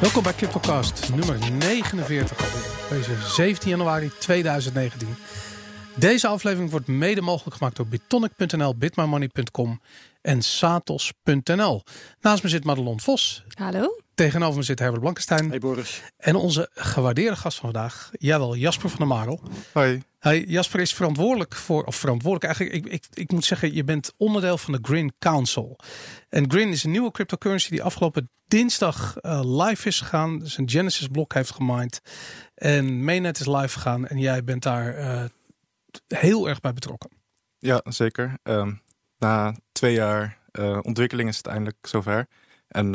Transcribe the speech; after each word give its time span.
Welkom 0.00 0.22
bij 0.22 0.32
CryptoCast 0.32 1.08
nummer 1.14 1.52
49 1.52 2.38
alweer. 2.38 2.98
Deze 2.98 3.28
17 3.34 3.70
januari 3.70 4.10
2019. 4.18 5.08
Deze 5.94 6.28
aflevering 6.28 6.70
wordt 6.70 6.86
mede 6.86 7.20
mogelijk 7.20 7.56
gemaakt 7.56 7.76
door 7.76 7.86
bitonic.nl, 7.86 8.76
bitmymoney.com 8.76 9.80
en 10.22 10.42
satos.nl. 10.42 11.82
Naast 12.20 12.42
me 12.42 12.48
zit 12.48 12.64
Madelon 12.64 13.00
Vos. 13.00 13.44
Hallo. 13.48 14.00
Tegenover 14.14 14.56
me 14.56 14.62
zit 14.62 14.78
Herbert 14.78 15.00
Blankenstein. 15.00 15.48
Hey 15.48 15.58
Boris. 15.58 16.02
En 16.16 16.34
onze 16.34 16.68
gewaardeerde 16.74 17.36
gast 17.36 17.58
van 17.58 17.72
vandaag, 17.72 18.10
jawel, 18.12 18.56
Jasper 18.56 18.88
van 18.88 18.98
der 18.98 19.08
Marel. 19.08 19.40
Hoi. 19.72 20.02
Hey, 20.26 20.44
Jasper 20.44 20.80
is 20.80 20.94
verantwoordelijk 20.94 21.54
voor, 21.54 21.84
of 21.84 21.96
verantwoordelijk 21.96 22.44
eigenlijk, 22.44 22.86
ik, 22.86 22.92
ik, 22.92 23.06
ik 23.14 23.32
moet 23.32 23.44
zeggen, 23.44 23.74
je 23.74 23.84
bent 23.84 24.12
onderdeel 24.16 24.58
van 24.58 24.72
de 24.72 24.78
Grin 24.82 25.12
Council. 25.18 25.78
En 26.28 26.50
Grin 26.50 26.68
is 26.68 26.84
een 26.84 26.90
nieuwe 26.90 27.10
cryptocurrency 27.10 27.70
die 27.70 27.82
afgelopen 27.82 28.30
dinsdag 28.46 29.16
uh, 29.22 29.40
live 29.44 29.88
is 29.88 30.00
gegaan. 30.00 30.38
Dus 30.38 30.58
een 30.58 30.70
Genesis 30.70 31.06
blok 31.06 31.34
heeft 31.34 31.50
gemined. 31.50 32.00
En 32.54 33.04
Mainnet 33.04 33.40
is 33.40 33.46
live 33.46 33.68
gegaan 33.68 34.06
en 34.06 34.18
jij 34.18 34.44
bent 34.44 34.62
daar 34.62 34.98
uh, 34.98 35.24
heel 36.06 36.48
erg 36.48 36.60
bij 36.60 36.72
betrokken. 36.72 37.10
Ja, 37.58 37.80
zeker. 37.84 38.38
Uh, 38.44 38.72
na 39.18 39.56
twee 39.72 39.94
jaar 39.94 40.38
uh, 40.52 40.78
ontwikkeling 40.82 41.28
is 41.28 41.36
het 41.36 41.46
eindelijk 41.46 41.86
zover. 41.86 42.26
En 42.68 42.92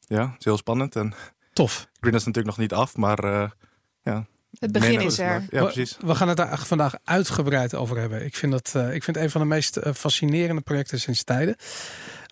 ja, 0.00 0.22
het 0.24 0.38
is 0.38 0.44
heel 0.44 0.56
spannend. 0.56 0.96
En 0.96 1.14
Tof. 1.52 1.88
Grin 2.00 2.14
is 2.14 2.24
natuurlijk 2.24 2.56
nog 2.56 2.58
niet 2.58 2.72
af, 2.72 2.96
maar 2.96 3.52
ja, 4.02 4.26
het 4.58 4.72
begin 4.72 5.00
is 5.00 5.18
er. 5.18 5.44
Ja, 5.50 5.62
precies. 5.62 5.96
We, 6.00 6.06
we, 6.06 6.14
gaan 6.14 6.28
het 6.28 6.36
daar 6.36 6.58
vandaag 6.58 6.94
uitgebreid 7.04 7.74
over 7.74 7.98
hebben. 7.98 8.24
Ik 8.24 8.36
vind, 8.36 8.52
dat, 8.52 8.72
uh, 8.76 8.94
ik 8.94 9.04
vind 9.04 9.16
het 9.16 9.24
een 9.24 9.30
van 9.30 9.40
de 9.40 9.46
meest 9.46 9.76
uh, 9.76 9.92
fascinerende 9.92 10.62
projecten 10.62 11.00
sinds 11.00 11.24
tijden. 11.24 11.56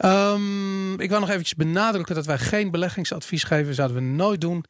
Um, 0.05 1.01
ik 1.01 1.09
wil 1.09 1.21
nog 1.21 1.29
eventjes 1.29 1.55
benadrukken 1.55 2.15
dat 2.15 2.27
wij 2.27 2.39
geen 2.39 2.71
beleggingsadvies 2.71 3.45
geven. 3.45 3.75
Zouden 3.75 3.97
we 3.97 4.03
nooit 4.03 4.41
doen. 4.41 4.65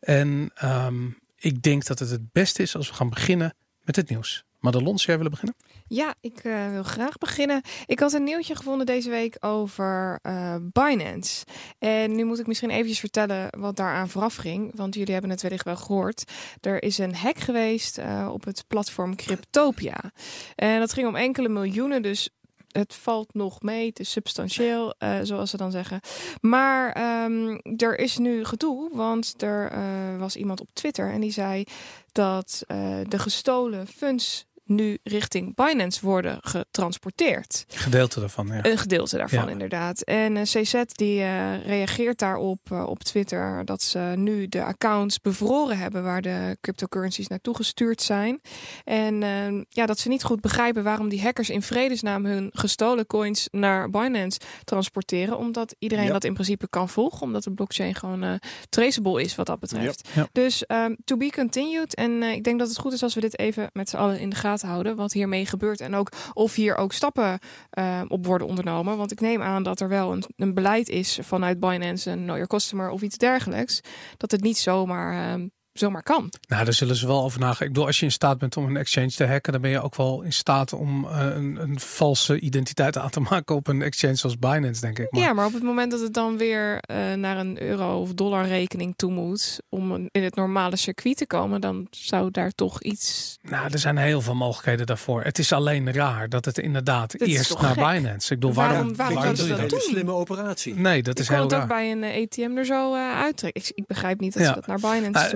En 0.00 0.52
um, 0.64 1.18
ik 1.36 1.62
denk 1.62 1.86
dat 1.86 1.98
het 1.98 2.10
het 2.10 2.32
beste 2.32 2.62
is 2.62 2.76
als 2.76 2.88
we 2.88 2.94
gaan 2.94 3.10
beginnen 3.10 3.54
met 3.84 3.96
het 3.96 4.08
nieuws. 4.08 4.44
Madelon, 4.60 4.98
zou 4.98 5.06
jij 5.06 5.16
willen 5.16 5.30
beginnen? 5.30 5.56
Ja, 5.86 6.14
ik 6.20 6.44
uh, 6.44 6.70
wil 6.70 6.82
graag 6.82 7.18
beginnen. 7.18 7.62
Ik 7.86 7.98
had 7.98 8.12
een 8.12 8.24
nieuwtje 8.24 8.56
gevonden 8.56 8.86
deze 8.86 9.10
week 9.10 9.36
over 9.40 10.18
uh, 10.22 10.54
Binance. 10.60 11.44
En 11.78 12.16
nu 12.16 12.24
moet 12.24 12.38
ik 12.38 12.46
misschien 12.46 12.70
eventjes 12.70 12.98
vertellen 12.98 13.58
wat 13.58 13.76
daaraan 13.76 14.08
vooraf 14.08 14.36
ging. 14.36 14.72
Want 14.74 14.94
jullie 14.94 15.12
hebben 15.12 15.30
het 15.30 15.42
wellicht 15.42 15.64
wel 15.64 15.76
gehoord. 15.76 16.32
Er 16.60 16.82
is 16.82 16.98
een 16.98 17.14
hack 17.14 17.38
geweest 17.38 17.98
uh, 17.98 18.28
op 18.32 18.44
het 18.44 18.64
platform 18.68 19.16
Cryptopia. 19.16 20.12
En 20.54 20.78
dat 20.78 20.92
ging 20.92 21.06
om 21.06 21.16
enkele 21.16 21.48
miljoenen, 21.48 22.02
dus 22.02 22.28
het 22.68 22.94
valt 22.94 23.34
nog 23.34 23.62
mee, 23.62 23.88
het 23.88 24.00
is 24.00 24.10
substantieel, 24.10 24.94
zoals 25.22 25.50
ze 25.50 25.56
dan 25.56 25.70
zeggen. 25.70 26.00
Maar 26.40 26.86
um, 27.24 27.60
er 27.76 27.98
is 27.98 28.18
nu 28.18 28.44
gedoe, 28.44 28.90
want 28.92 29.42
er 29.42 29.72
was 30.18 30.36
iemand 30.36 30.60
op 30.60 30.68
Twitter 30.72 31.12
en 31.12 31.20
die 31.20 31.30
zei 31.30 31.64
dat 32.12 32.64
de 33.08 33.18
gestolen 33.18 33.86
funds 33.86 34.47
nu 34.68 34.98
richting 35.02 35.54
Binance 35.54 36.06
worden 36.06 36.38
getransporteerd. 36.40 37.64
Gedeelte 37.68 38.20
daarvan, 38.20 38.46
ja. 38.46 38.64
Een 38.64 38.78
gedeelte 38.78 39.16
daarvan, 39.16 39.44
ja. 39.44 39.50
inderdaad. 39.50 40.00
En 40.00 40.36
uh, 40.36 40.42
CZ 40.42 40.82
die 40.86 41.20
uh, 41.20 41.66
reageert 41.66 42.18
daarop 42.18 42.60
uh, 42.72 42.86
op 42.86 43.02
Twitter 43.02 43.64
dat 43.64 43.82
ze 43.82 44.12
nu 44.16 44.48
de 44.48 44.62
accounts 44.62 45.20
bevroren 45.20 45.78
hebben 45.78 46.02
waar 46.02 46.22
de 46.22 46.56
cryptocurrencies 46.60 47.28
naartoe 47.28 47.56
gestuurd 47.56 48.02
zijn. 48.02 48.40
En 48.84 49.22
ehm, 49.22 49.62
ja, 49.68 49.86
dat 49.86 49.98
ze 49.98 50.08
niet 50.08 50.24
goed 50.24 50.40
begrijpen 50.40 50.84
waarom 50.84 51.08
die 51.08 51.22
hackers 51.22 51.50
in 51.50 51.62
vredesnaam 51.62 52.24
hun 52.24 52.50
gestolen 52.52 53.06
coins 53.06 53.48
naar 53.50 53.90
Binance 53.90 54.40
transporteren. 54.64 55.38
Omdat 55.38 55.74
iedereen 55.78 56.06
ja. 56.06 56.12
dat 56.12 56.24
in 56.24 56.34
principe 56.34 56.68
kan 56.68 56.88
volgen, 56.88 57.22
omdat 57.22 57.44
de 57.44 57.52
blockchain 57.52 57.94
gewoon 57.94 58.40
traceable 58.68 59.22
is 59.22 59.34
wat 59.34 59.46
dat 59.46 59.60
betreft. 59.60 60.08
Ja. 60.14 60.28
Dus 60.32 60.64
um, 60.68 60.96
to 61.04 61.16
be 61.16 61.30
continued. 61.30 61.94
En 61.94 62.22
ik 62.22 62.44
denk 62.44 62.58
dat 62.58 62.68
het 62.68 62.78
goed 62.78 62.92
is 62.92 63.02
als 63.02 63.14
we 63.14 63.20
dit 63.20 63.38
even 63.38 63.70
met 63.72 63.88
z'n 63.88 63.96
allen 63.96 64.20
in 64.20 64.30
de 64.30 64.36
gaten 64.36 64.57
houden 64.62 64.96
wat 64.96 65.12
hiermee 65.12 65.46
gebeurt 65.46 65.80
en 65.80 65.94
ook 65.94 66.12
of 66.32 66.54
hier 66.54 66.76
ook 66.76 66.92
stappen 66.92 67.38
uh, 67.78 68.02
op 68.08 68.26
worden 68.26 68.46
ondernomen. 68.46 68.96
Want 68.96 69.12
ik 69.12 69.20
neem 69.20 69.42
aan 69.42 69.62
dat 69.62 69.80
er 69.80 69.88
wel 69.88 70.12
een, 70.12 70.24
een 70.36 70.54
beleid 70.54 70.88
is 70.88 71.18
vanuit 71.22 71.60
Binance 71.60 72.10
en 72.10 72.22
Know 72.22 72.46
Customer 72.46 72.90
of 72.90 73.02
iets 73.02 73.18
dergelijks. 73.18 73.80
Dat 74.16 74.30
het 74.30 74.40
niet 74.40 74.58
zomaar 74.58 75.38
uh, 75.38 75.44
zomaar 75.78 76.02
kan. 76.02 76.32
Nou, 76.48 76.64
daar 76.64 76.72
zullen 76.74 76.96
ze 76.96 77.06
wel 77.06 77.22
over 77.22 77.40
nagaan. 77.40 77.66
Ik 77.66 77.72
bedoel, 77.72 77.86
als 77.86 77.98
je 77.98 78.04
in 78.04 78.12
staat 78.12 78.38
bent 78.38 78.56
om 78.56 78.64
een 78.66 78.76
exchange 78.76 79.10
te 79.10 79.26
hacken, 79.26 79.52
dan 79.52 79.60
ben 79.60 79.70
je 79.70 79.80
ook 79.82 79.96
wel 79.96 80.22
in 80.22 80.32
staat 80.32 80.72
om 80.72 81.04
uh, 81.04 81.10
een, 81.20 81.56
een, 81.60 81.80
valse 81.80 82.40
identiteit 82.40 82.98
aan 82.98 83.10
te 83.10 83.20
maken 83.30 83.54
op 83.54 83.66
een 83.66 83.82
exchange 83.82 84.14
zoals 84.14 84.38
Binance, 84.38 84.80
denk 84.80 84.98
ik. 84.98 85.06
Maar... 85.10 85.22
Ja, 85.22 85.32
maar 85.32 85.46
op 85.46 85.52
het 85.52 85.62
moment 85.62 85.90
dat 85.90 86.00
het 86.00 86.14
dan 86.14 86.36
weer 86.36 86.82
uh, 86.90 87.12
naar 87.12 87.36
een 87.38 87.62
euro 87.62 88.00
of 88.00 88.14
dollar 88.14 88.46
rekening 88.46 88.92
toe 88.96 89.12
moet 89.12 89.60
om 89.68 89.92
een, 89.92 90.08
in 90.10 90.22
het 90.22 90.34
normale 90.34 90.76
circuit 90.76 91.16
te 91.16 91.26
komen, 91.26 91.60
dan 91.60 91.86
zou 91.90 92.30
daar 92.30 92.50
toch 92.50 92.82
iets. 92.82 93.36
Nou, 93.42 93.68
er 93.72 93.78
zijn 93.78 93.96
heel 93.96 94.20
veel 94.20 94.34
mogelijkheden 94.34 94.86
daarvoor. 94.86 95.22
Het 95.22 95.38
is 95.38 95.52
alleen 95.52 95.92
raar 95.92 96.28
dat 96.28 96.44
het 96.44 96.58
inderdaad 96.58 97.20
eerst 97.20 97.60
naar 97.60 97.74
gek? 97.74 97.84
Binance. 97.84 98.32
Ik 98.34 98.40
bedoel, 98.40 98.54
waarom, 98.54 98.96
waarom, 98.96 99.16
waarom 99.16 99.24
dat 99.24 99.36
doe 99.36 99.46
je 99.46 99.52
een 99.52 99.60
dat 99.60 99.70
hele 99.70 99.82
slimme 99.82 100.12
operatie. 100.12 100.74
Nee, 100.74 101.02
dat 101.02 101.14
ik 101.14 101.20
is 101.20 101.26
kon 101.26 101.36
heel 101.36 101.44
het 101.44 101.54
ook 101.54 101.58
raar. 101.58 101.68
bij 101.68 101.90
een 101.90 102.04
ATM 102.24 102.56
er 102.56 102.64
zo 102.64 102.94
uh, 102.94 103.20
uittrekken. 103.20 103.62
Ik, 103.62 103.70
ik, 103.74 103.86
begrijp 103.86 104.20
niet 104.20 104.32
dat 104.32 104.42
Ja. 104.42 104.48
ze 104.48 104.54
dat 104.54 104.66
naar 104.66 104.92
Binance 104.92 105.26
Uh, 105.28 105.30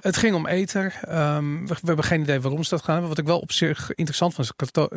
Het 0.00 0.16
ging 0.16 0.34
om 0.34 0.46
Ether. 0.46 1.00
Um, 1.08 1.66
we, 1.66 1.74
we, 1.74 1.86
hebben 1.86 2.04
geen 2.04 2.20
idee 2.20 2.40
waarom 2.40 2.62
ze 2.62 2.70
dat 2.70 2.82
gaan 2.82 2.92
hebben. 2.92 3.08
Wat 3.08 3.18
ik 3.18 3.26
wel 3.26 3.38
op 3.38 3.52
zich 3.52 3.94
interessant 3.94 4.34
vond, 4.34 4.46
is 4.46 4.56
Crypto 4.56 4.88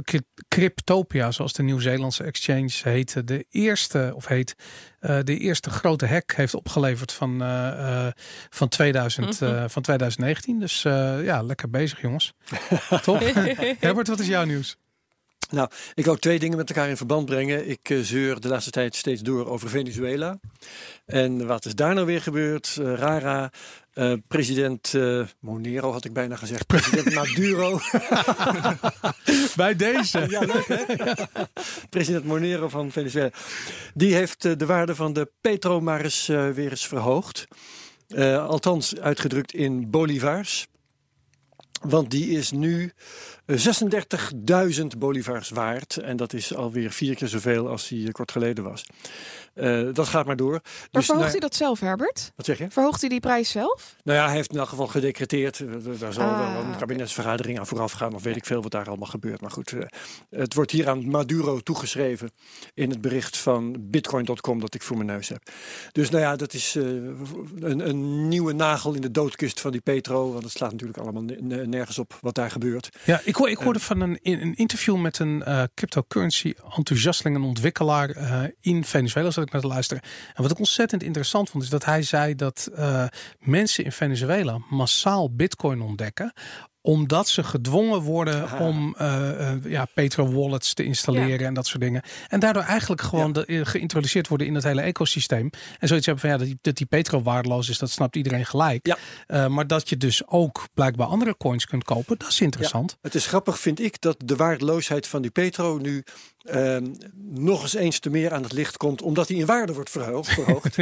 Cryptopia, 0.47 1.31
zoals 1.31 1.53
de 1.53 1.63
Nieuw-Zeelandse 1.63 2.23
exchange 2.23 2.71
heette, 2.83 3.23
de 3.23 3.45
eerste, 3.49 4.11
of 4.15 4.27
heet, 4.27 4.55
uh, 5.01 5.19
de 5.23 5.37
eerste 5.37 5.69
grote 5.69 6.07
hack 6.07 6.31
heeft 6.31 6.53
opgeleverd 6.53 7.11
van, 7.11 7.41
uh, 7.41 8.07
van, 8.49 8.67
2000, 8.67 9.41
mm 9.41 9.47
-hmm. 9.47 9.69
van 9.69 9.81
2019. 9.81 10.59
Dus 10.59 10.81
ja, 11.21 11.41
lekker 11.41 11.69
bezig 11.69 12.01
jongens. 12.01 12.33
Toch? 13.01 13.19
Herbert, 13.79 14.07
wat 14.07 14.19
is 14.19 14.27
jouw 14.27 14.45
nieuws? 14.45 14.77
Nou, 15.49 15.69
ik 15.93 16.05
wil 16.05 16.15
twee 16.15 16.39
dingen 16.39 16.57
met 16.57 16.69
elkaar 16.69 16.89
in 16.89 16.97
verband 16.97 17.25
brengen. 17.25 17.69
Ik 17.69 17.89
uh, 17.89 18.03
zeur 18.03 18.39
de 18.39 18.47
laatste 18.47 18.71
tijd 18.71 18.95
steeds 18.95 19.21
door 19.21 19.47
over 19.47 19.69
Venezuela. 19.69 20.39
En 21.05 21.47
wat 21.47 21.65
is 21.65 21.75
daar 21.75 21.93
nou 21.93 22.05
weer 22.05 22.21
gebeurd? 22.21 22.77
Uh, 22.79 22.93
Rara, 22.93 23.51
uh, 23.93 24.13
president 24.27 24.93
Monero 25.39 25.91
had 25.91 26.05
ik 26.05 26.13
bijna 26.13 26.35
gezegd. 26.35 26.67
President 26.67 27.13
Maduro. 27.19 27.79
Bij 29.55 29.75
deze. 29.75 30.25
ja, 30.29 30.39
leuk 30.39 30.67
hè? 30.67 30.83
president 31.89 32.25
Monero 32.25 32.69
van 32.69 32.91
Venezuela. 32.91 33.31
Die 33.93 34.15
heeft 34.15 34.41
de 34.41 34.65
waarde 34.65 34.95
van 34.95 35.13
de 35.13 35.31
petro 35.41 35.81
maar 35.81 36.01
eens 36.01 36.27
weer 36.27 36.69
eens 36.69 36.87
verhoogd. 36.87 37.47
althans 38.47 38.99
uitgedrukt 38.99 39.53
in 39.53 39.89
bolivars. 39.89 40.67
Want 41.83 42.11
die 42.11 42.29
is 42.29 42.51
nu 42.51 42.91
36.000 43.51 44.85
bolivars 44.97 45.49
waard. 45.49 45.97
En 45.97 46.17
dat 46.17 46.33
is 46.33 46.55
alweer 46.55 46.91
vier 46.91 47.15
keer 47.15 47.27
zoveel 47.27 47.69
als 47.69 47.87
die 47.87 48.11
kort 48.11 48.31
geleden 48.31 48.63
was. 48.63 48.85
Uh, 49.55 49.93
dat 49.93 50.07
gaat 50.07 50.25
maar 50.25 50.35
door. 50.35 50.51
Maar 50.51 50.61
dus, 50.91 51.05
verhoogt 51.05 51.09
nou, 51.09 51.31
hij 51.31 51.39
dat 51.39 51.55
zelf, 51.55 51.79
Herbert? 51.79 52.31
Wat 52.35 52.45
zeg 52.45 52.57
je? 52.57 52.67
Verhoogt 52.69 52.99
hij 52.99 53.09
die 53.09 53.19
prijs 53.19 53.49
zelf? 53.49 53.95
Nou 54.03 54.17
ja, 54.17 54.25
hij 54.25 54.35
heeft 54.35 54.51
in 54.51 54.59
elk 54.59 54.69
geval 54.69 54.87
gedecreteerd. 54.87 55.63
Daar 55.99 56.13
zal 56.13 56.23
Ah, 56.23 56.53
wel 56.53 56.63
een 56.63 56.77
kabinetsvergadering 56.77 57.59
aan 57.59 57.67
vooraf 57.67 57.91
gaan. 57.91 58.13
Of 58.13 58.23
weet 58.23 58.35
ik 58.35 58.45
veel 58.45 58.61
wat 58.61 58.71
daar 58.71 58.87
allemaal 58.87 59.07
gebeurt. 59.07 59.41
Maar 59.41 59.51
goed, 59.51 59.71
uh, 59.71 59.83
het 60.29 60.53
wordt 60.53 60.71
hier 60.71 60.89
aan 60.89 61.09
Maduro 61.09 61.59
toegeschreven. 61.59 62.31
In 62.73 62.89
het 62.89 63.01
bericht 63.01 63.37
van 63.37 63.75
bitcoin.com 63.79 64.59
dat 64.59 64.75
ik 64.75 64.81
voor 64.81 64.95
mijn 64.95 65.07
neus 65.07 65.29
heb. 65.29 65.41
Dus 65.91 66.09
nou 66.09 66.23
ja, 66.23 66.35
dat 66.35 66.53
is 66.53 66.75
uh, 66.75 66.83
een, 67.59 67.89
een, 67.89 68.27
nieuwe 68.27 68.53
nagel 68.53 68.93
in 68.93 69.01
de 69.01 69.11
doodkist 69.11 69.61
van 69.61 69.71
die 69.71 69.81
Petro. 69.81 70.31
Want 70.31 70.43
het 70.43 70.51
slaat 70.51 70.71
natuurlijk 70.71 70.99
allemaal 70.99 71.23
nergens 71.65 71.99
op 71.99 72.17
wat 72.21 72.35
daar 72.35 72.51
gebeurt. 72.51 72.89
Ja, 73.05 73.21
ik, 73.23 73.35
hoor, 73.35 73.49
ik 73.49 73.57
hoorde 73.57 73.79
van 73.79 74.01
een, 74.01 74.19
een 74.21 74.55
interview 74.55 74.97
met 74.97 75.19
een 75.19 75.43
uh, 75.47 75.63
cryptocurrency 75.73 76.53
enthousiasteling, 76.77 77.35
een 77.35 77.43
ontwikkelaar 77.43 78.17
uh, 78.17 78.43
in 78.61 78.83
Venezuela, 78.83 79.29
zat 79.43 79.47
ik 79.47 79.61
naar 79.61 79.61
te 79.61 79.75
luisteren. 79.75 80.03
En 80.33 80.41
wat 80.41 80.51
ik 80.51 80.59
ontzettend 80.59 81.03
interessant 81.03 81.49
vond, 81.49 81.63
is 81.63 81.69
dat 81.69 81.85
hij 81.85 82.01
zei 82.01 82.35
dat 82.35 82.69
uh, 82.77 83.05
mensen 83.39 83.83
in 83.83 83.91
Venezuela 83.91 84.57
massaal 84.69 85.35
bitcoin 85.35 85.81
ontdekken 85.81 86.33
omdat 86.85 87.27
ze 87.27 87.43
gedwongen 87.43 88.01
worden 88.01 88.43
Aha. 88.43 88.67
om 88.67 88.95
uh, 89.01 89.29
uh, 89.29 89.71
ja, 89.71 89.85
petro-wallets 89.93 90.73
te 90.73 90.83
installeren 90.83 91.39
ja. 91.39 91.45
en 91.45 91.53
dat 91.53 91.67
soort 91.67 91.81
dingen. 91.81 92.01
En 92.27 92.39
daardoor 92.39 92.63
eigenlijk 92.63 93.01
gewoon 93.01 93.33
ja. 93.33 93.43
de, 93.43 93.65
geïntroduceerd 93.65 94.27
worden 94.27 94.47
in 94.47 94.55
het 94.55 94.63
hele 94.63 94.81
ecosysteem. 94.81 95.49
En 95.79 95.87
zoiets 95.87 96.05
hebben 96.05 96.23
van 96.23 96.31
ja, 96.33 96.37
dat 96.37 96.47
die, 96.47 96.57
dat 96.61 96.75
die 96.75 96.85
petro 96.85 97.21
waardeloos 97.21 97.69
is, 97.69 97.77
dat 97.77 97.89
snapt 97.89 98.15
iedereen 98.15 98.45
gelijk. 98.45 98.87
Ja. 98.87 98.97
Uh, 99.27 99.47
maar 99.47 99.67
dat 99.67 99.89
je 99.89 99.97
dus 99.97 100.27
ook 100.27 100.67
blijkbaar 100.73 101.07
andere 101.07 101.37
coins 101.37 101.65
kunt 101.65 101.83
kopen, 101.83 102.17
dat 102.17 102.29
is 102.29 102.41
interessant. 102.41 102.97
Het 103.01 103.15
is 103.15 103.25
grappig, 103.25 103.59
vind 103.59 103.79
ik, 103.79 104.01
dat 104.01 104.15
de 104.25 104.35
waardeloosheid 104.35 105.07
van 105.07 105.21
die 105.21 105.31
petro 105.31 105.77
nu 105.77 106.03
ehm, 106.43 106.93
nog 107.33 107.61
eens 107.61 107.73
eens 107.73 107.99
te 107.99 108.09
meer 108.09 108.33
aan 108.33 108.43
het 108.43 108.53
licht 108.53 108.77
komt, 108.77 109.01
omdat 109.01 109.27
hij 109.27 109.37
in 109.37 109.45
waarde 109.45 109.73
wordt 109.73 109.89
verhoogd. 109.89 110.35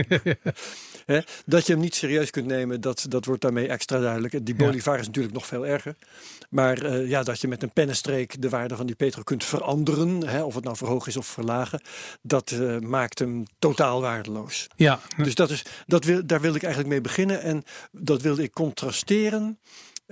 dat 1.46 1.66
je 1.66 1.74
hem 1.74 1.82
niet 1.82 1.96
serieus 1.96 2.30
kunt 2.30 2.46
nemen, 2.46 2.82
dat, 2.82 3.06
dat 3.10 3.26
wordt 3.26 3.42
daarmee 3.42 3.68
extra 3.68 4.00
duidelijk. 4.00 4.46
Die 4.46 4.56
Ja. 4.58 4.66
Bolivar 4.66 5.00
is 5.00 5.06
natuurlijk 5.06 5.34
nog 5.34 5.46
veel 5.46 5.66
erger. 5.66 5.96
Maar 6.50 6.82
eh, 6.82 7.10
ja, 7.10 7.24
dat 7.24 7.42
je 7.42 7.48
met 7.48 7.64
een 7.64 7.74
pennenstreek 7.74 8.42
de 8.42 8.50
waarde 8.50 8.76
van 8.76 8.86
die 8.86 8.96
petro 8.96 9.24
kunt 9.24 9.44
veranderen, 9.44 10.46
of 10.46 10.56
het 10.56 10.64
nou 10.64 10.78
verhogen 10.78 11.08
is 11.08 11.18
of 11.18 11.26
verlagen, 11.26 11.82
dat 12.22 12.52
eh, 12.52 12.80
maakt 12.80 13.20
hem 13.20 13.46
totaal 13.60 14.02
waardeloos. 14.02 14.68
Ja, 14.76 15.00
Dus 15.18 15.36
dat 15.36 15.50
is, 15.50 15.66
dat 15.88 16.04
wil, 16.04 16.26
daar 16.26 16.42
wilde 16.42 16.58
ik 16.58 16.64
eigenlijk 16.64 16.94
mee 16.94 17.02
beginnen. 17.02 17.42
En 17.42 17.64
dat 17.92 18.22
wilde 18.22 18.44
ik 18.44 18.52
contrasteren. 18.52 19.60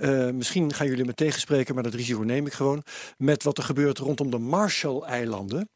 Eh, 0.00 0.30
misschien 0.30 0.72
gaan 0.72 0.86
jullie 0.86 1.04
me 1.04 1.14
tegenspreken, 1.14 1.74
maar 1.74 1.82
dat 1.82 1.94
risico 1.94 2.22
neem 2.22 2.46
ik 2.46 2.52
gewoon. 2.52 2.82
Met 3.16 3.42
wat 3.42 3.58
er 3.58 3.64
gebeurt 3.64 3.98
rondom 3.98 4.30
de 4.30 4.38
Marshall-eilanden. 4.38 5.68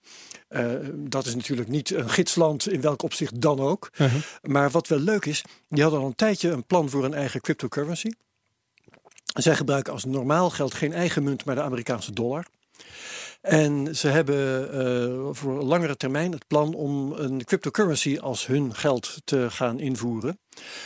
Eh, 0.49 0.71
dat 0.95 1.27
is 1.27 1.35
natuurlijk 1.35 1.69
niet 1.69 1.91
een 1.91 2.11
gidsland 2.11 2.69
in 2.69 2.81
welk 2.81 3.03
opzicht 3.03 3.41
dan 3.41 3.61
ook. 3.61 3.91
uh-huh. 3.93 4.23
Maar 4.43 4.71
wat 4.71 4.89
wel 4.89 4.99
leuk 4.99 5.25
is, 5.25 5.45
die 5.69 5.83
hadden 5.83 6.01
al 6.01 6.07
een 6.07 6.15
tijdje 6.15 6.51
een 6.51 6.65
plan 6.65 6.91
voor 6.91 7.05
een 7.05 7.15
eigen 7.15 7.41
cryptocurrency. 7.41 8.11
Zij 9.35 9.57
gebruiken 9.57 9.93
als 9.93 10.05
normaal 10.05 10.51
geld 10.51 10.75
geen 10.75 10.93
eigen 10.93 11.23
munt, 11.23 11.45
maar 11.45 11.55
de 11.55 11.63
Amerikaanse 11.63 12.13
dollar. 12.13 12.47
En 13.41 13.97
ze 13.97 14.09
hebben 14.09 14.73
eh, 14.73 15.29
voor 15.31 15.59
een 15.59 15.67
langere 15.67 15.97
termijn 15.97 16.33
het 16.33 16.47
plan 16.47 16.75
om 16.75 17.13
een 17.13 17.45
cryptocurrency 17.45 18.19
als 18.21 18.47
hun 18.47 18.75
geld 18.75 19.17
te 19.25 19.51
gaan 19.51 19.81
invoeren. 19.81 20.39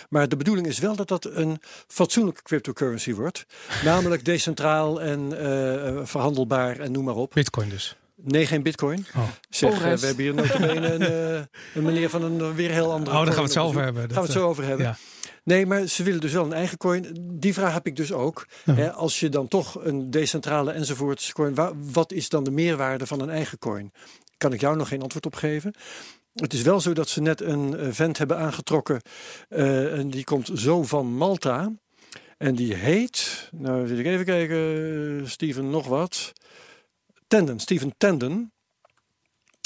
Maar 0.09 0.29
de 0.29 0.37
bedoeling 0.37 0.67
is 0.67 0.79
wel 0.79 0.97
dat 0.97 1.09
dat 1.09 1.25
een 1.25 1.61
fatsoenlijke 1.87 2.43
cryptocurrency 2.43 3.15
wordt. 3.15 3.47
Namelijk 3.85 4.25
decentraal 4.25 5.01
en 5.01 5.41
eh, 5.41 6.01
verhandelbaar 6.05 6.79
en 6.79 6.93
noem 6.93 7.05
maar 7.05 7.15
op. 7.17 7.33
Bitcoin 7.33 7.69
dus. 7.69 7.97
Nee, 8.15 8.47
geen 8.47 8.63
bitcoin. 8.63 9.07
Oh. 9.17 9.23
Zeg, 9.51 9.73
eh, 9.73 9.79
we 9.79 10.07
hebben 10.07 10.25
hier 10.25 10.35
notabene 10.35 10.93
een, 10.93 11.49
een 11.75 11.83
meneer 11.83 12.11
van 12.11 12.23
een 12.23 12.55
weer 12.55 12.71
heel 12.71 12.93
andere 12.93 13.17
Oh, 13.17 13.25
daar 13.25 13.35
gaan 13.35 13.43
we 13.43 13.49
het 13.49 13.53
zo 13.53 13.65
over 13.65 13.83
hebben. 13.83 14.03
Gaan 14.03 14.23
we 14.23 14.29
het 14.29 14.39
zo 14.39 14.49
over 14.49 14.65
hebben. 14.65 14.87
ja. 14.87 14.97
Nee, 15.49 15.67
maar 15.67 15.87
ze 15.87 16.03
willen 16.03 16.21
dus 16.21 16.33
wel 16.33 16.45
een 16.45 16.53
eigen 16.53 16.79
coin. 16.79 17.07
Die 17.33 17.53
vraag 17.55 17.73
heb 17.73 17.87
ik 17.87 17.97
dus 17.97 18.13
ook. 18.13 18.47
Ja. 18.65 18.75
Hè, 18.75 18.93
als 18.93 19.21
je 19.21 19.29
dan 19.29 19.49
toch 19.49 19.85
een 19.85 20.11
decentrale 20.11 20.71
enzovoorts 20.73 21.33
coin, 21.33 21.55
wa- 21.55 21.73
wat 21.77 22.13
is 22.13 22.29
dan 22.29 22.45
de 22.45 22.51
meerwaarde 22.51 23.07
van 23.07 23.21
een 23.21 23.31
eigen 23.31 23.59
coin? 23.59 23.93
Kan 24.37 24.53
ik 24.53 24.61
jou 24.61 24.77
nog 24.77 24.89
geen 24.89 25.03
antwoord 25.03 25.27
op 25.27 25.35
geven. 25.35 25.75
Het 26.35 26.53
is 26.53 26.63
wel 26.63 26.81
zo 26.81 26.93
dat 26.93 27.09
ze 27.09 27.21
net 27.21 27.41
een 27.41 27.77
eh, 27.77 27.89
vent 27.91 28.19
hebben 28.19 28.39
aangetrokken. 28.39 29.01
eh, 29.49 29.99
en 29.99 30.11
die 30.11 30.25
komt 30.25 30.51
zo 30.55 30.83
van 30.83 31.07
Malta. 31.07 31.73
En 32.39 32.55
die 32.55 32.75
heet, 32.75 33.49
nou 33.53 33.87
wil 33.87 33.99
ik 33.99 34.07
even 34.07 34.25
kijken, 34.25 35.31
Steven 35.31 35.71
nog 35.71 35.87
wat. 35.87 36.33
Tenden, 37.29 37.59
Steven 37.61 37.95
Tenden. 37.97 38.53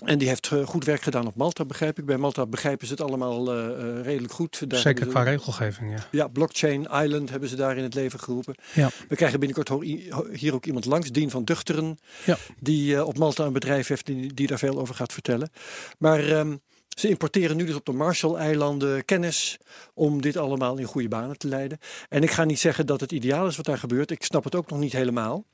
En 0.04 0.18
die 0.18 0.28
heeft 0.28 0.48
eh, 0.52 0.66
goed 0.66 0.84
werk 0.84 1.02
gedaan 1.02 1.26
op 1.26 1.34
Malta, 1.36 1.64
begrijp 1.64 1.98
ik. 1.98 2.04
Bij 2.04 2.16
Malta 2.16 2.46
begrijpen 2.46 2.86
ze 2.86 2.92
het 2.92 3.02
allemaal 3.02 3.52
eh, 3.52 3.64
eh, 3.66 4.04
redelijk 4.04 4.32
goed. 4.32 4.70
Daar 4.70 4.80
Zeker 4.80 5.06
qua 5.06 5.22
regelgeving, 5.22 5.90
ja. 5.90 6.06
ja, 6.10 6.28
Blockchain 6.28 6.82
Island 6.82 7.30
hebben 7.30 7.48
ze 7.48 7.56
daar 7.56 7.76
in 7.76 7.82
het 7.82 7.94
leven 7.94 8.20
geroepen. 8.20 8.54
Ja. 8.74 8.90
We 9.08 9.16
krijgen 9.16 9.40
binnenkort 9.40 9.84
hier 10.32 10.54
ook 10.54 10.66
iemand 10.66 10.84
langs, 10.84 11.10
Dien 11.10 11.30
van 11.30 11.44
Duchteren, 11.44 11.98
Ja. 12.24 12.38
die 12.60 13.04
op 13.04 13.18
Malta 13.18 13.44
een 13.44 13.52
bedrijf 13.52 13.86
heeft 13.86 14.06
die, 14.06 14.34
die 14.34 14.46
daar 14.46 14.58
veel 14.58 14.80
over 14.80 14.94
gaat 14.94 15.12
vertellen. 15.12 15.50
Maar 15.98 16.28
ehm, 16.28 16.56
ze 16.94 17.08
importeren 17.08 17.56
nu 17.56 17.64
dus 17.64 17.74
op 17.74 17.84
de 17.84 17.92
Marshall-eilanden 17.92 19.04
kennis 19.04 19.58
om 19.94 20.20
dit 20.22 20.36
allemaal 20.36 20.78
in 20.78 20.84
goede 20.84 21.08
banen 21.08 21.38
te 21.38 21.48
leiden. 21.48 21.78
En 22.08 22.22
ik 22.22 22.30
ga 22.30 22.44
niet 22.44 22.58
zeggen 22.60 22.86
dat 22.86 23.00
het 23.00 23.12
ideaal 23.12 23.46
is 23.46 23.56
wat 23.56 23.64
daar 23.66 23.78
gebeurt. 23.78 24.10
Ik 24.10 24.22
snap 24.24 24.44
het 24.44 24.54
ook 24.54 24.70
nog 24.70 24.78
niet 24.78 24.92
helemaal. 24.92 25.44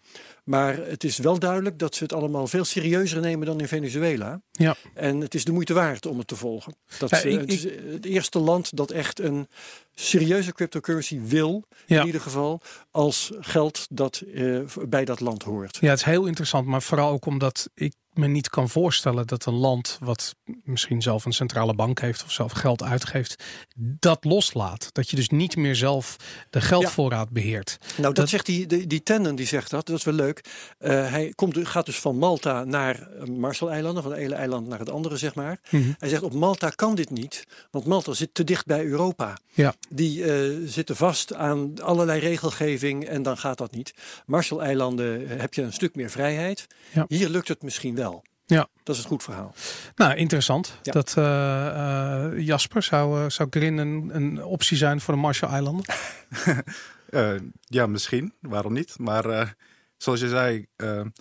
Maar 0.44 0.76
het 0.76 1.04
is 1.04 1.18
wel 1.18 1.38
duidelijk 1.38 1.78
dat 1.78 1.94
ze 1.94 2.02
het 2.02 2.12
allemaal 2.12 2.46
veel 2.46 2.64
serieuzer 2.64 3.20
nemen 3.20 3.46
dan 3.46 3.60
in 3.60 3.68
Venezuela. 3.68 4.40
Ja. 4.52 4.76
En 4.94 5.20
het 5.20 5.34
is 5.34 5.44
de 5.44 5.52
moeite 5.52 5.74
waard 5.74 6.06
om 6.06 6.18
het 6.18 6.26
te 6.26 6.36
volgen. 6.36 6.74
Dat 6.98 7.10
Ja, 7.10 7.16
is, 7.16 7.24
ik- 7.24 7.40
het 7.40 7.52
is 7.52 7.62
het 7.92 8.04
eerste 8.04 8.38
land 8.38 8.76
dat 8.76 8.90
echt 8.90 9.20
een 9.20 9.48
serieuze 9.94 10.52
cryptocurrency 10.52 11.20
wil. 11.20 11.64
Ja. 11.86 12.00
In 12.00 12.06
ieder 12.06 12.20
geval 12.20 12.60
als 12.90 13.30
geld 13.40 13.86
dat 13.90 14.22
eh, 14.34 14.58
bij 14.88 15.04
dat 15.04 15.20
land 15.20 15.42
hoort. 15.42 15.78
Ja, 15.80 15.88
het 15.90 15.98
is 15.98 16.04
heel 16.04 16.26
interessant, 16.26 16.66
maar 16.66 16.82
vooral 16.82 17.10
ook 17.10 17.26
omdat 17.26 17.68
ik 17.74 17.92
me 18.18 18.26
niet 18.26 18.48
kan 18.48 18.68
voorstellen 18.68 19.26
dat 19.26 19.46
een 19.46 19.54
land 19.54 19.98
wat 20.00 20.34
misschien 20.64 21.02
zelf 21.02 21.24
een 21.24 21.32
centrale 21.32 21.74
bank 21.74 22.00
heeft 22.00 22.24
of 22.24 22.32
zelf 22.32 22.52
geld 22.52 22.82
uitgeeft, 22.82 23.42
dat 23.76 24.24
loslaat. 24.24 24.88
Dat 24.92 25.10
je 25.10 25.16
dus 25.16 25.28
niet 25.28 25.56
meer 25.56 25.74
zelf 25.76 26.16
de 26.50 26.60
geldvoorraad 26.60 27.30
beheert. 27.30 27.78
Nou, 27.80 28.02
dat, 28.02 28.16
Dat- 28.16 28.28
zegt 28.28 28.46
die, 28.46 28.66
die, 28.66 28.86
die 28.86 29.02
Tenden, 29.02 29.34
die 29.34 29.46
zegt 29.46 29.70
dat. 29.70 29.86
Dat 29.86 29.96
is 29.98 30.04
wel 30.04 30.14
leuk. 30.14 30.44
Eh, 30.78 30.90
hij 31.10 31.32
komt, 31.34 31.58
gaat 31.68 31.86
dus 31.86 31.98
van 31.98 32.16
Malta 32.18 32.64
naar 32.64 33.08
eh, 33.12 33.24
Marshall-eilanden, 33.26 34.02
van 34.02 34.12
het 34.12 34.20
ene 34.20 34.34
eiland 34.34 34.66
naar 34.68 34.78
het 34.78 34.90
andere, 34.90 35.16
zeg 35.16 35.34
maar. 35.34 35.58
Hij 35.98 36.08
zegt 36.08 36.22
op 36.22 36.32
Malta 36.32 36.68
kan 36.70 36.94
dit 36.94 37.10
niet, 37.10 37.44
want 37.70 37.84
Malta 37.84 38.12
zit 38.12 38.34
te 38.34 38.44
dicht 38.44 38.66
bij 38.66 38.84
Europa. 38.84 39.36
Ja. 39.52 39.74
Die 39.88 40.24
eh, 40.32 40.56
zitten 40.64 40.96
vast 40.96 41.34
aan 41.34 41.80
allerlei 41.82 42.20
regelgeving 42.20 43.04
en 43.04 43.22
dan 43.22 43.38
gaat 43.38 43.58
dat 43.58 43.72
niet. 43.72 43.92
Marshall-eilanden 44.26 45.28
heb 45.40 45.54
je 45.54 45.62
een 45.62 45.72
stuk 45.72 45.94
meer 45.94 46.10
vrijheid. 46.10 46.66
Ja. 46.92 47.04
Hier 47.08 47.28
lukt 47.28 47.48
het 47.48 47.62
misschien 47.62 47.94
wel. 47.94 48.07
Ja. 48.48 48.68
Dat 48.82 48.96
is 48.96 49.02
een 49.02 49.08
goed 49.08 49.22
verhaal. 49.22 49.54
Nou, 49.94 50.14
interessant. 50.16 50.78
Ja. 50.82 50.92
Dat 50.92 51.14
eh, 51.16 52.24
eh, 52.24 52.38
Jasper 52.46 52.82
zou, 52.82 53.24
eh, 53.24 53.30
zou 53.30 53.48
Grin 53.50 53.78
een, 53.78 54.10
een 54.12 54.44
optie 54.44 54.76
zijn 54.76 55.00
voor 55.00 55.14
de 55.14 55.20
Marshall-eilanden. 55.20 55.84
Eh, 57.08 57.34
ja, 57.60 57.86
misschien. 57.86 58.32
Waarom 58.40 58.72
niet? 58.72 58.98
Maar 58.98 59.24
eh, 59.24 59.48
zoals 59.96 60.20
je 60.20 60.28
zei, 60.28 60.66
het 60.76 61.12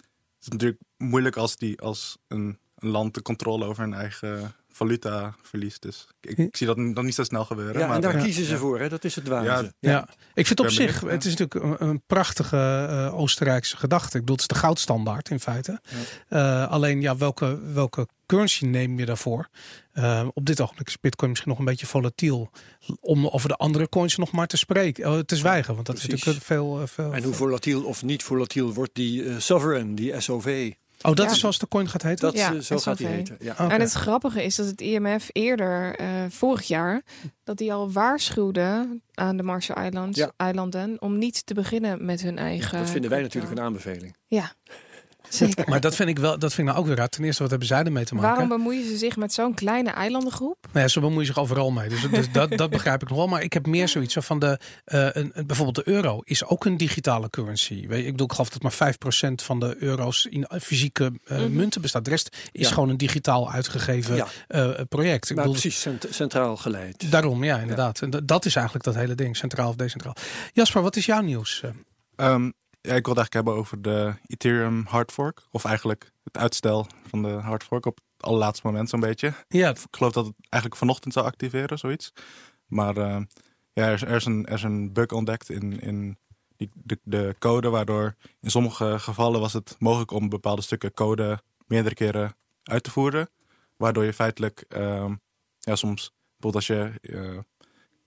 is 0.42 0.48
natuurlijk 0.48 0.82
moeilijk 0.98 1.36
als, 1.36 1.56
die, 1.56 1.82
als 1.82 2.18
een, 2.28 2.60
een 2.76 2.90
land 2.90 3.14
de 3.14 3.22
controle 3.22 3.66
over 3.66 3.84
hun 3.84 3.94
eigen 3.94 4.56
valuta 4.78 5.36
verliest. 5.42 5.82
Dus 5.82 6.08
ik, 6.22 6.38
ik 6.38 6.58
zie 6.58 6.68
dat 6.68 6.78
nog 6.78 7.04
niet 7.04 7.16
zo 7.16 7.24
snel 7.24 7.46
gebeuren. 7.46 7.80
Ja, 7.80 7.88
maar, 7.88 7.96
en 7.96 8.02
daar 8.02 8.18
kiezen 8.18 8.46
ze 8.46 8.52
ja. 8.52 8.58
voor. 8.58 8.80
Hè? 8.80 8.90
Dat 8.90 9.04
is 9.04 9.16
het 9.16 9.26
dwaze. 9.26 9.74
Ja, 9.80 9.92
Ja. 9.92 10.08
ik 10.34 10.48
vind 10.48 10.60
op 10.60 10.70
zich, 10.70 11.02
het 11.02 11.26
is 11.26 11.36
natuurlijk 11.36 11.82
een, 11.82 11.88
een 11.88 12.02
prachtige 12.08 12.58
eh, 12.90 13.20
Oostenrijkse 13.20 13.78
gedachte. 13.78 14.18
Ik 14.18 14.20
bedoel, 14.20 14.36
het 14.36 14.52
is 14.52 14.56
de 14.58 14.66
goudstandaard 14.66 15.30
in 15.30 15.40
feite. 15.40 15.82
Eh, 16.28 16.68
alleen, 16.68 17.02
ja, 17.02 17.18
welke, 17.18 17.60
welke 17.74 18.08
currency 18.26 18.66
neem 18.66 19.00
je 19.00 19.06
daarvoor? 19.06 19.50
Eh, 19.92 20.28
op 20.34 20.46
dit 20.46 20.62
ogenblik 20.62 20.88
is 20.88 21.00
Bitcoin 21.00 21.30
misschien 21.30 21.52
nog 21.52 21.60
een 21.60 21.66
beetje 21.66 21.86
volatiel. 21.86 22.50
Om 23.00 23.28
over 23.28 23.50
de 23.50 23.56
andere 23.56 23.90
coins 23.90 24.16
nog 24.16 24.32
maar 24.32 24.48
te 24.48 24.58
spreken, 24.58 25.26
te 25.26 25.36
zwijgen. 25.36 25.74
Want 25.74 25.88
dat 25.88 25.98
is 25.98 26.06
natuurlijk 26.06 26.44
veel. 26.44 26.88
veel 26.88 27.14
En 27.14 27.24
hoe 27.24 27.34
volatiel 27.34 27.84
of 27.84 28.04
niet 28.04 28.24
volatiel 28.24 28.74
wordt 28.74 28.96
die 28.96 29.40
sovereign, 29.40 29.96
die 29.96 30.20
SOV? 30.20 30.74
Oh, 31.02 31.14
dat 31.14 31.26
Ja. 31.26 31.32
is 31.32 31.40
zoals 31.40 31.60
de 31.60 31.68
coin 31.68 31.90
gaat 31.90 32.02
heten? 32.02 32.20
Dat, 32.26 32.34
Ja, 32.36 32.54
eh, 32.54 32.60
zo 32.60 32.78
gaat 32.78 32.98
die 32.98 33.08
heten. 33.08 33.38
Ja. 33.40 33.52
Oké. 33.52 33.74
En 33.74 33.80
het 33.82 33.92
grappige 33.92 34.44
is 34.44 34.56
dat 34.56 34.66
het 34.66 34.82
IMF 34.82 35.30
eerder, 35.32 35.96
eh, 35.96 36.08
vorig 36.30 36.68
jaar, 36.68 37.02
dat 37.44 37.58
die 37.58 37.74
al 37.74 37.92
waarschuwde 37.92 39.00
aan 39.14 39.38
de 39.38 39.44
Marshall 39.44 39.86
Islands, 39.88 40.18
Ja. 40.18 40.32
eilanden 40.38 41.02
om 41.02 41.18
niet 41.18 41.46
te 41.46 41.54
beginnen 41.54 42.06
met 42.06 42.22
hun 42.22 42.38
eigen. 42.38 42.78
Dat 42.80 42.90
vinden 42.90 43.10
wij 43.10 43.22
natuurlijk 43.22 43.58
een 43.58 43.64
aanbeveling. 43.64 44.16
Ja, 44.28 44.54
zeker. 45.30 45.70
Maar 45.70 45.80
dat 45.82 45.96
vind 45.96 46.10
ik 46.10 46.20
wel, 46.20 46.40
dat 46.40 46.54
vind 46.54 46.68
ik 46.68 46.74
nou 46.74 46.78
ook 46.78 46.88
weer 46.90 46.98
raar. 46.98 47.10
Ten 47.10 47.24
eerste, 47.24 47.42
wat 47.42 47.50
hebben 47.50 47.68
zij 47.68 47.84
ermee 47.84 48.06
te 48.06 48.16
maken? 48.16 48.30
Waarom 48.30 48.48
bemoeien 48.50 48.86
ze 48.88 48.98
zich 48.98 49.16
met 49.16 49.34
zo'n 49.34 49.54
kleine 49.54 49.90
eilandengroep? 49.90 50.58
Nou 50.72 50.80
ja, 50.86 50.88
ze 50.88 51.00
bemoeien 51.00 51.26
zich 51.26 51.38
overal 51.40 51.72
mee. 51.72 51.90
Dus, 51.90 52.10
dus 52.10 52.32
dat, 52.32 52.58
dat 52.58 52.70
begrijp 52.78 53.02
ik 53.02 53.10
nog 53.10 53.18
wel. 53.18 53.28
Maar 53.28 53.44
ik 53.44 53.54
heb 53.54 53.66
meer 53.68 53.88
zoiets 53.88 54.14
zo 54.14 54.22
van 54.22 54.40
de. 54.40 54.60
eh, 54.86 55.08
een, 55.12 55.34
bijvoorbeeld 55.46 55.86
de 55.86 55.92
euro 55.92 56.22
is 56.24 56.46
ook 56.46 56.66
een 56.66 56.78
digitale 56.78 57.30
currency. 57.30 57.88
Weet 57.88 58.06
ik 58.06 58.12
bedoel, 58.12 58.26
ik 58.28 58.32
geloof 58.32 58.50
dat 58.50 58.62
maar 58.62 58.94
5% 58.94 59.34
van 59.44 59.60
de 59.60 59.76
euro's 59.80 60.26
in 60.26 60.48
fysieke 60.62 61.12
eh, 61.26 61.38
Mhm. 61.38 61.56
munten 61.56 61.82
bestaat. 61.82 62.04
De 62.04 62.10
rest 62.10 62.38
is 62.52 62.68
Ja. 62.68 62.74
gewoon 62.74 62.90
een 62.90 62.98
digitaal 62.98 63.52
uitgegeven 63.52 64.16
Ja. 64.16 64.28
eh, 64.48 64.70
project. 64.90 65.30
Ik 65.30 65.36
Maar 65.36 65.46
bedoel, 65.46 65.62
precies 65.62 65.82
cent- 65.82 66.06
centraal 66.10 66.58
geleid. 66.58 67.12
daarom, 67.12 67.44
ja, 67.44 67.58
inderdaad. 67.60 68.02
En 68.02 68.10
dat- 68.26 68.46
is 68.46 68.56
eigenlijk 68.56 68.86
dat 68.86 68.96
hele 68.96 69.16
ding, 69.16 69.38
centraal 69.38 69.70
of 69.70 69.76
decentraal. 69.76 70.16
Jasper, 70.54 70.82
wat 70.82 70.96
is 70.96 71.06
jouw 71.06 71.22
nieuws? 71.22 71.62
Eh, 71.64 71.70
Ehm, 72.16 72.50
ja, 72.88 72.96
ik 72.96 73.06
wilde 73.06 73.20
eigenlijk 73.20 73.34
hebben 73.34 73.54
over 73.54 73.82
de 73.82 74.14
Ethereum 74.28 74.86
hard 74.86 75.12
fork. 75.12 75.48
Of 75.52 75.66
eigenlijk 75.66 76.12
het 76.24 76.38
uitstel 76.38 76.88
van 77.08 77.22
de 77.22 77.30
hard 77.30 77.64
fork 77.64 77.86
op 77.86 78.00
het 78.18 78.26
allerlaatste 78.26 78.68
moment 78.68 78.90
zo'n 78.90 79.00
beetje. 79.00 79.34
Ja, 79.48 79.70
Ik 79.70 79.86
geloof 79.92 80.14
dat 80.14 80.26
het 80.26 80.36
eigenlijk 80.40 80.76
vanochtend 80.82 81.14
zou 81.14 81.26
activeren, 81.26 81.78
zoiets. 81.78 82.14
Maar 82.66 82.98
eh, 82.98 83.22
ja, 83.74 83.86
er 83.86 83.94
is, 83.94 84.02
er, 84.02 84.16
is 84.16 84.26
een, 84.26 84.46
er 84.46 84.54
is 84.54 84.64
een 84.64 84.94
bug 84.94 85.12
ontdekt 85.12 85.50
in, 85.50 85.80
in 85.80 86.18
die, 86.56 86.70
de, 86.74 87.00
de 87.04 87.36
code, 87.40 87.70
waardoor 87.70 88.16
in 88.42 88.52
sommige 88.52 89.00
gevallen 89.00 89.40
was 89.40 89.54
het 89.54 89.76
mogelijk 89.80 90.12
om 90.12 90.30
bepaalde 90.30 90.62
stukken 90.62 90.94
code 90.94 91.42
meerdere 91.66 91.96
keren 91.96 92.36
uit 92.64 92.84
te 92.84 92.92
voeren. 92.92 93.30
Waardoor 93.78 94.04
je 94.04 94.14
feitelijk, 94.14 94.66
ehm, 94.68 95.16
ja, 95.60 95.76
soms 95.76 96.14
bijvoorbeeld 96.38 96.56
als 96.56 96.68
je 96.68 96.92
eh, 97.02 97.40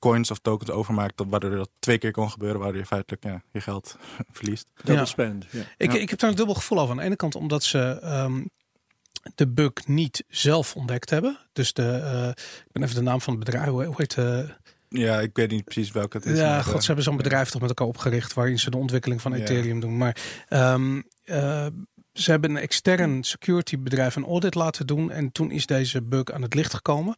coins 0.00 0.30
of 0.30 0.38
tokens 0.38 0.70
overmaakt, 0.70 1.16
dat, 1.16 1.26
waardoor 1.30 1.50
dat 1.56 1.70
twee 1.78 1.98
keer 1.98 2.12
kon 2.12 2.30
gebeuren, 2.30 2.60
waardoor 2.60 2.80
je 2.80 2.86
feitelijk 2.86 3.24
ja, 3.24 3.42
je 3.52 3.60
geld 3.60 3.96
verliest. 4.32 4.66
Double 4.76 4.94
Ja. 4.94 5.04
spend. 5.04 5.46
Ja. 5.50 5.60
Ik, 5.76 5.92
Ja. 5.92 5.98
ik 5.98 6.10
heb 6.10 6.18
daar 6.18 6.30
een 6.30 6.36
dubbel 6.36 6.54
gevoel 6.54 6.78
over. 6.78 6.90
Aan 6.90 6.96
de 6.96 7.02
ene 7.04 7.16
kant 7.16 7.34
omdat 7.34 7.62
ze 7.62 7.78
ehm, 8.02 8.42
de 9.34 9.48
bug 9.48 9.72
niet 9.86 10.24
zelf 10.28 10.76
ontdekt 10.76 11.10
hebben. 11.10 11.38
Dus 11.52 11.72
de, 11.72 11.82
eh, 11.92 12.28
ik 12.64 12.72
ben 12.72 12.82
even 12.82 12.94
de 12.94 13.00
naam 13.02 13.20
van 13.20 13.34
het 13.34 13.44
bedrijf, 13.44 13.68
hoe 13.68 13.84
hoe 13.84 13.94
heet 13.96 14.14
de... 14.14 14.48
Ja, 14.88 15.20
ik 15.20 15.30
weet 15.32 15.50
niet 15.50 15.64
precies 15.64 15.90
welke 15.90 16.16
het 16.16 16.26
is. 16.26 16.38
Ja, 16.38 16.48
maar, 16.50 16.64
god, 16.64 16.74
eh, 16.74 16.80
ze 16.80 16.86
hebben 16.86 17.04
zo'n 17.04 17.16
bedrijf 17.16 17.50
toch 17.50 17.60
met 17.60 17.68
elkaar 17.70 17.86
opgericht 17.86 18.34
waarin 18.34 18.58
ze 18.58 18.70
de 18.70 18.76
ontwikkeling 18.76 19.20
van 19.20 19.32
Ja. 19.32 19.38
Ethereum 19.38 19.80
doen. 19.80 19.96
Maar 19.96 20.16
ehm, 20.48 21.00
eh, 21.24 21.66
ze 22.20 22.30
hebben 22.30 22.50
een 22.50 22.62
extern 22.62 23.22
security 23.22 23.78
bedrijf 23.78 24.16
een 24.16 24.24
audit 24.24 24.54
laten 24.54 24.86
doen. 24.86 25.10
En 25.10 25.32
toen 25.32 25.50
is 25.50 25.66
deze 25.66 26.02
bug 26.02 26.24
aan 26.24 26.42
het 26.42 26.54
licht 26.54 26.74
gekomen. 26.74 27.16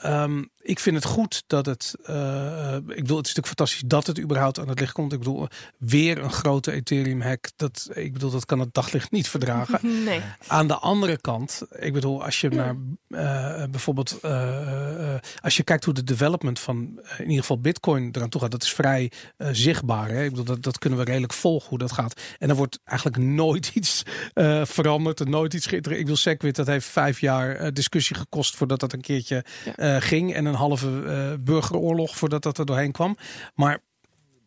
Ehm, 0.00 0.42
ik 0.60 0.78
vind 0.78 0.96
het 0.96 1.04
goed 1.04 1.42
dat 1.46 1.66
het. 1.66 1.94
Uh, 2.10 2.74
ik 2.74 2.84
bedoel, 2.84 3.16
het 3.16 3.26
is 3.26 3.34
natuurlijk 3.34 3.46
fantastisch 3.46 3.82
dat 3.86 4.06
het 4.06 4.20
überhaupt 4.20 4.58
aan 4.58 4.68
het 4.68 4.80
licht 4.80 4.92
komt. 4.92 5.12
Ik 5.12 5.18
bedoel, 5.18 5.48
weer 5.78 6.18
een 6.18 6.32
grote 6.32 6.72
Ethereum 6.72 7.20
hack. 7.20 7.50
Dat, 7.56 7.88
ik 7.94 8.12
bedoel, 8.12 8.30
dat 8.30 8.44
kan 8.44 8.60
het 8.60 8.74
daglicht 8.74 9.10
niet 9.10 9.28
verdragen. 9.28 9.80
Nee. 10.06 10.20
Aan 10.46 10.66
de 10.66 10.76
andere 10.76 11.20
kant, 11.20 11.62
ik 11.78 11.92
bedoel, 11.92 12.24
als 12.24 12.40
je 12.40 12.48
naar 12.48 12.76
uh, 13.08 13.64
bijvoorbeeld. 13.70 14.18
Uh, 14.22 15.14
als 15.40 15.56
je 15.56 15.62
kijkt 15.62 15.84
hoe 15.84 15.94
de 15.94 16.04
development 16.04 16.58
van 16.58 17.00
in 17.18 17.24
ieder 17.24 17.40
geval 17.40 17.60
Bitcoin 17.60 18.08
eraan 18.12 18.28
toe 18.28 18.40
gaat, 18.40 18.50
dat 18.50 18.62
is 18.62 18.72
vrij 18.72 19.10
zichtbaar. 19.38 20.08
Hè? 20.08 20.24
Ik 20.24 20.30
bedoel, 20.30 20.44
dat, 20.44 20.62
dat 20.62 20.78
kunnen 20.78 20.98
we 20.98 21.04
redelijk 21.04 21.32
volgen 21.32 21.68
hoe 21.68 21.78
dat 21.78 21.92
gaat. 21.92 22.20
En 22.38 22.48
er 22.48 22.56
wordt 22.56 22.78
eigenlijk 22.84 23.18
nooit 23.18 23.70
iets 23.74 24.02
veranderd 24.66 25.20
en 25.20 25.30
nooit 25.30 25.54
iets 25.54 25.66
geïnteresseerd. 25.66 26.00
Ik 26.00 26.06
wil 26.06 26.16
Segwit, 26.16 26.56
dat 26.56 26.66
heeft 26.66 26.86
vijf 26.86 27.20
jaar 27.20 27.72
discussie 27.72 28.16
gekost 28.16 28.56
voordat 28.56 28.80
dat 28.80 28.92
een 28.92 29.00
keertje 29.00 29.44
ja. 29.76 30.00
ging. 30.00 30.34
En 30.34 30.44
een 30.44 30.54
halve 30.54 30.88
uh, 30.88 31.44
burgeroorlog 31.44 32.16
voordat 32.16 32.42
dat 32.42 32.58
er 32.58 32.66
doorheen 32.66 32.92
kwam. 32.92 33.16
Maar 33.54 33.80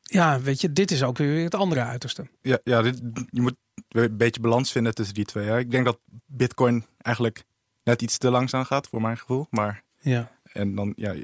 ja, 0.02 0.42
weet 0.42 0.62
je, 0.62 0.74
dit 0.74 0.92
is 0.92 1.04
ook 1.04 1.18
weer 1.18 1.44
het 1.44 1.56
andere 1.56 1.82
uiterste. 1.82 2.28
Ja, 2.42 2.60
ja 2.64 2.82
dit, 2.82 3.02
je 3.30 3.42
moet 3.42 3.56
een 3.90 4.18
beetje 4.18 4.42
balans 4.42 4.72
vinden 4.72 4.96
tussen 4.96 5.16
die 5.16 5.26
twee. 5.26 5.46
Ja. 5.46 5.58
Ik 5.58 5.72
denk 5.72 5.86
dat 5.86 6.00
Bitcoin 6.26 6.86
eigenlijk 6.98 7.44
net 7.84 8.02
iets 8.02 8.18
te 8.18 8.30
langzaam 8.30 8.64
gaat, 8.64 8.88
voor 8.88 9.02
mijn 9.02 9.18
gevoel. 9.18 9.48
Maar 9.50 9.84
ja. 10.00 10.32
En 10.44 10.76
dan, 10.76 10.94
ja, 10.96 11.16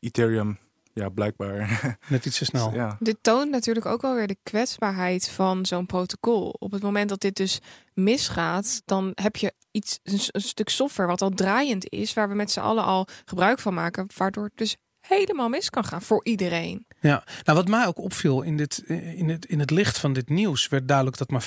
Ethereum, 0.00 0.58
ja, 1.00 1.08
blijkbaar. 1.08 1.98
Net 2.08 2.26
iets 2.26 2.38
te 2.38 2.44
snel. 2.44 2.74
Ja. 2.74 2.96
Dit 3.00 3.16
toont 3.20 3.50
natuurlijk 3.50 3.86
ook 3.86 4.02
wel 4.02 4.14
weer 4.14 4.26
de 4.26 4.38
kwetsbaarheid 4.42 5.28
van 5.28 5.66
zo'n 5.66 5.86
protocol. 5.86 6.48
Op 6.58 6.72
het 6.72 6.82
moment 6.82 7.08
dat 7.08 7.20
dit 7.20 7.36
dus 7.36 7.60
misgaat, 7.94 8.82
dan 8.84 9.12
heb 9.14 9.36
je 9.36 9.52
iets, 9.70 9.98
een, 10.02 10.40
stuk 10.40 10.68
software 10.68 11.08
wat 11.08 11.22
al 11.22 11.30
draaiend 11.30 11.90
is, 11.90 12.14
waar 12.14 12.28
we 12.28 12.34
met 12.34 12.50
z'n 12.50 12.60
allen 12.60 12.84
al 12.84 13.06
gebruik 13.24 13.58
van 13.58 13.74
maken, 13.74 14.06
waardoor 14.16 14.44
het 14.44 14.56
dus 14.56 14.76
helemaal 15.00 15.48
mis 15.48 15.70
kan 15.70 15.84
gaan 15.84 16.02
voor 16.02 16.24
iedereen. 16.24 16.86
Ja, 17.02 17.24
nou 17.44 17.58
wat 17.58 17.68
mij 17.68 17.86
ook 17.86 17.98
opviel 17.98 18.42
in, 18.42 18.56
dit, 18.56 18.78
in, 19.16 19.28
het, 19.28 19.46
in 19.46 19.58
het 19.58 19.70
licht 19.70 19.98
van 19.98 20.12
dit 20.12 20.28
nieuws 20.28 20.68
werd 20.68 20.88
duidelijk 20.88 21.16
dat 21.16 21.30
maar 21.30 21.44
15% 21.44 21.46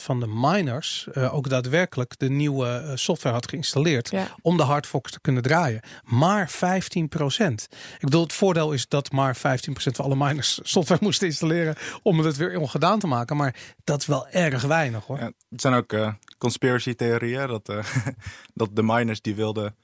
van 0.00 0.20
de 0.20 0.26
miners 0.26 1.08
uh, 1.12 1.34
ook 1.34 1.48
daadwerkelijk 1.48 2.18
de 2.18 2.30
nieuwe 2.30 2.82
uh, 2.84 2.92
software 2.94 3.34
had 3.34 3.48
geïnstalleerd 3.48 4.10
ja. 4.10 4.26
om 4.42 4.56
de 4.56 4.62
hardforks 4.62 5.12
te 5.12 5.20
kunnen 5.20 5.42
draaien. 5.42 5.80
Maar 6.02 6.50
15%. 6.50 6.56
Ik 6.56 8.00
bedoel, 8.00 8.22
het 8.22 8.32
voordeel 8.32 8.72
is 8.72 8.88
dat 8.88 9.12
maar 9.12 9.36
15% 9.36 9.40
van 9.70 10.04
alle 10.04 10.16
miners 10.16 10.60
software 10.72 11.04
moesten 11.04 11.26
installeren 11.26 11.76
om 12.02 12.18
het 12.18 12.36
weer 12.36 12.58
ongedaan 12.58 12.98
te 12.98 13.06
maken. 13.06 13.36
Maar 13.36 13.56
dat 13.84 14.00
is 14.00 14.06
wel 14.06 14.28
erg 14.28 14.62
weinig 14.62 15.06
hoor. 15.06 15.18
Ja, 15.18 15.32
het 15.48 15.60
zijn 15.60 15.74
ook 15.74 15.92
uh, 15.92 16.12
conspiracy 16.38 16.94
theorieën 16.94 17.46
dat, 17.46 17.66
dat 18.54 18.68
de 18.72 18.82
miners 18.82 19.20
die 19.20 19.34
wilden 19.34 19.76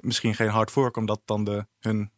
misschien 0.00 0.34
geen 0.34 0.48
hard 0.48 0.70
fork, 0.70 0.96
omdat 0.96 1.20
dan 1.24 1.44
de, 1.44 1.66
hun 1.80 2.10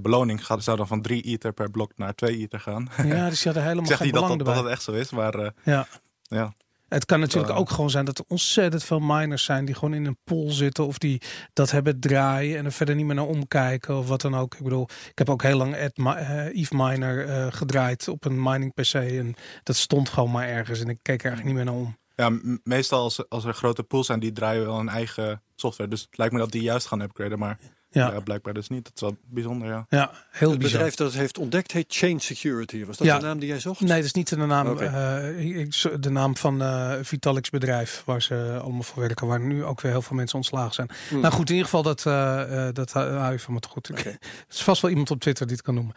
beloning 0.00 0.46
gaat, 0.46 0.64
zou 0.64 0.76
dan 0.76 0.86
van 0.86 1.02
3 1.02 1.22
ether 1.22 1.52
per 1.52 1.70
blok 1.70 1.92
naar 1.96 2.14
2 2.14 2.36
ether 2.36 2.60
gaan. 2.60 2.88
Ja, 3.04 3.28
dus 3.28 3.42
je 3.42 3.48
had 3.48 3.56
er 3.56 3.64
helemaal 3.64 3.84
geen 3.84 3.98
niet 4.02 4.12
belang 4.12 4.36
dat, 4.36 4.46
dat, 4.46 4.54
dat 4.54 4.64
het 4.64 4.72
echt 4.72 4.82
zo 4.82 4.92
is, 4.92 5.10
maar 5.10 5.38
uh, 5.38 5.48
ja. 5.64 5.86
ja. 6.22 6.54
Het 6.88 7.04
kan 7.04 7.20
natuurlijk 7.20 7.58
ook 7.58 7.70
gewoon 7.70 7.90
zijn 7.90 8.04
dat 8.04 8.18
er 8.18 8.24
ontzettend 8.28 8.84
veel 8.84 9.00
miners 9.00 9.44
zijn 9.44 9.64
die 9.64 9.74
gewoon 9.74 9.94
in 9.94 10.06
een 10.06 10.18
pool 10.24 10.50
zitten 10.50 10.86
of 10.86 10.98
die 10.98 11.22
dat 11.52 11.70
hebben 11.70 12.00
draaien 12.00 12.58
en 12.58 12.64
er 12.64 12.72
verder 12.72 12.94
niet 12.94 13.06
meer 13.06 13.14
naar 13.14 13.26
omkijken 13.26 13.98
of 13.98 14.08
wat 14.08 14.20
dan 14.20 14.36
ook. 14.36 14.54
Ik 14.54 14.62
bedoel, 14.62 14.88
ik 15.10 15.18
heb 15.18 15.30
ook 15.30 15.42
heel 15.42 15.56
lang 15.56 15.74
Ed, 15.74 15.98
uh, 15.98 16.44
Eve 16.44 16.76
Miner 16.76 17.28
uh, 17.28 17.46
gedraaid 17.50 18.08
op 18.08 18.24
een 18.24 18.42
mining 18.42 18.74
PC 18.74 18.94
en 18.94 19.34
dat 19.62 19.76
stond 19.76 20.08
gewoon 20.08 20.30
maar 20.30 20.48
ergens 20.48 20.80
en 20.80 20.88
ik 20.88 20.98
keek 21.02 21.24
er 21.24 21.30
eigenlijk 21.30 21.56
niet 21.56 21.64
meer 21.64 21.74
naar 21.74 21.82
om. 21.82 21.96
Ja, 22.14 22.58
meestal 22.62 23.02
als, 23.02 23.28
als 23.28 23.44
er 23.44 23.54
grote 23.54 23.82
pools 23.82 24.06
zijn, 24.06 24.20
die 24.20 24.32
draaien 24.32 24.64
wel 24.64 24.78
een 24.78 24.88
eigen 24.88 25.42
software. 25.56 25.90
Dus 25.90 26.00
het 26.00 26.18
lijkt 26.18 26.32
me 26.32 26.38
dat 26.38 26.52
die 26.52 26.62
juist 26.62 26.86
gaan 26.86 27.00
upgraden, 27.00 27.38
maar 27.38 27.58
ja. 28.00 28.12
ja 28.12 28.20
blijkbaar 28.20 28.54
dus 28.54 28.68
niet. 28.68 28.84
Dat 28.84 28.92
is 28.94 29.00
wel 29.00 29.16
bijzonder, 29.24 29.68
ja. 29.68 29.86
Ja, 29.88 30.10
heel 30.30 30.50
Het 30.50 30.58
bizar. 30.58 30.72
bedrijf 30.72 30.94
dat 30.94 31.06
het 31.10 31.16
heeft 31.20 31.38
ontdekt 31.38 31.72
heet 31.72 31.84
Chain 31.88 32.20
Security. 32.20 32.84
Was 32.84 32.96
dat 32.96 33.06
Ja. 33.06 33.18
de 33.18 33.24
naam 33.24 33.38
die 33.38 33.48
jij 33.48 33.60
zocht? 33.60 33.80
Nee, 33.80 33.96
dat 33.96 34.04
is 34.04 34.12
niet 34.12 34.28
de 34.28 34.36
naam, 34.36 34.66
Oké. 34.68 34.84
eh, 34.84 35.56
ik- 35.60 36.02
de 36.02 36.10
naam 36.10 36.36
van 36.36 36.62
eh 36.62 36.92
Vitalix 37.02 37.50
bedrijf 37.50 38.02
waar 38.04 38.22
ze 38.22 38.58
allemaal 38.62 38.82
voor 38.82 39.02
werken, 39.02 39.26
waar 39.26 39.40
nu 39.40 39.64
ook 39.64 39.80
weer 39.80 39.92
heel 39.92 40.02
veel 40.02 40.16
mensen 40.16 40.36
ontslagen 40.36 40.74
zijn. 40.74 40.88
Hmm. 41.08 41.20
Nou 41.20 41.32
goed, 41.34 41.48
in 41.48 41.54
ieder 41.54 41.64
geval 41.70 41.82
dat, 41.82 42.06
eh, 42.06 42.66
eh, 42.68 42.74
dat 42.74 42.92
hou 42.92 43.32
je 43.32 43.38
van 43.38 43.54
me 43.54 43.60
te 43.60 43.68
goed. 43.68 43.90
Oké. 43.90 44.08
Er 44.48 44.54
is 44.54 44.62
vast 44.62 44.82
wel 44.82 44.90
iemand 44.90 45.10
op 45.10 45.20
Twitter 45.20 45.46
die 45.46 45.56
het 45.56 45.64
kan 45.64 45.74
noemen. 45.74 45.94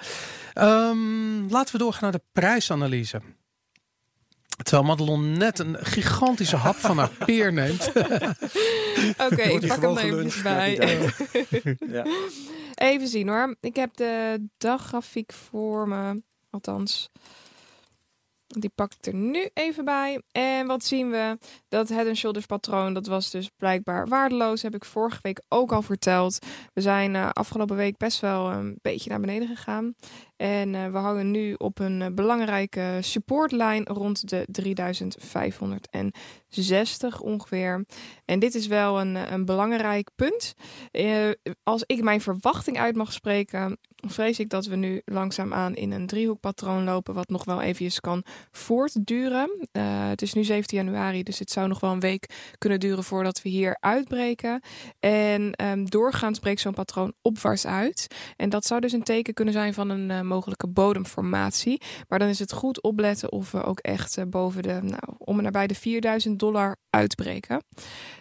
Ehm, 0.53 1.51
laten 1.51 1.71
we 1.73 1.77
doorgaan 1.77 2.01
naar 2.03 2.11
de 2.11 2.21
prijsanalyse. 2.31 3.21
Terwijl 4.63 4.87
Madelon 4.87 5.37
net 5.37 5.59
een 5.59 5.77
gigantische 5.79 6.55
hap 6.55 6.75
van 6.75 6.97
haar 6.97 7.11
peer 7.25 7.53
neemt. 7.53 7.87
Oké, 9.31 9.41
ik 9.41 9.67
pak 9.67 9.81
hem 9.81 9.97
even 9.97 10.09
geluncht? 10.09 10.43
bij. 10.43 10.77
Ja. 11.95 12.05
Even 12.75 13.07
zien 13.07 13.27
hoor. 13.27 13.55
Ik 13.61 13.75
heb 13.75 13.95
de 13.97 14.45
daggrafiek 14.57 15.33
voor 15.33 15.87
me. 15.87 16.21
Althans, 16.49 17.09
die 18.47 18.71
pak 18.75 18.93
ik 18.93 19.05
er 19.05 19.13
nu 19.13 19.49
even 19.53 19.85
bij. 19.85 20.21
En 20.31 20.67
wat 20.67 20.85
zien 20.85 21.09
we? 21.09 21.37
Dat 21.67 21.89
head 21.89 22.07
and 22.07 22.17
shoulders 22.17 22.45
patroon, 22.45 22.93
dat 22.93 23.07
was 23.07 23.29
dus 23.31 23.49
blijkbaar 23.57 24.07
waardeloos. 24.07 24.61
Heb 24.61 24.75
ik 24.75 24.85
vorige 24.85 25.19
week 25.21 25.41
ook 25.47 25.71
al 25.71 25.81
verteld. 25.81 26.39
We 26.73 26.81
zijn 26.81 27.15
eh, 27.15 27.29
afgelopen 27.29 27.75
week 27.75 27.97
best 27.97 28.19
wel 28.19 28.51
een 28.51 28.79
beetje 28.81 29.09
naar 29.09 29.19
beneden 29.19 29.47
gegaan. 29.47 29.95
En 30.41 30.75
eh, 30.75 30.91
we 30.91 30.97
hangen 30.97 31.31
nu 31.31 31.53
op 31.53 31.79
een 31.79 32.01
eh, 32.01 32.07
belangrijke 32.11 32.97
supportlijn 33.01 33.85
rond 33.85 34.29
de 34.29 34.45
3560 34.51 37.21
ongeveer. 37.21 37.85
En 38.25 38.39
dit 38.39 38.55
is 38.55 38.67
wel 38.67 39.01
een, 39.01 39.15
eh, 39.15 39.31
een 39.31 39.45
belangrijk 39.45 40.09
punt. 40.15 40.53
Als 41.63 41.83
ik 41.85 42.03
mijn 42.03 42.21
verwachting 42.21 42.79
uit 42.79 42.95
mag 42.95 43.13
spreken, 43.13 43.77
vrees 43.95 44.39
ik 44.39 44.49
dat 44.49 44.65
we 44.65 44.75
nu 44.75 45.01
langzaamaan 45.05 45.75
in 45.75 45.91
een 45.91 46.07
driehoekpatroon 46.07 46.83
lopen, 46.83 47.13
wat 47.13 47.29
nog 47.29 47.45
wel 47.45 47.61
eventjes 47.61 47.99
kan 47.99 48.23
voortduren. 48.51 49.67
Het 50.09 50.21
is 50.21 50.33
nu 50.33 50.43
17 50.43 50.77
januari, 50.77 51.23
dus 51.23 51.39
het 51.39 51.51
zou 51.51 51.67
nog 51.67 51.79
wel 51.79 51.91
een 51.91 51.99
week 51.99 52.53
kunnen 52.57 52.79
duren 52.79 53.03
voordat 53.03 53.41
we 53.41 53.49
hier 53.49 53.77
uitbreken. 53.79 54.61
En 54.99 55.53
ehm, 55.53 55.85
doorgaans 55.85 56.39
breekt 56.39 56.61
zo'n 56.61 56.73
patroon 56.73 57.13
opwaarts 57.21 57.65
uit. 57.65 58.07
En 58.35 58.49
dat 58.49 58.65
zou 58.65 58.81
dus 58.81 58.91
een 58.91 59.03
teken 59.03 59.33
kunnen 59.33 59.53
zijn 59.53 59.73
van 59.73 59.89
een 59.89 60.27
mogelijke 60.29 60.67
bodemformatie. 60.67 61.81
Maar 62.07 62.19
dan 62.19 62.27
is 62.27 62.39
het 62.39 62.51
goed 62.51 62.81
opletten 62.81 63.31
of 63.31 63.51
we 63.51 63.63
ook 63.63 63.79
echt 63.79 64.17
eh, 64.17 64.25
boven 64.25 64.63
de, 64.63 64.79
nou, 64.81 65.15
om 65.17 65.37
en 65.37 65.43
nabij 65.43 65.67
de 65.67 65.75
4000 65.75 66.39
dollar 66.39 66.75
uitbreken. 66.89 67.63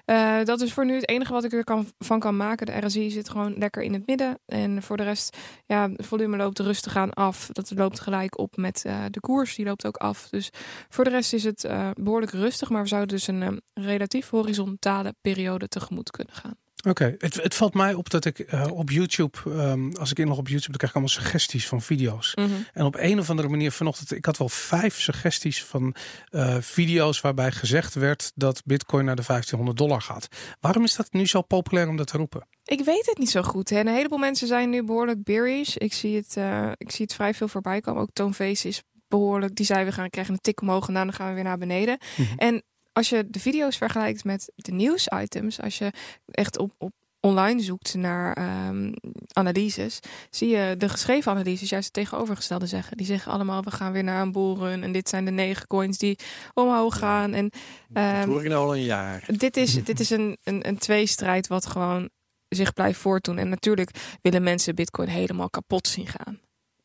Eh, 0.05 0.45
dat 0.45 0.61
is 0.61 0.73
voor 0.73 0.85
nu 0.85 0.95
het 0.95 1.09
enige 1.09 1.33
wat 1.33 1.45
ik 1.45 1.53
er 1.53 1.65
kan, 1.65 1.87
van 1.99 2.21
kan 2.21 2.37
maken. 2.37 2.67
De 2.67 2.87
RSI 2.87 3.11
zit 3.11 3.29
gewoon 3.29 3.55
lekker 3.59 3.83
in 3.83 3.93
het 3.93 4.07
midden. 4.07 4.39
En 4.47 4.83
voor 4.83 4.97
de 4.97 5.03
rest, 5.03 5.37
ja, 5.67 5.91
het 5.91 6.07
volume 6.07 6.37
loopt 6.37 6.59
rustig 6.59 6.97
aan 6.97 7.13
af. 7.13 7.49
Dat 7.53 7.73
loopt 7.75 8.01
gelijk 8.01 8.39
op 8.39 8.57
met 8.57 8.85
eh, 8.85 9.05
de 9.11 9.21
koers. 9.21 9.55
Die 9.55 9.65
loopt 9.65 9.87
ook 9.87 9.97
af. 9.97 10.29
Dus 10.29 10.51
voor 10.89 11.05
de 11.05 11.11
rest 11.11 11.33
is 11.33 11.45
het 11.45 11.65
eh, 11.65 11.91
behoorlijk 12.01 12.33
rustig. 12.33 12.71
Maar 12.71 12.83
we 12.83 12.89
zouden 12.89 13.17
dus 13.17 13.27
een 13.27 13.63
relatief 13.75 14.31
horizontale 14.31 15.15
periode 15.21 15.69
tegemoet 15.69 16.11
kunnen 16.11 16.35
gaan. 16.35 16.68
Oké, 16.87 17.15
het, 17.19 17.43
het 17.43 17.55
valt 17.55 17.75
mij 17.75 17.95
op 17.95 18.11
dat 18.11 18.25
ik 18.25 18.39
eh, 18.39 18.67
op 18.73 18.91
YouTube, 18.91 19.39
ehm, 19.47 19.91
als 19.91 20.11
ik 20.11 20.19
inlog 20.19 20.39
op 20.39 20.49
YouTube, 20.49 20.69
dan 20.69 20.77
krijg 20.77 20.93
ik 20.93 20.97
allemaal 20.97 21.15
suggesties 21.23 21.69
van 21.69 21.83
video's. 21.83 22.35
En 22.73 22.85
op 22.85 22.97
een 22.99 23.19
of 23.19 23.31
andere 23.31 23.49
manier 23.49 23.73
vanochtend, 23.73 24.13
ik 24.13 24.25
had 24.25 24.37
wel 24.37 24.49
vijf 24.49 25.01
suggesties 25.01 25.65
van 25.65 25.95
eh, 26.29 26.57
video's 26.61 27.21
waarbij 27.21 27.53
gezegd 27.53 27.95
werd 27.95 28.33
dat 28.35 28.63
Bitcoin 28.65 29.05
naar 29.05 29.17
de 29.17 29.23
1500 29.27 29.79
dollar 29.79 30.03
gaat. 30.03 30.29
Waarom 30.61 30.85
is 30.85 30.97
dat 30.97 31.13
nu 31.13 31.27
zo 31.27 31.43
populair 31.43 31.89
om 31.89 31.97
dat 31.97 32.07
te 32.07 32.17
roepen? 32.17 32.47
Ik 32.65 32.85
weet 32.85 33.07
het 33.07 33.19
niet 33.19 33.31
zo 33.31 33.43
goed. 33.43 33.71
Hè. 33.71 33.81
Een 33.81 33.87
heleboel 33.87 34.19
mensen 34.19 34.47
zijn 34.47 34.71
nu 34.71 34.85
behoorlijk 34.85 35.25
bearish. 35.25 35.75
Ik 35.77 35.93
zie 35.93 36.17
het, 36.17 36.37
eh, 36.37 36.71
ik 36.77 36.91
zie 36.91 37.05
het 37.05 37.15
vrij 37.15 37.35
veel 37.35 37.49
voorbij 37.49 37.81
komen. 37.81 38.03
Ook 38.03 38.11
Toon 38.13 38.35
Vees 38.35 38.65
is 38.65 38.83
behoorlijk. 39.09 39.55
Die 39.55 39.67
zei 39.67 39.85
we 39.85 39.93
gaan 39.93 40.11
krijgen 40.11 40.33
een 40.35 40.41
tik 40.41 40.61
omhoog 40.61 40.89
en 40.89 40.95
dan 40.95 41.13
gaan 41.13 41.29
we 41.29 41.35
weer 41.35 41.45
naar 41.45 41.59
beneden. 41.59 41.99
Mhm. 42.17 42.37
En 42.37 42.63
als 42.99 43.09
je 43.09 43.31
de 43.31 43.41
video's 43.41 43.77
vergelijkt 43.77 44.25
met 44.25 44.53
de 44.55 44.73
nieuwsitems, 44.73 45.61
als 45.61 45.79
je 45.79 45.93
echt 46.25 46.59
op, 46.59 46.73
op 46.79 46.93
online 47.21 47.61
zoekt 47.61 47.95
naar 47.95 48.33
ehm, 48.33 48.93
analyses, 49.33 49.99
zie 50.31 50.49
je 50.49 50.75
de 50.79 50.89
geschreven 50.89 51.33
analyses 51.33 51.69
juist 51.69 51.85
het 51.85 51.95
tegenovergestelde 51.95 52.67
zeggen. 52.67 52.97
Die 52.97 53.07
zeggen 53.07 53.33
allemaal 53.33 53.63
we 53.63 53.71
gaan 53.71 53.93
weer 53.93 54.05
naar 54.05 54.23
een 54.23 54.33
bullrun 54.33 54.83
en 54.83 54.93
dit 54.93 55.09
zijn 55.09 55.25
de 55.25 55.31
negen 55.31 55.67
coins 55.67 55.99
die 55.99 56.19
omhoog 56.55 56.99
gaan. 56.99 57.33
En 57.33 57.51
Dat 57.89 58.25
hoor 58.25 58.43
ik 58.43 58.49
nou 58.49 58.67
al 58.67 58.77
een 58.77 58.85
jaar. 58.85 59.25
dit 59.37 59.57
is, 59.57 59.75
dit 59.91 60.01
is 60.01 60.11
een, 60.11 60.39
een, 60.43 60.69
een 60.69 60.79
tweestrijd 60.79 61.47
wat 61.47 61.67
gewoon 61.67 62.11
zich 62.49 62.73
blijft 62.73 63.01
voortdoen. 63.01 63.39
En 63.39 63.49
natuurlijk 63.49 64.19
willen 64.23 64.43
mensen 64.43 64.75
Bitcoin 64.75 65.09
helemaal 65.09 65.51
kapot 65.51 65.89
zien 65.89 66.07
gaan. 66.07 66.41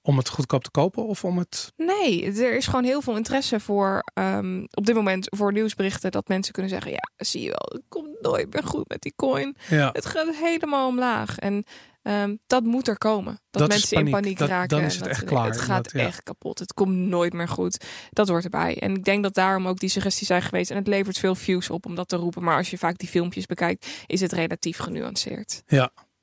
Om 0.06 0.18
het 0.18 0.30
goedkoop 0.30 0.64
te 0.64 0.72
kopen 0.72 1.06
of 1.06 1.24
om 1.24 1.38
het... 1.38 1.74
Nee, 1.76 2.26
er 2.26 2.56
is 2.56 2.66
gewoon 2.66 2.84
heel 2.84 3.02
veel 3.02 3.16
interesse 3.16 3.60
voor 3.60 4.04
ehm, 4.14 4.64
op 4.72 4.86
dit 4.86 4.96
moment 4.96 5.28
voor 5.36 5.54
nieuwsberichten 5.54 6.12
dat 6.12 6.28
mensen 6.28 6.54
kunnen 6.54 6.72
zeggen: 6.72 6.92
ja, 6.92 7.10
zie 7.18 7.42
je 7.42 7.48
wel, 7.48 7.72
het 7.74 7.84
komt 7.90 8.22
nooit 8.22 8.54
meer 8.54 8.64
goed 8.64 8.90
met 8.90 9.02
die 9.02 9.14
coin. 9.16 9.56
Ja, 9.70 9.90
Het 9.94 10.06
gaat 10.06 10.36
helemaal 10.36 10.88
omlaag. 10.88 11.40
En 11.40 11.64
ehm, 12.02 12.36
dat 12.48 12.64
moet 12.64 12.88
er 12.88 12.98
komen. 12.98 13.40
Dat, 13.52 13.68
mensen 13.68 13.98
in 13.98 14.12
paniek. 14.12 14.38
Dat- 14.38 14.50
raken. 14.50 14.70
dan 14.78 14.82
is 14.82 14.94
het 14.94 15.04
dat 15.04 15.12
echt 15.12 15.24
klaar, 15.24 15.46
Het 15.46 15.62
gaat 15.62 15.92
ja. 15.92 16.00
echt 16.00 16.24
kapot. 16.24 16.60
Het 16.60 16.74
komt 16.74 16.96
nooit 16.96 17.34
meer 17.34 17.48
goed. 17.48 17.86
Dat 18.10 18.28
hoort 18.28 18.44
erbij. 18.44 18.80
En 18.80 18.96
ik 18.96 19.04
denk 19.04 19.24
dat 19.24 19.34
daarom 19.34 19.68
ook 19.68 19.80
die 19.80 19.90
suggesties 19.90 20.28
zijn 20.28 20.42
geweest. 20.42 20.72
En 20.72 20.78
het 20.78 20.88
levert 20.88 21.18
veel 21.18 21.36
views 21.36 21.70
op 21.70 21.86
om 21.86 21.96
dat 21.96 22.08
te 22.08 22.16
roepen. 22.16 22.44
Maar 22.44 22.58
als 22.58 22.70
je 22.70 22.78
vaak 22.78 22.98
die 22.98 23.10
filmpjes 23.10 23.46
bekijkt, 23.46 23.88
is 24.08 24.22
het 24.22 24.32
relatief 24.32 24.78
genuanceerd. 24.78 25.64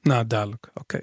Nou 0.03 0.27
duidelijk. 0.27 0.71
Oké. 0.75 1.01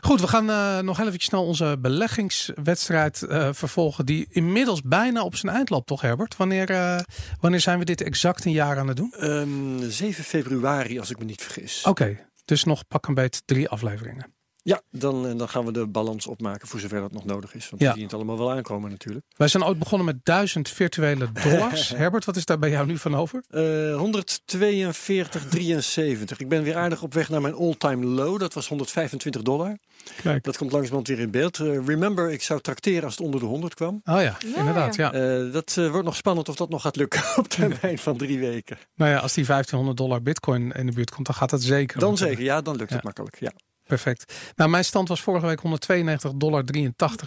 Goed, 0.00 0.20
we 0.20 0.28
gaan 0.28 0.50
eh, 0.50 0.78
nog 0.78 0.96
heel 0.96 1.06
even 1.06 1.20
snel 1.20 1.44
onze 1.44 1.76
beleggingswedstrijd 1.80 3.22
eh, 3.22 3.48
vervolgen. 3.52 4.06
Die 4.06 4.26
inmiddels 4.30 4.82
bijna 4.82 5.22
op 5.22 5.36
zijn 5.36 5.54
eind 5.54 5.70
loopt, 5.70 5.86
toch 5.86 6.00
Herbert? 6.00 6.36
Wanneer, 6.36 6.70
eh, 6.70 6.98
wanneer 7.40 7.60
zijn 7.60 7.78
we 7.78 7.84
dit 7.84 8.00
exact 8.00 8.44
een 8.44 8.52
jaar 8.52 8.78
aan 8.78 8.88
het 8.88 8.96
doen? 8.96 9.12
Ehm, 9.18 9.90
7 9.90 10.24
februari, 10.24 10.98
als 10.98 11.10
ik 11.10 11.18
me 11.18 11.24
niet 11.24 11.42
vergis. 11.42 11.84
Oké, 11.84 12.26
dus 12.44 12.64
nog 12.64 12.86
pak 12.88 13.06
een 13.06 13.14
beetje 13.14 13.40
drie 13.44 13.68
afleveringen. 13.68 14.34
Ja, 14.62 14.80
dan, 14.90 15.26
eh, 15.26 15.36
dan 15.38 15.48
gaan 15.48 15.64
we 15.64 15.72
de 15.72 15.86
balans 15.86 16.26
opmaken 16.26 16.68
voor 16.68 16.80
zover 16.80 17.00
dat 17.00 17.12
nog 17.12 17.24
nodig 17.24 17.54
is. 17.54 17.70
Want 17.70 17.82
Ja. 17.82 17.88
we 17.88 17.94
zien 17.94 18.04
het 18.04 18.14
allemaal 18.14 18.38
wel 18.38 18.50
aankomen 18.52 18.90
natuurlijk. 18.90 19.24
Wij 19.36 19.48
zijn 19.48 19.64
ooit 19.64 19.78
begonnen 19.78 20.06
met 20.06 20.16
1000 20.24 20.68
virtuele 20.68 21.32
dollars. 21.32 21.88
Herbert, 21.96 22.24
wat 22.24 22.36
is 22.36 22.44
daar 22.44 22.58
bij 22.58 22.70
jou 22.70 22.86
nu 22.86 22.98
van 22.98 23.14
over? 23.16 23.42
Eh 23.48 23.98
142,73. 23.98 26.40
Ik 26.40 26.48
ben 26.48 26.62
weer 26.62 26.76
aardig 26.76 27.02
op 27.02 27.14
weg 27.14 27.28
naar 27.28 27.40
mijn 27.40 27.54
all-time 27.54 28.06
low. 28.06 28.38
Dat 28.38 28.54
was 28.54 28.68
125 28.68 29.42
dollar. 29.42 29.78
Kijk. 30.22 30.44
Dat 30.44 30.56
komt 30.56 30.70
langzamerhand 30.72 31.08
weer 31.08 31.18
in 31.18 31.30
beeld. 31.30 31.58
Eh, 31.58 31.86
remember, 31.86 32.30
ik 32.30 32.42
zou 32.42 32.60
tracteren 32.60 33.04
als 33.04 33.16
het 33.16 33.24
onder 33.24 33.40
de 33.40 33.46
100 33.46 33.74
kwam. 33.74 33.94
Oh 34.04 34.14
ja, 34.22 34.22
Ja, 34.22 34.36
inderdaad. 34.56 34.94
Ja. 34.96 35.12
Eh, 35.12 35.52
dat 35.52 35.76
eh, 35.78 35.88
wordt 35.90 36.04
nog 36.04 36.16
spannend 36.16 36.48
of 36.48 36.56
dat 36.56 36.68
nog 36.68 36.82
gaat 36.82 36.96
lukken 36.96 37.22
op 37.36 37.48
termijn 37.48 37.98
van 37.98 38.16
drie 38.16 38.38
weken. 38.38 38.78
Nou 38.94 39.10
ja, 39.10 39.18
als 39.18 39.32
die 39.34 39.44
1500 39.44 39.96
dollar 39.96 40.22
bitcoin 40.22 40.72
in 40.72 40.86
de 40.86 40.92
buurt 40.92 41.10
komt, 41.10 41.26
dan 41.26 41.34
gaat 41.34 41.50
dat 41.50 41.62
zeker. 41.62 42.00
Dan 42.00 42.16
zeker, 42.16 42.42
ja, 42.44 42.60
dan 42.60 42.76
lukt 42.76 42.90
het 42.92 43.02
makkelijk. 43.02 43.36
Ja. 43.40 43.52
Perfect. 43.90 44.52
Nou, 44.56 44.70
mijn 44.70 44.84
stand 44.84 45.08
was 45.08 45.20
vorige 45.20 45.46
week 45.46 45.60
192,83 45.60 46.36
dollar 46.36 46.64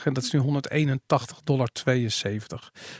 en 0.03 0.13
dat 0.13 0.23
is 0.23 0.31
nu 0.31 0.39
181,72 0.39 0.45
dollar. 1.43 1.69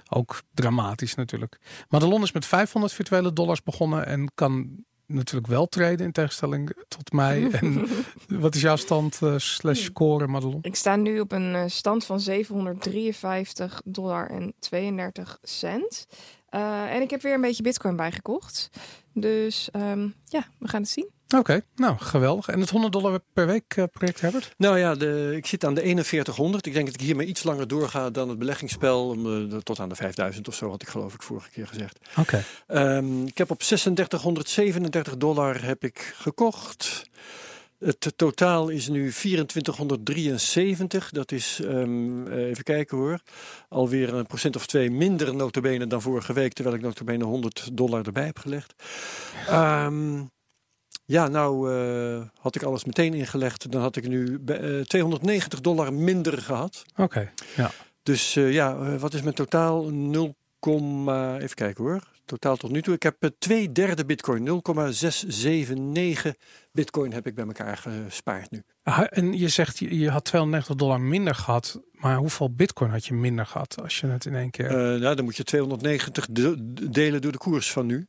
Ook 0.10 0.42
dramatisch 0.54 1.16
natuurlijk. 1.16 1.60
Madelon 1.90 2.24
is 2.24 2.32
met 2.32 2.46
500 2.46 2.94
virtuele 2.94 3.34
dollars 3.34 3.64
begonnen 3.64 4.06
en 4.06 4.32
kan 4.36 4.84
natuurlijk 5.06 5.48
wel 5.48 5.68
traden 5.68 6.06
in 6.06 6.12
tegenstelling 6.12 6.74
tot 6.88 7.12
mij. 7.12 7.48
En 7.52 7.88
wat 8.28 8.56
is 8.56 8.62
jouw 8.62 8.76
stand 8.76 9.20
eh, 9.22 9.34
slash 9.38 9.84
score, 9.84 10.28
Madelon? 10.28 10.60
Ik 10.62 10.76
sta 10.76 10.96
nu 10.96 11.20
op 11.20 11.32
een 11.32 11.56
eh, 11.56 11.64
stand 11.68 12.06
van 12.06 12.20
753 12.20 13.82
dollar 13.86 14.30
en 14.30 14.54
32 14.60 15.38
cent. 15.42 16.06
Eh, 16.50 16.96
en 16.96 17.02
ik 17.02 17.10
heb 17.10 17.22
weer 17.22 17.34
een 17.34 17.42
beetje 17.42 17.64
bitcoin 17.64 17.96
bijgekocht. 17.96 18.70
Dus 19.14 19.70
ehm, 19.72 20.08
ja, 20.30 20.48
we 20.60 20.68
gaan 20.68 20.82
het 20.82 20.90
zien. 20.90 21.10
Oké, 21.38 21.62
nou 21.76 21.98
geweldig. 21.98 22.48
En 22.48 22.60
het 22.60 22.70
100 22.70 22.94
dollar 22.94 23.20
per 23.34 23.46
week 23.48 23.74
eh, 23.76 23.84
project, 23.92 24.22
Herbert? 24.22 24.54
Nou 24.58 24.78
ja, 24.80 24.96
de, 24.96 25.34
ik 25.36 25.46
zit 25.46 25.66
aan 25.66 25.74
de 25.74 25.82
4100. 26.04 26.66
Ik 26.66 26.74
denk 26.74 26.86
dat 26.86 26.96
ik 26.96 27.02
hiermee 27.02 27.28
iets 27.28 27.44
langer 27.44 27.68
doorga 27.68 28.10
dan 28.10 28.30
het 28.30 28.40
beleggingsspel. 28.40 29.08
Om, 29.10 29.18
eh, 29.44 29.50
de- 29.50 29.64
tot 29.64 29.80
aan 29.80 29.90
de 29.90 29.96
5000 29.96 30.48
of 30.48 30.56
zo 30.56 30.70
had 30.70 30.82
ik 30.82 30.88
geloof 30.88 31.14
ik 31.14 31.22
vorige 31.24 31.50
keer 31.50 31.68
gezegd. 31.68 32.00
Oké. 32.20 32.44
Ehm, 32.68 33.26
ik 33.26 33.38
heb 33.38 33.52
op 33.52 33.60
3637 33.60 35.18
dollar 35.18 35.64
heb 35.66 35.84
ik 35.84 36.14
gekocht. 36.18 37.04
Het 37.84 38.14
totaal 38.16 38.70
is 38.70 38.88
nu 38.88 39.12
2473. 39.12 41.10
Dat 41.12 41.32
is, 41.32 41.60
ehm, 41.64 42.28
eh, 42.28 42.48
even 42.48 42.64
kijken 42.64 42.98
hoor, 42.98 43.20
alweer 43.70 44.14
een 44.14 44.26
procent 44.28 44.56
of 44.56 44.66
twee 44.66 44.92
minder 44.92 45.36
notabene 45.36 45.88
dan 45.88 46.02
vorige 46.02 46.34
week. 46.34 46.54
Terwijl 46.54 46.76
ik 46.76 46.82
notabene 46.82 47.24
100 47.24 47.70
dollar 47.78 48.06
erbij 48.06 48.26
heb 48.26 48.40
gelegd. 48.40 48.74
Ehm, 49.48 50.22
ja, 51.06 51.28
nou 51.28 51.74
eh, 51.74 52.22
had 52.40 52.56
ik 52.56 52.64
alles 52.64 52.84
meteen 52.86 53.14
ingelegd. 53.14 53.72
Dan 53.72 53.82
had 53.82 53.96
ik 53.96 54.08
nu 54.08 54.40
bij- 54.40 54.60
eh, 54.60 54.82
290 54.82 55.62
dollar 55.62 55.94
minder 55.94 56.38
gehad. 56.38 56.84
Oké. 56.96 57.32
Ja. 57.56 57.72
Dus 58.04 58.34
ja, 58.34 58.98
wat 58.98 59.14
is 59.14 59.22
mijn 59.22 59.36
totaal? 59.36 59.90
0, 59.90 60.36
even 61.40 61.56
kijken 61.56 61.84
hoor. 61.84 62.12
Totaal 62.26 62.56
tot 62.58 62.72
nu 62.72 62.82
toe. 62.82 62.94
Ik 62.94 63.04
heb 63.04 63.16
eh, 63.20 63.30
twee 63.40 63.72
derde 63.72 64.06
bitcoin. 64.06 64.44
0,679 64.44 66.34
bitcoin 66.72 67.14
heb 67.14 67.28
ik 67.28 67.36
bij 67.36 67.46
elkaar 67.46 67.78
gespaard 67.78 68.52
nu. 68.52 68.64
En 69.10 69.38
je 69.38 69.48
zegt, 69.48 69.80
je, 69.80 69.98
je 70.00 70.10
had 70.10 70.24
290 70.26 70.76
dollar 70.76 71.02
minder 71.02 71.36
gehad. 71.36 71.82
Maar 71.92 72.16
hoeveel 72.18 72.54
bitcoin 72.54 72.92
had 72.92 73.06
je 73.06 73.14
minder 73.14 73.46
gehad 73.46 73.82
als 73.82 74.00
je 74.00 74.08
het 74.08 74.26
in 74.26 74.36
één 74.36 74.50
keer... 74.52 74.68
Eh, 74.68 75.00
nou, 75.02 75.16
dan 75.16 75.26
moet 75.26 75.36
je 75.38 75.44
290 75.44 76.26
de- 76.30 76.74
delen 76.92 77.22
door 77.22 77.32
de 77.32 77.38
koers 77.38 77.72
van 77.72 77.86
nu. 77.86 78.08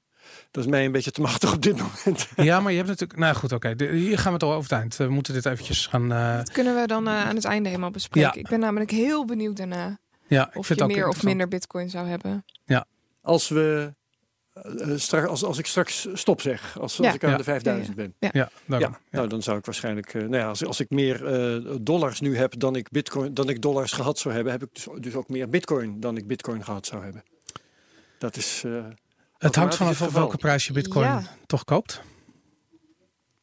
Dat 0.50 0.64
is 0.64 0.70
mij 0.70 0.84
een 0.84 0.92
beetje 0.92 1.10
te 1.10 1.20
machtig 1.20 1.52
op 1.54 1.62
dit 1.62 1.76
moment. 1.76 2.28
Ja, 2.36 2.60
maar 2.60 2.70
je 2.70 2.76
hebt 2.76 2.88
natuurlijk... 2.88 3.18
Nou 3.18 3.34
goed, 3.34 3.52
oké. 3.52 3.74
Hier 3.92 4.18
gaan 4.18 4.26
we 4.26 4.32
het 4.32 4.42
al 4.42 4.52
over 4.52 4.70
het 4.70 4.80
eind. 4.80 4.96
We 4.96 5.08
moeten 5.08 5.34
dit 5.34 5.46
eventjes 5.46 5.86
gaan... 5.86 6.12
eh, 6.12 6.36
Dat 6.36 6.50
kunnen 6.52 6.74
we 6.80 6.86
dan 6.86 7.08
aan 7.08 7.34
het 7.34 7.44
einde 7.44 7.68
helemaal 7.68 7.90
bespreken. 7.90 8.30
Ja. 8.34 8.38
Ik 8.40 8.48
ben 8.48 8.60
namelijk 8.60 8.90
heel 8.90 9.24
benieuwd 9.24 9.56
daarna 9.56 9.98
ja, 10.26 10.48
ik 10.50 10.56
of 10.56 10.66
vind 10.66 10.78
je 10.78 10.84
het 10.84 10.92
ook 10.92 10.98
meer 10.98 11.08
of 11.08 11.22
minder 11.22 11.48
bitcoin 11.48 11.90
zou 11.90 12.06
hebben. 12.08 12.44
Als, 13.20 13.48
we, 13.48 13.94
eh, 14.54 14.90
eh, 14.92 14.98
straks, 14.98 15.28
als, 15.28 15.44
als 15.44 15.58
ik 15.58 15.66
straks 15.66 16.06
stop 16.12 16.40
zeg, 16.40 16.78
als, 16.80 16.98
als 16.98 17.06
Ja. 17.06 17.12
ik 17.14 17.24
aan 17.24 17.30
Ja. 17.30 17.36
de 17.36 17.44
5000 17.44 17.96
ben. 17.96 18.14
Ja, 18.18 18.30
daarom. 18.32 18.50
Ja, 18.66 18.78
Ja. 18.78 18.98
nou 19.10 19.28
dan 19.28 19.42
zou 19.42 19.58
ik 19.58 19.64
waarschijnlijk, 19.64 20.14
eh, 20.14 20.20
nou 20.22 20.36
ja, 20.36 20.48
als, 20.48 20.64
als 20.64 20.80
ik 20.80 20.90
meer 20.90 21.26
eh, 21.26 21.74
dollars 21.80 22.20
nu 22.20 22.36
heb 22.36 22.58
dan 22.58 22.76
ik 22.76 22.90
bitcoin, 22.90 23.34
dan 23.34 23.48
ik 23.48 23.60
dollars 23.62 23.92
gehad 23.92 24.18
zou 24.18 24.34
hebben, 24.34 24.52
heb 24.52 24.62
ik 24.62 24.68
dus, 24.74 24.86
dus 25.00 25.14
ook 25.14 25.28
meer 25.28 25.48
bitcoin 25.48 26.00
dan 26.00 26.16
ik 26.16 26.26
bitcoin 26.26 26.64
gehad 26.64 26.86
zou 26.86 27.02
hebben. 27.04 27.22
Dat 28.18 28.36
is. 28.36 28.62
eh, 28.66 28.84
Het 29.38 29.54
hangt 29.56 29.74
vanaf 29.76 29.96
geval. 29.96 30.12
welke 30.12 30.36
prijs 30.36 30.66
je 30.66 30.72
bitcoin 30.72 31.06
Ja. 31.06 31.22
toch 31.46 31.64
koopt. 31.64 32.00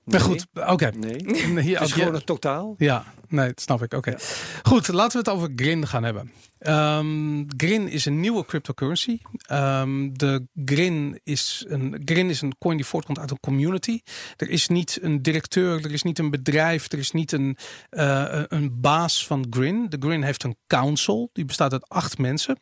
nee, 0.04 0.20
Maar 0.20 0.20
goed, 0.20 0.46
oké. 0.54 0.92
Nee. 0.96 1.16
Nee, 1.26 1.54
ja, 1.54 1.60
Het 1.60 1.66
is 1.68 1.78
als 1.80 1.90
je- 1.90 1.96
gewoon 1.96 2.14
het 2.14 2.26
totaal. 2.26 2.76
Ja, 2.78 3.04
nee, 3.28 3.48
dat 3.48 3.62
snap 3.62 3.82
ik. 3.84 3.94
Oké. 3.94 4.10
Ja. 4.10 4.18
Goed, 4.64 4.88
laten 4.88 5.12
we 5.12 5.18
het 5.30 5.38
over 5.38 5.52
Grin 5.56 5.88
gaan 5.88 6.04
hebben. 6.04 6.32
Ehm, 6.62 7.44
Grin 7.58 7.88
is 7.88 8.06
een 8.06 8.20
nieuwe 8.20 8.46
cryptocurrency. 8.46 9.20
Ehm, 9.48 10.10
de 10.14 10.48
Grin 10.66 11.20
is, 11.24 11.66
een, 11.68 12.02
Grin 12.06 12.30
is 12.30 12.42
een 12.42 12.58
coin 12.58 12.76
die 12.76 12.86
voortkomt 12.86 13.20
uit 13.20 13.32
een 13.32 13.40
community. 13.40 14.00
Er 14.36 14.50
is 14.50 14.68
niet 14.68 15.00
een 15.02 15.22
directeur, 15.22 15.86
er 15.86 15.92
is 15.92 16.04
niet 16.04 16.20
een 16.20 16.30
bedrijf, 16.30 16.92
er 16.92 16.98
is 16.98 17.12
niet 17.12 17.32
een, 17.32 17.58
eh, 17.90 18.44
een 18.48 18.82
baas 18.82 19.28
van 19.28 19.46
Grin. 19.50 19.90
De 19.90 19.98
Grin 20.00 20.24
heeft 20.24 20.44
een 20.44 20.58
council, 20.68 21.30
die 21.34 21.46
bestaat 21.46 21.72
uit 21.72 21.90
acht 21.90 22.18
mensen. 22.18 22.60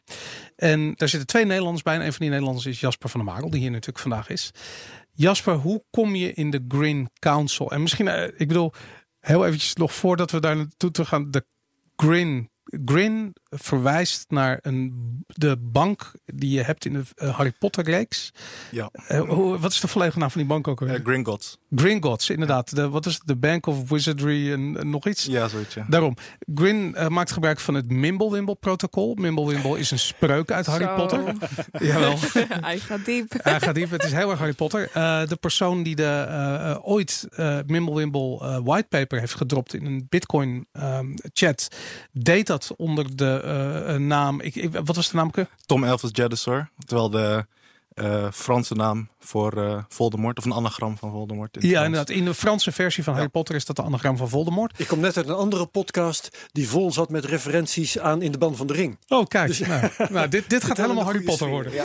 En 0.56 0.94
daar 0.96 1.10
zitten 1.10 1.28
twee 1.28 1.46
Nederlanders 1.46 1.84
bij. 1.84 1.96
En 1.96 2.02
een 2.02 2.12
van 2.12 2.20
die 2.20 2.30
Nederlanders 2.30 2.66
is 2.66 2.80
Jasper 2.80 3.10
van 3.10 3.26
der 3.26 3.34
Marel, 3.34 3.50
die 3.50 3.60
hier 3.60 3.72
natuurlijk 3.72 4.00
vandaag 4.00 4.30
is. 4.30 4.52
Jasper, 5.12 5.54
hoe 5.54 5.84
kom 5.90 6.16
je 6.16 6.34
in 6.34 6.50
de 6.50 6.66
Grin 6.68 7.10
Council? 7.20 7.72
En 7.72 7.82
misschien, 7.82 8.08
eh, 8.08 8.24
ik 8.24 8.48
bedoel, 8.48 8.74
heel 9.20 9.46
eventjes 9.46 9.74
nog 9.74 9.94
voordat 9.94 10.32
we 10.32 10.40
daar 10.40 10.56
naartoe 10.56 10.92
toe 10.92 11.06
gaan. 11.06 11.32
De 11.32 11.46
Grin. 11.96 12.50
Grin 12.86 13.34
verwijst 13.50 14.26
naar 14.30 14.60
een, 14.62 14.94
de 15.28 15.58
bank 15.60 16.12
die 16.26 16.50
je 16.50 16.62
hebt 16.62 16.86
in 16.86 16.94
de 16.94 17.02
eh, 17.16 17.36
Harry 17.36 17.52
Potter 17.60 17.84
reeks. 17.84 18.32
Ja, 18.72 18.90
Eh, 19.08 19.22
hoe- 19.22 19.58
wat 19.60 19.72
is 19.72 19.80
de 19.80 19.88
volledige 19.88 20.20
naam 20.20 20.30
van 20.32 20.42
die 20.42 20.50
bank 20.50 20.68
ook 20.68 20.82
alweer? 20.82 21.00
uh, 21.00 21.06
Gringotts. 21.06 21.58
Gringotts, 21.76 22.30
inderdaad. 22.30 22.76
De, 22.76 22.90
wat 22.90 23.06
is 23.06 23.14
het? 23.14 23.22
De 23.26 23.36
Bank 23.36 23.66
of 23.66 23.90
Wizardry 23.90 24.52
en, 24.52 24.78
en 24.80 24.90
nog 24.90 25.08
iets? 25.08 25.26
Ja, 25.26 25.48
zoiets. 25.48 25.74
Ja. 25.76 25.86
Daarom. 25.90 26.16
Grin 26.56 26.96
eh, 26.96 27.08
maakt 27.08 27.32
gebruik 27.32 27.60
van 27.60 27.74
het 27.74 27.92
Mimblewimble-protocol. 27.92 29.16
Mimblewimble 29.16 29.80
is 29.80 29.92
een 29.92 30.00
spreuk 30.00 30.52
uit 30.52 30.66
Harry 30.66 30.86
Zo. 30.86 30.96
Potter. 30.96 31.24
Jawel. 31.88 32.18
Hij 32.70 32.80
gaat 32.80 33.06
diep. 33.06 33.34
Hij 33.38 33.60
gaat 33.62 33.76
diep. 33.76 33.90
Het 33.90 34.04
is 34.04 34.12
heel 34.12 34.30
erg 34.30 34.40
Harry 34.40 34.54
Potter. 34.54 34.90
Eh, 34.94 35.28
de 35.28 35.36
persoon 35.36 35.84
die 35.84 35.96
de, 35.96 36.04
eh, 36.30 36.70
eh, 36.72 36.78
ooit 36.82 37.28
eh 37.32 37.58
Mimblewimble 37.66 38.40
eh, 38.40 38.58
whitepaper 38.64 39.20
heeft 39.20 39.36
gedropt 39.36 39.74
in 39.74 39.86
een 39.86 40.06
Bitcoin 40.10 40.68
ehm, 40.72 41.08
chat, 41.34 41.68
deed 42.12 42.48
dat 42.48 42.59
onder 42.76 43.16
de 43.16 43.42
eh, 43.42 43.96
naam. 43.96 44.42
Ik, 44.42 44.70
wat 44.72 44.96
was 44.96 45.10
de 45.10 45.16
naam? 45.16 45.32
Tom 45.66 45.84
Elvis 45.84 46.10
Jedusor. 46.14 46.70
Terwijl 46.86 47.10
de 47.10 47.46
eh, 48.00 48.28
Franse 48.32 48.74
naam 48.76 49.10
voor 49.20 49.64
eh, 49.64 49.84
Voldemort, 49.88 50.38
of 50.38 50.46
een 50.46 50.54
anagram 50.54 50.98
van 50.98 51.12
Voldemort. 51.12 51.56
in 51.56 51.62
het 51.62 51.70
Ja, 51.70 51.76
Frans. 51.76 51.86
inderdaad. 51.86 52.16
In 52.18 52.26
de 52.26 52.34
Franse 52.34 52.72
versie 52.72 53.04
van 53.04 53.14
Ja. 53.14 53.20
Harry 53.20 53.32
Potter 53.34 53.56
is 53.56 53.66
dat 53.66 53.76
de 53.76 53.82
anagram 53.84 54.18
van 54.18 54.30
Voldemort. 54.30 54.80
Ik 54.80 54.88
kom 54.88 55.00
net 55.00 55.18
uit 55.18 55.28
een 55.28 55.34
andere 55.36 55.66
podcast 55.66 56.48
die 56.52 56.68
vol 56.70 56.92
zat 56.92 57.10
met 57.10 57.26
referenties 57.26 58.00
aan 58.00 58.22
in 58.22 58.32
de 58.32 58.38
band 58.38 58.58
van 58.58 58.68
de 58.68 58.74
ring. 58.74 58.98
Oh, 59.08 59.26
kijk. 59.26 59.48
Dus- 59.48 59.60
nou, 59.60 59.90
nou, 60.10 60.28
dit, 60.30 60.50
dit 60.50 60.64
gaat 60.64 60.78
helemaal 60.84 61.04
Harry 61.04 61.22
Potter 61.24 61.48
worden. 61.50 61.74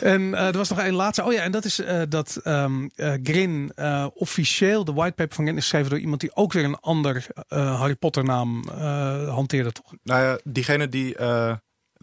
En 0.00 0.34
eh, 0.34 0.46
er 0.46 0.56
was 0.56 0.68
nog 0.68 0.78
één 0.78 0.94
laatste. 0.94 1.24
Oh 1.24 1.32
ja, 1.32 1.42
en 1.42 1.52
dat 1.52 1.64
is 1.64 1.80
eh, 1.80 2.02
dat 2.08 2.40
ehm, 2.44 2.88
eh, 2.96 3.12
Grin 3.22 3.72
eh, 3.74 4.06
officieel, 4.14 4.84
de 4.84 4.92
whitepaper 4.92 5.34
van 5.34 5.44
Grin 5.44 5.56
is 5.56 5.62
geschreven 5.62 5.90
door 5.90 5.98
iemand 5.98 6.20
die 6.20 6.36
ook 6.36 6.52
weer 6.52 6.64
een 6.64 6.80
ander 6.80 7.26
eh, 7.48 7.78
Harry 7.78 7.94
Potter 7.94 8.24
naam 8.24 8.64
eh, 8.68 9.34
hanteerde, 9.34 9.72
toch? 9.72 9.92
Nou 10.02 10.22
ja, 10.22 10.38
diegene 10.44 10.88
die 10.88 11.16
eh, 11.16 11.54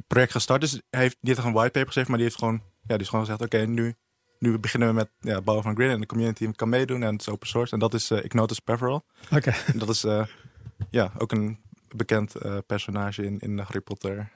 project 0.08 0.32
gestart 0.32 0.64
is, 0.64 0.82
heeft 0.90 1.18
niet 1.22 1.38
echt 1.38 1.46
een 1.46 1.54
whitepaper 1.54 1.86
geschreven, 1.86 2.10
maar 2.10 2.20
die 2.20 2.28
heeft 2.28 2.40
gewoon, 2.40 2.62
ja, 2.82 2.94
die 2.94 3.00
is 3.00 3.10
gewoon 3.10 3.26
gezegd, 3.26 3.42
oké, 3.42 3.66
nu, 3.66 3.96
nu 4.40 4.60
beginnen 4.60 4.90
we 4.90 4.96
met 4.96 5.10
ja, 5.20 5.36
het 5.36 5.44
bouwen 5.44 5.66
van 5.66 5.76
Grin 5.76 5.90
en 5.90 6.00
de 6.00 6.06
community 6.06 6.52
kan 6.52 6.70
meedoen 6.70 7.04
en 7.04 7.12
het 7.12 7.22
is 7.22 7.30
open 7.30 7.48
source. 7.48 7.74
En 7.74 7.80
dat 7.80 7.94
is 7.94 8.12
uh, 8.12 8.24
Ignotus 8.24 8.60
Peveril. 8.60 9.06
Oké. 9.32 9.54
En 9.66 9.80
dat 9.80 9.90
is 9.90 10.04
eh, 10.04 10.26
ja, 10.90 11.12
ook 11.18 11.32
een 11.32 11.60
bekend 11.96 12.36
eh, 12.36 12.58
personage 12.68 13.26
in, 13.26 13.40
in 13.40 13.56
de 13.56 13.64
Harry 13.64 13.82
Potter 13.82 14.32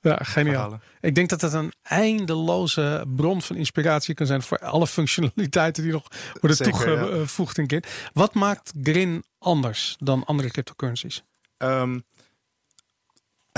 ja, 0.00 0.18
geniaal. 0.22 0.52
Verhalen. 0.52 0.82
Ik 1.00 1.14
denk 1.14 1.28
dat 1.28 1.40
het 1.40 1.52
een 1.52 1.72
eindeloze 1.82 3.04
bron 3.16 3.42
van 3.42 3.56
inspiratie 3.56 4.14
kan 4.14 4.26
zijn 4.26 4.42
voor 4.42 4.58
alle 4.58 4.86
functionaliteiten 4.86 5.82
die 5.82 5.92
nog 5.92 6.06
worden 6.40 6.58
toegevoegd 6.58 7.58
in 7.58 7.68
Grin. 7.68 7.84
Wat 8.12 8.34
maakt 8.34 8.72
Grin 8.82 9.24
anders 9.38 9.96
dan 9.98 10.24
andere 10.24 10.50
cryptocurrencies? 10.50 11.24
Um, 11.58 12.04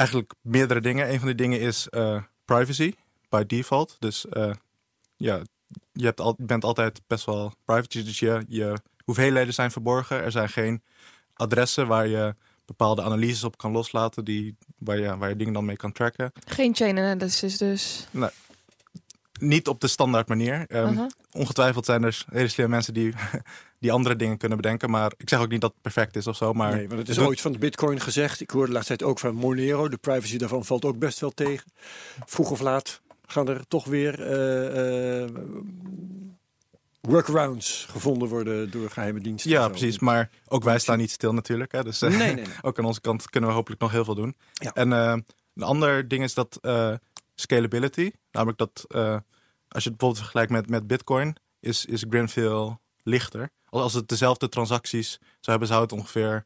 eigenlijk 0.01 0.35
meerdere 0.41 0.81
dingen. 0.81 1.13
Een 1.13 1.19
van 1.19 1.27
die 1.27 1.37
dingen 1.37 1.61
is 1.61 1.89
uh, 1.91 2.23
privacy 2.45 2.95
by 3.29 3.45
default. 3.47 3.97
Dus 3.99 4.27
uh, 4.33 4.53
ja, 5.17 5.41
je, 5.93 6.05
hebt 6.05 6.21
al, 6.21 6.37
bent 6.39 6.65
altijd 6.65 7.01
best 7.07 7.25
wel 7.25 7.53
privacy. 7.65 8.05
Dus 8.05 8.19
je, 8.19 8.45
je 8.49 8.77
hoeveelheden 9.05 9.55
zijn 9.55 9.71
verborgen. 9.71 10.23
Er 10.23 10.31
zijn 10.31 10.49
geen 10.49 10.83
adressen 11.35 11.87
waar 11.87 12.07
je 12.07 12.35
bepaalde 12.65 13.03
analyses 13.03 13.45
op 13.45 13.57
kan 13.57 13.73
loslaten, 13.73 14.25
die, 14.25 14.57
waar, 14.79 14.99
je, 14.99 15.17
waar 15.17 15.29
je 15.29 15.37
dingen 15.37 15.53
dan 15.53 15.65
mee 15.65 15.77
kan 15.77 15.93
tracken. 15.93 16.33
Geen 16.47 16.75
chain 16.75 16.99
analysis 16.99 17.59
dus? 17.59 18.07
Nee, 18.11 18.31
niet 19.41 19.69
op 19.69 19.81
de 19.81 19.89
standaard 19.89 20.29
manier. 20.29 20.65
Um, 20.69 21.07
Ongetwijfeld 21.33 21.85
zijn 21.85 22.03
er 22.03 22.25
hele 22.31 22.49
slimme 22.49 22.73
mensen 22.73 22.95
die, 22.95 23.15
die 23.79 23.93
andere 23.93 24.17
dingen 24.17 24.37
kunnen 24.37 24.57
bedenken. 24.57 24.91
Maar 24.91 25.13
ik 25.17 25.29
zeg 25.29 25.41
ook 25.41 25.51
niet 25.51 25.61
dat 25.61 25.71
het 25.71 25.83
perfect 25.83 26.17
is 26.17 26.27
of 26.27 26.37
zo. 26.37 26.53
Maar 26.53 26.75
nee, 26.75 26.89
want 26.89 27.01
het 27.01 27.09
is 27.09 27.19
ooit 27.19 27.41
van 27.41 27.53
de 27.53 27.59
bitcoin 27.59 28.01
gezegd. 28.01 28.41
Ik 28.41 28.51
hoorde 28.51 28.67
de 28.67 28.73
laatste 28.73 28.97
tijd 28.97 29.11
ook 29.11 29.19
van 29.19 29.35
Monero. 29.35 29.89
De 29.89 29.97
privacy 29.97 30.39
daarvan 30.39 30.65
valt 30.65 30.85
ook 30.85 30.99
best 30.99 31.21
wel 31.21 31.31
tegen. 31.31 31.73
Vroeg 32.27 32.51
of 32.51 32.61
laat 32.61 33.01
gaan 33.27 33.49
er 33.49 33.67
toch 33.69 33.85
weer 33.85 34.21
uh, 34.21 35.23
uh, 35.23 35.29
workarounds 37.01 37.87
gevonden 37.91 38.29
worden 38.29 38.71
door 38.71 38.91
geheime 38.91 39.21
diensten. 39.21 39.51
Ja, 39.51 39.69
precies. 39.69 39.99
Maar 39.99 40.31
ook 40.49 40.65
wij 40.65 40.79
staan 40.79 40.99
niet 40.99 41.11
stil 41.11 41.33
natuurlijk. 41.33 41.73
Hè. 41.73 41.83
Dus 41.83 42.03
uh, 42.03 42.11
nee, 42.11 42.19
nee, 42.19 42.35
nee. 42.35 42.55
ook 42.63 42.79
aan 42.79 42.85
onze 42.85 43.01
kant 43.01 43.31
kunnen 43.31 43.51
we 43.51 43.57
hopelijk 43.57 43.81
nog 43.81 43.91
heel 43.91 44.05
veel 44.05 44.15
doen. 44.15 44.37
Ja. 44.53 44.73
En 44.75 44.91
een 44.91 45.63
ander 45.63 46.09
ding 46.09 46.23
is 46.23 46.35
dat 46.35 46.59
scalability. 47.41 48.11
Namelijk 48.31 48.59
dat 48.59 48.85
als 49.71 49.85
je 49.85 49.89
het 49.89 49.99
bijvoorbeeld 49.99 50.19
vergelijkt 50.19 50.51
met, 50.51 50.69
met 50.69 50.87
Bitcoin, 50.87 51.37
is, 51.61 51.85
is 51.85 52.05
Grin 52.09 52.29
veel 52.29 52.81
lichter. 53.03 53.51
Als 53.69 53.95
het 53.95 54.09
dezelfde 54.09 54.49
transacties 54.49 55.11
zou 55.19 55.41
hebben, 55.41 55.69
zou 55.69 55.83
het 55.83 55.93
ongeveer 55.93 56.45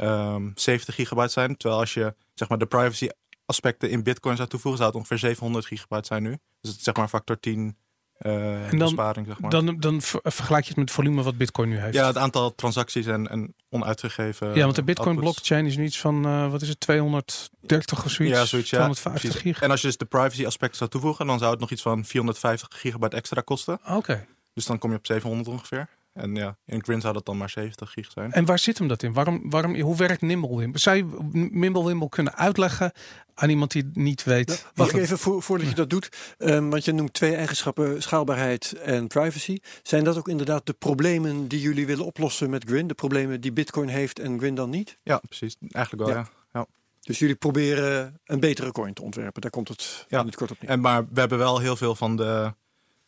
um, 0.00 0.06
ehm, 0.06 0.50
70 0.54 0.94
gigabyte 0.94 1.32
zijn. 1.32 1.56
Terwijl 1.56 1.80
als 1.80 1.94
je 1.94 2.14
zeg 2.34 2.48
maar, 2.48 2.58
de 2.58 2.66
privacy 2.66 3.08
aspecten 3.46 3.90
in 3.90 4.02
Bitcoin 4.02 4.36
zou 4.36 4.48
toevoegen, 4.48 4.80
zou 4.82 4.92
het 4.92 5.00
ongeveer 5.00 5.18
700 5.18 5.66
gigabyte 5.66 6.06
zijn 6.06 6.22
nu. 6.22 6.30
Dus 6.60 6.70
het 6.70 6.78
is 6.78 6.84
zeg 6.84 6.96
maar 6.96 7.08
factor 7.08 7.40
10 7.40 7.76
uh, 8.20 8.72
en 8.72 8.78
dan, 8.78 8.78
besparing, 8.78 9.26
zeg 9.26 9.40
maar. 9.40 9.50
Dan, 9.50 9.76
dan 9.80 10.00
vergelijk 10.00 10.62
je 10.62 10.68
het 10.68 10.76
met 10.76 10.88
het 10.88 10.90
volume 10.90 11.22
wat 11.22 11.36
Bitcoin 11.36 11.68
nu 11.68 11.78
heeft. 11.78 11.94
Ja, 11.94 12.06
het 12.06 12.16
aantal 12.16 12.54
transacties 12.54 13.06
en, 13.06 13.28
en 13.28 13.54
onuitgegeven. 13.68 14.54
Ja, 14.54 14.62
want 14.62 14.74
de 14.74 14.82
Bitcoin 14.82 15.16
blockchain 15.16 15.66
is 15.66 15.76
nu 15.76 15.84
iets 15.84 16.00
van, 16.00 16.26
uh, 16.26 16.50
wat 16.50 16.62
is 16.62 16.68
het, 16.68 16.80
230 16.80 18.04
of 18.04 18.10
zoiets? 18.10 18.36
Ja, 18.36 18.44
zoiets, 18.44 18.70
ja. 18.70 18.76
250 18.76 19.40
gig. 19.40 19.62
En 19.62 19.70
als 19.70 19.80
je 19.80 19.86
dus 19.86 19.96
de 19.96 20.04
privacy 20.04 20.46
aspecten 20.46 20.78
zou 20.78 20.90
toevoegen, 20.90 21.26
dan 21.26 21.38
zou 21.38 21.50
het 21.50 21.60
nog 21.60 21.70
iets 21.70 21.82
van 21.82 22.04
450 22.04 22.80
gigabyte 22.80 23.16
extra 23.16 23.40
kosten. 23.40 23.80
Oké. 23.88 24.26
Dus 24.54 24.66
dan 24.66 24.78
kom 24.78 24.90
je 24.90 24.96
op 24.96 25.06
700 25.06 25.48
ongeveer. 25.48 25.88
En 26.16 26.34
ja, 26.34 26.56
in 26.64 26.84
Grin 26.84 27.00
zou 27.00 27.14
dat 27.14 27.26
dan 27.26 27.36
maar 27.36 27.50
70 27.50 27.90
gig 27.90 28.10
zijn. 28.10 28.32
En 28.32 28.44
waar 28.44 28.58
zit 28.58 28.78
hem 28.78 28.88
dat 28.88 29.02
in? 29.02 29.12
Waarom, 29.12 29.50
waarom, 29.50 29.80
hoe 29.80 29.96
werkt 29.96 30.22
Nimblewimble? 30.22 30.80
Zou 30.80 30.96
je 30.96 31.18
Nimblewimble 31.50 32.08
kunnen 32.08 32.34
uitleggen 32.34 32.92
aan 33.34 33.48
iemand 33.48 33.70
die 33.70 33.82
het 33.82 33.96
niet 33.96 34.24
weet? 34.24 34.66
wacht 34.74 34.94
even 34.94 35.18
voor, 35.18 35.42
voordat 35.42 35.68
je 35.68 35.74
dat 35.74 35.90
doet. 35.90 36.34
Um, 36.38 36.70
want 36.70 36.84
je 36.84 36.92
noemt 36.92 37.12
twee 37.12 37.34
eigenschappen, 37.34 38.02
schaalbaarheid 38.02 38.72
en 38.72 39.06
privacy. 39.06 39.58
Zijn 39.82 40.04
dat 40.04 40.18
ook 40.18 40.28
inderdaad 40.28 40.66
de 40.66 40.72
problemen 40.72 41.48
die 41.48 41.60
jullie 41.60 41.86
willen 41.86 42.04
oplossen 42.04 42.50
met 42.50 42.64
Grin? 42.64 42.86
De 42.86 42.94
problemen 42.94 43.40
die 43.40 43.52
Bitcoin 43.52 43.88
heeft 43.88 44.18
en 44.18 44.38
Grin 44.38 44.54
dan 44.54 44.70
niet? 44.70 44.98
Ja, 45.02 45.18
precies. 45.18 45.56
Eigenlijk 45.68 46.08
wel, 46.08 46.16
ja. 46.16 46.28
ja. 46.52 46.66
Dus 47.00 47.18
jullie 47.18 47.36
proberen 47.36 48.20
een 48.24 48.40
betere 48.40 48.72
coin 48.72 48.94
te 48.94 49.02
ontwerpen. 49.02 49.40
Daar 49.42 49.50
komt 49.50 49.68
het 49.68 50.06
ja. 50.08 50.20
in 50.20 50.26
het 50.26 50.36
kort 50.36 50.50
op 50.50 50.60
neer. 50.60 50.70
En 50.70 50.80
maar 50.80 51.06
we 51.12 51.20
hebben 51.20 51.38
wel 51.38 51.58
heel 51.58 51.76
veel 51.76 51.94
van 51.94 52.16
de, 52.16 52.54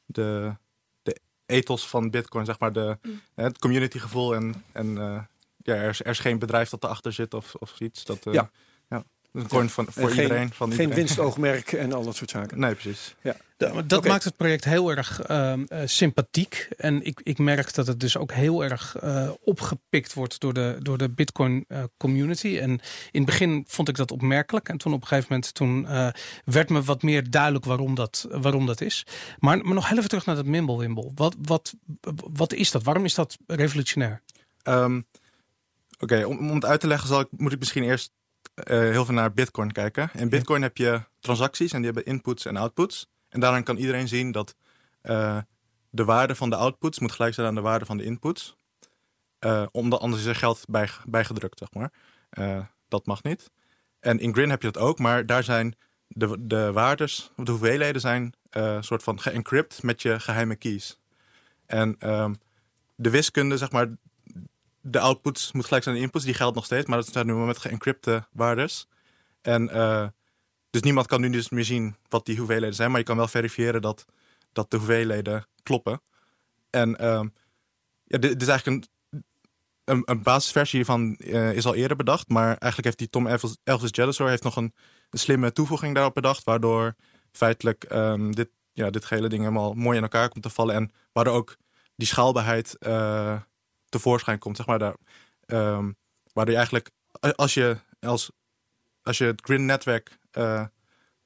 de 0.07 0.57
ethos 1.49 1.89
van 1.89 2.11
Bitcoin, 2.11 2.45
zeg 2.45 2.59
maar, 2.59 2.73
de, 2.73 2.99
mm. 3.03 3.21
het 3.35 3.59
communitygevoel 3.59 4.35
en, 4.35 4.65
en 4.73 4.87
uh, 4.87 5.21
ja, 5.57 5.75
er 5.75 5.89
is, 5.89 6.01
er, 6.01 6.07
is, 6.07 6.19
geen 6.19 6.39
bedrijf 6.39 6.69
dat 6.69 6.85
erachter 6.85 7.13
zit 7.13 7.35
of, 7.35 7.55
of 7.55 7.81
iets. 7.81 8.05
Dat, 8.05 8.27
uh, 8.27 8.35
ja. 8.35 8.51
ja. 8.89 9.05
Een 9.33 9.49
coin 9.49 9.71
van, 9.71 9.87
voor 9.91 10.11
iedereen. 10.11 10.53
Van 10.53 10.73
geen 10.73 10.95
winstoogmerk 10.95 11.73
en 11.73 11.93
al 11.93 12.05
dat 12.05 12.17
soort 12.17 12.31
zaken. 12.31 12.61
Nee, 12.61 12.75
precies. 12.75 13.15
Ja. 13.21 13.37
Dat 13.87 14.05
maakt 14.05 14.25
het 14.25 14.37
project 14.37 14.65
heel 14.65 14.91
erg 14.91 15.31
uh, 15.31 15.53
sympathiek. 15.85 16.69
En 16.77 17.03
ik, 17.05 17.21
ik 17.23 17.39
merk 17.39 17.75
dat 17.75 17.87
het 17.87 18.01
dus 18.01 18.17
ook 18.17 18.33
heel 18.33 18.65
erg 18.65 19.03
uh, 19.03 19.31
opgepikt 19.41 20.15
wordt 20.15 20.41
door 20.41 20.53
de, 20.53 20.77
door 20.83 20.99
de 20.99 21.09
Bitcoin 21.09 21.65
uh, 21.69 21.83
community. 21.97 22.59
En 22.59 22.71
in 22.71 22.81
het 23.21 23.25
begin 23.25 23.65
vond 23.67 23.89
ik 23.89 23.97
dat 23.97 24.11
opmerkelijk. 24.11 24.69
En 24.69 24.79
toen 24.79 24.93
op 24.93 25.01
een 25.01 25.07
gegeven 25.07 25.29
moment 25.31 25.55
toen, 25.55 25.87
werd 26.45 26.69
me 26.69 26.83
wat 26.83 27.03
meer 27.03 27.31
duidelijk 27.31 27.65
waarom 27.65 27.95
dat, 27.95 28.27
waarom 28.31 28.67
dat 28.67 28.81
is. 28.81 29.07
Maar, 29.39 29.59
maar 29.59 29.75
nog 29.75 29.89
heel 29.89 29.97
even 29.97 30.09
terug 30.09 30.27
naar 30.27 30.37
dat 30.37 30.47
Mimblewimble. 30.47 31.11
Wat, 31.15 31.37
wat, 31.43 31.75
wat 32.33 32.53
is 32.53 32.71
dat? 32.71 32.83
Waarom 32.83 33.05
is 33.05 33.15
dat 33.15 33.37
revolutionair? 33.47 34.23
Um, 34.65 35.07
Oké, 36.01 36.25
om, 36.25 36.39
om 36.39 36.55
het 36.55 36.65
uit 36.65 36.81
te 36.81 36.87
leggen 36.87 37.09
zal 37.09 37.21
ik, 37.21 37.29
moet 37.31 37.53
ik 37.53 37.59
misschien 37.59 37.83
eerst 37.83 38.13
heel 38.65 39.05
veel 39.05 39.15
naar 39.15 39.33
Bitcoin 39.33 39.73
kijken. 39.73 40.11
In 40.15 40.29
Bitcoin 40.29 40.63
heb 40.63 40.77
je 40.77 41.03
transacties 41.21 41.73
en 41.73 41.83
die 41.83 41.93
hebben 41.93 42.13
inputs 42.13 42.45
en 42.45 42.57
outputs. 42.57 43.09
En 43.29 43.41
daaraan 43.41 43.63
kan 43.63 43.77
iedereen 43.77 44.09
zien 44.09 44.33
dat 44.33 44.55
uh, 45.03 45.39
de 45.91 46.05
waarde 46.05 46.35
van 46.35 46.51
de 46.51 46.57
outputs 46.57 46.99
moet 46.99 47.13
gelijk 47.13 47.35
zijn 47.35 47.47
aan 47.47 47.55
de 47.55 47.61
waarde 47.61 47.85
van 47.85 47.97
de 47.97 48.05
inputs. 48.05 48.57
Uh, 49.41 49.67
omdat 49.71 50.01
anders 50.01 50.23
is 50.23 50.29
er 50.29 50.35
geld 50.35 50.65
bij, 50.69 50.89
bijgedrukt, 51.05 51.59
zeg 51.59 51.73
maar. 51.73 51.93
Uh, 52.31 52.65
dat 52.89 53.07
mag 53.07 53.23
niet. 53.23 53.51
En 54.01 54.19
in 54.19 54.35
Grin 54.35 54.51
heb 54.51 54.63
je 54.63 54.71
dat 54.71 54.83
ook, 54.83 54.99
maar 54.99 55.27
daar 55.27 55.45
zijn 55.45 55.77
de, 56.07 56.47
de 56.47 56.73
waardes, 56.73 57.33
de 57.37 57.51
hoeveelheden 57.51 58.01
zijn 58.01 58.35
een 58.51 58.85
soort 58.85 59.03
van 59.03 59.21
geëncrypt 59.21 59.83
met 59.83 60.03
je 60.03 60.21
geheime 60.21 60.57
keys. 60.57 60.99
En 61.67 62.11
um, 62.11 62.37
de 62.95 63.11
wiskunde, 63.11 63.57
zeg 63.57 63.71
maar, 63.71 63.89
de 64.81 65.01
outputs 65.01 65.53
moet 65.53 65.65
gelijk 65.65 65.83
zijn 65.83 65.95
aan 65.95 66.01
de 66.01 66.07
inputs, 66.07 66.25
die 66.25 66.35
geldt 66.35 66.55
nog 66.55 66.65
steeds, 66.65 66.87
maar 66.87 66.99
dat 66.99 67.13
zijn 67.13 67.27
nu 67.27 67.35
met 67.35 67.59
geëncrypte 67.59 68.27
waardes. 68.33 68.89
En 69.41 69.69
dus 70.71 70.83
niemand 70.83 71.07
kan 71.07 71.21
nu 71.21 71.31
dus 71.31 71.49
meer 71.49 71.65
zien 71.65 71.97
wat 72.09 72.27
die 72.27 72.37
hoeveelheden 72.37 72.75
zijn. 72.75 72.91
Maar 72.91 73.01
je 73.01 73.07
kan 73.07 73.17
wel 73.17 73.29
verifiëren 73.29 73.83
dat, 73.83 74.05
dat 74.53 74.71
de 74.71 74.77
hoeveelheden 74.77 75.47
kloppen. 75.63 76.03
En 76.71 76.89
uh, 77.01 77.23
ja, 78.05 78.19
dit, 78.19 78.43
is 78.43 78.49
eigenlijk 78.49 78.87
een, 79.11 79.23
een, 79.85 80.03
een 80.05 80.23
basisversie 80.23 80.77
hiervan 80.77 81.17
uh, 81.19 81.53
is 81.53 81.67
al 81.67 81.75
eerder 81.75 81.97
bedacht. 81.97 82.29
Maar 82.29 82.47
eigenlijk 82.47 82.85
heeft 82.85 82.99
die 82.99 83.11
Tom 83.11 83.27
Elvis, 83.65 83.89
Jedusor 83.91 84.29
heeft 84.29 84.43
nog 84.43 84.57
een, 84.57 84.75
een, 85.11 85.19
slimme 85.19 85.53
toevoeging 85.53 85.95
daarop 85.95 86.15
bedacht. 86.15 86.45
Waardoor 86.45 86.95
feitelijk 87.33 87.93
um, 87.93 88.35
dit, 88.35 88.51
ja, 88.73 88.91
dit 88.91 89.05
gehele 89.05 89.29
ding 89.29 89.43
helemaal 89.43 89.75
mooi 89.75 89.97
in 89.97 90.03
elkaar 90.03 90.29
komt 90.29 90.43
te 90.43 90.51
vallen. 90.51 90.75
En 90.75 90.93
waardoor 91.13 91.35
ook 91.35 91.57
die 91.97 92.07
schaalbaarheid 92.07 92.77
uh, 92.81 93.41
tevoorschijn 93.89 94.39
komt. 94.39 94.57
Zeg 94.57 94.67
maar 94.67 94.79
daar, 94.79 94.97
um, 95.47 95.97
waardoor 96.33 96.55
je 96.55 96.61
eigenlijk 96.61 96.91
als 97.21 97.55
je 97.55 97.79
als 98.01 98.31
als 99.09 99.19
je 99.19 99.25
het 99.25 99.41
Grin-netwerk 99.45 100.19
uh, 100.33 100.65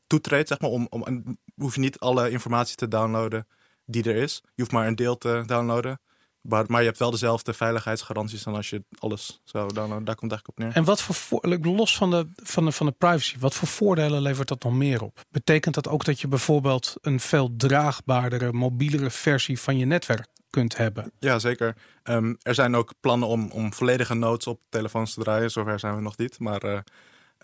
toetreedt, 0.07 0.49
zeg 0.49 0.61
maar, 0.61 0.71
om, 0.71 0.87
om, 0.91 1.39
hoef 1.55 1.75
je 1.75 1.81
niet 1.81 1.99
alle 1.99 2.31
informatie 2.31 2.77
te 2.77 2.89
downloaden 2.89 3.47
die 3.85 4.05
er 4.05 4.17
is. 4.17 4.41
Je 4.45 4.63
hoeft 4.63 4.73
maar 4.73 4.87
een 4.87 4.97
deel 4.97 5.19
te 5.19 5.43
downloaden. 5.47 6.01
Maar, 6.41 6.65
maar 6.69 6.81
je 6.81 6.87
hebt 6.87 6.99
wel 6.99 7.11
dezelfde 7.11 7.53
veiligheidsgaranties 7.53 8.43
dan 8.43 8.55
als 8.55 8.71
je 8.71 8.85
alles 8.99 9.41
zou 9.45 9.73
downloaden. 9.73 10.05
Daar 10.05 10.15
komt 10.15 10.31
eigenlijk 10.31 10.49
op 10.49 10.65
neer. 10.65 10.77
En 10.77 10.85
wat 10.85 11.03
voor 11.03 11.59
los 11.61 11.97
van 11.97 12.11
de, 12.11 12.29
van, 12.37 12.65
de, 12.65 12.73
van 12.73 12.87
de 12.87 12.93
privacy, 12.93 13.39
wat 13.39 13.55
voor 13.55 13.69
voordelen 13.69 14.23
levert 14.23 14.49
dat 14.49 14.63
nog 14.63 14.73
meer 14.73 15.03
op? 15.03 15.21
Betekent 15.31 15.75
dat 15.75 15.89
ook 15.89 16.05
dat 16.05 16.21
je 16.21 16.29
bijvoorbeeld 16.29 16.95
een 17.01 17.21
veel 17.21 17.55
draagbaardere, 17.57 18.53
mobielere 18.53 19.11
versie 19.11 19.61
van 19.61 19.77
je 19.77 19.85
netwerk 19.85 20.27
kunt 20.51 20.77
hebben? 20.77 21.13
Ja, 21.19 21.39
zeker. 21.39 21.77
Um, 22.05 22.37
er 22.43 22.55
zijn 22.55 22.75
ook 22.75 22.93
plannen 23.01 23.29
om, 23.29 23.51
om 23.51 23.73
volledige 23.73 24.15
nodes 24.15 24.47
op 24.47 24.61
telefoons 24.69 25.15
te 25.15 25.21
draaien. 25.21 25.51
Zover 25.51 25.79
zijn 25.79 25.95
we 25.95 26.01
nog 26.01 26.17
niet. 26.17 26.39
Maar 26.39 26.65
uh, 26.65 26.79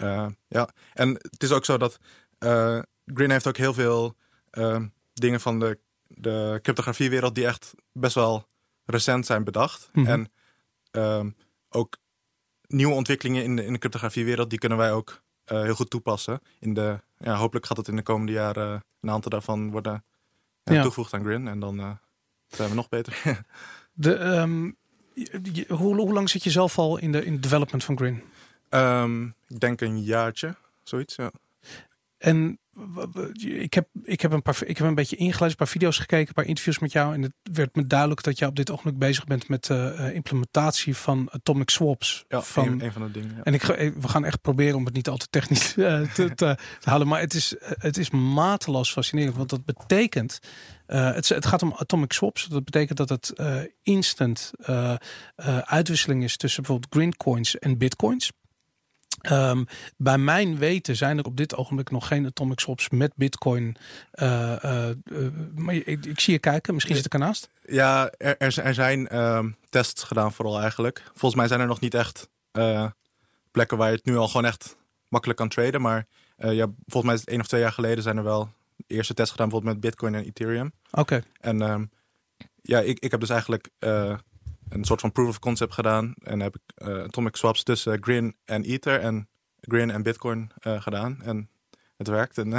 uh, 0.02 0.26
ja, 0.48 0.68
en 0.94 1.08
het 1.08 1.42
is 1.42 1.52
ook 1.52 1.64
zo 1.64 1.76
dat 1.76 1.98
uh, 2.38 2.82
Grin 3.06 3.30
heeft 3.30 3.46
ook 3.46 3.56
heel 3.56 3.74
veel 3.74 4.16
uh, 4.52 4.82
dingen 5.12 5.40
van 5.40 5.58
de, 5.58 5.78
de 6.06 6.58
cryptografiewereld 6.62 7.34
die 7.34 7.46
echt 7.46 7.74
best 7.92 8.14
wel 8.14 8.48
recent 8.84 9.26
zijn 9.26 9.44
bedacht. 9.44 9.88
Mm 9.92 10.04
-hmm. 10.04 10.12
En 10.12 11.34
ook 11.68 11.96
nieuwe 12.66 12.94
ontwikkelingen 12.94 13.42
in 13.42 13.56
de, 13.56 13.64
in 13.64 13.72
de 13.72 13.78
cryptografiewereld, 13.78 14.50
die 14.50 14.58
kunnen 14.58 14.78
wij 14.78 14.92
ook 14.92 15.22
heel 15.44 15.74
goed 15.74 15.90
toepassen. 15.90 16.40
In 16.60 16.74
de, 16.74 17.00
ja, 17.18 17.34
hopelijk 17.34 17.66
gaat 17.66 17.76
het 17.76 17.88
in 17.88 17.96
de 17.96 18.02
komende 18.02 18.32
jaren 18.32 18.84
een 19.00 19.10
aantal 19.10 19.30
daarvan 19.30 19.70
worden 19.70 20.04
ja, 20.62 20.82
toegevoegd 20.82 21.14
aan 21.14 21.24
Grin. 21.24 21.48
En 21.48 21.60
dan 21.60 21.98
zijn 22.48 22.68
we 22.68 22.74
nog 22.74 22.88
beter. 22.88 23.22
de, 23.92 24.18
um, 24.18 24.76
hoe, 25.68 25.96
hoe 25.96 26.12
lang 26.12 26.30
zit 26.30 26.44
je 26.44 26.50
zelf 26.50 26.78
al 26.78 26.98
in 26.98 27.12
de 27.12 27.24
in 27.24 27.40
development 27.40 27.84
van 27.84 27.96
Grin? 27.96 28.22
Um, 28.70 29.34
ik 29.48 29.60
denk 29.60 29.80
een 29.80 30.02
jaartje, 30.02 30.54
zoiets, 30.82 31.16
ja. 31.16 31.30
en 32.18 32.58
ik 33.38 33.74
heb, 33.74 33.88
ik, 34.02 34.20
heb 34.20 34.32
een 34.32 34.42
paar, 34.42 34.58
ik 34.66 34.78
heb 34.78 34.86
een 34.86 34.94
beetje 34.94 35.16
ingelezen, 35.16 35.50
een 35.50 35.56
paar 35.56 35.68
video's 35.68 35.98
gekeken, 35.98 36.28
een 36.28 36.34
paar 36.34 36.44
interviews 36.44 36.78
met 36.78 36.92
jou. 36.92 37.14
En 37.14 37.22
het 37.22 37.32
werd 37.52 37.76
me 37.76 37.86
duidelijk 37.86 38.22
dat 38.22 38.38
je 38.38 38.46
op 38.46 38.56
dit 38.56 38.70
ogenblik 38.70 38.98
bezig 38.98 39.24
bent 39.24 39.48
met 39.48 39.64
de 39.64 39.94
eh, 39.98 40.14
implementatie 40.14 40.96
van 40.96 41.28
atomic 41.30 41.70
swaps. 41.70 42.24
Ja, 42.28 42.40
van, 42.42 42.66
een, 42.68 42.84
een 42.84 42.92
van 42.92 43.02
de 43.02 43.10
dingen. 43.10 43.34
ja. 43.36 43.42
En 43.42 43.54
ik, 43.54 43.62
eh, 43.62 43.92
we 44.00 44.08
gaan 44.08 44.24
echt 44.24 44.40
proberen 44.40 44.76
om 44.76 44.84
het 44.84 44.94
niet 44.94 45.08
al 45.08 45.16
te 45.16 45.26
technisch 45.30 45.76
eh, 45.76 46.00
te, 46.12 46.34
te, 46.34 46.56
houden. 46.80 47.08
Maar 47.08 47.20
het 47.20 47.34
is, 47.34 47.56
eh, 47.56 47.70
het 47.78 47.96
is 47.96 48.10
mateloos 48.10 48.92
fascinerend. 48.92 49.36
Want 49.36 49.50
dat 49.50 49.64
betekent. 49.64 50.38
eh, 50.86 51.12
het, 51.14 51.28
het 51.28 51.46
gaat 51.46 51.62
om 51.62 51.74
atomic 51.76 52.12
swaps. 52.12 52.46
Dat 52.46 52.64
betekent 52.64 52.98
dat 52.98 53.08
het 53.08 53.30
eh, 53.30 53.56
instant 53.82 54.50
eh, 54.58 54.94
eh, 55.36 55.58
uitwisseling 55.58 56.22
is 56.24 56.36
tussen 56.36 56.62
bijvoorbeeld 56.62 56.94
green 56.94 57.16
coins 57.16 57.58
en 57.58 57.78
bitcoins. 57.78 58.32
Ehm, 59.20 59.64
bij 59.96 60.18
mijn 60.18 60.58
weten 60.58 60.96
zijn 60.96 61.18
er 61.18 61.24
op 61.24 61.36
dit 61.36 61.56
ogenblik 61.56 61.90
nog 61.90 62.06
geen 62.06 62.26
atomic 62.26 62.60
swaps 62.60 62.88
met 62.88 63.12
bitcoin. 63.16 63.76
eh, 64.10 64.64
eh, 64.64 64.88
eh, 64.90 64.96
maar 65.54 65.74
ik, 65.74 66.06
ik 66.06 66.20
zie 66.20 66.32
je 66.32 66.38
kijken, 66.38 66.74
misschien 66.74 66.96
zit 66.96 67.04
ik 67.04 67.12
ernaast. 67.12 67.50
Ja, 67.66 68.10
er, 68.18 68.36
er, 68.38 68.52
zijn- 68.52 68.66
er 68.66 68.74
zijn 68.74 69.08
ehm, 69.08 69.50
tests 69.68 70.02
gedaan 70.02 70.32
vooral 70.32 70.60
eigenlijk. 70.60 71.02
Volgens 71.04 71.34
mij 71.34 71.48
zijn 71.48 71.60
er 71.60 71.66
nog 71.66 71.80
niet 71.80 71.94
echt 71.94 72.28
plekken 73.50 73.76
waar 73.78 73.90
je 73.90 73.96
het 73.96 74.04
nu 74.04 74.16
al 74.16 74.26
gewoon 74.28 74.44
echt 74.44 74.76
makkelijk 75.08 75.38
kan 75.38 75.48
traden. 75.48 75.80
Maar 75.80 76.06
ja, 76.36 76.66
volgens 76.86 77.04
mij 77.04 77.14
is 77.14 77.20
het 77.20 77.28
één 77.28 77.40
of 77.40 77.46
twee 77.46 77.60
jaar 77.60 77.72
geleden 77.72 78.02
zijn 78.02 78.16
er 78.16 78.24
wel 78.24 78.50
eerste 78.86 79.14
tests 79.14 79.30
gedaan, 79.30 79.48
bijvoorbeeld 79.48 79.74
met 79.82 79.90
Bitcoin 79.90 80.14
en 80.14 80.24
Ethereum. 80.24 80.72
Oké, 80.90 81.22
En 81.40 81.62
ehm, 81.62 81.84
ja, 82.62 82.80
ik, 82.80 82.98
ik 82.98 83.10
heb 83.10 83.20
dus 83.20 83.28
eigenlijk 83.30 83.68
een 84.68 84.84
soort 84.84 85.00
van 85.00 85.12
proof 85.12 85.28
of 85.28 85.38
concept 85.38 85.74
gedaan. 85.74 86.14
En 86.22 86.40
heb 86.40 86.54
ik 86.54 86.62
eh, 86.74 87.02
atomic 87.02 87.36
swaps 87.36 87.62
tussen 87.62 88.02
Grin 88.02 88.36
en 88.44 88.62
Ether 88.62 89.00
en 89.00 89.28
Grin 89.60 89.90
en 89.90 90.02
Bitcoin 90.02 90.50
eh, 90.58 90.82
gedaan. 90.82 91.22
En 91.22 91.48
het 91.96 92.08
werkt. 92.08 92.38
En 92.38 92.50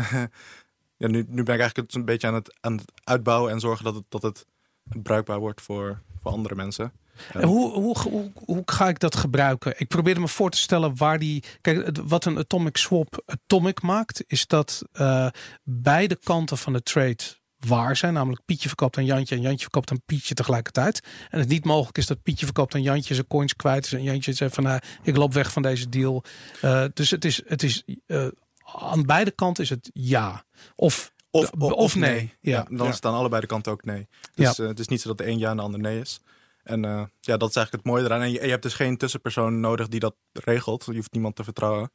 ja, 0.98 1.08
nu, 1.08 1.26
nu 1.28 1.44
ben 1.44 1.56
ik 1.56 1.60
eigenlijk 1.60 1.78
het 1.78 1.96
een 1.96 2.06
beetje 2.06 2.28
aan 2.28 2.34
het, 2.34 2.58
aan 2.62 2.78
het 2.78 2.92
uitbouwen 3.04 3.52
en 3.52 3.60
zorgen 3.60 3.86
dat 3.86 3.96
het, 3.96 4.06
dat 4.10 4.22
het 4.22 4.46
bruikbaar 4.84 5.40
wordt 5.40 5.62
voor, 5.62 6.02
voor 6.22 6.32
andere 6.32 6.56
mensen. 6.56 6.92
En 7.34 7.44
hoe, 7.44 7.72
hoe, 7.72 8.00
hoe, 8.00 8.32
hoe 8.46 8.64
ga 8.66 8.88
ik 8.88 9.00
dat 9.00 9.16
gebruiken? 9.16 9.74
Ik 9.78 9.88
probeerde 9.88 10.20
me 10.20 10.28
voor 10.28 10.50
te 10.50 10.58
stellen 10.58 10.98
waar 10.98 11.20
die. 11.20 11.44
Kijk, 11.62 11.98
wat 12.04 12.26
een 12.26 12.38
atomic 12.38 12.78
swap 12.78 13.24
atomic 13.26 13.82
maakt, 13.82 14.24
is 14.28 14.48
dat 14.48 14.82
eh, 14.92 15.28
beide 15.64 16.16
kanten 16.24 16.58
van 16.58 16.74
de 16.74 16.84
trade 16.84 17.24
waar 17.60 17.96
zijn. 17.96 18.14
Namelijk 18.14 18.42
Pietje 18.46 18.68
verkoopt 18.68 18.98
aan 18.98 19.06
Jantje 19.06 19.36
en 19.36 19.42
Jantje 19.42 19.62
verkoopt 19.62 19.92
aan 19.92 20.02
Pietje 20.06 20.34
tegelijkertijd. 20.34 21.08
En 21.30 21.40
het 21.40 21.48
niet 21.48 21.66
mogelijk 21.66 21.98
is 21.98 22.08
dat 22.08 22.24
Pietje 22.24 22.46
verkoopt 22.46 22.76
aan 22.76 22.82
Jantje 22.82 23.14
zijn 23.14 23.28
coins 23.28 23.56
kwijt 23.56 23.86
is. 23.86 23.94
En 23.94 24.04
Jantje 24.04 24.34
zegt 24.34 24.56
van 24.56 24.64
nou, 24.64 24.80
ik 25.04 25.16
loop 25.18 25.34
weg 25.34 25.52
van 25.52 25.62
deze 25.62 25.90
deal. 25.90 26.24
Eh, 26.62 26.86
dus 26.94 27.10
het 27.10 27.26
is, 27.26 27.42
het 27.46 27.64
is 27.64 27.84
eh, 28.06 28.28
aan 28.64 29.04
beide 29.04 29.32
kanten 29.32 29.64
is 29.64 29.70
het 29.70 29.90
ja. 29.94 30.46
Of, 30.76 31.14
Of, 31.32 31.50
of 31.52 31.96
nee. 31.96 32.34
Ja. 32.42 32.58
Ja, 32.58 32.64
dan 32.64 32.78
Ja. 32.78 32.88
is 32.90 32.96
het 32.96 33.06
aan 33.06 33.14
allebei 33.14 33.42
de 33.42 33.48
kanten 33.48 33.72
ook 33.72 33.84
nee. 33.86 34.08
Dus 34.36 34.60
eh, 34.60 34.68
het 34.68 34.80
is 34.80 34.88
niet 34.88 35.02
zo 35.02 35.08
dat 35.08 35.18
de 35.18 35.28
een 35.28 35.38
ja 35.40 35.50
en 35.50 35.56
de 35.58 35.64
ander 35.64 35.80
nee 35.80 36.00
is. 36.00 36.20
En 36.64 36.86
eh, 36.86 37.04
ja, 37.20 37.38
dat 37.38 37.50
is 37.50 37.56
eigenlijk 37.56 37.72
het 37.72 37.94
mooie 37.94 38.04
eraan. 38.04 38.22
En 38.22 38.32
je, 38.32 38.40
en 38.40 38.46
je 38.46 38.52
hebt 38.52 38.64
dus 38.64 38.74
geen 38.74 38.98
tussenpersoon 38.98 39.60
nodig 39.60 39.88
die 39.88 40.00
dat 40.00 40.16
regelt. 40.34 40.86
Je 40.86 40.94
hoeft 40.96 41.12
niemand 41.12 41.36
te 41.36 41.44
vertrouwen. 41.44 41.92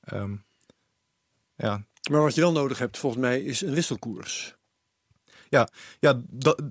Ehm, 0.00 0.36
ja, 1.56 1.84
Maar 2.10 2.20
wat 2.22 2.34
je 2.34 2.40
wel 2.40 2.52
nodig 2.52 2.78
hebt, 2.78 2.98
volgens 2.98 3.22
mij, 3.22 3.40
is 3.42 3.60
een 3.60 3.74
wisselkoers. 3.74 4.56
Ja 6.00 6.20
dat, 6.30 6.62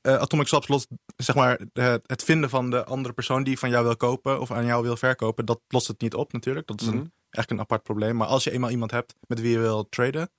eh, 0.00 0.14
Atomic 0.16 0.46
Swaps 0.46 0.68
lost, 0.68 0.88
zeg 1.16 1.34
maar, 1.34 1.60
eh, 1.72 1.94
het 2.06 2.22
vinden 2.24 2.50
van 2.50 2.70
de 2.70 2.84
andere 2.84 3.14
persoon 3.14 3.44
die 3.44 3.58
van 3.58 3.70
jou 3.70 3.84
wil 3.84 3.96
kopen 3.96 4.40
of 4.40 4.50
aan 4.50 4.66
jou 4.66 4.82
wil 4.82 4.96
verkopen, 4.96 5.44
dat 5.46 5.60
lost 5.68 5.86
het 5.88 6.00
niet 6.00 6.14
op 6.14 6.32
natuurlijk. 6.32 6.66
Dat 6.66 6.80
is 6.80 6.86
Mhm. 6.86 6.96
een, 6.96 7.12
echt 7.30 7.50
een 7.50 7.60
apart 7.60 7.82
probleem. 7.82 8.16
Maar 8.16 8.26
als 8.26 8.44
je 8.44 8.50
eenmaal 8.50 8.70
iemand 8.70 8.90
hebt 8.90 9.14
met 9.26 9.40
wie 9.40 9.50
je 9.50 9.58
wil 9.58 9.88
traden, 9.88 10.30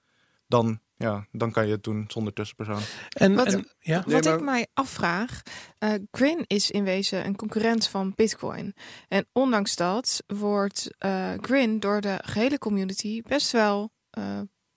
dan, 0.48 0.80
ja, 0.98 1.26
dan 1.32 1.52
kan 1.52 1.66
je 1.66 1.72
het 1.72 1.84
doen 1.84 2.06
zonder 2.08 2.34
tussenpersoon. 2.34 2.80
en, 3.10 3.36
Wat- 3.36 3.48
en 3.54 3.68
ja. 3.80 4.04
Nee, 4.06 4.16
Wat 4.16 4.24
maar- 4.26 4.34
ik 4.38 4.42
mij 4.44 4.68
afvraag, 4.74 5.42
eh 5.80 5.94
Grin 6.12 6.44
is 6.48 6.72
in 6.72 6.84
wezen 6.84 7.26
een 7.26 7.36
concurrent 7.36 7.88
van 7.88 8.14
Bitcoin. 8.16 8.74
En 9.08 9.26
ondanks 9.32 9.76
dat 9.76 10.24
wordt 10.28 10.90
eh 10.98 11.32
Grin 11.42 11.80
door 11.80 12.02
de 12.02 12.20
gehele 12.24 12.58
community 12.58 13.22
best 13.22 13.52
wel 13.52 13.94
eh, 14.10 14.24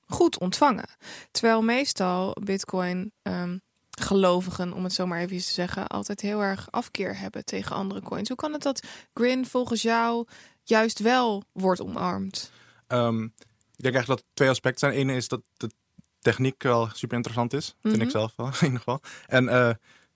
goed 0.09 0.39
ontvangen. 0.39 0.89
Terwijl 1.31 1.63
meestal 1.63 2.37
Bitcoin 2.43 3.13
ehm, 3.23 3.59
gelovigen, 3.91 4.73
om 4.73 4.85
het 4.85 4.93
zo 4.93 5.07
maar 5.07 5.19
even 5.21 5.37
te 5.37 5.43
zeggen, 5.43 5.87
altijd 5.87 6.21
heel 6.21 6.43
erg 6.43 6.71
afkeer 6.71 7.19
hebben 7.19 7.45
tegen 7.45 7.77
andere 7.77 8.01
coins. 8.01 8.29
Hoe 8.29 8.37
kan 8.37 8.53
het 8.53 8.63
dat 8.63 8.87
Grin 9.15 9.47
volgens 9.47 9.83
jou 9.83 10.27
juist 10.63 10.99
wel 10.99 11.43
wordt 11.53 11.81
omarmd? 11.83 12.51
Ehm, 12.87 13.23
ik 13.23 13.85
denk 13.85 13.95
eigenlijk 13.95 14.07
dat 14.07 14.19
er 14.19 14.25
twee 14.35 14.49
aspecten 14.49 14.81
zijn. 14.93 15.01
Eén 15.01 15.17
is 15.17 15.29
dat 15.29 15.43
de 15.57 15.71
techniek 16.19 16.63
wel 16.63 16.89
super 16.93 17.17
interessant 17.17 17.53
is. 17.53 17.75
Vind 17.81 17.95
Mhm. 17.97 18.03
ik 18.05 18.11
zelf 18.11 18.33
wel, 18.37 18.47
in 18.61 18.63
ieder 18.63 18.79
geval. 18.79 19.01
En 19.27 19.49
eh, 19.49 19.71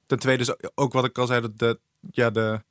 ten 0.07 0.19
tweede 0.19 0.43
is 0.43 0.75
ook 0.75 0.93
wat 0.93 1.05
ik 1.05 1.19
al 1.19 1.27
zei, 1.27 1.41
dat 1.41 1.59
de, 1.59 1.81
ja, 2.11 2.31
de, 2.31 2.63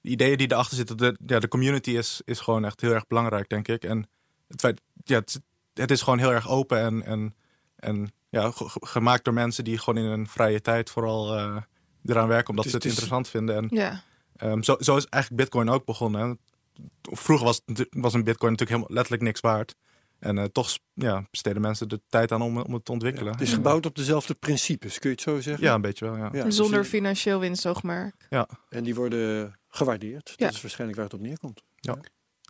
de 0.00 0.08
ideeën 0.10 0.36
die 0.36 0.52
erachter 0.52 0.76
zitten, 0.76 0.96
de, 0.96 1.16
ja, 1.26 1.38
de 1.38 1.48
community 1.48 1.90
is, 1.90 2.20
is 2.24 2.40
gewoon 2.40 2.64
echt 2.64 2.80
heel 2.80 2.92
erg 2.92 3.06
belangrijk, 3.06 3.48
denk 3.48 3.68
ik. 3.68 3.84
En 3.84 4.08
het, 4.48 4.60
feit, 4.60 4.80
ja, 5.04 5.18
het, 5.18 5.40
het 5.74 5.90
is 5.90 6.02
gewoon 6.02 6.18
heel 6.18 6.32
erg 6.32 6.48
open 6.48 6.78
en, 6.78 7.04
en, 7.04 7.34
en 7.76 8.12
ja, 8.28 8.50
ge- 8.50 8.68
ge- 8.68 8.86
gemaakt 8.86 9.24
door 9.24 9.34
mensen 9.34 9.64
die 9.64 9.78
gewoon 9.78 10.04
in 10.04 10.10
hun 10.10 10.26
vrije 10.28 10.60
tijd 10.60 10.90
vooral 10.90 11.36
eh, 11.36 11.56
eraan 12.04 12.28
werken 12.28 12.48
omdat 12.50 12.64
ze 12.64 12.70
het 12.74 12.84
interessant 12.84 13.28
vinden. 13.28 13.56
En 13.56 13.68
Ja, 13.70 14.02
Ehm, 14.36 14.62
zo, 14.62 14.76
zo 14.78 14.96
is 14.96 15.06
eigenlijk 15.06 15.42
Bitcoin 15.42 15.68
ook 15.68 15.84
begonnen. 15.84 16.28
hè. 16.28 16.34
Vroeger 17.02 17.46
was, 17.46 17.60
was 17.90 18.14
een 18.14 18.24
Bitcoin 18.24 18.50
natuurlijk 18.52 18.70
helemaal 18.70 18.88
letterlijk 18.94 19.22
niks 19.22 19.40
waard. 19.40 19.74
En 20.18 20.38
eh, 20.38 20.44
toch 20.44 20.78
ja, 20.94 21.26
besteden 21.30 21.62
mensen 21.62 21.88
de 21.88 22.00
tijd 22.08 22.32
aan 22.32 22.42
om, 22.42 22.58
om 22.58 22.72
het 22.74 22.84
te 22.84 22.92
ontwikkelen. 22.92 23.32
Het 23.32 23.40
is 23.40 23.52
gebouwd 23.52 23.86
op 23.86 23.94
dezelfde 23.94 24.34
principes, 24.34 24.98
kun 24.98 25.08
je 25.10 25.14
het 25.14 25.24
zo 25.24 25.40
zeggen? 25.40 25.64
Ja, 25.64 25.74
een 25.74 25.80
beetje 25.80 26.04
wel. 26.04 26.16
Ja. 26.16 26.28
Ja, 26.32 26.44
dus 26.44 26.56
zonder 26.56 26.84
financieel 26.84 27.40
winstoogmerk. 27.40 28.26
En 28.68 28.84
die 28.84 28.94
worden 28.94 29.58
gewaardeerd. 29.68 30.32
Ja. 30.36 30.46
Dat 30.46 30.54
is 30.54 30.60
waarschijnlijk 30.62 30.98
waar 31.00 31.08
het 31.10 31.18
op 31.20 31.26
neerkomt. 31.26 31.62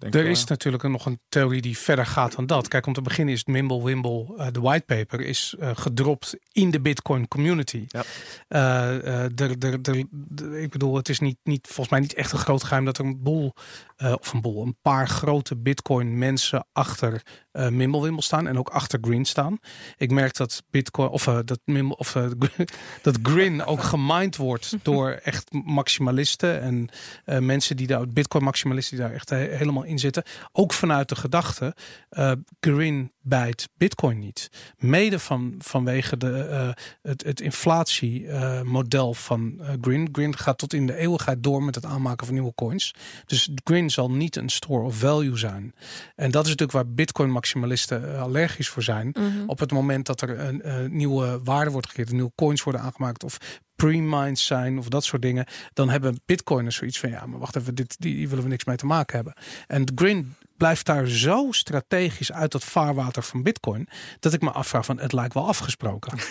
Denk 0.00 0.14
Er 0.14 0.26
is 0.26 0.40
ja. 0.40 0.44
natuurlijk 0.48 0.83
nog 0.83 1.07
een 1.07 1.20
theorie 1.28 1.61
die 1.61 1.78
verder 1.78 2.07
gaat 2.07 2.35
dan 2.37 2.46
dat. 2.46 2.68
Kijk, 2.68 2.87
om 2.87 2.92
te 2.92 3.02
beginnen 3.02 3.35
is 3.35 3.38
het 3.38 3.48
Mimblewimble, 3.48 4.35
eh 4.37 4.46
de 4.52 4.61
whitepaper, 4.61 5.20
is 5.20 5.54
eh, 5.59 5.70
gedropt 5.74 6.37
in 6.52 6.70
de 6.70 6.80
Bitcoin 6.80 7.28
community. 7.28 7.85
Ja. 7.87 8.04
Eh, 8.48 9.24
eh, 9.24 10.62
ik 10.62 10.70
bedoel, 10.70 10.96
het 10.96 11.09
is 11.09 11.18
niet, 11.20 11.38
niet, 11.42 11.66
volgens 11.66 11.88
mij 11.88 12.00
niet 12.00 12.14
echt 12.14 12.33
een 12.33 12.38
groot 12.38 12.64
geheim 12.64 12.85
dat 12.85 12.98
er 12.98 13.04
een 13.04 13.22
boel, 13.22 13.52
eh, 13.96 14.14
of 14.20 14.33
een 14.33 14.40
boel, 14.40 14.62
een 14.62 14.76
paar 14.83 15.09
grote 15.09 15.57
Bitcoin 15.57 16.18
mensen 16.18 16.66
achter 16.72 17.22
eh 17.52 17.68
Mimblewimble 17.68 18.22
staan 18.22 18.46
en 18.48 18.59
ook 18.59 18.68
achter 18.68 18.98
Green 19.02 19.24
staan. 19.24 19.59
Ik 19.96 20.11
merk 20.11 20.37
dat 20.37 20.62
Bitcoin, 20.70 21.09
of 21.09 21.26
eh, 21.26 21.38
dat 21.44 21.61
Mimble, 21.64 21.96
of 21.96 22.14
eh, 22.16 22.26
dat 23.02 23.18
Grin 23.22 23.64
ook 23.64 23.83
gemined 23.83 24.37
wordt 24.37 24.74
door 24.83 25.11
echt 25.11 25.52
maximalisten 25.64 26.61
en 26.61 26.88
eh, 27.24 27.38
mensen 27.38 27.76
die 27.76 27.87
daar, 27.87 28.09
Bitcoin 28.09 28.44
maximalisten 28.44 28.96
die 28.96 29.07
daar 29.07 29.14
echt 29.14 29.30
he- 29.30 29.57
helemaal 29.85 29.92
in 29.92 29.99
zitten. 29.99 30.23
Ook 30.53 30.73
vanuit 30.73 31.09
de 31.09 31.16
gedachte, 31.16 31.75
eh 32.11 32.33
Grin 32.61 33.12
bijt 33.20 33.68
Bitcoin 33.77 34.18
niet. 34.18 34.51
Mede 34.77 35.18
van, 35.18 35.55
vanwege 35.59 36.16
de, 36.16 36.42
eh, 36.42 36.68
het, 37.03 37.25
het 37.25 37.40
inflatiemodel 37.40 39.14
van 39.14 39.61
eh, 39.61 39.68
Grin. 39.81 40.09
Grin 40.12 40.37
gaat 40.37 40.59
tot 40.59 40.73
in 40.73 40.87
de 40.87 40.97
eeuwigheid 40.97 41.42
door 41.42 41.62
met 41.62 41.75
het 41.75 41.85
aanmaken 41.85 42.27
van 42.27 42.35
nieuwe 42.35 42.55
coins. 42.55 42.94
Dus 43.27 43.51
Grin 43.64 43.90
zal 43.90 44.11
niet 44.11 44.37
een 44.37 44.49
store 44.49 44.85
of 44.85 44.97
value 44.97 45.37
zijn. 45.37 45.75
En 46.14 46.31
dat 46.31 46.44
is 46.44 46.51
natuurlijk 46.51 46.79
waar 46.79 46.94
Bitcoin 46.94 47.31
maximalisten 47.31 48.14
eh, 48.14 48.23
allergisch 48.23 48.68
voor 48.68 48.83
zijn 48.83 49.12
Mhm. 49.14 49.42
op 49.47 49.59
het 49.59 49.73
moment 49.73 50.07
dat 50.07 50.20
er 50.20 50.40
een 50.40 50.97
nieuwe 50.97 51.40
waarde 51.44 51.70
wordt 51.70 51.87
gecreëerd, 51.87 52.12
nieuwe 52.12 52.33
coins 52.35 52.62
worden 52.62 52.81
aangemaakt 52.81 53.25
of 53.25 53.61
pre-mines 53.76 54.46
zijn 54.46 54.78
of 54.78 54.88
dat 54.88 55.04
soort 55.04 55.22
dingen, 55.22 55.46
dan 55.72 55.88
hebben 55.88 56.20
bitcoiners 56.26 56.76
zoiets 56.76 56.98
van 56.98 57.10
ja, 57.10 57.26
maar 57.26 57.38
wacht 57.38 57.56
even, 57.56 57.74
dit, 57.74 57.96
die, 57.98 58.28
willen 58.28 58.44
we 58.44 58.50
niks 58.50 58.64
mee 58.64 58.76
te 58.76 58.87
maken 58.87 59.16
hebben. 59.16 59.34
En 59.66 59.92
Grin 59.94 60.34
blijft 60.56 60.87
daar 60.87 61.06
zo 61.06 61.48
strategisch 61.50 62.32
uit 62.32 62.52
dat 62.52 62.64
vaarwater 62.64 63.22
van 63.22 63.42
bitcoin 63.42 63.88
dat 64.20 64.32
ik 64.32 64.40
me 64.40 64.50
afvraag 64.50 64.84
van 64.84 64.98
het 64.98 65.12
lijkt 65.12 65.34
wel 65.34 65.46
afgesproken. 65.46 66.18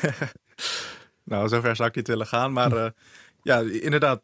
Nou, 1.23 1.47
zover 1.47 1.75
zou 1.75 1.89
ik 1.89 1.95
niet 1.95 2.07
willen 2.07 2.27
gaan. 2.27 2.53
Maar 2.53 2.71
eh, 2.71 2.89
ja, 3.41 3.59
inderdaad. 3.59 4.21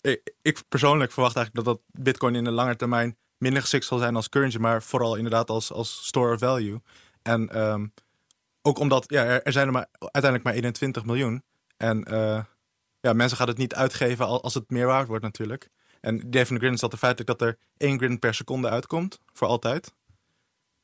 Ik, 0.00 0.34
ik 0.42 0.62
persoonlijk 0.68 1.12
verwacht 1.12 1.36
eigenlijk 1.36 1.66
dat 1.66 1.74
dat 1.74 2.02
Bitcoin 2.04 2.34
in 2.34 2.44
de 2.44 2.50
lange 2.50 2.76
termijn 2.76 3.16
minder 3.38 3.60
geschikt 3.60 3.84
zal 3.84 3.98
zijn 3.98 4.16
als 4.16 4.28
currency, 4.28 4.58
maar 4.58 4.82
vooral 4.82 5.16
inderdaad 5.16 5.50
als, 5.50 5.72
als 5.72 6.06
store 6.06 6.32
of 6.34 6.38
value. 6.38 6.80
En 7.22 7.48
ehm, 7.48 7.86
ook 8.62 8.78
omdat 8.78 9.04
ja, 9.08 9.24
er, 9.24 9.42
er 9.42 9.52
zijn 9.52 9.66
er 9.66 9.72
maar, 9.72 9.86
uiteindelijk 9.98 10.44
maar 10.44 10.54
21 10.54 11.04
miljoen. 11.04 11.42
En 11.80 12.04
eh, 12.04 12.44
ja, 13.00 13.12
mensen 13.12 13.36
gaan 13.36 13.48
het 13.48 13.58
niet 13.58 13.74
uitgeven 13.74 14.26
al- 14.26 14.42
als 14.42 14.54
het 14.54 14.70
meer 14.70 14.86
waard 14.86 15.08
wordt 15.08 15.24
natuurlijk. 15.24 15.68
En 16.00 16.30
Devin 16.30 16.58
Grin 16.58 16.72
is 16.72 16.80
dat 16.80 16.92
er 16.92 16.98
feitelijk 16.98 17.38
dat 17.38 17.48
er 17.48 17.58
één 17.76 17.98
grin 17.98 18.18
per 18.18 18.34
seconde 18.34 18.68
uitkomt, 18.68 19.20
voor 19.32 19.48
altijd. 19.48 19.94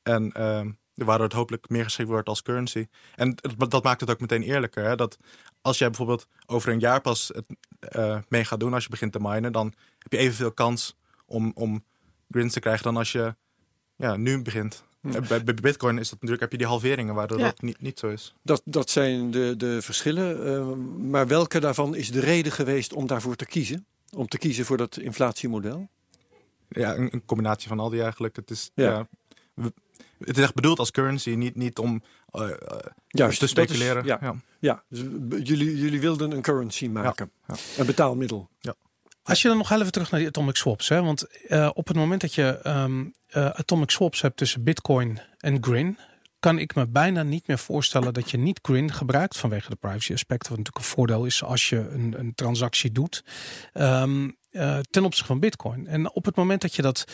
En 0.02 0.32
ehm, 0.32 0.70
waardoor 0.94 1.26
het 1.26 1.36
hopelijk 1.36 1.68
meer 1.68 1.84
geschikt 1.84 2.08
wordt 2.08 2.28
als 2.28 2.42
currency. 2.42 2.86
En 3.14 3.34
dat, 3.56 3.70
dat 3.70 3.84
maakt 3.84 4.00
het 4.00 4.10
ook 4.10 4.20
meteen 4.20 4.42
eerlijker. 4.42 4.84
Hè? 4.84 4.96
Dat 4.96 5.18
als 5.62 5.78
jij 5.78 5.88
bijvoorbeeld 5.88 6.26
over 6.46 6.72
een 6.72 6.78
jaar 6.78 7.00
pas 7.00 7.30
het 7.34 7.44
eh, 7.78 8.18
mee 8.28 8.44
gaat 8.44 8.60
doen, 8.60 8.74
als 8.74 8.84
je 8.84 8.90
begint 8.90 9.12
te 9.12 9.20
minen, 9.20 9.52
dan 9.52 9.74
heb 9.98 10.12
je 10.12 10.18
evenveel 10.18 10.52
kans 10.52 10.96
om, 11.26 11.52
om 11.54 11.84
grins 12.30 12.52
te 12.52 12.60
krijgen 12.60 12.84
dan 12.84 12.96
als 12.96 13.12
je 13.12 13.36
ja, 13.96 14.16
nu 14.16 14.42
begint. 14.42 14.84
Eh, 15.14 15.28
Bij, 15.28 15.44
bij 15.44 15.54
Bitcoin 15.54 15.98
is 15.98 16.04
dat 16.08 16.12
natuurlijk, 16.14 16.40
heb 16.40 16.52
je 16.52 16.58
die 16.58 16.66
halveringen 16.66 17.14
waardoor 17.14 17.38
Ja. 17.38 17.44
dat 17.44 17.62
niet, 17.62 17.80
niet 17.80 17.98
zo 17.98 18.08
is. 18.08 18.34
Dat, 18.42 18.62
dat 18.64 18.90
zijn 18.90 19.30
de, 19.30 19.54
de 19.56 19.82
verschillen. 19.82 20.46
eh, 20.56 20.72
maar 21.10 21.26
welke 21.26 21.60
daarvan 21.60 21.94
is 21.94 22.10
de 22.10 22.20
reden 22.20 22.52
geweest 22.52 22.92
om 22.92 23.06
daarvoor 23.06 23.36
te 23.36 23.46
kiezen? 23.46 23.86
Om 24.16 24.28
te 24.28 24.38
kiezen 24.38 24.64
voor 24.64 24.76
dat 24.76 24.96
inflatiemodel? 24.98 25.88
Ja, 26.68 26.96
een, 26.96 27.08
een 27.14 27.24
combinatie 27.24 27.68
van 27.68 27.80
al 27.80 27.90
die 27.90 28.02
eigenlijk. 28.02 28.36
Het 28.36 28.50
is, 28.50 28.70
Ja. 28.74 28.84
ja. 28.90 29.08
we- 29.54 29.72
het 30.18 30.36
is 30.36 30.42
echt 30.42 30.54
bedoeld 30.54 30.78
als 30.78 30.90
currency, 30.90 31.30
niet, 31.30 31.56
niet 31.56 31.78
om 31.78 32.02
eh, 32.30 32.48
Juist, 33.08 33.38
te 33.38 33.44
is- 33.44 33.50
speculeren. 33.50 34.04
ja, 34.04 34.18
ja. 34.20 34.34
ja 34.58 34.82
dus 34.88 35.00
jullie, 35.48 35.76
jullie 35.78 36.00
wilden 36.00 36.30
een 36.32 36.42
currency 36.42 36.86
maken. 36.88 37.30
ja. 37.48 37.54
Een 37.78 37.86
betaalmiddel. 37.86 38.48
Als 39.26 39.42
je 39.42 39.48
dan 39.48 39.56
nog 39.56 39.70
even 39.70 39.92
terug 39.92 40.10
naar 40.10 40.20
die 40.20 40.28
atomic 40.28 40.56
swaps, 40.56 40.88
hè? 40.88 41.02
want 41.02 41.46
eh, 41.48 41.70
op 41.74 41.88
het 41.88 41.96
moment 41.96 42.20
dat 42.20 42.34
je 42.34 42.58
ehm, 42.62 43.04
eh, 43.26 43.46
atomic 43.46 43.90
swaps 43.90 44.20
hebt 44.20 44.36
tussen 44.36 44.64
Bitcoin 44.64 45.20
en 45.38 45.64
Grin, 45.64 45.98
kan 46.40 46.58
ik 46.58 46.74
me 46.74 46.86
bijna 46.86 47.22
niet 47.22 47.46
meer 47.46 47.58
voorstellen 47.58 48.14
dat 48.14 48.30
je 48.30 48.36
niet 48.36 48.58
Grin 48.62 48.92
gebruikt 48.92 49.36
vanwege 49.38 49.70
de 49.70 49.76
privacy 49.76 50.12
aspecten, 50.12 50.48
wat 50.48 50.58
natuurlijk 50.58 50.86
een 50.86 50.92
voordeel 50.94 51.24
is 51.24 51.42
als 51.42 51.68
je 51.68 51.76
een, 51.76 52.14
een 52.18 52.34
transactie 52.34 52.92
doet 52.92 53.24
ehm, 53.72 54.30
eh, 54.50 54.78
ten 54.90 55.04
opzichte 55.04 55.32
van 55.32 55.40
Bitcoin. 55.40 55.86
En 55.86 56.10
op 56.12 56.24
het 56.24 56.36
moment 56.36 56.60
dat 56.60 56.74
je 56.74 56.82
dat 56.82 57.04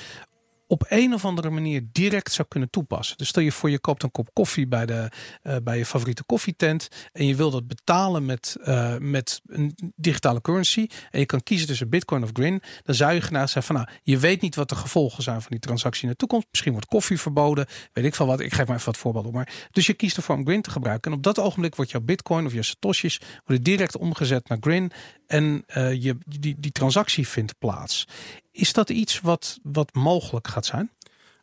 op 0.72 0.84
een 0.88 1.14
of 1.14 1.24
andere 1.24 1.50
manier 1.50 1.82
direct 1.92 2.32
zou 2.32 2.48
kunnen 2.48 2.70
toepassen. 2.70 3.16
Dus 3.16 3.28
stel 3.28 3.42
je 3.42 3.52
voor 3.52 3.70
je 3.70 3.78
koopt 3.78 4.02
een 4.02 4.10
kop 4.10 4.30
koffie 4.32 4.66
bij, 4.66 4.86
de, 4.86 5.08
eh, 5.42 5.56
bij 5.62 5.78
je 5.78 5.86
favoriete 5.86 6.24
koffietent 6.24 6.88
en 7.12 7.26
je 7.26 7.34
wil 7.34 7.50
dat 7.50 7.66
betalen 7.66 8.24
met, 8.24 8.56
eh, 8.62 8.96
met 8.98 9.40
een 9.46 9.92
digitale 9.96 10.40
currency 10.40 10.86
en 11.10 11.18
je 11.18 11.26
kan 11.26 11.42
kiezen 11.42 11.66
tussen 11.66 11.88
Bitcoin 11.88 12.22
of 12.22 12.30
Grin, 12.32 12.62
dan 12.82 12.94
zou 12.94 13.12
je 13.12 13.20
genaamd 13.20 13.50
zijn 13.50 13.64
van 13.64 13.74
nou, 13.74 13.88
je 14.02 14.18
weet 14.18 14.40
niet 14.40 14.54
wat 14.54 14.68
de 14.68 14.74
gevolgen 14.74 15.22
zijn 15.22 15.40
van 15.40 15.50
die 15.50 15.60
transactie 15.60 16.02
in 16.02 16.10
de 16.10 16.16
toekomst. 16.16 16.46
Misschien 16.50 16.72
wordt 16.72 16.86
koffie 16.86 17.20
verboden, 17.20 17.66
weet 17.92 18.04
ik 18.04 18.14
veel 18.14 18.26
wat. 18.26 18.40
Ik 18.40 18.52
geef 18.52 18.66
maar 18.66 18.76
even 18.76 18.86
wat 18.86 18.96
voorbeelden. 18.96 19.32
Maar 19.32 19.52
dus 19.70 19.86
je 19.86 19.94
kiest 19.94 20.16
ervoor 20.16 20.36
om 20.36 20.46
Grin 20.46 20.62
te 20.62 20.70
gebruiken 20.70 21.10
en 21.10 21.16
op 21.16 21.22
dat 21.22 21.38
ogenblik 21.38 21.74
wordt 21.74 21.90
jouw 21.90 22.00
Bitcoin 22.00 22.46
of 22.46 22.52
je 22.52 22.62
satoshis 22.62 23.20
worden 23.44 23.64
direct 23.64 23.96
omgezet 23.96 24.48
naar 24.48 24.58
Grin 24.60 24.92
en 25.26 25.62
eh, 25.66 26.02
je, 26.02 26.16
die, 26.26 26.56
die 26.58 26.72
transactie 26.72 27.28
vindt 27.28 27.58
plaats. 27.58 28.06
Is 28.52 28.72
dat 28.72 28.90
iets 28.90 29.20
wat, 29.20 29.58
wat 29.62 29.94
mogelijk 29.94 30.48
gaat 30.48 30.66
zijn? 30.66 30.90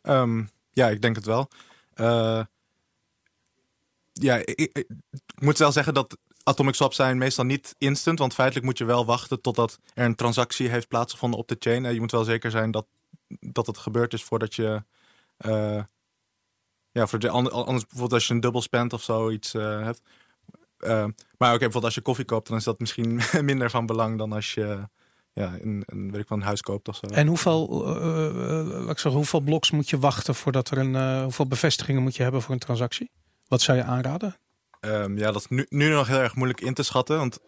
Ehm, 0.02 0.44
ja, 0.70 0.88
ik 0.88 1.02
denk 1.02 1.16
het 1.16 1.24
wel. 1.24 1.48
Eh, 1.94 2.44
ja, 4.12 4.36
ik, 4.44 4.84
moet 5.38 5.58
wel 5.58 5.72
zeggen 5.72 5.94
dat 5.94 6.18
atomic 6.42 6.74
swaps 6.74 6.96
zijn 6.96 7.18
meestal 7.18 7.44
niet 7.44 7.74
instant. 7.78 8.18
Want 8.18 8.34
feitelijk 8.34 8.66
moet 8.66 8.78
je 8.78 8.84
wel 8.84 9.04
wachten 9.04 9.40
totdat 9.40 9.78
er 9.94 10.04
een 10.04 10.14
transactie 10.14 10.68
heeft 10.68 10.88
plaatsgevonden 10.88 11.38
op 11.40 11.48
de 11.48 11.56
chain. 11.58 11.84
En 11.84 11.94
je 11.94 12.00
moet 12.00 12.10
wel 12.10 12.24
zeker 12.24 12.50
zijn 12.50 12.70
dat, 12.70 12.86
dat 13.28 13.66
het 13.66 13.78
gebeurd 13.78 14.12
is 14.12 14.22
voordat 14.24 14.54
je... 14.54 14.84
eh, 15.36 15.82
ja, 16.92 17.06
voor 17.06 17.18
de, 17.18 17.28
an- 17.28 17.52
anders 17.52 17.82
bijvoorbeeld 17.82 18.12
als 18.12 18.26
je 18.26 18.34
een 18.34 18.40
dubbel 18.40 18.62
spend 18.62 18.92
of 18.92 19.02
zoiets 19.02 19.54
eh, 19.54 19.82
hebt. 19.82 20.00
Eh, 20.76 20.90
maar 21.38 21.48
oké, 21.48 21.58
bijvoorbeeld 21.58 21.84
als 21.84 21.94
je 21.94 22.00
koffie 22.00 22.24
koopt, 22.24 22.48
dan 22.48 22.56
is 22.56 22.64
dat 22.64 22.78
misschien 22.78 23.20
minder 23.50 23.70
van 23.70 23.86
belang 23.86 24.18
dan 24.18 24.32
als 24.32 24.54
je 24.54 24.88
ja, 25.32 25.58
een, 25.60 25.82
een, 25.86 26.10
weet 26.10 26.20
ik 26.20 26.28
wel, 26.28 26.38
een 26.38 26.44
huis 26.44 26.60
koopt 26.60 26.88
of 26.88 26.96
zo. 26.96 27.06
En 27.06 27.26
hoeveel, 27.26 27.84
laat 28.64 28.90
ik 28.90 28.98
zeggen, 28.98 29.10
hoeveel 29.10 29.40
bloks 29.40 29.70
moet 29.70 29.90
je 29.90 29.98
wachten 29.98 30.34
voordat 30.34 30.70
er 30.70 30.78
een, 30.78 31.22
hoeveel 31.22 31.46
bevestigingen 31.46 32.02
moet 32.02 32.16
je 32.16 32.22
hebben 32.22 32.42
voor 32.42 32.54
een 32.54 32.60
transactie? 32.60 33.10
Wat 33.48 33.60
zou 33.60 33.78
je 33.78 33.84
aanraden? 33.84 34.36
Ehm, 34.80 35.18
ja, 35.18 35.32
dat 35.32 35.40
is 35.40 35.48
nu, 35.48 35.66
nu 35.68 35.88
nog 35.88 36.06
heel 36.06 36.18
erg 36.18 36.34
moeilijk 36.34 36.60
in 36.60 36.74
te 36.74 36.82
schatten. 36.82 37.16
Want 37.16 37.38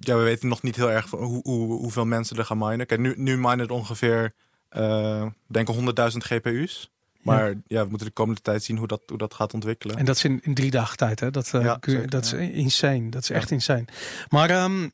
ja, 0.00 0.16
we 0.16 0.22
weten 0.22 0.48
nog 0.48 0.62
niet 0.62 0.76
heel 0.76 0.90
erg 0.90 1.10
hoe, 1.10 1.40
hoe, 1.42 1.78
hoeveel 1.78 2.04
mensen 2.04 2.36
er 2.36 2.44
gaan 2.44 2.58
minen. 2.58 2.86
Kijk, 2.86 3.00
nu, 3.00 3.14
nu 3.16 3.36
minen 3.38 3.66
er 3.66 3.70
ongeveer, 3.70 4.34
eh 4.68 5.26
denk 5.46 5.68
ik, 5.68 5.76
100.000 5.76 6.16
GPU's. 6.16 6.90
Maar 7.22 7.54
ja. 7.66 7.82
we 7.82 7.88
moeten 7.88 8.06
de 8.06 8.12
komende 8.12 8.40
tijd 8.40 8.62
zien 8.62 8.76
hoe 8.76 8.86
dat, 8.86 9.00
hoe 9.06 9.18
dat 9.18 9.34
gaat 9.34 9.54
ontwikkelen. 9.54 9.96
En 9.96 10.04
dat 10.04 10.16
is 10.16 10.24
in, 10.24 10.40
in 10.42 10.54
drie 10.54 10.70
dagen 10.70 10.96
tijd, 10.96 11.20
hè? 11.20 11.30
Dat, 11.30 11.48
Ja, 11.52 11.78
zeker, 11.80 12.10
dat 12.10 12.24
is 12.24 12.32
insane. 12.32 13.08
Dat 13.08 13.22
is 13.22 13.30
echt 13.30 13.50
insane. 13.50 13.84
Maar 14.28 14.50
ehm, 14.50 14.88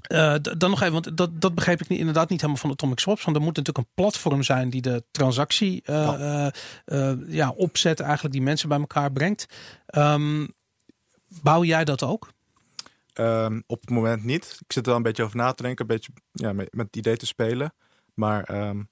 eh, 0.00 0.34
dan 0.40 0.70
nog 0.70 0.80
even, 0.80 0.92
want 0.92 1.16
dat, 1.16 1.40
dat 1.40 1.54
begreep 1.54 1.80
ik 1.80 1.88
niet, 1.88 1.98
inderdaad 1.98 2.28
niet 2.28 2.40
helemaal 2.40 2.60
van 2.60 2.70
Atomic 2.70 2.98
Swaps. 2.98 3.24
Want 3.24 3.36
er 3.36 3.42
moet 3.42 3.56
natuurlijk 3.56 3.86
een 3.86 3.94
platform 3.94 4.42
zijn 4.42 4.70
die 4.70 4.80
de 4.82 5.04
transactie 5.10 5.82
eh, 5.84 5.94
Ja. 5.94 6.52
eh, 6.84 7.12
ja, 7.26 7.50
opzet, 7.50 8.00
eigenlijk 8.00 8.34
die 8.34 8.42
mensen 8.42 8.68
bij 8.68 8.78
elkaar 8.78 9.12
brengt. 9.12 9.46
Ehm, 9.86 10.46
bouw 11.42 11.64
jij 11.64 11.84
dat 11.84 12.02
ook? 12.02 12.32
Ehm, 13.12 13.60
op 13.66 13.80
het 13.80 13.90
moment 13.90 14.24
niet. 14.24 14.56
Ik 14.66 14.72
zit 14.72 14.82
er 14.82 14.88
wel 14.88 14.96
een 14.96 15.02
beetje 15.02 15.22
over 15.22 15.36
na 15.36 15.52
te 15.52 15.62
denken, 15.62 15.80
een 15.80 15.96
beetje 15.96 16.12
ja, 16.32 16.52
met, 16.52 16.74
met 16.74 16.86
het 16.86 16.96
idee 16.96 17.16
te 17.16 17.26
spelen. 17.26 17.74
Maar 18.14 18.44
ehm, 18.44 18.82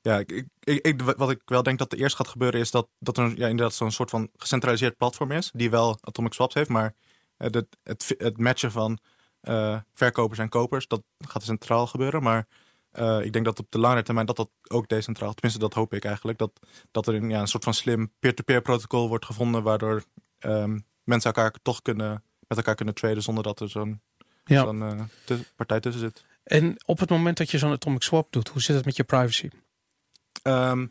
ja, 0.00 0.18
ik, 0.18 0.46
ik, 0.60 1.02
wat 1.02 1.30
ik 1.30 1.40
wel 1.44 1.62
denk 1.62 1.78
dat 1.78 1.92
er 1.92 1.98
eerst 1.98 2.16
gaat 2.16 2.28
gebeuren 2.28 2.60
is 2.60 2.70
dat, 2.70 2.88
dat 2.98 3.18
er 3.18 3.38
ja, 3.38 3.46
inderdaad 3.46 3.74
zo'n 3.74 3.90
soort 3.90 4.10
van 4.10 4.28
gecentraliseerd 4.36 4.96
platform 4.96 5.30
is, 5.30 5.50
die 5.54 5.70
wel 5.70 5.98
Atomic 6.00 6.32
Swaps 6.32 6.54
heeft, 6.54 6.68
maar 6.68 6.94
het, 7.36 7.64
het, 7.82 8.14
het 8.18 8.38
matchen 8.38 8.72
van 8.72 8.98
eh, 9.42 9.76
verkopers 9.94 10.38
en 10.38 10.48
kopers, 10.48 10.86
dat 10.88 11.02
gaat 11.18 11.42
centraal 11.42 11.86
gebeuren. 11.86 12.22
Maar 12.22 12.46
eh, 12.90 13.20
ik 13.24 13.32
denk 13.32 13.44
dat 13.44 13.58
op 13.58 13.66
de 13.70 13.78
lange 13.78 14.02
termijn 14.02 14.26
dat 14.26 14.36
dat 14.36 14.50
ook 14.68 14.88
decentraal, 14.88 15.32
tenminste 15.32 15.60
dat 15.60 15.74
hoop 15.74 15.94
ik 15.94 16.04
eigenlijk, 16.04 16.38
dat, 16.38 16.50
dat 16.90 17.06
er 17.06 17.14
een, 17.14 17.30
ja, 17.30 17.40
een 17.40 17.48
soort 17.48 17.64
van 17.64 17.74
slim 17.74 18.12
peer-to-peer 18.18 18.62
protocol 18.62 19.08
wordt 19.08 19.24
gevonden, 19.24 19.62
waardoor 19.62 20.04
ehm, 20.38 20.78
mensen 21.04 21.32
elkaar 21.34 21.54
toch 21.62 21.82
kunnen, 21.82 22.24
met 22.48 22.58
elkaar 22.58 22.74
kunnen 22.74 22.94
traden 22.94 23.22
zonder 23.22 23.44
dat 23.44 23.60
er 23.60 23.68
zo'n 23.68 24.00
Ja. 24.44 24.62
zo'n 24.62 24.82
eh, 24.82 25.38
partij 25.56 25.80
tussen 25.80 26.02
zit. 26.02 26.24
En 26.44 26.82
op 26.84 26.98
het 26.98 27.10
moment 27.10 27.36
dat 27.36 27.50
je 27.50 27.58
zo'n 27.58 27.72
Atomic 27.72 28.02
Swap 28.02 28.32
doet, 28.32 28.48
hoe 28.48 28.60
zit 28.62 28.76
het 28.76 28.84
met 28.84 28.96
je 28.96 29.04
privacy? 29.04 29.48
Ehm, 30.42 30.86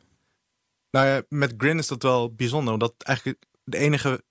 nou 0.92 1.08
ja, 1.08 1.22
met 1.30 1.54
Grin 1.58 1.78
is 1.78 1.88
dat 1.88 2.04
wel 2.04 2.34
bijzonder, 2.34 2.74
omdat 2.74 2.94
eigenlijk 2.98 3.46
de 3.64 3.78
enige 3.78 4.24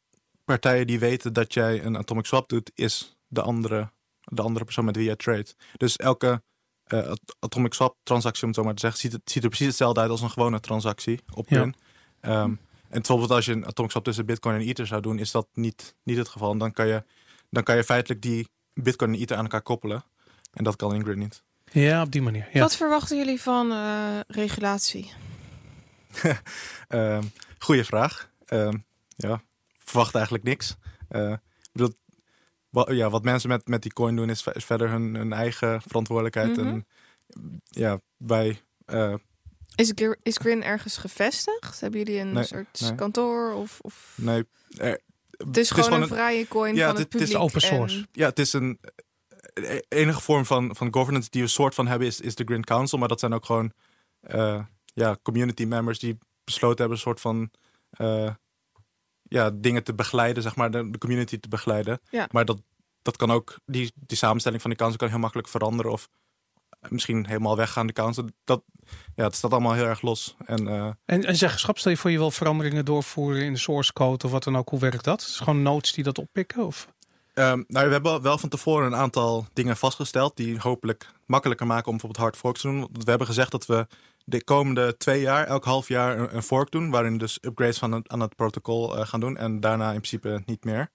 partijen 0.44 0.86
die 0.86 0.98
weten 0.98 1.32
dat 1.32 1.54
jij 1.54 1.84
een 1.84 1.96
atomic 1.96 2.26
swap 2.26 2.48
doet, 2.48 2.70
is 2.74 3.16
de 3.26 3.42
andere, 3.42 3.90
de 4.30 4.42
andere 4.42 4.64
persoon 4.64 4.84
met 4.84 4.96
wie 4.96 5.04
jij 5.04 5.16
trade. 5.16 5.46
Dus 5.76 5.96
elke 5.96 6.42
eh, 6.84 7.06
at- 7.06 7.36
atomic 7.38 7.72
swap 7.74 7.96
transactie, 8.02 8.42
om 8.42 8.48
het 8.48 8.56
zo 8.58 8.64
maar 8.64 8.74
te 8.74 8.80
zeggen, 8.80 9.00
ziet, 9.00 9.12
het, 9.12 9.30
ziet 9.30 9.42
er 9.42 9.48
precies 9.48 9.66
hetzelfde 9.66 10.00
uit 10.00 10.10
als 10.10 10.20
een 10.20 10.30
gewone 10.30 10.60
transactie 10.60 11.20
op 11.34 11.48
Ja. 11.48 11.56
Grin. 11.56 11.74
Ehm, 12.20 12.34
en 12.44 12.58
bijvoorbeeld 12.88 13.30
als 13.30 13.44
je 13.44 13.52
een 13.52 13.66
atomic 13.66 13.90
swap 13.90 14.04
tussen 14.04 14.26
Bitcoin 14.26 14.54
en 14.60 14.66
Ether 14.66 14.86
zou 14.86 15.00
doen, 15.02 15.18
is 15.18 15.30
dat 15.30 15.48
niet, 15.52 15.94
niet 16.02 16.16
het 16.16 16.28
geval. 16.28 16.52
En 16.52 16.58
dan 16.58 16.72
kan 16.72 16.86
je, 16.86 17.04
dan 17.50 17.62
kan 17.62 17.76
je 17.76 17.84
feitelijk 17.84 18.22
die 18.22 18.48
Bitcoin 18.74 19.14
en 19.14 19.20
Ether 19.20 19.36
aan 19.36 19.42
elkaar 19.42 19.62
koppelen. 19.62 20.04
En 20.52 20.64
dat 20.64 20.76
kan 20.76 20.94
in 20.94 21.02
Grin 21.04 21.18
niet. 21.18 21.42
Ja, 21.72 22.02
op 22.02 22.12
die 22.12 22.22
manier. 22.22 22.48
Ja. 22.52 22.60
Wat 22.60 22.76
verwachten 22.76 23.16
jullie 23.16 23.40
van 23.40 23.72
eh, 23.72 24.20
regulatie? 24.26 25.12
Ehm 26.88 27.22
goeie 27.58 27.84
vraag. 27.84 28.30
Ehm, 28.46 28.78
ja, 29.16 29.42
verwacht 29.78 30.14
eigenlijk 30.14 30.44
niks. 30.44 30.76
Eh, 31.08 31.30
ik 31.32 31.68
bedoel, 31.72 31.94
wa- 32.70 32.92
ja, 32.92 33.10
wat 33.10 33.22
mensen 33.24 33.48
met, 33.48 33.68
met 33.68 33.82
die 33.82 33.92
coin 33.92 34.16
doen 34.16 34.30
is, 34.30 34.42
ve- 34.42 34.52
is 34.54 34.64
verder 34.64 34.88
hun, 34.90 35.14
hun 35.14 35.32
eigen 35.32 35.82
verantwoordelijkheid. 35.82 36.56
Mhm. 36.56 36.66
En 36.68 36.86
ja, 37.64 38.00
wij. 38.16 38.60
eh, 38.84 39.14
Is, 39.74 39.92
Gr- 39.94 40.18
is 40.22 40.36
Grin 40.36 40.62
ergens 40.62 40.96
gevestigd? 40.96 41.80
Hebben 41.80 41.98
jullie 42.00 42.20
een 42.20 42.32
Nee, 42.32 42.44
soort 42.44 42.80
nee. 42.80 42.94
kantoor? 42.94 43.52
Of, 43.52 43.78
of... 43.80 44.14
nee, 44.20 44.44
er- 44.76 45.00
Het 45.30 45.56
is 45.56 45.70
gewoon 45.70 46.02
een 46.02 46.08
vrije 46.08 46.48
coin 46.48 46.74
Ja, 46.74 46.86
van 46.86 46.94
het- 46.94 47.02
het 47.04 47.12
het 47.12 47.22
is 47.22 47.28
publiek. 47.28 47.48
open 47.48 47.60
source. 47.60 47.96
en- 47.96 48.08
ja, 48.12 48.28
het 48.28 48.38
is 48.38 48.52
een. 48.52 48.78
De 49.54 49.84
enige 49.88 50.20
vorm 50.20 50.46
van, 50.46 50.76
van 50.76 50.94
governance 50.94 51.30
die 51.30 51.42
we 51.42 51.48
soort 51.48 51.74
van 51.74 51.86
hebben 51.86 52.06
is, 52.08 52.20
is 52.20 52.34
de 52.34 52.44
Grin 52.44 52.64
Council. 52.64 52.98
Maar 52.98 53.08
dat 53.08 53.20
zijn 53.20 53.32
ook 53.32 53.44
gewoon 53.44 53.72
eh, 54.20 54.64
ja, 54.84 55.16
community 55.22 55.64
members 55.64 55.98
die 55.98 56.18
besloten 56.44 56.78
hebben 56.78 56.96
een 56.96 57.02
soort 57.02 57.20
van 57.20 57.50
eh, 57.90 58.34
ja, 59.30 59.50
dingen 59.54 59.84
te 59.84 59.94
begeleiden, 59.94 60.42
zeg 60.42 60.56
maar, 60.56 60.70
de, 60.70 60.90
de 60.90 60.98
community 60.98 61.38
te 61.38 61.48
begeleiden. 61.48 62.00
Ja. 62.10 62.28
Maar 62.30 62.44
dat, 62.44 62.62
dat 63.02 63.16
kan 63.16 63.30
ook, 63.30 63.56
die, 63.66 63.92
die 63.94 64.16
samenstelling 64.16 64.60
van 64.60 64.70
die 64.70 64.78
council 64.78 64.98
kan 64.98 65.08
heel 65.08 65.18
makkelijk 65.18 65.48
veranderen 65.48 65.92
of 65.92 66.08
misschien 66.88 67.26
helemaal 67.26 67.56
weggaan, 67.56 67.86
de 67.86 67.92
council. 67.92 68.24
Dat, 68.44 68.62
ja, 69.14 69.24
het 69.24 69.34
staat 69.34 69.50
allemaal 69.50 69.72
heel 69.72 69.86
erg 69.86 70.02
los. 70.02 70.36
En 70.44 70.68
eh, 70.68 70.90
En, 71.04 71.24
en 71.24 71.36
zeggenschap, 71.36 71.78
stel 71.78 71.90
je 71.90 71.96
voor 71.96 72.10
je 72.10 72.18
wil 72.18 72.30
veranderingen 72.30 72.84
doorvoeren 72.84 73.42
in 73.42 73.52
de 73.52 73.58
source 73.58 73.92
code 73.92 74.24
of 74.24 74.30
wat 74.30 74.44
dan 74.44 74.56
ook. 74.56 74.68
Hoe 74.68 74.78
werkt 74.78 75.04
dat? 75.04 75.20
Is 75.20 75.26
het 75.26 75.36
gewoon 75.36 75.62
nodes 75.62 75.92
die 75.92 76.04
dat 76.04 76.18
oppikken? 76.18 76.66
Of? 76.66 76.88
Ehm, 77.34 77.62
nou, 77.66 77.86
we 77.86 77.92
hebben 77.92 78.22
wel 78.22 78.38
van 78.38 78.48
tevoren 78.48 78.86
een 78.86 78.96
aantal 78.96 79.46
dingen 79.52 79.76
vastgesteld 79.76 80.36
die 80.36 80.58
hopelijk 80.58 81.12
makkelijker 81.26 81.66
maken 81.66 81.86
om 81.86 81.92
bijvoorbeeld 81.92 82.22
hard 82.22 82.36
forks 82.36 82.60
te 82.60 82.68
doen. 82.68 82.80
Want 82.80 83.04
We 83.04 83.10
hebben 83.10 83.26
gezegd 83.26 83.50
dat 83.50 83.66
we 83.66 83.86
de 84.30 84.44
komende 84.44 84.96
twee 84.96 85.20
jaar, 85.20 85.46
elk 85.46 85.64
half 85.64 85.88
jaar, 85.88 86.18
een, 86.18 86.36
een 86.36 86.42
fork 86.42 86.70
doen, 86.70 86.90
waarin 86.90 87.18
dus 87.18 87.38
upgrades 87.40 87.78
van 87.78 87.92
het, 87.92 88.08
aan 88.08 88.20
het 88.20 88.36
protocol 88.36 88.96
eh, 88.96 89.06
gaan 89.06 89.20
doen 89.20 89.36
en 89.36 89.60
daarna 89.60 89.86
in 89.86 90.00
principe 90.00 90.42
niet 90.46 90.64
meer. 90.64 90.90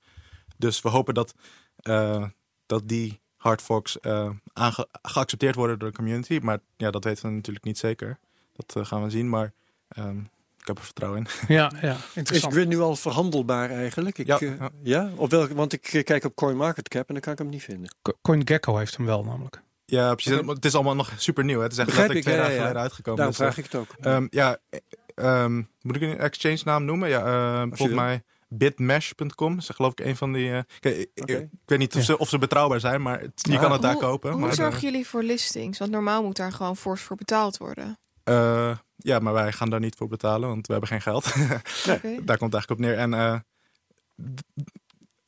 Dus 0.58 0.82
we 0.82 0.89
hopen 0.89 1.13
dat, 1.13 1.34
eh, 1.76 2.24
dat 2.65 2.88
die 2.88 3.21
hard 3.38 3.62
forks 3.62 4.00
eh, 4.00 4.30
aange- 4.54 4.88
geaccepteerd 5.02 5.56
worden 5.56 5.80
door 5.80 5.89
de 5.89 5.95
community. 5.95 6.39
Maar 6.41 6.60
ja, 6.78 6.91
dat 6.91 7.04
weten 7.04 7.26
we 7.30 7.36
natuurlijk 7.36 7.65
niet 7.65 7.78
zeker. 7.78 8.19
Dat 8.54 8.88
gaan 8.88 9.04
we 9.04 9.10
zien, 9.10 9.30
maar 9.30 9.54
ehm, 9.88 10.17
ik 10.60 10.67
heb 10.67 10.78
er 10.78 10.84
vertrouwen 10.84 11.19
in. 11.19 11.28
Ja, 11.56 11.71
ja, 11.82 11.93
Is 11.93 12.02
interessant. 12.15 12.54
Grin 12.54 12.67
nu 12.67 12.80
al 12.80 12.95
verhandelbaar 12.95 13.69
eigenlijk? 13.69 14.17
Ik, 14.17 14.28
Ja, 14.28 14.39
eh, 14.39 14.65
ja. 14.84 15.12
Op 15.15 15.30
welke, 15.32 15.54
want 15.56 15.74
ik 15.74 16.02
kijk 16.06 16.24
op 16.24 16.36
CoinMarketCap 16.36 17.08
en 17.08 17.13
dan 17.13 17.24
kan 17.24 17.34
ik 17.34 17.39
hem 17.39 17.50
niet 17.50 17.63
vinden. 17.63 17.95
Co- 18.02 18.13
CoinGecko 18.21 18.78
heeft 18.78 18.98
hem 18.98 19.06
wel 19.06 19.24
namelijk. 19.24 19.62
Ja, 19.86 20.13
precies. 20.15 20.48
Het 20.48 20.65
is 20.65 20.76
allemaal 20.76 20.95
nog 20.95 21.12
super 21.17 21.43
nieuw. 21.43 21.60
Het 21.60 21.71
is 21.71 21.78
echt 21.78 21.88
Begrijp 21.88 22.10
letterlijk 22.10 22.17
ik, 22.17 22.24
twee 22.24 22.36
ja, 22.36 22.41
dagen 22.41 22.52
ja, 22.54 22.60
ja. 22.62 22.62
geleden 22.67 22.82
uitgekomen. 22.82 23.17
Daarom 23.19 23.36
Dus, 23.38 23.45
eh, 23.48 23.54
vraag 23.54 23.65
ik 23.65 23.71
het 23.71 23.82
ook. 23.82 24.06
Ehm, 24.06 24.28
ja, 24.30 24.58
ehm, 25.15 25.56
moet 25.82 25.95
ik 25.95 26.02
een 26.02 26.17
exchange 26.17 26.62
naam 26.63 26.86
noemen? 26.86 27.10
Ja, 27.10 27.26
uh, 27.26 27.62
volgens 27.71 27.98
mij 28.00 28.24
bitmesh.com. 28.50 29.57
is 29.57 29.70
geloof 29.70 29.91
ik 29.91 29.99
een 29.99 30.16
van 30.16 30.34
die... 30.34 30.51
eh, 30.80 30.99
ik, 30.99 31.10
weet 31.66 31.80
niet 31.80 31.93
of, 31.93 31.99
Ja. 31.99 32.05
ze, 32.05 32.18
of 32.18 32.30
ze 32.30 32.38
betrouwbaar 32.38 32.80
zijn, 32.80 33.01
maar 33.01 33.20
het, 33.20 33.32
je 33.49 33.53
Ah. 33.55 33.62
kan 33.62 33.72
het 33.72 33.82
daar 33.82 33.91
Hoe- 33.93 34.01
kopen. 34.01 34.32
Hoe 34.32 34.39
maar, 34.39 34.53
zorgen 34.53 34.76
eh, 34.76 34.82
jullie 34.82 35.07
voor 35.07 35.24
listings? 35.24 35.78
Want 35.80 35.91
normaal 35.91 36.24
moet 36.24 36.36
daar 36.36 36.51
gewoon 36.51 36.78
fors 36.78 37.01
voor 37.01 37.16
betaald 37.16 37.57
worden. 37.57 37.97
eh, 38.24 38.78
ja, 38.97 39.20
maar 39.20 39.34
wij 39.34 39.51
gaan 39.51 39.70
daar 39.70 39.80
niet 39.80 39.95
voor 39.95 40.07
betalen, 40.07 40.49
want 40.49 40.68
we 40.68 40.72
hebben 40.72 40.89
geen 40.91 41.01
geld. 41.01 41.24
Daar 42.26 42.38
komt 42.38 42.53
het 42.53 42.53
eigenlijk 42.53 42.70
op 42.72 42.80
neer. 42.80 42.97
En 42.97 43.14
eh, 43.14 43.36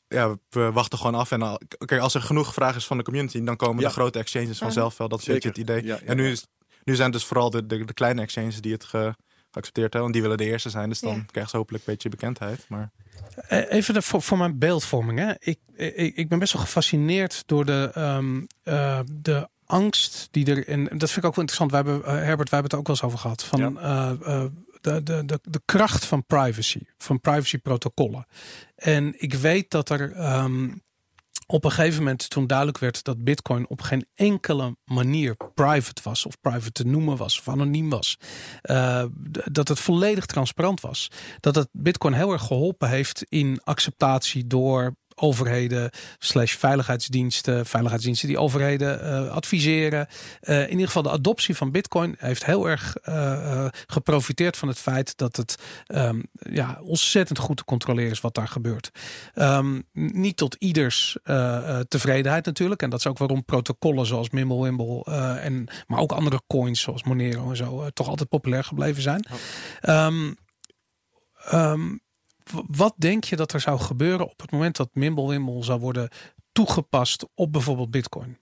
ja, 0.08 0.36
we 0.48 0.72
wachten 0.72 0.98
gewoon 0.98 1.14
af. 1.14 1.30
En 1.30 1.42
al- 1.42 1.60
kijk, 1.84 2.00
als 2.00 2.14
er 2.14 2.20
genoeg 2.22 2.52
vraag 2.54 2.76
is 2.76 2.86
van 2.86 2.96
de 2.96 3.02
community, 3.04 3.44
dan 3.44 3.56
komen 3.56 3.82
Ja. 3.82 3.86
de 3.88 3.92
grote 3.94 4.18
exchanges 4.18 4.58
vanzelf 4.58 4.96
wel. 4.96 5.08
Dat 5.08 5.20
is 5.20 5.26
een 5.26 5.32
beetje 5.34 5.48
het 5.48 5.58
idee. 5.58 5.84
Ja, 5.84 5.94
ja, 5.94 6.06
En 6.06 6.16
nu, 6.16 6.30
is, 6.30 6.46
nu 6.84 6.94
zijn 6.94 7.10
het 7.10 7.18
dus 7.18 7.24
vooral 7.28 7.50
de, 7.50 7.66
de, 7.66 7.84
de 7.84 7.92
kleine 7.94 8.22
exchanges 8.22 8.60
die 8.60 8.72
het 8.72 8.84
ge- 8.84 9.14
geaccepteerd 9.50 9.92
hebben. 9.92 10.00
Want 10.00 10.12
die 10.12 10.22
willen 10.22 10.36
de 10.38 10.44
eerste 10.44 10.70
zijn. 10.70 10.88
Dus 10.88 11.00
dan 11.00 11.14
Ja. 11.14 11.22
krijgen 11.26 11.50
ze 11.50 11.56
hopelijk 11.56 11.86
een 11.86 11.92
beetje 11.92 12.08
bekendheid. 12.08 12.64
Maar 12.68 12.90
Eh, 13.48 13.72
Even 13.72 13.94
de, 13.94 14.02
voor, 14.02 14.22
voor 14.22 14.38
mijn 14.38 14.58
beeldvorming. 14.58 15.18
Hè. 15.18 15.32
Ik, 15.38 15.58
ik, 15.76 16.16
ik 16.16 16.28
ben 16.28 16.38
best 16.38 16.52
wel 16.52 16.62
gefascineerd 16.62 17.42
door 17.46 17.64
de, 17.64 17.90
ehm, 17.94 18.40
eh, 18.62 19.00
de 19.12 19.48
angst 19.64 20.28
die 20.30 20.46
er. 20.46 20.68
En 20.68 20.84
dat 20.84 21.10
vind 21.10 21.16
ik 21.16 21.24
ook 21.24 21.34
wel 21.34 21.44
interessant. 21.44 21.70
Wij 21.70 21.80
hebben, 21.82 22.04
eh, 22.04 22.12
Herbert, 22.12 22.50
wij 22.50 22.60
hebben 22.60 22.62
het 22.62 22.72
er 22.72 22.78
ook 22.78 22.86
wel 22.86 22.96
eens 22.96 23.04
over 23.04 23.18
gehad. 23.18 23.44
Van 23.44 23.78
eh, 23.80 24.10
eh, 24.24 24.44
de, 24.94 25.24
de, 25.24 25.38
de, 25.42 25.60
kracht 25.64 26.04
van 26.04 26.26
privacy, 26.26 26.80
van 26.98 27.20
privacyprotocollen. 27.20 28.26
En 28.74 29.14
ik 29.16 29.34
weet 29.34 29.70
dat 29.70 29.90
er. 29.90 30.12
ehm, 30.12 30.70
op 31.50 31.64
een 31.64 31.70
gegeven 31.70 31.98
moment, 31.98 32.30
toen 32.30 32.46
duidelijk 32.46 32.78
werd 32.78 33.04
dat 33.04 33.24
Bitcoin 33.24 33.68
op 33.68 33.80
geen 33.80 34.06
enkele 34.14 34.76
manier 34.84 35.36
private 35.54 36.02
was, 36.02 36.26
of 36.26 36.40
private 36.40 36.72
te 36.72 36.86
noemen 36.86 37.16
was, 37.16 37.38
of 37.38 37.48
anoniem 37.48 37.90
was, 37.90 38.18
eh, 38.62 39.04
dat 39.44 39.68
het 39.68 39.80
volledig 39.80 40.26
transparant 40.26 40.80
was. 40.80 41.10
Dat 41.40 41.54
het 41.54 41.68
Bitcoin 41.72 42.14
heel 42.14 42.32
erg 42.32 42.42
geholpen 42.42 42.88
heeft 42.88 43.24
in 43.28 43.60
acceptatie 43.64 44.46
door 44.46 44.94
overheden, 45.20 45.90
slash 46.18 46.56
veiligheidsdiensten, 46.56 47.66
veiligheidsdiensten 47.66 48.28
die 48.28 48.38
overheden 48.38 49.02
eh, 49.02 49.30
adviseren. 49.30 50.06
Eh, 50.40 50.62
in 50.62 50.70
ieder 50.70 50.86
geval 50.86 51.02
de 51.02 51.10
adoptie 51.10 51.56
van 51.56 51.70
Bitcoin 51.70 52.14
heeft 52.18 52.44
heel 52.44 52.68
erg 52.68 52.96
eh, 52.96 53.66
geprofiteerd 53.86 54.56
van 54.56 54.68
het 54.68 54.78
feit 54.78 55.16
dat 55.16 55.36
het 55.36 55.56
ehm, 55.86 56.20
ja, 56.32 56.78
ontzettend 56.82 57.38
goed 57.38 57.56
te 57.56 57.64
controleren 57.64 58.10
is 58.10 58.20
wat 58.20 58.34
daar 58.34 58.48
gebeurt. 58.48 58.90
Ehm, 59.34 59.80
niet 59.92 60.36
tot 60.36 60.54
ieders 60.54 61.16
tevredenheid 61.88 62.44
natuurlijk. 62.44 62.82
En 62.82 62.90
dat 62.90 62.98
is 62.98 63.06
ook 63.06 63.18
waarom 63.18 63.44
protocollen 63.44 64.06
zoals 64.06 64.30
Mimblewimble 64.30 65.04
en 65.40 65.68
maar 65.86 65.98
ook 65.98 66.12
andere 66.12 66.40
coins 66.46 66.80
zoals 66.80 67.02
Monero 67.04 67.50
en 67.50 67.56
zo 67.56 67.90
toch 67.90 68.08
altijd 68.08 68.28
populair 68.28 68.64
gebleven 68.64 69.02
zijn. 69.02 69.26
Ehm, 69.80 70.32
ehm, 71.44 71.96
wat 72.66 72.94
denk 72.96 73.24
je 73.24 73.36
dat 73.36 73.52
er 73.52 73.60
zou 73.60 73.78
gebeuren 73.80 74.30
op 74.30 74.40
het 74.40 74.50
moment 74.50 74.76
dat 74.76 74.88
Mimblewimble 74.92 75.64
zou 75.64 75.80
worden 75.80 76.08
toegepast 76.52 77.26
op 77.34 77.52
bijvoorbeeld 77.52 77.90
Bitcoin? 77.90 78.38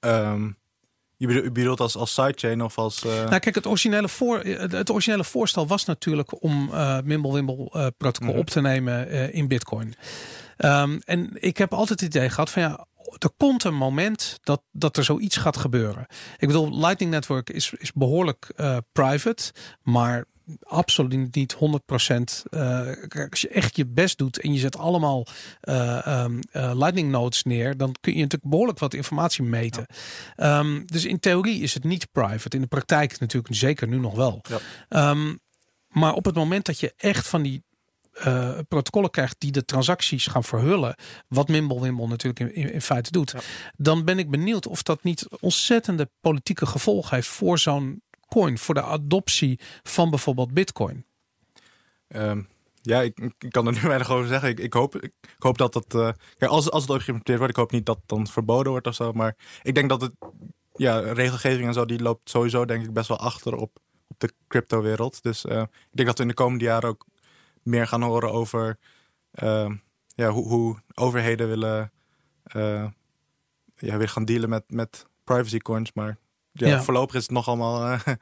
ehm, 0.00 0.50
je 1.16 1.26
bedo- 1.26 1.42
je 1.42 1.50
bedoelt 1.52 1.80
als, 1.80 1.96
als 1.96 2.14
sidechain 2.14 2.62
of 2.62 2.78
als... 2.78 3.04
eh, 3.04 3.10
Nou, 3.24 3.38
kijk, 3.38 3.54
het 3.54 3.66
originele, 3.66 4.08
voor, 4.08 4.38
het 4.44 4.90
originele 4.90 5.24
voorstel 5.24 5.66
was 5.66 5.84
natuurlijk 5.84 6.42
om 6.42 6.68
eh 6.72 6.98
Mimblewimble 7.04 7.70
eh, 7.72 7.86
protocol 7.96 8.28
Mhm. 8.30 8.38
op 8.38 8.50
te 8.50 8.60
nemen 8.60 9.32
in 9.32 9.48
Bitcoin. 9.48 9.94
Ehm, 10.56 10.98
en 11.04 11.30
ik 11.34 11.56
heb 11.56 11.72
altijd 11.72 12.00
het 12.00 12.14
idee 12.14 12.28
gehad 12.30 12.50
van 12.50 12.62
ja, 12.62 12.86
er 13.18 13.30
komt 13.36 13.64
een 13.64 13.74
moment 13.76 14.38
dat, 14.42 14.62
dat 14.72 14.96
er 14.96 15.04
zoiets 15.04 15.36
gaat 15.36 15.56
gebeuren. 15.56 16.06
Ik 16.38 16.46
bedoel, 16.48 16.78
Lightning 16.78 17.10
Network 17.10 17.50
is, 17.50 17.72
is 17.76 17.92
behoorlijk 17.92 18.52
eh, 18.56 18.76
private, 18.92 19.52
maar 19.82 20.24
absoluut 20.62 21.34
niet 21.34 21.54
100%. 21.54 22.42
eh, 22.50 22.80
kijk, 23.08 23.30
als 23.30 23.40
je 23.40 23.48
echt 23.48 23.76
je 23.76 23.86
best 23.86 24.18
doet 24.18 24.40
en 24.40 24.52
je 24.52 24.58
zet 24.58 24.76
allemaal 24.78 25.26
eh, 25.60 26.06
ehm, 26.06 26.40
eh, 26.50 26.72
Lightning 26.74 27.10
nodes 27.10 27.42
neer, 27.42 27.76
dan 27.76 27.94
kun 28.00 28.12
je 28.14 28.20
natuurlijk 28.20 28.50
behoorlijk 28.50 28.78
wat 28.78 28.94
informatie 28.94 29.42
meten. 29.44 29.86
Ehm, 30.36 30.82
dus 30.84 31.04
in 31.04 31.20
theorie 31.20 31.62
is 31.62 31.74
het 31.74 31.84
niet 31.84 32.12
private. 32.12 32.56
In 32.56 32.62
de 32.62 32.68
praktijk 32.68 33.20
natuurlijk 33.20 33.54
zeker 33.54 33.88
nu 33.88 33.98
nog 33.98 34.14
wel. 34.14 34.40
Ja. 34.48 34.58
Ehm, 34.88 35.34
maar 35.88 36.12
op 36.14 36.24
het 36.24 36.34
moment 36.34 36.66
dat 36.66 36.80
je 36.80 36.92
echt 36.96 37.28
van 37.28 37.42
die 37.42 37.66
eh, 38.12 38.58
protocollen 38.68 39.10
krijgt 39.10 39.36
die 39.38 39.52
de 39.52 39.64
transacties 39.64 40.26
gaan 40.26 40.44
verhullen, 40.44 40.94
wat 41.28 41.48
Mimblewimble 41.48 42.06
natuurlijk 42.06 42.40
in, 42.40 42.54
in, 42.54 42.72
in 42.72 42.80
feite 42.82 43.10
doet, 43.10 43.30
Ja. 43.30 43.40
dan 43.76 44.04
ben 44.04 44.18
ik 44.18 44.30
benieuwd 44.30 44.66
of 44.66 44.82
dat 44.82 45.02
niet 45.02 45.26
ontzettende 45.40 46.10
politieke 46.20 46.66
gevolgen 46.66 47.14
heeft 47.14 47.28
voor 47.28 47.58
zo'n 47.58 48.02
coin, 48.28 48.58
voor 48.58 48.74
de 48.74 48.82
adoptie 48.82 49.60
van 49.82 50.10
bijvoorbeeld 50.10 50.54
Bitcoin. 50.54 51.04
Ehm, 52.08 52.42
ja, 52.82 53.00
ik, 53.02 53.18
ik 53.38 53.50
kan 53.50 53.66
er 53.66 53.72
nu 53.72 53.80
weinig 53.92 54.10
over 54.10 54.28
zeggen. 54.28 54.48
Ik, 54.48 54.58
ik, 54.58 54.72
hoop, 54.72 54.96
ik, 54.96 55.12
hoop 55.38 55.58
dat 55.58 55.72
dat... 55.72 55.94
eh, 56.38 56.48
als, 56.48 56.70
als 56.70 56.82
het 56.82 56.90
ooit 56.90 57.02
geïmplementeerd 57.02 57.38
wordt, 57.38 57.52
ik 57.52 57.58
hoop 57.58 57.70
niet 57.70 57.86
dat 57.86 57.96
het 57.96 58.08
dan 58.08 58.26
verboden 58.26 58.72
wordt 58.72 58.86
of 58.86 58.94
zo. 58.94 59.12
Maar 59.12 59.36
ik 59.62 59.74
denk 59.74 59.88
dat 59.88 60.00
het... 60.00 60.12
Ja, 60.72 60.98
regelgeving 60.98 61.66
en 61.66 61.74
zo, 61.74 61.84
die 61.84 62.02
loopt 62.02 62.30
sowieso 62.30 62.64
denk 62.64 62.84
ik 62.84 62.92
best 62.92 63.08
wel 63.08 63.18
achter 63.18 63.54
op, 63.54 63.78
op 64.08 64.20
de 64.20 64.32
crypto-wereld. 64.48 65.22
Dus 65.22 65.44
eh, 65.44 65.60
ik 65.60 65.96
denk 65.96 66.08
dat 66.08 66.16
we 66.16 66.22
in 66.22 66.28
de 66.28 66.34
komende 66.34 66.64
jaren 66.64 66.88
ook 66.88 67.06
meer 67.62 67.86
gaan 67.86 68.02
horen 68.02 68.32
over... 68.32 68.78
ehm, 69.30 69.76
ja, 70.14 70.30
hoe, 70.30 70.48
hoe 70.48 70.76
overheden 70.94 71.48
willen... 71.48 71.92
eh, 72.42 72.86
ja, 73.76 73.96
weer 73.96 74.08
gaan 74.08 74.24
dealen 74.24 74.48
met, 74.48 74.64
met 74.70 75.06
privacy 75.24 75.58
coins. 75.58 75.92
Maar 75.92 76.18
ja, 76.60 76.68
Ja. 76.68 76.82
voorlopig 76.82 77.14
is 77.14 77.22
het 77.22 77.30
nog 77.30 77.48
allemaal... 77.48 77.86
eh, 77.92 78.00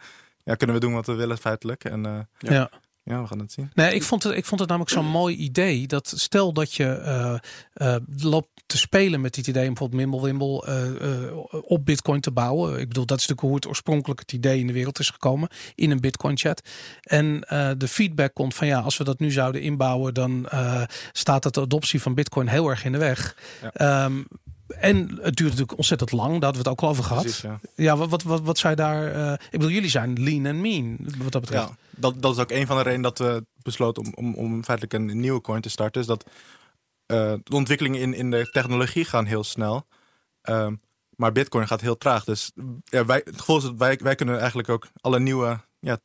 ja, 0.45 0.55
kunnen 0.55 0.76
we 0.76 0.82
doen 0.82 0.95
wat 0.95 1.07
we 1.07 1.14
willen 1.14 1.39
feitelijk. 1.39 1.84
En 1.84 2.07
eh, 2.07 2.12
Ja. 2.39 2.53
ja. 2.53 2.70
ja, 3.05 3.20
we 3.20 3.26
gaan 3.26 3.39
het 3.39 3.53
zien. 3.53 3.70
Nee, 3.74 3.95
ik 3.95 4.03
vond 4.03 4.22
het, 4.22 4.37
ik 4.37 4.45
vond 4.45 4.61
het 4.61 4.68
namelijk 4.68 4.95
zo'n 4.95 5.07
mooi 5.07 5.37
idee. 5.37 5.87
Dat 5.87 6.12
stel 6.16 6.53
dat 6.53 6.74
je 6.74 6.84
eh, 6.84 7.34
eh, 7.72 7.97
loopt 8.20 8.49
te 8.66 8.78
spelen 8.78 9.20
met 9.20 9.34
dit 9.34 9.47
idee 9.47 9.62
om 9.68 9.74
bijvoorbeeld 9.74 10.01
Mimblewimble 10.01 10.66
eh, 10.66 11.24
eh, 11.24 11.37
op 11.51 11.84
Bitcoin 11.84 12.20
te 12.20 12.30
bouwen. 12.30 12.80
Ik 12.80 12.89
bedoel, 12.89 13.07
dat 13.07 13.18
is 13.18 13.26
natuurlijk 13.26 13.49
hoe 13.49 13.55
het 13.57 13.66
oorspronkelijk 13.66 14.20
het 14.20 14.32
idee 14.32 14.61
in 14.61 14.66
de 14.66 14.72
wereld 14.72 14.99
is 14.99 15.11
gekomen. 15.11 15.49
In 15.74 15.91
een 15.91 16.01
Bitcoin 16.01 16.39
chat. 16.39 16.62
En 17.03 17.43
eh, 17.49 17.70
de 17.76 17.89
feedback 17.89 18.34
komt 18.34 18.55
van 18.55 18.66
ja, 18.66 18.80
als 18.80 18.97
we 18.97 19.05
dat 19.05 19.18
nu 19.18 19.30
zouden 19.30 19.61
inbouwen, 19.62 20.14
dan 20.14 20.47
eh, 20.49 20.82
staat 21.12 21.45
het 21.45 21.55
de 21.55 21.61
adoptie 21.61 22.03
van 22.03 22.14
Bitcoin 22.14 22.47
heel 22.49 22.68
erg 22.68 22.84
in 22.84 22.93
de 22.93 22.99
weg. 22.99 23.37
Ja. 23.62 23.72
Ehm, 23.72 24.22
en 24.68 24.96
het 24.98 25.36
duurt 25.36 25.50
natuurlijk 25.50 25.76
ontzettend 25.76 26.12
lang. 26.12 26.32
Daar 26.32 26.42
hadden 26.42 26.62
we 26.62 26.68
het 26.68 26.78
ook 26.78 26.80
al 26.80 26.88
over 26.88 27.04
gehad. 27.04 27.22
Precies, 27.22 27.40
ja. 27.42 27.60
Ja, 27.74 27.96
wat, 27.96 28.08
wat, 28.08 28.22
wat, 28.22 28.40
wat 28.40 28.58
zou 28.58 28.74
je 28.74 28.80
daar. 28.80 29.12
eh, 29.12 29.32
ik 29.32 29.50
bedoel, 29.50 29.70
jullie 29.70 29.90
zijn 29.90 30.22
lean 30.22 30.46
en 30.46 30.60
mean. 30.60 30.96
Wat 31.18 31.32
dat 31.32 31.40
betreft. 31.40 31.68
Ja, 31.68 31.76
dat, 31.90 32.22
dat 32.22 32.34
is 32.34 32.42
ook 32.42 32.50
een 32.50 32.66
van 32.66 32.76
de 32.76 32.82
redenen 32.82 33.02
dat 33.02 33.18
we 33.18 33.44
besloten 33.62 34.04
om, 34.04 34.12
om, 34.14 34.34
om 34.34 34.64
feitelijk 34.64 34.94
een 34.94 35.20
nieuwe 35.20 35.40
coin 35.40 35.60
te 35.60 35.68
starten. 35.68 36.00
Is 36.00 36.06
dat 36.06 36.24
eh, 37.06 37.34
de 37.42 37.54
ontwikkelingen 37.56 38.00
in, 38.00 38.14
in 38.14 38.30
de 38.30 38.50
technologie 38.50 39.04
gaan 39.04 39.24
heel 39.24 39.44
snel. 39.44 39.86
Ehm, 40.42 40.74
maar 41.16 41.32
Bitcoin 41.32 41.66
gaat 41.66 41.80
heel 41.80 41.98
traag. 41.98 42.24
Dus 42.24 42.52
ja, 42.84 43.04
wij, 43.04 43.20
het 43.24 43.38
gevoel 43.38 43.56
is 43.56 43.62
dat 43.62 43.74
wij, 43.76 43.98
wij 44.02 44.14
kunnen 44.14 44.38
eigenlijk 44.38 44.68
ook 44.68 44.88
alle 45.00 45.20
nieuwe 45.20 45.60
ja, 45.78 45.98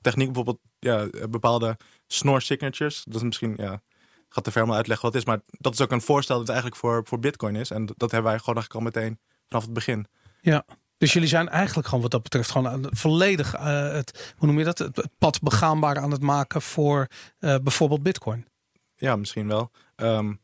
techniek, 0.00 0.26
bijvoorbeeld 0.26 0.60
ja, 0.78 1.06
bepaalde 1.30 1.76
snore 2.06 2.40
signatures. 2.40 3.04
Dat 3.04 3.16
is 3.16 3.22
misschien, 3.22 3.54
ja, 3.56 3.82
gaat 4.28 4.44
te 4.44 4.50
ver 4.50 4.62
om 4.62 4.72
uitleggen 4.72 5.06
wat 5.06 5.14
het 5.14 5.22
is. 5.22 5.28
Maar 5.28 5.40
dat 5.50 5.72
is 5.72 5.80
ook 5.80 5.90
een 5.90 6.00
voorstel 6.00 6.38
dat 6.38 6.48
eigenlijk 6.48 6.78
voor, 6.78 7.02
voor 7.04 7.18
Bitcoin 7.18 7.56
is. 7.56 7.70
En 7.70 7.86
dat 7.86 8.10
hebben 8.10 8.30
wij 8.30 8.38
gewoon 8.38 8.54
eigenlijk 8.54 8.74
al 8.74 8.80
meteen 8.80 9.18
vanaf 9.48 9.64
het 9.64 9.72
begin. 9.72 10.06
Ja. 10.40 10.64
Dus 10.98 11.12
jullie 11.12 11.28
zijn 11.28 11.48
eigenlijk 11.48 11.86
gewoon 11.86 12.02
wat 12.02 12.10
dat 12.10 12.22
betreft 12.22 12.50
gewoon 12.50 12.86
volledig 12.90 13.54
eh, 13.54 13.92
het, 13.92 14.34
hoe 14.36 14.48
noem 14.48 14.58
je 14.58 14.64
dat, 14.64 14.78
het, 14.78 15.08
pad 15.18 15.40
begaanbaar 15.40 15.98
aan 15.98 16.10
het 16.10 16.22
maken 16.22 16.62
voor 16.62 17.06
eh, 17.38 17.56
bijvoorbeeld 17.62 18.02
Bitcoin. 18.02 18.46
Ja, 18.96 19.16
misschien 19.16 19.48
wel. 19.48 19.70
Ehm, 19.96 20.34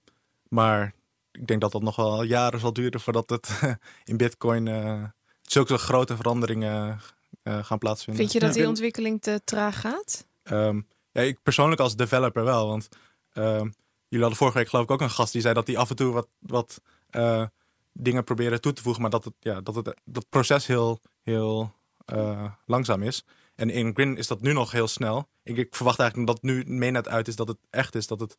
maar 0.48 0.94
ik 1.32 1.46
denk 1.46 1.60
dat 1.60 1.72
dat 1.72 1.82
nog 1.82 1.96
wel 1.96 2.22
jaren 2.22 2.60
zal 2.60 2.72
duren 2.72 3.00
voordat 3.00 3.30
het 3.30 3.60
in 4.04 4.16
Bitcoin 4.16 4.68
eh, 4.68 5.02
zulke 5.42 5.78
grote 5.78 6.16
veranderingen 6.16 7.00
eh, 7.42 7.64
gaan 7.64 7.78
plaatsvinden. 7.78 8.22
Vind 8.22 8.32
je 8.34 8.46
dat 8.46 8.54
die 8.54 8.68
ontwikkeling 8.68 9.22
te 9.22 9.40
traag 9.44 9.80
gaat? 9.80 10.26
Ehm, 10.42 10.80
ja, 11.12 11.20
ik 11.20 11.42
persoonlijk 11.42 11.80
als 11.80 11.96
developer 11.96 12.44
wel, 12.44 12.66
want 12.66 12.88
jullie 13.32 14.26
hadden 14.26 14.36
vorige 14.36 14.58
week 14.58 14.68
geloof 14.68 14.84
ik 14.84 14.90
ook 14.90 15.00
een 15.00 15.10
gast 15.10 15.32
die 15.32 15.42
zei 15.42 15.54
dat 15.54 15.66
hij 15.66 15.76
af 15.76 15.90
en 15.90 15.96
toe 15.96 16.12
wat, 16.12 16.28
wat 16.38 16.80
eh, 17.10 17.46
dingen 17.92 18.24
proberen 18.24 18.60
toe 18.60 18.72
te 18.72 18.82
voegen, 18.82 19.02
maar 19.02 19.10
dat 19.10 19.24
het, 19.24 19.34
ja, 19.40 19.60
dat 19.60 19.74
het 19.74 19.94
dat 20.04 20.28
proces 20.28 20.66
heel, 20.66 21.00
heel 21.22 21.74
eh, 22.04 22.52
langzaam 22.66 23.02
is. 23.02 23.24
En 23.54 23.70
in 23.70 23.94
Grin 23.94 24.16
is 24.16 24.26
dat 24.26 24.40
nu 24.40 24.52
nog 24.52 24.72
heel 24.72 24.88
snel. 24.88 25.28
Ik, 25.42 25.56
ik 25.56 25.74
verwacht 25.74 25.98
eigenlijk 25.98 26.30
dat 26.30 26.42
nu 26.42 26.64
mainnet 26.66 27.08
uit 27.08 27.28
is 27.28 27.36
dat 27.36 27.48
het 27.48 27.58
echt 27.70 27.94
is 27.94 28.06
dat 28.06 28.20
het 28.20 28.38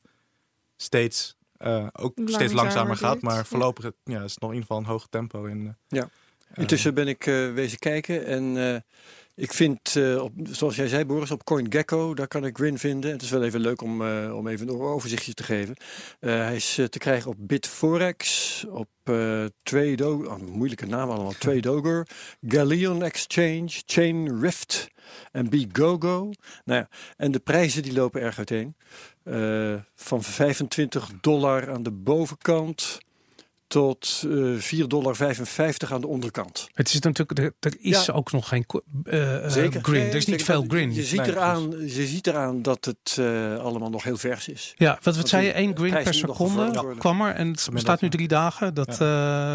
steeds 0.75 1.37
eh, 1.57 1.87
ook 1.91 2.11
steeds 2.15 2.31
Langzamer 2.31 2.55
langzamer 2.55 2.97
gaat, 2.97 3.21
maar 3.21 3.35
ja. 3.35 3.43
voorlopig 3.43 3.91
ja, 4.03 4.23
is 4.23 4.31
het 4.31 4.41
nog 4.41 4.49
in 4.49 4.55
ieder 4.55 4.67
geval 4.69 4.77
een 4.77 4.89
hoog 4.89 5.07
tempo 5.09 5.43
in. 5.43 5.75
eh, 6.47 6.57
Intussen 6.61 6.93
ben 6.93 7.07
ik 7.07 7.25
eh, 7.27 7.53
wezen 7.53 7.79
kijken 7.79 8.25
en 8.25 8.73
eh, 8.73 8.81
Ik 9.35 9.53
vind, 9.53 9.95
eh, 9.95 10.23
op, 10.23 10.31
zoals 10.43 10.75
jij 10.75 10.87
zei 10.87 11.05
Boris, 11.05 11.31
op 11.31 11.43
CoinGecko, 11.43 12.13
daar 12.13 12.27
kan 12.27 12.45
ik 12.45 12.57
Grin 12.57 12.77
vinden. 12.77 13.11
Het 13.11 13.21
is 13.21 13.29
wel 13.29 13.43
even 13.43 13.59
leuk 13.59 13.81
om, 13.81 14.01
eh, 14.01 14.35
om 14.35 14.47
even 14.47 14.67
een 14.67 14.79
overzichtje 14.79 15.33
te 15.33 15.43
geven. 15.43 15.75
Eh, 16.19 16.31
hij 16.31 16.55
is 16.55 16.73
te 16.89 16.97
krijgen 16.97 17.31
op 17.31 17.35
Bitforex, 17.39 18.65
op 18.69 18.89
eh 19.03 19.45
Trado, 19.63 20.23
oh, 20.23 20.37
moeilijke 20.37 20.85
naam 20.85 21.09
allemaal, 21.09 21.33
Tradoger, 21.39 22.07
Galleon 22.47 23.03
Exchange, 23.03 23.81
Chain 23.85 24.39
Rift 24.39 24.87
en 25.31 25.49
BeGoGo. 25.49 26.31
Nou 26.65 26.79
ja, 26.79 26.89
en 27.17 27.31
de 27.31 27.39
prijzen 27.39 27.83
die 27.83 27.93
lopen 27.93 28.21
erg 28.21 28.37
uiteen. 28.37 28.75
Van 29.95 30.23
25 30.23 31.09
dollar 31.21 31.71
aan 31.71 31.83
de 31.83 31.91
bovenkant 31.91 32.99
tot 33.73 34.23
eh 34.25 34.31
4,55 34.81 34.87
dollar 34.87 35.15
aan 35.89 36.01
de 36.01 36.07
onderkant. 36.07 36.67
Het 36.73 36.93
is 36.93 36.99
natuurlijk, 36.99 37.39
er, 37.39 37.53
er 37.71 37.77
is 37.79 38.05
Ja. 38.05 38.13
ook 38.13 38.31
nog 38.31 38.47
geen 38.47 38.65
Zeker. 39.47 39.83
green. 39.83 40.01
Nee, 40.01 40.09
er 40.09 40.15
is 40.15 40.25
niet 40.25 40.43
veel 40.43 40.65
green. 40.67 40.93
Je 40.93 41.03
ziet, 41.03 41.19
Nee, 41.19 41.29
eraan, 41.29 41.71
je 41.79 42.05
ziet 42.07 42.27
eraan 42.27 42.61
dat 42.61 42.85
het 42.85 43.17
eh, 43.19 43.57
allemaal 43.57 43.89
nog 43.89 44.03
heel 44.03 44.17
vers 44.17 44.47
is. 44.47 44.73
Ja, 44.75 44.89
wat, 44.93 45.03
wat 45.03 45.15
Want 45.15 45.29
zei 45.29 45.45
je? 45.45 45.51
één 45.51 45.75
green 45.77 45.89
prijs 45.91 46.03
per 46.05 46.13
seconde 46.13 46.95
kwam 46.97 47.21
er. 47.21 47.33
En 47.33 47.47
het 47.47 47.67
bestaat 47.71 48.01
nu 48.01 48.09
drie 48.09 48.27
dagen. 48.27 48.73
Dat, 48.73 48.89
eh, 48.89 48.97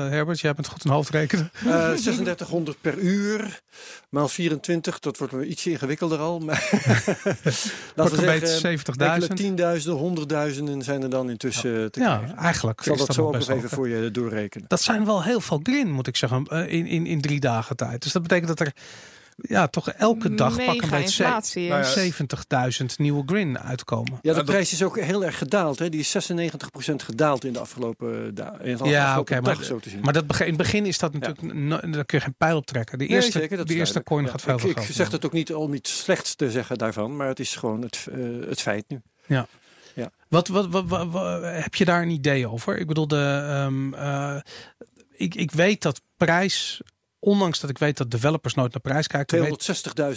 Herbert, 0.09 0.41
jij 0.41 0.55
bent 0.55 0.67
goed 0.67 0.85
in 0.85 0.91
hoofdrekenen. 0.91 1.51
Eh 1.55 1.63
3600 1.63 2.81
per 2.81 2.99
uur, 2.99 3.61
maal 4.09 4.29
24, 4.29 4.99
dat 4.99 5.19
wordt 5.19 5.33
wel 5.33 5.43
ietsje 5.43 5.71
ingewikkelder 5.71 6.19
al. 6.19 6.39
Maar 6.39 6.69
Wordt 6.73 7.93
laten 7.95 8.17
we 8.21 8.33
een 8.33 8.47
zeggen, 8.47 8.79
70.000. 8.79 9.07
enkele 9.13 9.35
tienduizenden, 9.35 9.99
honderdduizenden 9.99 10.83
zijn 10.83 11.03
er 11.03 11.11
dan 11.11 11.31
intussen 11.31 11.93
te 11.93 12.01
Ja, 12.01 12.35
eigenlijk 12.37 12.79
Ik 12.79 12.85
zal 12.85 12.93
is 12.95 12.99
dat 12.99 13.07
dat 13.07 13.17
zo 13.17 13.27
ook 13.27 13.33
best 13.33 13.49
nog 13.49 13.57
wel 13.57 13.65
even 13.67 13.77
voor 13.77 13.89
je 13.89 14.08
doorrekenen. 14.11 14.69
Dat 14.69 14.83
zijn 14.83 15.05
wel 15.05 15.23
heel 15.23 15.41
veel 15.41 15.61
green, 15.63 15.93
moet 15.93 16.07
ik 16.07 16.17
zeggen, 16.17 16.45
eh, 16.47 16.73
in, 16.73 16.87
in, 16.87 17.07
in 17.07 17.21
drie 17.21 17.41
dagen 17.41 17.77
tijd. 17.77 18.03
Dus 18.03 18.13
dat 18.13 18.23
betekent 18.23 18.49
dat 18.49 18.61
er 18.61 18.73
ja, 19.41 19.67
toch 19.67 19.91
elke 19.91 20.35
dag 20.35 20.57
pak 20.57 20.67
een 20.67 20.75
Mega 20.75 20.89
beetje 20.89 21.09
ze- 21.15 21.23
inflatie 21.23 21.63
is. 21.63 21.69
Nou 21.69 21.85
ja, 21.85 22.71
70.000 22.81 22.85
nieuwe 22.97 23.23
green 23.27 23.59
uitkomen. 23.59 24.19
Ja, 24.23 24.35
de 24.35 24.45
prijs 24.45 24.73
is 24.73 24.83
ook 24.83 25.01
heel 25.01 25.25
erg 25.25 25.39
gedaald. 25.39 25.79
Hè? 25.79 25.89
Die 25.89 26.01
is 26.01 26.11
96% 26.11 27.03
gedaald 27.03 27.45
in 27.45 27.53
de 27.53 27.59
afgelopen 27.59 28.35
dagen. 28.35 28.89
Ja, 28.89 29.19
oké, 29.19 29.41
maar, 29.41 29.65
zo 29.65 29.79
te 29.79 29.91
zien. 29.91 30.01
maar 30.01 30.13
dat 30.13 30.27
begin, 30.27 30.47
in 30.47 30.53
het 30.53 30.63
begin 30.63 30.87
is 30.87 30.99
dat 30.99 31.13
natuurlijk, 31.13 31.55
no- 31.55 31.81
daar 31.91 32.05
kun 32.05 32.19
je 32.19 32.25
geen 32.25 32.35
pijl 32.39 32.57
op 32.57 32.67
trekken. 32.67 32.99
De 32.99 33.05
Nee, 33.05 33.15
eerste, 33.15 33.39
zeker, 33.39 33.67
de 33.67 33.75
eerste 33.75 34.03
coin 34.03 34.25
Ja, 34.25 34.31
gaat 34.31 34.43
veel 34.43 34.55
ik, 34.71 34.79
ik 34.81 34.83
zeg 34.93 35.11
het 35.11 35.25
ook 35.27 35.33
niet 35.33 35.55
om 35.55 35.75
iets 35.75 35.99
slechts 35.99 36.35
te 36.35 36.51
zeggen 36.51 36.79
daarvan, 36.79 37.17
maar 37.17 37.29
het 37.29 37.41
is 37.41 37.57
gewoon 37.57 37.83
het, 37.83 38.07
eh, 38.13 38.19
het 38.49 38.61
feit 38.61 38.85
nu. 38.89 39.01
Wat, 40.29 40.49
wat, 40.49 40.67
wat, 40.67 40.85
wat- 40.89 41.11
wat- 41.11 41.43
heb 41.43 41.75
je 41.75 41.85
daar 41.85 42.03
een 42.03 42.11
idee 42.11 42.49
over? 42.49 42.79
Ik 42.79 42.87
bedoel, 42.87 43.09
de, 43.09 43.45
ehm, 43.49 43.95
eh, 43.95 44.37
ik, 45.13 45.35
ik 45.35 45.51
weet 45.51 45.83
dat 45.83 46.01
prijs, 46.17 46.81
ondanks 47.19 47.61
dat 47.61 47.71
ik 47.71 47.79
weet 47.79 47.97
dat 47.97 48.11
developers 48.11 48.55
nooit 48.55 48.73
naar 48.73 48.81
prijs 48.81 49.07
kijken. 49.07 49.41
weet- 49.41 49.49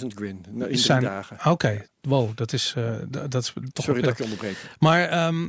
260.000 0.02 0.08
green 0.14 0.46
in 0.52 0.60
drie 0.60 0.78
Zijn- 0.78 1.04
dagen. 1.04 1.52
Oké, 1.52 1.86
wow, 2.02 2.36
dat 2.36 2.54
is, 2.54 2.74
eh, 2.78 2.96
dat 3.10 3.36
is 3.36 3.54
toch 3.74 3.86
Sorry 3.86 4.02
dat 4.02 4.12
ik 4.12 4.18
je 4.18 4.24
onderbreek. 4.24 4.58
Maar 4.80 5.04
ehm, 5.08 5.46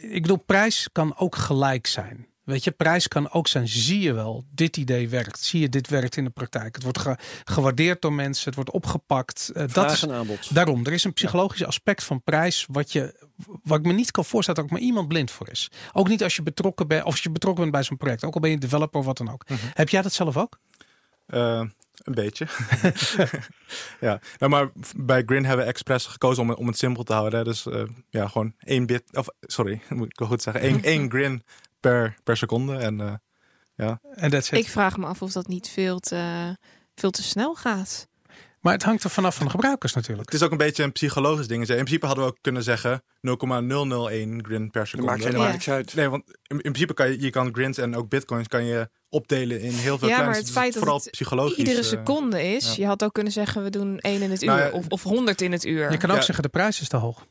ik 0.00 0.22
bedoel, 0.22 0.36
prijs 0.46 0.88
kan 0.92 1.16
ook 1.16 1.36
gelijk 1.36 1.86
zijn. 1.86 2.26
Weet 2.44 2.64
je, 2.64 2.70
prijs 2.70 3.08
kan 3.08 3.30
ook 3.30 3.48
zijn, 3.48 3.68
zie 3.68 4.00
je 4.00 4.12
wel, 4.12 4.44
dit 4.50 4.76
idee 4.76 5.08
werkt. 5.08 5.40
Zie 5.40 5.60
je, 5.60 5.68
dit 5.68 5.88
werkt 5.88 6.16
in 6.16 6.24
de 6.24 6.30
praktijk. 6.30 6.74
Het 6.74 6.82
wordt 6.82 6.98
ge- 6.98 7.16
gewaardeerd 7.44 8.02
door 8.02 8.12
mensen, 8.12 8.44
het 8.44 8.54
wordt 8.54 8.70
opgepakt. 8.70 9.50
Eh, 9.54 9.64
dat 9.72 9.90
is 9.90 10.08
aanbod. 10.08 10.54
daarom. 10.54 10.86
Er 10.86 10.92
is 10.92 11.04
een 11.04 11.12
psychologisch 11.12 11.64
aspect 11.64 12.04
van 12.04 12.22
prijs 12.22 12.66
wat, 12.68 12.92
je, 12.92 13.26
wat 13.62 13.78
ik 13.78 13.84
me 13.86 13.92
niet 13.92 14.10
kan 14.10 14.24
voorstellen 14.24 14.60
dat 14.62 14.70
ook 14.70 14.76
maar 14.78 14.86
iemand 14.88 15.08
blind 15.08 15.30
voor 15.30 15.48
is. 15.50 15.70
Ook 15.92 16.08
niet 16.08 16.22
als 16.22 16.36
je 16.36 16.42
betrokken 16.42 16.88
bent, 16.88 17.04
of 17.04 17.10
als 17.10 17.22
je 17.22 17.30
betrokken 17.30 17.60
bent 17.62 17.74
bij 17.74 17.84
zo'n 17.84 17.96
project. 17.96 18.24
Ook 18.24 18.34
al 18.34 18.40
ben 18.40 18.50
je 18.50 18.58
developer 18.58 18.98
of 19.00 19.06
wat 19.06 19.16
dan 19.16 19.30
ook. 19.32 19.48
Mhm. 19.48 19.58
Heb 19.74 19.88
jij 19.88 20.02
dat 20.02 20.12
zelf 20.12 20.36
ook? 20.36 20.58
Eh, 21.26 21.62
een 21.94 22.14
beetje. 22.14 22.46
ja, 24.00 24.20
nou, 24.38 24.50
maar 24.52 24.70
bij 24.96 25.22
Grin 25.26 25.44
hebben 25.44 25.64
we 25.64 25.70
expres 25.70 26.06
gekozen 26.06 26.42
om, 26.42 26.50
om 26.52 26.66
het 26.66 26.78
simpel 26.78 27.02
te 27.02 27.12
houden. 27.12 27.38
Hè. 27.38 27.44
Dus 27.44 27.66
eh, 27.66 27.82
ja, 28.10 28.28
gewoon 28.28 28.54
één 28.58 28.86
bit, 28.86 29.02
of 29.12 29.26
sorry, 29.40 29.80
moet 29.88 30.06
ik 30.10 30.18
wel 30.18 30.28
goed 30.28 30.42
zeggen, 30.42 30.62
één, 30.62 30.82
één 30.82 31.10
Grin 31.10 31.42
per, 31.88 32.14
per 32.24 32.36
seconde. 32.36 32.76
En 32.76 33.00
eh, 33.00 33.12
ja, 33.74 34.00
En 34.14 34.30
that's 34.30 34.50
it. 34.50 34.58
Ik 34.58 34.68
vraag 34.68 34.96
me 34.96 35.06
af 35.06 35.22
of 35.22 35.32
dat 35.32 35.46
niet 35.48 35.68
veel 35.68 35.98
te, 35.98 36.56
veel 36.94 37.10
te 37.10 37.22
snel 37.22 37.54
gaat. 37.54 38.06
Maar 38.60 38.72
het 38.72 38.82
hangt 38.82 39.04
er 39.04 39.10
vanaf 39.10 39.34
van 39.36 39.44
de 39.46 39.50
gebruikers 39.50 39.92
natuurlijk. 39.94 40.30
het 40.30 40.40
is 40.40 40.42
ook 40.46 40.50
een 40.52 40.56
beetje 40.58 40.82
een 40.82 40.92
psychologisch 40.92 41.46
ding. 41.46 41.60
In 41.68 41.74
principe 41.74 42.06
hadden 42.06 42.24
we 42.24 42.30
ook 42.30 42.38
kunnen 42.40 42.62
zeggen 42.62 43.02
0,001 43.20 44.44
Grin 44.44 44.70
per 44.70 44.80
Dat 44.80 44.88
seconde. 44.88 45.10
maakt 45.10 45.24
helemaal 45.24 45.46
Ja. 45.46 45.52
niks 45.52 45.68
uit. 45.70 45.94
Nee, 45.94 46.08
want 46.08 46.24
in, 46.28 46.36
in 46.48 46.58
principe 46.58 46.94
kan 46.94 47.10
je, 47.10 47.20
je 47.20 47.30
kan 47.30 47.54
grins 47.54 47.78
en 47.78 47.96
ook 47.96 48.08
bitcoins 48.08 48.48
kan 48.48 48.64
je 48.64 48.88
opdelen 49.08 49.60
in 49.60 49.72
heel 49.72 49.98
veel 49.98 50.08
Ja, 50.08 50.14
kleine. 50.14 50.24
maar 50.24 50.34
het 50.34 50.44
dus 50.44 50.54
feit 50.54 50.72
dat 50.72 50.82
vooral 50.82 50.98
het 50.98 51.10
psychologisch. 51.10 51.56
Iedere 51.56 51.78
eh, 51.78 51.84
seconde 51.84 52.42
is. 52.42 52.66
ja. 52.68 52.82
Je 52.82 52.86
had 52.86 53.04
ook 53.04 53.12
kunnen 53.12 53.32
zeggen, 53.32 53.62
we 53.62 53.70
doen 53.70 53.98
1 53.98 54.22
in 54.22 54.30
het 54.30 54.42
uur. 54.42 54.48
Nou 54.48 54.60
ja, 54.60 54.70
of, 54.70 54.86
of 54.88 55.02
100 55.02 55.40
in 55.40 55.52
het 55.52 55.64
uur. 55.64 55.90
Je 55.90 55.96
kan 55.96 56.10
ook 56.10 56.16
Ja. 56.16 56.22
zeggen 56.22 56.42
de 56.44 56.50
prijs 56.50 56.80
is 56.80 56.88
te 56.88 56.96
hoog. 56.96 57.26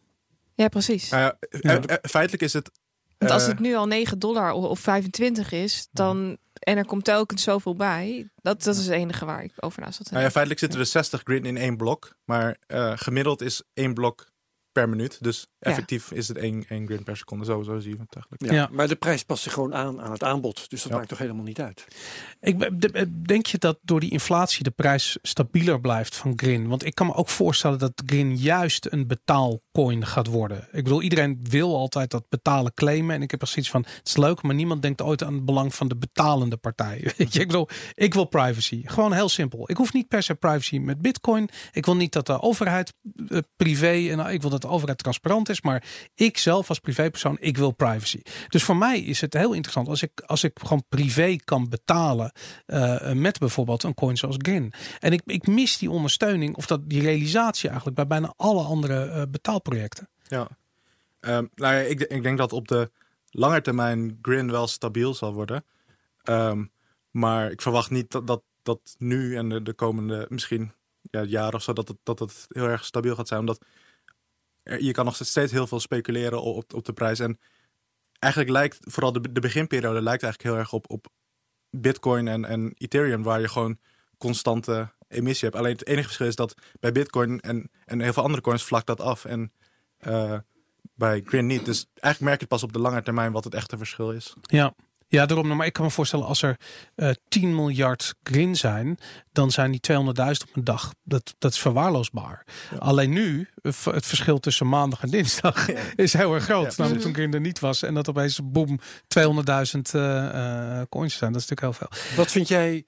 Ja, 0.55 0.67
precies. 0.67 1.09
nou 1.09 1.23
ja, 1.23 1.37
Ja. 1.61 1.79
eh, 1.85 1.95
feitelijk 2.09 2.43
is 2.43 2.53
het. 2.53 2.71
Want 3.23 3.35
als 3.35 3.43
eh, 3.43 3.49
het 3.49 3.59
nu 3.59 3.75
al 3.75 3.87
9 3.87 4.19
dollar 4.19 4.51
of, 4.51 4.63
of 4.63 4.79
25 4.79 5.51
is, 5.51 5.87
dan. 5.91 6.37
En 6.53 6.77
er 6.77 6.85
komt 6.85 7.03
telkens 7.03 7.43
zoveel 7.43 7.75
bij. 7.75 8.29
Dat, 8.41 8.63
dat 8.63 8.75
is 8.75 8.85
het 8.85 8.93
enige 8.93 9.25
waar 9.25 9.43
ik 9.43 9.51
over 9.59 9.81
na 9.81 9.91
zat 9.91 10.11
Nou 10.11 10.23
ja, 10.23 10.29
feitelijk 10.31 10.59
zitten 10.59 10.79
er 10.79 10.85
60 10.85 11.21
grid 11.23 11.45
in 11.45 11.57
één 11.57 11.77
blok. 11.77 12.15
Maar 12.25 12.57
eh, 12.67 12.91
gemiddeld 12.95 13.41
is 13.41 13.61
één 13.73 13.93
blok 13.93 14.25
per 14.73 14.89
minuut. 14.89 15.17
Dus 15.21 15.47
Ja. 15.59 15.69
effectief 15.69 16.11
is 16.11 16.27
het 16.27 16.37
één, 16.37 16.65
één 16.69 16.85
grid 16.85 17.03
per 17.03 17.17
seconde. 17.17 17.45
Zo, 17.45 17.63
zo 17.63 17.79
zie 17.79 17.91
je 17.93 17.99
het 17.99 18.13
eigenlijk. 18.15 18.43
Ja, 18.45 18.53
Ja. 18.53 18.69
Maar 18.71 18.87
de 18.87 18.95
prijs 18.95 19.23
past 19.23 19.43
zich 19.43 19.53
gewoon 19.53 19.75
aan 19.75 20.01
aan 20.01 20.11
het 20.11 20.23
aanbod. 20.23 20.69
Dus 20.69 20.81
dat 20.81 20.91
Ja. 20.91 20.97
maakt 20.97 21.09
toch 21.09 21.17
helemaal 21.17 21.43
niet 21.43 21.61
uit. 21.61 21.85
Ik, 22.41 22.81
de- 22.81 23.21
denk 23.21 23.45
je 23.45 23.57
dat 23.57 23.79
door 23.81 23.99
die 23.99 24.11
inflatie 24.11 24.63
de 24.63 24.71
prijs 24.71 25.17
stabieler 25.21 25.79
blijft 25.81 26.15
van 26.15 26.33
Grin? 26.35 26.67
Want 26.67 26.85
ik 26.85 26.95
kan 26.95 27.07
me 27.07 27.13
ook 27.13 27.29
voorstellen 27.29 27.79
dat 27.79 28.03
Grin 28.05 28.37
juist 28.37 28.87
een 28.91 29.07
betaalcoin 29.07 30.05
gaat 30.05 30.27
worden. 30.27 30.67
Ik 30.71 30.83
bedoel, 30.83 31.01
iedereen 31.01 31.39
wil 31.49 31.75
altijd 31.77 32.11
dat 32.11 32.23
betalen 32.29 32.73
claimen. 32.73 33.15
En 33.15 33.21
ik 33.21 33.31
heb 33.31 33.41
er 33.41 33.47
zoiets 33.47 33.71
van, 33.71 33.81
het 33.97 34.07
is 34.07 34.17
leuk, 34.17 34.41
maar 34.41 34.55
niemand 34.55 34.81
denkt 34.81 35.01
ooit 35.01 35.23
aan 35.23 35.33
het 35.33 35.45
belang 35.45 35.75
van 35.75 35.87
de 35.87 35.95
betalende 35.95 36.57
partij. 36.57 37.01
Weet 37.17 37.33
je, 37.33 37.39
ik 37.39 37.47
bedoel, 37.47 37.67
ik 37.93 38.13
wil 38.13 38.25
privacy. 38.25 38.81
Gewoon 38.85 39.13
heel 39.13 39.29
simpel. 39.29 39.69
Ik 39.69 39.77
hoef 39.77 39.93
niet 39.93 40.07
per 40.07 40.23
se 40.23 40.35
privacy 40.35 40.77
met 40.77 41.01
bitcoin. 41.01 41.49
Ik 41.71 41.85
wil 41.85 41.95
niet 41.95 42.13
dat 42.13 42.25
de 42.25 42.41
overheid 42.41 42.93
eh, 43.27 43.37
privé, 43.55 44.09
en 44.09 44.19
ik 44.33 44.41
wil 44.41 44.49
dat 44.49 44.62
de 44.63 44.69
overheid 44.69 44.97
transparant 44.97 45.49
is. 45.49 45.61
Maar 45.61 45.83
ik 46.15 46.37
zelf 46.37 46.69
als 46.69 46.79
privépersoon, 46.79 47.37
ik 47.39 47.57
wil 47.57 47.71
privacy. 47.71 48.21
Dus 48.47 48.63
voor 48.63 48.77
mij 48.77 48.99
is 48.99 49.21
het 49.21 49.33
heel 49.33 49.53
interessant 49.53 49.87
als 49.87 50.01
ik, 50.01 50.21
als 50.25 50.43
ik 50.43 50.59
gewoon 50.59 50.83
privé 50.89 51.35
kan 51.35 51.69
betalen 51.69 52.31
eh, 52.65 53.11
met 53.11 53.39
bijvoorbeeld 53.39 53.83
een 53.83 53.93
coin 53.93 54.17
zoals 54.17 54.35
Grin. 54.37 54.73
En 54.99 55.11
ik, 55.11 55.21
ik 55.25 55.47
mis 55.47 55.77
die 55.77 55.91
ondersteuning 55.91 56.55
of 56.55 56.65
dat 56.65 56.89
die 56.89 57.01
realisatie 57.01 57.67
eigenlijk 57.67 57.97
bij 57.97 58.07
bijna 58.07 58.33
alle 58.37 58.63
andere 58.63 59.05
eh, 59.05 59.21
betaalprojecten. 59.29 60.09
Ja. 60.27 60.47
Ehm, 61.19 61.45
nou 61.55 61.73
ja, 61.75 61.79
ik, 61.79 62.01
ik 62.01 62.23
denk 62.23 62.37
dat 62.37 62.53
op 62.53 62.67
de 62.67 62.91
lange 63.29 63.61
termijn 63.61 64.19
Grin 64.21 64.51
wel 64.51 64.67
stabiel 64.67 65.13
zal 65.13 65.33
worden. 65.33 65.65
Ehm, 66.23 66.65
maar 67.11 67.51
ik 67.51 67.61
verwacht 67.61 67.89
niet 67.89 68.11
dat, 68.11 68.27
dat, 68.27 68.43
dat 68.61 68.95
nu 68.97 69.35
en 69.37 69.49
de, 69.49 69.61
de 69.61 69.73
komende 69.73 70.25
misschien 70.29 70.73
ja, 71.01 71.23
jaar 71.23 71.53
of 71.53 71.63
zo, 71.63 71.73
dat 71.73 71.87
het, 71.87 71.97
dat 72.03 72.19
het 72.19 72.45
heel 72.49 72.67
erg 72.67 72.85
stabiel 72.85 73.15
gaat 73.15 73.27
zijn. 73.27 73.39
Omdat 73.39 73.65
je 74.63 74.91
kan 74.91 75.05
nog 75.05 75.15
steeds 75.15 75.51
heel 75.51 75.67
veel 75.67 75.79
speculeren 75.79 76.41
op, 76.41 76.73
op 76.73 76.85
de 76.85 76.93
prijs. 76.93 77.19
En 77.19 77.39
eigenlijk 78.19 78.53
lijkt 78.53 78.77
vooral 78.79 79.11
de, 79.11 79.31
de 79.31 79.39
beginperiode 79.39 80.01
lijkt 80.01 80.23
eigenlijk 80.23 80.53
heel 80.53 80.61
erg 80.61 80.73
op, 80.73 80.89
op 80.89 81.07
Bitcoin 81.69 82.27
en, 82.27 82.45
en 82.45 82.73
Ethereum, 82.77 83.23
waar 83.23 83.39
je 83.39 83.47
gewoon 83.47 83.77
constante 84.17 84.91
emissie 85.07 85.47
hebt. 85.47 85.59
Alleen 85.59 85.71
het 85.71 85.87
enige 85.87 86.03
verschil 86.03 86.27
is 86.27 86.35
dat 86.35 86.53
bij 86.79 86.91
Bitcoin 86.91 87.39
en, 87.39 87.69
en 87.85 88.01
heel 88.01 88.13
veel 88.13 88.23
andere 88.23 88.41
coins 88.41 88.63
vlakt 88.63 88.87
dat 88.87 89.01
af. 89.01 89.25
En 89.25 89.51
eh, 89.97 90.37
bij 90.95 91.21
Grin 91.25 91.45
niet. 91.45 91.65
Dus 91.65 91.85
eigenlijk 91.93 92.19
merk 92.19 92.39
je 92.39 92.47
pas 92.47 92.63
op 92.63 92.73
de 92.73 92.79
lange 92.79 93.01
termijn 93.01 93.31
wat 93.31 93.43
het 93.43 93.53
echte 93.53 93.77
verschil 93.77 94.11
is. 94.11 94.33
Ja. 94.41 94.75
Ja, 95.13 95.25
daarom. 95.25 95.45
nou, 95.45 95.57
Maar 95.57 95.67
ik 95.67 95.73
kan 95.73 95.85
me 95.85 95.91
voorstellen, 95.91 96.25
als 96.25 96.41
er 96.41 96.57
eh 96.95 97.09
10 97.27 97.55
miljard 97.55 98.13
grin 98.23 98.55
zijn, 98.55 98.97
dan 99.31 99.51
zijn 99.51 99.71
die 99.71 99.79
200.000 99.91 99.99
op 100.47 100.55
een 100.55 100.63
dag. 100.63 100.93
Dat, 101.03 101.35
dat 101.37 101.51
is 101.51 101.59
verwaarloosbaar. 101.59 102.45
Ja. 102.71 102.77
Alleen 102.77 103.09
nu, 103.09 103.49
eh, 103.61 103.71
het 103.83 104.05
verschil 104.05 104.39
tussen 104.39 104.69
maandag 104.69 105.03
en 105.03 105.09
dinsdag 105.09 105.69
is 105.95 106.13
heel 106.13 106.33
erg 106.33 106.43
groot. 106.43 106.65
Ja, 106.65 106.73
namelijk 106.77 107.03
toen. 107.03 107.13
Grin 107.13 107.33
er 107.33 107.39
niet 107.39 107.59
was 107.59 107.81
en 107.81 107.93
dat 107.93 108.09
opeens 108.09 108.39
boem 108.43 108.79
200.000 108.79 108.83
eh, 109.91 110.79
eh, 110.79 110.85
coins 110.89 111.17
zijn. 111.17 111.31
Dat 111.31 111.41
is 111.41 111.47
natuurlijk 111.47 111.79
heel 111.79 111.87
veel. 111.89 112.15
Wat 112.17 112.31
vind 112.31 112.47
jij, 112.47 112.85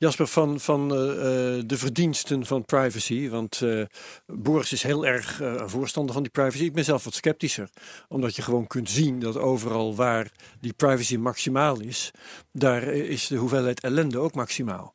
Jasper, 0.00 0.26
van, 0.26 0.60
van 0.60 0.94
eh, 0.94 1.10
eh, 1.10 1.62
de 1.66 1.78
verdiensten 1.78 2.46
van 2.46 2.64
privacy? 2.64 3.28
Want 3.28 3.62
eh, 3.62 3.82
Boris 4.26 4.72
is 4.72 4.82
heel 4.82 5.06
erg 5.06 5.40
een 5.40 5.70
voorstander 5.70 6.14
van 6.14 6.22
die 6.22 6.32
privacy. 6.32 6.64
Ik 6.64 6.72
ben 6.72 6.84
zelf 6.84 7.04
wat 7.04 7.14
sceptischer. 7.14 7.68
Omdat 8.08 8.36
je 8.36 8.42
gewoon 8.42 8.66
kunt 8.66 8.90
zien 8.90 9.20
dat 9.20 9.36
overal 9.36 9.94
waar 9.94 10.32
die 10.60 10.72
privacy 10.72 11.16
maximaal 11.16 11.80
is, 11.80 12.10
daar 12.52 12.82
is 12.82 13.26
de 13.26 13.36
hoeveelheid 13.36 13.80
ellende 13.80 14.18
ook 14.18 14.34
maximaal. 14.34 14.94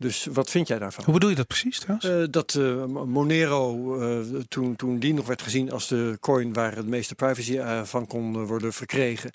Dus 0.00 0.26
wat 0.32 0.50
vind 0.50 0.68
jij 0.68 0.78
daarvan? 0.78 1.04
Hoe 1.04 1.12
bedoel 1.12 1.30
je 1.30 1.36
dat 1.36 1.46
precies 1.46 1.78
trouwens? 1.78 2.06
Uh, 2.08 2.24
dat 2.30 2.54
uh, 2.54 2.84
Monero, 2.84 4.00
uh, 4.00 4.40
toen, 4.48 4.76
toen 4.76 4.98
die 4.98 5.14
nog 5.14 5.26
werd 5.26 5.42
gezien 5.42 5.72
als 5.72 5.88
de 5.88 6.16
coin 6.20 6.52
waar 6.52 6.76
het 6.76 6.86
meeste 6.86 7.14
privacy 7.14 7.60
van 7.84 8.06
kon 8.06 8.46
worden 8.46 8.72
verkregen, 8.72 9.30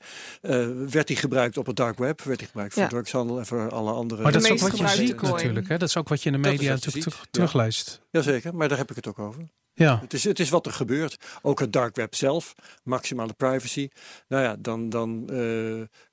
werd 0.90 1.08
die 1.08 1.16
gebruikt 1.16 1.58
op 1.58 1.66
het 1.66 1.76
dark 1.76 1.98
web, 1.98 2.22
werd 2.22 2.40
die 2.40 2.48
gebruikt 2.48 2.74
voor 2.74 2.88
drugshandel 2.88 3.40
en 3.40 3.46
voor 3.46 3.70
alle 3.70 3.92
andere. 3.92 4.22
Maar 4.22 4.32
dat 4.32 4.44
is 4.44 4.52
ook 4.52 4.60
wat 4.60 4.78
je 4.78 4.88
ziet 4.88 5.22
natuurlijk, 5.22 5.68
hè? 5.68 5.78
dat 5.78 5.90
is 5.90 5.98
ook 5.98 6.10
wat 6.10 6.24
je 6.24 6.30
in 6.30 6.42
de 6.42 6.50
media 6.50 6.72
natuurlijk 6.72 7.16
terugleest. 7.32 8.02
Jazeker, 8.10 8.56
maar 8.56 8.68
daar 8.68 8.78
heb 8.78 8.90
ik 8.90 8.96
het 8.96 9.08
ook 9.08 9.20
over. 9.20 9.48
Ja. 9.74 10.00
Het, 10.00 10.14
is, 10.14 10.24
het 10.24 10.40
is 10.40 10.50
wat 10.50 10.66
er 10.66 10.72
gebeurt. 10.72 11.18
Ook 11.42 11.60
het 11.60 11.74
dark 11.74 11.96
web 11.96 12.16
zelf, 12.16 12.54
maximale 12.84 13.34
privacy. 13.34 13.90
Nou 14.28 14.44
ja, 14.44 14.56
dan, 14.60 14.90
dan 14.90 15.30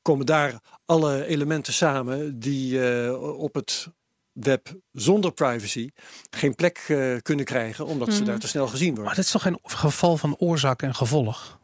komen 0.03 0.27
daar 0.27 0.61
alle 0.85 1.27
elementen 1.27 1.73
samen 1.73 2.39
die 2.39 2.81
op 3.37 3.55
het 3.55 3.89
web 4.33 4.75
zonder 4.93 5.33
privacy 5.33 5.91
geen 6.31 6.55
plek 6.55 6.85
uh, 6.89 7.17
kunnen 7.23 7.45
krijgen, 7.45 7.87
omdat 7.87 8.13
ze 8.13 8.23
daar 8.23 8.33
mhm. 8.33 8.41
te 8.41 8.49
snel 8.49 8.67
gezien 8.67 8.89
worden. 8.89 9.05
Maar 9.05 9.15
dat 9.15 9.25
is 9.25 9.31
toch 9.31 9.43
geen 9.43 9.59
geval 9.63 10.17
van 10.17 10.37
oorzaak 10.37 10.83
en 10.83 10.95
gevolg? 10.95 11.59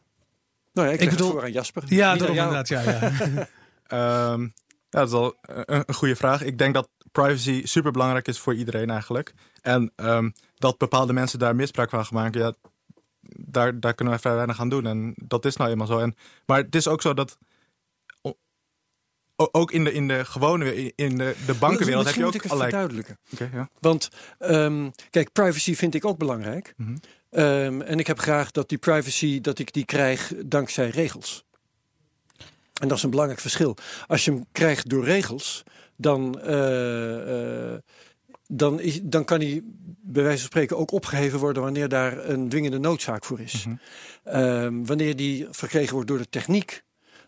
Nou 0.73 0.89
ja, 0.89 0.95
ik, 0.95 1.01
ik 1.01 1.11
bedoel 1.11 1.31
voor 1.31 1.43
aan 1.43 1.53
Jasper. 1.53 1.83
Ja, 1.87 2.17
dat 2.17 2.29
inderdaad. 2.29 2.69
Ja, 2.69 2.81
ja. 2.81 4.33
um, 4.33 4.43
ja, 4.91 4.99
dat 4.99 5.09
is 5.09 5.15
al 5.15 5.37
een, 5.41 5.83
een, 5.87 5.95
goede 5.95 6.17
vraag. 6.17 6.43
Ik 6.43 6.59
denk 6.59 6.75
dat 6.75 6.89
privacy 7.13 7.67
super 7.67 7.93
belangrijk 7.93 8.29
is 8.29 8.39
voor 8.39 8.55
iedereen 8.55 8.91
eigenlijk. 8.91 9.35
En 9.63 9.93
um, 9.97 10.33
dat 10.55 10.79
bepaalde 10.79 11.13
mensen 11.13 11.39
daar 11.39 11.57
misbruik 11.57 11.91
van 11.91 12.05
gaan 12.05 12.23
maken, 12.23 12.41
ja, 12.41 12.55
daar, 13.37 13.81
daar 13.81 13.95
kunnen 13.95 14.15
wij 14.15 14.23
vrij 14.23 14.35
weinig 14.35 14.61
aan 14.61 14.69
doen. 14.69 14.87
En 14.87 15.15
dat 15.17 15.45
is 15.45 15.57
nou 15.57 15.71
eenmaal 15.71 15.87
zo. 15.87 15.99
En, 15.99 16.17
maar 16.47 16.59
het 16.59 16.75
is 16.75 16.89
ook 16.89 17.03
zo 17.03 17.15
dat 17.15 17.39
ook 19.37 19.73
in 19.73 19.85
de, 19.85 19.93
in 19.93 20.09
de 20.09 20.25
gewone, 20.25 20.93
in 20.95 21.19
de, 21.19 21.35
de 21.47 21.55
bankenwereld 21.55 22.07
heb 22.07 22.15
je 22.15 22.25
ook 22.25 22.33
moet 22.33 22.45
ik 22.45 22.51
allerlei... 22.51 22.71
verduidelijken. 22.71 23.19
Okay, 23.33 23.51
ja. 23.53 23.69
Want 23.81 24.09
um, 24.39 24.93
kijk, 25.11 25.33
privacy 25.33 25.75
vind 25.75 25.95
ik 25.95 26.05
ook 26.05 26.19
belangrijk. 26.19 26.75
Mm 26.77 26.87
-hmm. 26.87 27.43
um, 27.43 27.83
en 27.83 27.99
ik 27.99 28.07
heb 28.07 28.19
graag 28.19 28.51
dat 28.51 28.69
die 28.69 28.79
privacy, 28.79 29.41
dat 29.41 29.59
ik 29.59 29.73
die 29.73 29.85
krijg 29.85 30.33
dankzij 30.45 30.89
regels. 30.89 31.45
En 32.81 32.89
dat 32.89 32.97
is 32.97 33.03
een 33.03 33.11
belangrijk 33.11 33.41
verschil. 33.41 33.77
Als 34.07 34.25
je 34.25 34.31
hem 34.31 34.45
krijgt 34.53 34.89
door 34.89 35.05
regels, 35.05 35.63
dan, 35.97 36.41
uh, 36.45 37.71
uh, 37.71 37.75
dan, 38.47 38.81
is, 38.81 39.01
dan 39.03 39.25
kan 39.25 39.41
hij 39.41 39.63
bij 40.03 40.23
wijze 40.23 40.39
van 40.39 40.49
spreken 40.49 40.77
ook 40.79 40.91
opgeheven 40.91 41.39
worden 41.39 41.63
wanneer 41.63 41.89
daar 41.89 42.29
een 42.29 42.49
dwingende 42.49 42.79
noodzaak 42.79 43.25
voor 43.25 43.41
is. 43.41 43.65
Mm 43.67 43.79
-hmm. 44.23 44.43
um, 44.43 44.87
wanneer 44.87 45.17
die 45.17 45.47
verkregen 45.51 45.93
wordt 45.93 46.09
door 46.09 46.19
de 46.19 46.29
techniek, 46.29 46.83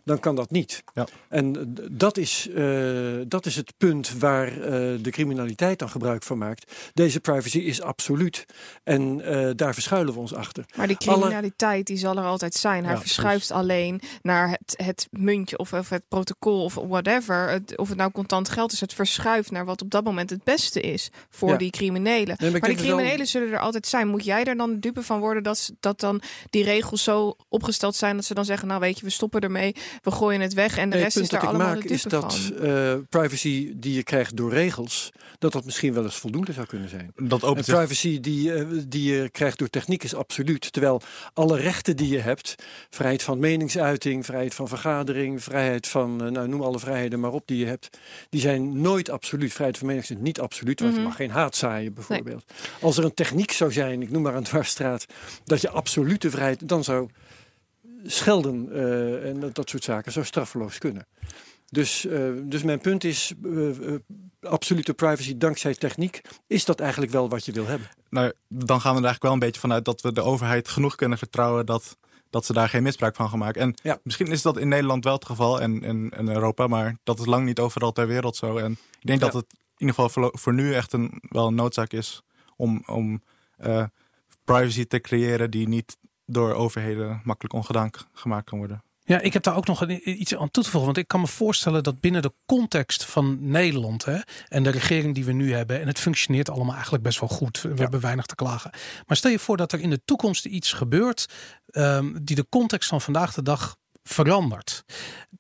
dan 0.09 0.21
kan 0.21 0.37
dat 0.37 0.51
niet. 0.51 0.83
Ja. 0.95 1.07
En 1.29 1.75
dat 1.91 2.17
is, 2.17 2.49
uh, 2.51 3.17
dat 3.27 3.47
is 3.47 3.57
het 3.57 3.73
punt 3.77 4.19
waar 4.19 4.59
uh, 4.59 4.65
de 5.03 5.11
criminaliteit 5.11 5.79
dan 5.79 5.89
gebruik 5.89 6.23
van 6.23 6.39
maakt. 6.39 6.73
Deze 6.95 7.21
privacy 7.21 7.59
is 7.59 7.83
absoluut. 7.83 8.45
En 8.85 9.21
uh, 9.21 9.51
daar 9.55 9.75
verschuilen 9.75 10.15
we 10.15 10.21
ons 10.21 10.35
achter. 10.35 10.65
Maar 10.77 10.87
die 10.87 10.97
criminaliteit 10.97 11.87
die 11.87 11.97
zal 11.97 12.17
er 12.17 12.25
altijd 12.25 12.55
zijn. 12.55 12.85
Hij 12.85 12.95
ja, 12.95 13.01
verschuift 13.01 13.47
precies. 13.47 13.63
alleen 13.63 14.01
naar 14.23 14.49
het, 14.49 14.75
het 14.77 15.09
muntje 15.11 15.59
of, 15.59 15.73
of 15.73 15.89
het 15.89 16.03
protocol 16.09 16.65
of 16.65 16.75
whatever. 16.75 17.51
Het, 17.51 17.77
of 17.77 17.89
het 17.89 17.99
nou 17.99 18.11
contant 18.11 18.49
geld 18.49 18.73
is. 18.73 18.81
Het 18.81 18.95
verschuift 18.95 19.51
naar 19.51 19.65
wat 19.65 19.83
op 19.83 19.91
dat 19.91 20.05
moment 20.05 20.31
het 20.31 20.45
beste 20.45 20.81
is 20.81 21.11
voor 21.31 21.51
ja. 21.51 21.57
die 21.57 21.71
criminelen. 21.71 22.37
Nee, 22.39 22.51
maar, 22.51 22.61
maar 22.61 22.69
die 22.69 22.79
criminelen 22.79 23.17
wel... 23.17 23.27
zullen 23.27 23.53
er 23.53 23.59
altijd 23.59 23.87
zijn. 23.87 24.09
Moet 24.09 24.25
jij 24.25 24.45
er 24.45 24.57
dan 24.57 24.81
dupe 24.81 25.03
van 25.03 25.21
worden 25.21 25.43
dat, 25.43 25.73
dat 25.81 26.01
dan 26.01 26.21
die 26.51 26.65
regels 26.65 27.03
zo 27.03 27.37
opgesteld 27.49 27.97
zijn 27.97 28.17
dat 28.17 28.25
ze 28.25 28.35
dan 28.35 28.45
zeggen, 28.45 28.69
nou 28.69 28.81
weet 28.81 28.99
je, 28.99 29.05
we 29.05 29.11
stoppen 29.11 29.41
ermee 29.41 29.75
we 30.03 30.11
gooien 30.11 30.40
het 30.40 30.55
weg 30.55 30.78
en 30.78 30.90
de 30.90 30.94
nee, 30.94 31.05
rest 31.05 31.16
is 31.16 31.28
daar 31.28 31.40
dat 31.40 31.49
allemaal 31.49 31.68
ik 31.68 31.74
maak 31.74 31.84
is 31.84 32.03
dat 32.03 32.53
uh, 32.62 32.94
privacy 33.09 33.72
die 33.76 33.94
je 33.94 34.03
krijgt 34.03 34.36
door 34.36 34.53
regels, 34.53 35.12
dat 35.38 35.53
dat 35.53 35.64
misschien 35.64 35.92
wel 35.92 36.05
eens 36.05 36.16
voldoende 36.16 36.53
zou 36.53 36.66
kunnen 36.66 36.88
zijn. 36.88 37.12
Dat 37.16 37.42
en 37.42 37.64
privacy 37.64 38.20
die, 38.20 38.51
uh, 38.51 38.82
die 38.86 39.12
je 39.12 39.30
krijgt 39.30 39.59
door 39.59 39.68
techniek 39.68 40.05
is 40.05 40.14
absoluut. 40.14 40.72
Terwijl 40.72 41.03
alle 41.34 41.57
rechten 41.57 41.96
die 41.96 42.09
je 42.09 42.18
hebt, 42.18 42.55
vrijheid 42.90 43.22
van 43.22 43.38
meningsuiting, 43.38 44.24
vrijheid 44.24 44.55
van 44.55 44.68
vergadering, 44.68 45.42
vrijheid 45.42 45.86
van, 45.86 46.24
uh, 46.24 46.30
nou 46.30 46.49
noem 46.49 46.62
alle 46.62 46.78
vrijheden 46.78 47.20
maar 47.20 47.32
op 47.32 47.46
die 47.46 47.59
je 47.59 47.66
hebt, 47.66 47.99
die 48.28 48.40
zijn 48.40 48.80
nooit 48.80 49.11
absoluut. 49.11 49.53
Vrijheid 49.53 49.78
van 49.78 49.86
meningsuiting 49.86 50.28
niet 50.28 50.40
absoluut, 50.40 50.80
want 50.80 50.92
mm 50.92 50.96
-hmm. 50.96 51.07
je 51.07 51.11
mag 51.11 51.18
geen 51.18 51.36
haat 51.36 51.57
zaaien 51.57 51.94
bijvoorbeeld. 51.94 52.44
Nee. 52.46 52.68
Als 52.80 52.96
er 52.96 53.05
een 53.05 53.14
techniek 53.14 53.51
zou 53.51 53.72
zijn, 53.72 54.03
ik 54.03 54.11
noem 54.11 54.22
maar 54.22 54.34
een 54.34 54.42
dwarsstraat, 54.42 55.07
dat 55.44 55.61
je 55.61 55.70
absolute 55.70 56.30
vrijheid, 56.30 56.68
dan 56.68 56.84
zou 56.84 57.09
schelden 58.05 58.68
uh, 58.72 59.28
en 59.28 59.40
dat, 59.40 59.55
dat 59.55 59.70
soort 59.70 59.84
zaken 59.84 60.12
zou 60.12 60.24
straffeloos 60.24 60.78
kunnen. 60.78 61.07
Dus, 61.70 62.05
uh, 62.05 62.30
dus 62.42 62.62
mijn 62.62 62.80
punt 62.80 63.05
is, 63.05 63.32
uh, 63.42 63.94
absolute 64.40 64.94
privacy 64.94 65.36
dankzij 65.36 65.74
techniek, 65.74 66.20
is 66.46 66.64
dat 66.64 66.80
eigenlijk 66.80 67.12
wel 67.12 67.28
wat 67.28 67.44
je 67.44 67.53
wil 67.53 67.66
hebben? 67.66 67.88
Nou, 68.09 68.32
dan 68.49 68.80
gaan 68.80 68.92
we 68.94 68.99
er 68.99 69.05
eigenlijk 69.05 69.22
wel 69.22 69.32
een 69.32 69.38
beetje 69.38 69.61
vanuit 69.61 69.84
dat 69.84 70.01
we 70.01 70.12
de 70.12 70.22
overheid 70.22 70.68
genoeg 70.68 70.94
kunnen 70.94 71.18
vertrouwen 71.18 71.66
dat, 71.66 71.96
dat 72.30 72.44
ze 72.44 72.53
daar 72.53 72.68
geen 72.68 72.82
misbruik 72.82 73.16
van 73.16 73.28
gaan 73.28 73.38
maken. 73.38 73.61
En 73.61 73.74
ja. 73.82 73.99
misschien 74.03 74.26
is 74.26 74.42
dat 74.42 74.59
in 74.59 74.68
Nederland 74.68 75.05
wel 75.05 75.14
het 75.14 75.26
geval 75.26 75.61
en 75.61 75.82
in 75.82 76.28
Europa, 76.28 76.66
maar 76.66 76.96
dat 77.05 77.18
is 77.18 77.26
lang 77.26 77.44
niet 77.44 77.59
overal 77.59 77.92
ter 77.92 78.07
wereld 78.07 78.36
zo. 78.36 78.57
En 78.57 78.72
ik 78.72 79.07
denk 79.07 79.20
ja. 79.20 79.26
dat 79.26 79.34
het 79.34 79.53
in 79.53 79.86
ieder 79.86 79.94
geval 79.94 80.09
voor, 80.09 80.38
voor 80.38 80.55
nu 80.55 80.74
echt 80.74 80.92
een, 80.92 81.22
wel 81.28 81.46
een 81.46 81.55
noodzaak 81.55 81.92
is 81.92 82.22
om, 82.57 82.82
om 82.86 83.22
privacy 84.44 84.84
te 84.84 85.01
creëren 85.01 85.51
die 85.51 85.68
niet 85.68 85.96
door 86.31 86.55
overheden 86.55 87.20
makkelijk 87.24 87.55
ongedaan 87.55 87.91
gemaakt 88.12 88.45
kan 88.45 88.59
worden. 88.59 88.83
Ja, 89.05 89.20
ik 89.20 89.33
heb 89.33 89.43
daar 89.43 89.57
ook 89.57 89.66
nog 89.66 89.89
iets 89.89 90.37
aan 90.37 90.51
toe 90.51 90.62
te 90.62 90.70
voegen. 90.70 90.85
Want 90.85 90.97
ik 90.97 91.09
kan 91.09 91.20
me 91.20 91.26
voorstellen 91.26 91.83
dat 91.83 92.01
binnen 92.01 92.22
de 92.22 92.33
context 92.47 93.05
van 93.05 93.39
Nederland 93.41 94.05
hè, 94.05 94.18
en 94.49 94.62
de 94.62 94.70
regering 94.70 95.14
die 95.14 95.24
we 95.24 95.33
nu 95.33 95.55
hebben, 95.55 95.81
en 95.81 95.87
het 95.87 95.99
functioneert 95.99 96.51
allemaal 96.51 96.74
eigenlijk 96.74 97.03
best 97.03 97.20
wel 97.20 97.29
goed. 97.29 97.62
We 97.62 97.68
ja. 97.68 97.74
hebben 97.74 98.01
weinig 98.01 98.26
te 98.26 98.35
klagen. 98.35 98.70
Maar 99.07 99.16
stel 99.16 99.31
je 99.31 99.39
voor 99.39 99.57
dat 99.57 99.72
er 99.72 99.81
in 99.81 99.91
de 99.91 100.01
toekomst 100.05 100.45
iets 100.45 100.72
gebeurt 100.72 101.29
um, 101.70 102.24
die 102.24 102.37
de 102.37 102.47
context 102.49 102.89
van 102.89 103.01
vandaag 103.01 103.35
de 103.35 103.43
dag 103.43 103.76
verandert. 104.09 104.85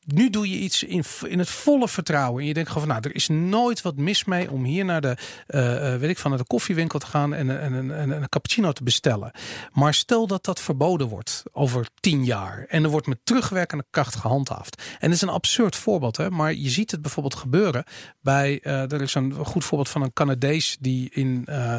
Nu 0.06 0.30
doe 0.30 0.50
je 0.50 0.56
iets 0.56 0.82
in, 0.82 1.04
in 1.26 1.38
het 1.38 1.48
volle 1.48 1.88
vertrouwen. 1.88 2.40
En 2.40 2.46
je 2.46 2.54
denkt 2.54 2.70
gewoon 2.70 2.86
van, 2.86 2.94
nou, 2.96 3.08
er 3.08 3.14
is 3.14 3.28
nooit 3.28 3.82
wat 3.82 3.96
mis 3.96 4.24
mee 4.24 4.50
om 4.50 4.64
hier 4.64 4.84
naar 4.84 5.00
de, 5.00 5.16
uh, 5.48 5.96
weet 5.96 6.10
ik, 6.10 6.18
van 6.18 6.30
naar 6.30 6.40
de 6.40 6.46
koffiewinkel 6.46 6.98
te 6.98 7.06
gaan 7.06 7.34
en, 7.34 7.60
en, 7.60 7.74
en, 7.74 7.96
en, 7.96 8.10
een 8.10 8.28
cappuccino 8.28 8.72
te 8.72 8.82
bestellen. 8.82 9.30
Maar 9.72 9.94
stel 9.94 10.26
dat 10.26 10.44
dat 10.44 10.60
verboden 10.60 11.08
wordt 11.08 11.42
over 11.52 11.88
tien 12.00 12.24
jaar 12.24 12.64
en 12.68 12.84
er 12.84 12.90
wordt 12.90 13.06
met 13.06 13.18
terugwerkende 13.24 13.84
kracht 13.90 14.16
gehandhaafd. 14.16 14.82
En 14.92 15.08
dat 15.08 15.16
is 15.16 15.22
een 15.22 15.28
absurd 15.28 15.76
voorbeeld, 15.76 16.16
hè? 16.16 16.30
maar 16.30 16.54
je 16.54 16.68
ziet 16.68 16.90
het 16.90 17.02
bijvoorbeeld 17.02 17.34
gebeuren 17.34 17.84
bij, 18.20 18.60
uh, 18.62 18.92
er 18.92 19.02
is 19.02 19.14
een 19.14 19.34
goed 19.34 19.64
voorbeeld 19.64 19.88
van 19.90 20.02
een 20.02 20.12
Canadees 20.12 20.76
die 20.80 21.10
in 21.10 21.46
uh, 21.48 21.76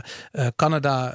Canada 0.56 1.14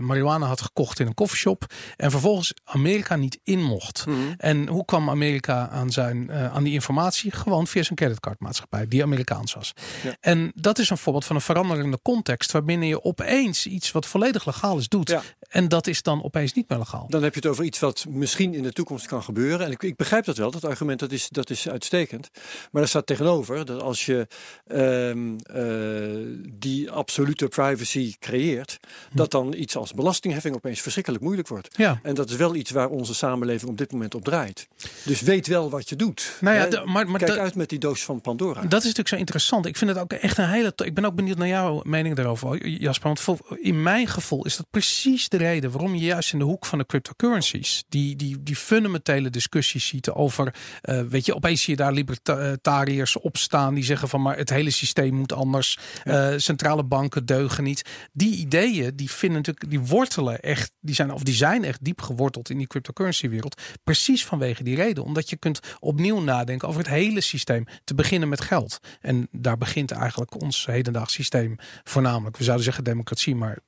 marihuana 0.00 0.46
had 0.46 0.60
gekocht 0.60 1.00
in 1.00 1.06
een 1.06 1.14
koffieshop 1.14 1.64
en 1.96 2.10
vervolgens 2.10 2.54
Amerika 2.64 3.16
niet 3.16 3.40
in 3.44 3.62
mocht. 3.62 4.06
Mm 4.06 4.14
-hmm. 4.14 4.34
En 4.36 4.68
hoe 4.68 4.84
kwam 4.84 5.09
Amerika 5.10 5.68
aan, 5.68 5.90
zijn, 5.90 6.26
uh, 6.30 6.54
aan 6.54 6.64
die 6.64 6.72
informatie? 6.72 7.32
Gewoon 7.32 7.66
via 7.66 7.82
zijn 7.82 7.98
creditcardmaatschappij, 7.98 8.88
die 8.88 9.02
Amerikaans 9.02 9.54
was. 9.54 9.72
Ja. 10.02 10.16
En 10.20 10.52
dat 10.54 10.78
is 10.78 10.90
een 10.90 10.98
voorbeeld 10.98 11.24
van 11.24 11.36
een 11.36 11.42
veranderende 11.42 11.98
context, 12.02 12.52
waarbinnen 12.52 12.88
je 12.88 13.04
opeens 13.04 13.66
iets 13.66 13.92
wat 13.92 14.06
volledig 14.06 14.46
legaal 14.46 14.78
is 14.78 14.88
doet. 14.88 15.08
Ja. 15.08 15.22
En 15.50 15.68
dat 15.68 15.86
is 15.86 16.02
dan 16.02 16.24
opeens 16.24 16.52
niet 16.52 16.68
meer 16.68 16.78
legaal. 16.78 17.06
Dan 17.08 17.22
heb 17.22 17.34
je 17.34 17.40
het 17.40 17.48
over 17.48 17.64
iets 17.64 17.78
wat 17.78 18.06
misschien 18.08 18.54
in 18.54 18.62
de 18.62 18.72
toekomst 18.72 19.06
kan 19.06 19.22
gebeuren. 19.22 19.66
En 19.66 19.72
ik, 19.72 19.82
ik 19.82 19.96
begrijp 19.96 20.24
dat 20.24 20.36
wel, 20.36 20.50
dat 20.50 20.64
argument 20.64 20.98
dat 20.98 21.12
is, 21.12 21.28
dat 21.28 21.50
is 21.50 21.68
uitstekend. 21.68 22.30
Maar 22.70 22.82
er 22.82 22.88
staat 22.88 23.06
tegenover 23.06 23.64
dat 23.64 23.82
als 23.82 24.06
je 24.06 24.26
um, 24.68 25.36
uh, 25.54 26.46
die 26.50 26.90
absolute 26.90 27.48
privacy 27.48 28.14
creëert, 28.18 28.78
hm. 29.10 29.16
dat 29.16 29.30
dan 29.30 29.54
iets 29.54 29.76
als 29.76 29.94
belastingheffing 29.94 30.54
opeens 30.54 30.80
verschrikkelijk 30.80 31.22
moeilijk 31.22 31.48
wordt. 31.48 31.68
Ja. 31.76 32.00
En 32.02 32.14
dat 32.14 32.30
is 32.30 32.36
wel 32.36 32.54
iets 32.54 32.70
waar 32.70 32.88
onze 32.88 33.14
samenleving 33.14 33.70
op 33.70 33.78
dit 33.78 33.92
moment 33.92 34.14
op 34.14 34.24
draait. 34.24 34.68
Dus 35.04 35.20
weet 35.20 35.46
wel 35.46 35.70
wat 35.70 35.88
je 35.88 35.96
doet. 35.96 36.36
Nou 36.40 36.56
ja, 36.56 36.66
de, 36.66 36.82
maar, 36.84 37.08
maar 37.08 37.20
Kijk 37.20 37.38
uit 37.38 37.54
met 37.54 37.68
die 37.68 37.78
doos 37.78 38.02
van 38.02 38.20
Pandora. 38.20 38.60
Dat 38.60 38.80
is 38.80 38.84
natuurlijk 38.84 39.08
zo 39.08 39.16
interessant. 39.16 39.66
Ik 39.66 39.76
vind 39.76 39.90
het 39.90 40.00
ook 40.00 40.12
echt 40.12 40.38
een 40.38 40.48
hele. 40.48 40.72
Ik 40.84 40.94
ben 40.94 41.04
ook 41.04 41.14
benieuwd 41.14 41.36
naar 41.36 41.48
jouw 41.48 41.80
mening 41.84 42.16
daarover, 42.16 42.68
Jasper. 42.68 43.06
Want 43.06 43.40
in 43.60 43.82
mijn 43.82 44.06
gevoel 44.06 44.44
is 44.44 44.56
dat 44.56 44.66
precies 44.70 45.28
de 45.28 45.38
reden 45.40 45.70
waarom 45.70 45.94
je 45.94 46.04
juist 46.04 46.32
in 46.32 46.38
de 46.38 46.44
hoek 46.44 46.66
van 46.66 46.78
de 46.78 46.86
cryptocurrencies 46.86 47.84
die, 47.88 48.16
die, 48.16 48.42
die 48.42 48.56
fundamentele 48.56 49.30
discussies 49.30 49.86
ziet 49.86 50.10
over. 50.10 50.54
Uh, 50.82 51.00
weet 51.00 51.26
je, 51.26 51.34
opeens 51.34 51.62
zie 51.62 51.76
je 51.76 51.82
daar 51.82 51.92
libertariërs 51.92 53.18
opstaan 53.18 53.74
die 53.74 53.84
zeggen 53.84 54.08
van 54.08 54.22
maar 54.22 54.36
het 54.36 54.50
hele 54.50 54.70
systeem 54.70 55.14
moet 55.14 55.32
anders. 55.32 55.78
Ja. 56.04 56.32
Uh, 56.32 56.38
centrale 56.38 56.84
banken 56.84 57.26
deugen 57.26 57.64
niet. 57.64 57.82
Die 58.12 58.36
ideeën 58.36 58.96
die 58.96 59.10
vinden 59.10 59.38
natuurlijk, 59.38 59.70
die 59.70 59.80
wortelen 59.80 60.40
echt, 60.40 60.72
die 60.80 60.94
zijn 60.94 61.12
of 61.12 61.22
die 61.22 61.34
zijn 61.34 61.64
echt 61.64 61.84
diep 61.84 62.00
geworteld 62.00 62.50
in 62.50 62.58
die 62.58 62.66
cryptocurrency 62.66 63.28
wereld. 63.28 63.60
Precies 63.84 64.24
vanwege 64.24 64.62
die 64.62 64.76
reden. 64.76 65.04
Omdat 65.04 65.30
je 65.30 65.36
kunt 65.36 65.60
opnieuw 65.80 66.20
nadenken 66.20 66.68
over 66.68 66.80
het 66.80 66.90
hele 66.90 67.20
systeem. 67.20 67.64
Te 67.84 67.94
beginnen 67.94 68.28
met 68.28 68.40
geld. 68.40 68.78
En 69.00 69.28
daar 69.30 69.58
begint 69.58 69.90
eigenlijk 69.90 70.40
ons 70.40 70.66
hedendaags 70.66 71.12
systeem 71.12 71.56
voornamelijk. 71.84 72.36
We 72.36 72.44
zouden 72.44 72.64
zeggen 72.64 72.84
democratie, 72.84 73.34
maar 73.34 73.58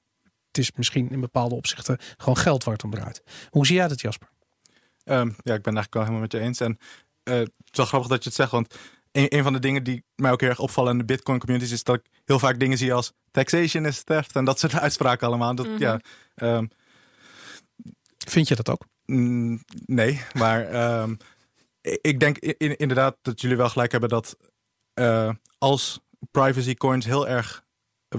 het 0.52 0.58
is 0.58 0.72
misschien 0.72 1.10
in 1.10 1.20
bepaalde 1.20 1.54
opzichten 1.54 1.98
gewoon 2.16 2.36
geld 2.36 2.64
waar 2.64 2.74
het 2.74 2.84
om 2.84 2.90
draait. 2.90 3.22
Hoe 3.50 3.66
zie 3.66 3.76
jij 3.76 3.88
dat, 3.88 4.00
Jasper? 4.00 4.28
Um, 5.04 5.28
ja, 5.42 5.54
ik 5.54 5.62
ben 5.62 5.74
eigenlijk 5.76 5.94
wel 5.94 6.02
helemaal 6.02 6.20
met 6.22 6.32
je 6.32 6.38
eens. 6.38 6.60
En 6.60 6.78
uh, 7.24 7.34
het 7.34 7.50
is 7.70 7.76
wel 7.76 7.86
grappig 7.86 8.08
dat 8.10 8.22
je 8.22 8.28
het 8.28 8.38
zegt, 8.38 8.50
want 8.50 8.74
een, 9.12 9.36
een 9.36 9.42
van 9.42 9.52
de 9.52 9.58
dingen 9.58 9.84
die 9.84 10.04
mij 10.16 10.30
ook 10.30 10.40
heel 10.40 10.50
erg 10.50 10.58
opvallen 10.58 10.92
in 10.92 10.98
de 10.98 11.04
Bitcoin 11.04 11.38
communities 11.38 11.72
is 11.72 11.84
dat 11.84 11.94
ik 11.96 12.06
heel 12.24 12.38
vaak 12.38 12.58
dingen 12.60 12.78
zie 12.78 12.92
als 12.94 13.12
taxation 13.30 13.86
is 13.86 14.02
theft 14.02 14.36
en 14.36 14.44
dat 14.44 14.58
soort 14.58 14.74
uitspraken 14.86 15.26
allemaal. 15.26 15.54
Dat, 15.54 15.66
Mhm. 15.66 15.78
ja, 15.78 16.00
ehm, 16.34 16.66
Vind 18.28 18.48
je 18.48 18.54
dat 18.54 18.68
ook? 18.70 18.84
Mm, 19.06 19.62
nee, 19.86 20.20
maar 20.32 20.66
ehm, 20.80 21.14
ik- 21.80 22.20
denk 22.20 22.38
in- 22.38 22.76
inderdaad 22.76 23.16
dat 23.22 23.40
jullie 23.40 23.56
wel 23.56 23.68
gelijk 23.68 23.90
hebben 23.92 24.08
dat 24.10 24.36
eh, 24.94 25.30
als 25.58 26.00
privacy 26.30 26.74
coins 26.74 27.04
heel 27.04 27.28
erg 27.28 27.64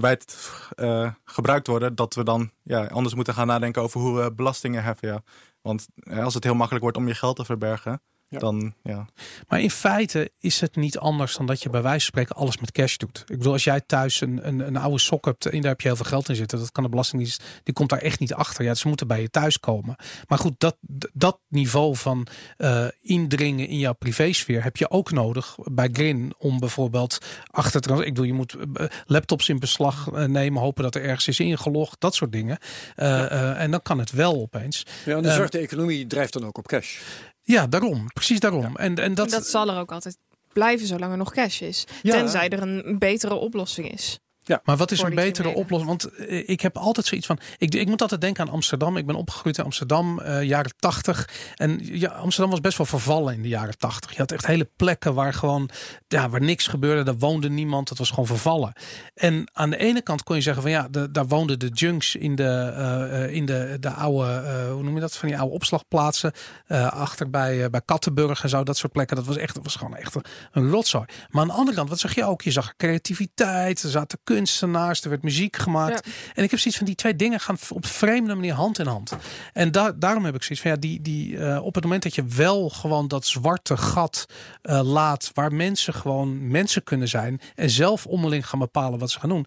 wijd 0.00 0.50
eh, 0.74 1.10
gebruikt 1.24 1.66
worden, 1.66 1.94
dat 1.94 2.14
we 2.14 2.24
dan 2.24 2.50
ja, 2.62 2.86
anders 2.86 3.14
moeten 3.14 3.34
gaan 3.34 3.46
nadenken 3.46 3.82
over 3.82 4.00
hoe 4.00 4.22
we 4.22 4.32
belastingen 4.32 4.82
heffen. 4.82 5.08
Ja. 5.08 5.22
Want 5.62 5.88
eh, 5.96 6.24
als 6.24 6.34
het 6.34 6.44
heel 6.44 6.54
makkelijk 6.54 6.82
wordt 6.82 6.96
om 6.98 7.08
je 7.08 7.14
geld 7.14 7.36
te 7.36 7.44
verbergen, 7.44 8.02
Ja. 8.28 8.38
dan 8.38 8.74
ja. 8.82 9.08
Maar 9.48 9.60
in 9.60 9.70
feite 9.70 10.32
is 10.38 10.60
het 10.60 10.76
niet 10.76 10.98
anders 10.98 11.36
dan 11.36 11.46
dat 11.46 11.62
je 11.62 11.70
bij 11.70 11.82
wijze 11.82 11.98
van 11.98 12.06
spreken 12.06 12.36
alles 12.36 12.58
met 12.58 12.72
cash 12.72 12.96
doet. 12.96 13.24
Ik 13.26 13.38
bedoel, 13.38 13.52
als 13.52 13.64
jij 13.64 13.80
thuis 13.80 14.20
een, 14.20 14.46
een, 14.46 14.60
een 14.60 14.76
oude 14.76 14.98
sok 14.98 15.24
hebt 15.24 15.46
en 15.46 15.60
daar 15.60 15.70
heb 15.70 15.80
je 15.80 15.86
heel 15.86 15.96
veel 15.96 16.04
geld 16.04 16.28
in 16.28 16.34
zitten, 16.36 16.58
dat 16.58 16.72
kan 16.72 16.84
de 16.84 16.90
Belastingdienst, 16.90 17.42
die 17.62 17.74
komt 17.74 17.90
daar 17.90 17.98
echt 17.98 18.20
niet 18.20 18.34
achter. 18.34 18.64
Ja, 18.64 18.74
ze 18.74 18.88
moeten 18.88 19.06
bij 19.06 19.20
je 19.20 19.30
thuis 19.30 19.60
komen. 19.60 19.96
Maar 20.28 20.38
goed, 20.38 20.54
dat, 20.58 20.76
dat 21.12 21.38
niveau 21.48 21.96
van 21.96 22.26
eh, 22.56 22.86
indringen 23.00 23.68
in 23.68 23.78
jouw 23.78 23.92
privésfeer 23.92 24.62
heb 24.62 24.76
je 24.76 24.90
ook 24.90 25.10
nodig 25.10 25.56
bij 25.64 25.88
Grin 25.92 26.34
om 26.38 26.58
bijvoorbeeld 26.58 27.18
achter 27.50 27.80
te. 27.80 27.92
Ik 27.92 28.04
bedoel, 28.04 28.24
je 28.24 28.32
moet 28.32 28.56
eh, 28.74 28.86
laptops 29.06 29.48
in 29.48 29.58
beslag 29.58 30.08
eh, 30.12 30.24
nemen, 30.24 30.62
hopen 30.62 30.82
dat 30.82 30.94
er 30.94 31.02
ergens 31.02 31.28
is 31.28 31.40
ingelogd, 31.40 32.00
dat 32.00 32.14
soort 32.14 32.32
dingen. 32.32 32.58
Eh, 32.96 33.24
eh, 33.24 33.60
en 33.60 33.70
dan 33.70 33.82
kan 33.82 33.98
het 33.98 34.10
wel 34.10 34.34
opeens. 34.34 34.86
Ja, 35.04 35.16
en 35.16 35.22
de 35.22 35.28
Ehm, 35.28 35.36
zwarte 35.36 35.58
economie 35.58 36.06
drijft 36.06 36.32
dan 36.32 36.44
ook 36.46 36.58
op 36.58 36.66
cash. 36.66 36.98
Ja, 37.44 37.66
daarom. 37.66 38.06
Precies 38.12 38.40
daarom. 38.40 38.76
En, 38.76 38.94
en 38.94 39.14
dat, 39.14 39.30
Dat, 39.30 39.46
zal 39.46 39.68
er 39.68 39.78
ook 39.78 39.92
altijd 39.92 40.16
blijven 40.52 40.86
zolang 40.86 41.12
er 41.12 41.18
nog 41.18 41.32
cash 41.32 41.60
is. 41.60 41.84
Ja. 42.02 42.12
Tenzij 42.12 42.48
er 42.48 42.62
een 42.62 42.98
betere 42.98 43.34
oplossing 43.34 43.92
is. 43.92 44.18
Maar 44.64 44.76
wat 44.76 44.90
is 44.90 45.02
een 45.02 45.14
betere 45.14 45.48
oplossing? 45.48 45.88
Want 45.90 46.04
eh, 46.04 46.48
ik 46.48 46.60
heb 46.60 46.76
altijd 46.76 47.06
zoiets 47.06 47.26
van. 47.26 47.38
Ik, 47.58 47.74
ik 47.74 47.86
moet 47.88 48.02
altijd 48.02 48.20
denken 48.20 48.46
aan 48.46 48.52
Amsterdam. 48.52 48.96
Ik 48.96 49.06
ben 49.06 49.14
opgegroeid 49.14 49.58
in 49.58 49.64
Amsterdam, 49.64 50.20
eh, 50.20 50.42
jaren 50.42 50.72
tachtig. 50.78 51.28
En 51.54 51.78
ja, 51.82 52.08
Amsterdam 52.10 52.50
was 52.50 52.60
best 52.60 52.76
wel 52.76 52.86
vervallen 52.86 53.34
in 53.34 53.42
de 53.42 53.48
jaren 53.48 53.78
tachtig. 53.78 54.10
Je 54.12 54.18
had 54.18 54.32
echt 54.32 54.46
hele 54.46 54.68
plekken 54.76 55.14
waar 55.14 55.32
gewoon. 55.34 55.68
Ja, 56.08 56.28
waar 56.28 56.40
niks 56.42 56.66
gebeurde. 56.66 57.02
Daar 57.02 57.18
woonde 57.18 57.50
niemand. 57.50 57.88
Het 57.88 57.98
was 57.98 58.08
gewoon 58.08 58.26
vervallen. 58.26 58.72
En 59.14 59.50
aan 59.52 59.70
de 59.70 59.76
ene 59.76 60.02
kant 60.02 60.22
kon 60.22 60.36
je 60.36 60.42
zeggen 60.42 60.62
van 60.62 60.70
ja, 60.70 60.88
de, 60.90 61.10
daar 61.10 61.26
woonden 61.26 61.58
de 61.58 61.68
junks 61.68 62.14
in 62.16 62.34
de, 62.34 62.42
eh, 62.76 63.24
eh, 63.24 63.32
in 63.34 63.46
de, 63.46 63.76
de 63.80 63.90
oude. 63.90 64.32
eh, 64.32 64.72
hoe 64.72 64.82
noem 64.82 64.94
je 64.94 65.00
dat? 65.00 65.16
Van 65.16 65.28
die 65.28 65.38
oude 65.38 65.54
opslagplaatsen. 65.54 66.32
eh, 66.66 66.92
achter 66.92 67.30
bij, 67.30 67.64
eh, 67.64 67.70
bij 67.70 67.80
Kattenburg 67.84 68.42
en 68.42 68.48
zo. 68.48 68.62
Dat 68.62 68.76
soort 68.76 68.92
plekken. 68.92 69.16
Dat 69.16 69.26
was 69.26 69.36
echt. 69.36 69.54
Dat 69.54 69.64
was 69.64 69.76
gewoon 69.76 69.96
echt 69.96 70.14
een, 70.14 70.24
een 70.52 70.70
rotzooi. 70.70 71.04
Maar 71.30 71.42
aan 71.42 71.48
de 71.48 71.54
andere 71.54 71.76
kant, 71.76 71.88
wat 71.88 71.98
zag 71.98 72.14
je 72.14 72.24
ook? 72.24 72.42
Je 72.42 72.50
zag 72.50 72.76
creativiteit. 72.76 73.82
Er 73.82 73.90
zaten 73.90 74.18
kunstenaars. 74.34 75.02
Er 75.02 75.08
werd 75.08 75.22
muziek 75.22 75.56
gemaakt. 75.56 76.08
En 76.34 76.42
ik 76.42 76.50
heb 76.50 76.60
zoiets 76.60 76.76
van 76.76 76.86
die 76.86 76.94
twee 76.94 77.16
dingen 77.16 77.40
gaan 77.40 77.56
op 77.68 77.86
vreemde 77.86 78.34
manier 78.34 78.54
hand 78.54 78.78
in 78.78 78.86
hand. 78.86 79.12
En 79.52 79.72
da 79.72 79.92
daarom 79.92 80.24
heb 80.24 80.34
ik 80.34 80.42
zoiets 80.42 80.60
van 80.60 80.70
ja, 80.70 80.76
die, 80.76 81.00
die, 81.00 81.38
eh, 81.38 81.64
op 81.64 81.74
het 81.74 81.84
moment 81.84 82.02
dat 82.02 82.14
je 82.14 82.24
wel 82.24 82.68
gewoon 82.68 83.08
dat 83.08 83.26
zwarte 83.26 83.76
gat 83.76 84.26
eh, 84.62 84.80
laat, 84.82 85.30
waar 85.34 85.52
mensen 85.52 85.94
gewoon 85.94 86.48
mensen 86.48 86.82
kunnen 86.82 87.08
zijn 87.08 87.40
en 87.54 87.70
zelf 87.70 88.06
onderling 88.06 88.48
gaan 88.48 88.58
bepalen 88.58 88.98
wat 88.98 89.10
ze 89.10 89.20
gaan 89.20 89.28
doen. 89.28 89.46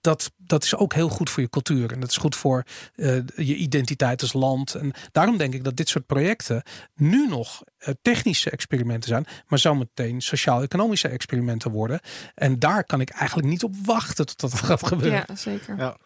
Dat, 0.00 0.32
dat 0.36 0.64
is 0.64 0.76
ook 0.76 0.94
heel 0.94 1.08
goed 1.08 1.30
voor 1.30 1.42
je 1.42 1.48
cultuur. 1.48 1.92
En 1.92 2.00
dat 2.00 2.10
is 2.10 2.16
goed 2.16 2.36
voor 2.36 2.64
eh, 2.94 3.16
je 3.36 3.56
identiteit 3.56 4.22
als 4.22 4.32
land. 4.32 4.74
En 4.74 4.92
daarom 5.12 5.36
denk 5.36 5.54
ik 5.54 5.64
dat 5.64 5.76
dit 5.76 5.88
soort 5.88 6.06
projecten 6.06 6.62
nu 6.94 7.28
nog 7.28 7.62
eh, 7.78 7.94
technische 8.02 8.50
experimenten 8.50 9.08
zijn, 9.08 9.26
maar 9.46 9.58
zometeen 9.58 10.20
sociaal-economische 10.20 11.08
experimenten 11.08 11.70
worden. 11.70 12.00
En 12.34 12.58
daar 12.58 12.84
kan 12.84 13.00
ik 13.00 13.10
eigenlijk 13.10 13.48
niet 13.48 13.64
op 13.64 13.74
wachten 13.84 14.26
tot 14.26 14.40
dat 14.40 14.54
gaat 14.60 14.86
gebeuren. 14.86 15.24
Ja, 15.28 15.36
zeker. 15.36 15.76
Ja. 15.76 15.96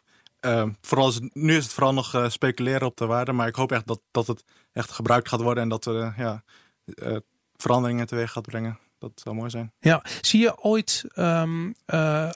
Ehm, 0.41 0.71
vooral 0.81 1.09
is 1.09 1.15
het, 1.15 1.35
nu 1.35 1.57
is 1.57 1.65
het 1.65 1.73
vooral 1.73 1.95
nog 1.95 2.15
eh, 2.15 2.29
speculeren 2.29 2.87
op 2.87 2.97
de 2.97 3.07
waarde, 3.07 3.33
maar 3.33 3.49
ik 3.49 3.55
hoop 3.55 3.73
echt 3.73 3.87
dat, 3.87 4.01
dat 4.11 4.27
het 4.27 4.45
echt 4.73 4.91
gebruikt 4.91 5.29
gaat 5.29 5.41
worden 5.41 5.63
en 5.63 5.69
dat 5.69 5.85
we 5.85 6.01
eh, 6.01 6.19
ja, 6.19 6.43
eh, 6.85 7.17
veranderingen 7.57 8.07
teweeg 8.07 8.33
gaat 8.33 8.47
brengen. 8.47 8.79
Dat 8.99 9.13
zou 9.15 9.35
mooi 9.35 9.51
zijn. 9.51 9.73
Ja, 9.79 10.05
zie 10.21 10.41
je 10.41 10.63
ooit, 10.63 11.05
ehm, 11.15 11.73
eh, 11.85 12.31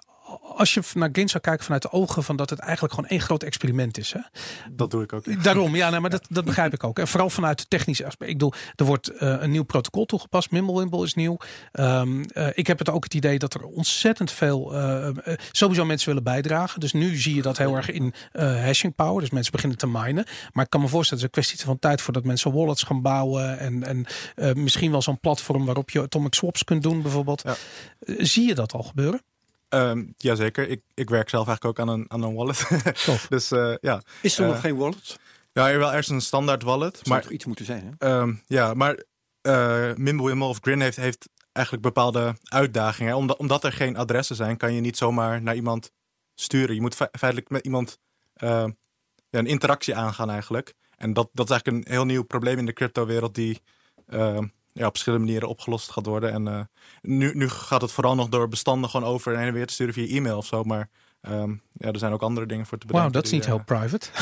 als 0.61 0.75
je 0.75 0.83
naar 0.95 1.09
Gain 1.13 1.29
zou 1.29 1.43
kijken 1.43 1.65
vanuit 1.65 1.83
de 1.83 1.93
ogen 1.93 2.25
van 2.25 2.37
dat 2.37 2.51
het 2.51 2.59
eigenlijk 2.59 2.95
gewoon 2.95 3.11
één 3.11 3.21
groot 3.21 3.43
experiment 3.43 3.99
is. 3.99 4.13
Hè? 4.13 4.21
Dat 4.71 4.91
doe 4.91 5.03
ik 5.03 5.13
ook. 5.13 5.43
Daarom, 5.43 5.77
ja, 5.77 6.01
maar 6.01 6.11
dat, 6.11 6.27
dat 6.39 6.45
begrijp 6.45 6.73
ik 6.73 6.85
ook. 6.85 6.99
En 6.99 7.09
vooral 7.09 7.31
vanuit 7.31 7.61
het 7.61 7.71
technische 7.71 8.07
aspect. 8.07 8.31
Ik 8.31 8.39
bedoel, 8.39 8.53
er 8.75 8.85
wordt 8.85 9.09
eh, 9.09 9.37
een 9.41 9.51
nieuw 9.51 9.63
protocol 9.63 10.05
toegepast. 10.05 10.51
Mimblewimble 10.51 11.05
is 11.05 11.15
nieuw. 11.15 11.37
Ehm, 11.73 12.23
eh, 12.23 12.49
ik 12.55 12.67
heb 12.67 12.79
het 12.79 12.91
ook 12.91 13.05
het 13.05 13.15
idee 13.15 13.39
dat 13.39 13.55
er 13.55 13.65
ontzettend 13.65 14.31
veel, 14.31 14.75
eh, 14.75 15.09
sowieso 15.53 15.85
mensen 15.85 16.09
willen 16.09 16.23
bijdragen. 16.23 16.81
Dus 16.81 16.93
nu 16.93 17.17
zie 17.17 17.35
je 17.35 17.43
dat 17.43 17.59
heel 17.59 17.77
erg 17.77 17.91
in 17.91 18.15
hashing 18.33 18.95
power. 18.95 19.21
Dus 19.21 19.31
mensen 19.31 19.53
beginnen 19.53 19.79
te 19.79 19.87
minen. 19.87 20.25
Maar 20.53 20.65
ik 20.65 20.71
kan 20.71 20.81
me 20.81 20.89
voorstellen, 20.89 21.25
het 21.25 21.33
is 21.37 21.43
een 21.43 21.45
kwestie 21.45 21.67
van 21.67 21.79
tijd 21.79 22.01
voordat 22.01 22.25
mensen 22.25 22.53
wallets 22.53 22.83
gaan 22.83 23.03
bouwen. 23.03 23.59
En, 23.59 23.85
en 23.85 24.07
misschien 24.63 24.91
wel 24.91 25.03
zo'n 25.03 25.21
platform 25.21 25.65
waarop 25.65 25.91
je 25.91 26.03
atomic 26.03 26.35
swaps 26.35 26.65
kunt 26.65 26.83
doen, 26.83 27.03
bijvoorbeeld. 27.03 27.43
Ja. 27.45 27.55
Zie 28.25 28.47
je 28.47 28.55
dat 28.55 28.73
al 28.73 28.83
gebeuren? 28.83 29.21
Ehm 29.71 30.05
jazeker, 30.17 30.69
ik, 30.69 30.83
ik 30.95 31.11
werk 31.11 31.29
zelf 31.29 31.47
eigenlijk 31.47 31.79
ook 31.81 31.87
aan 31.89 31.95
een, 31.95 32.05
aan 32.11 32.23
een 32.23 32.35
wallet. 32.35 32.69
Tof. 33.05 33.27
dus 33.29 33.51
eh, 33.51 33.75
ja. 33.81 34.03
Is 34.23 34.39
er 34.39 34.45
Eh, 34.45 34.51
nog 34.51 34.61
geen 34.61 34.77
wallet? 34.77 35.19
ja, 35.53 35.71
er 35.71 35.79
wel 35.79 35.89
ergens 35.89 36.09
een 36.09 36.21
standaard 36.21 36.63
wallet. 36.63 36.95
Zou 36.97 37.09
Maar 37.09 37.23
toch 37.23 37.31
iets 37.31 37.45
moeten 37.45 37.65
zijn, 37.65 37.97
hè? 37.99 38.09
Ehm, 38.21 38.35
ja, 38.47 38.75
maar 38.75 39.03
eh 39.41 39.95
Mimblewimble 39.95 40.47
of 40.47 40.59
Grin 40.61 40.81
heeft, 40.81 40.97
heeft 40.97 41.29
eigenlijk 41.53 41.87
bepaalde 41.87 42.35
uitdagingen. 42.43 43.17
Omdat, 43.17 43.37
omdat 43.39 43.65
er 43.65 43.73
geen 43.73 43.97
adressen 43.97 44.37
zijn, 44.37 44.57
kan 44.57 44.73
je 44.73 44.81
niet 44.81 44.97
zomaar 44.97 45.43
naar 45.43 45.55
iemand 45.55 45.91
sturen. 46.35 46.75
Je 46.75 46.81
moet 46.81 46.95
fe- 46.95 47.09
feitelijk 47.19 47.51
met 47.51 47.65
iemand 47.65 47.99
eh, 48.33 48.65
ja, 49.31 49.39
een 49.39 49.47
interactie 49.47 49.97
aangaan 49.97 50.31
eigenlijk. 50.31 50.75
En 50.97 51.13
dat, 51.13 51.29
dat 51.33 51.45
is 51.45 51.51
eigenlijk 51.53 51.87
een 51.87 51.93
heel 51.93 52.05
nieuw 52.05 52.23
probleem 52.23 52.59
in 52.59 52.67
de 52.67 52.73
crypto-wereld 52.73 53.35
die 53.35 53.61
eh, 54.07 54.39
ja, 54.73 54.87
op 54.87 54.91
verschillende 54.91 55.25
manieren 55.25 55.49
opgelost 55.49 55.91
gaat 55.91 56.07
worden. 56.07 56.33
En 56.33 56.49
eh, 56.49 56.61
nu, 57.03 57.35
nu 57.35 57.49
gaat 57.49 57.81
het 57.83 57.93
vooral 57.93 58.15
nog 58.15 58.29
door 58.29 58.49
bestanden 58.49 58.91
gewoon 58.91 59.09
over 59.09 59.35
en 59.35 59.53
weer 59.53 59.67
te 59.67 59.73
sturen 59.73 59.95
via 59.95 60.17
e-mail 60.17 60.37
of 60.37 60.47
zo. 60.47 60.63
Maar 60.65 60.89
ehm, 61.21 61.51
ja, 61.73 61.91
er 61.91 61.99
zijn 61.99 62.13
ook 62.13 62.23
andere 62.23 62.47
dingen 62.47 62.67
voor 62.67 62.79
te 62.79 62.87
bedenken. 62.87 63.11
Wauw, 63.13 63.23
dat 63.23 63.33
is 63.33 63.37
niet 63.39 63.47
heel 63.47 63.65
private. 63.65 64.09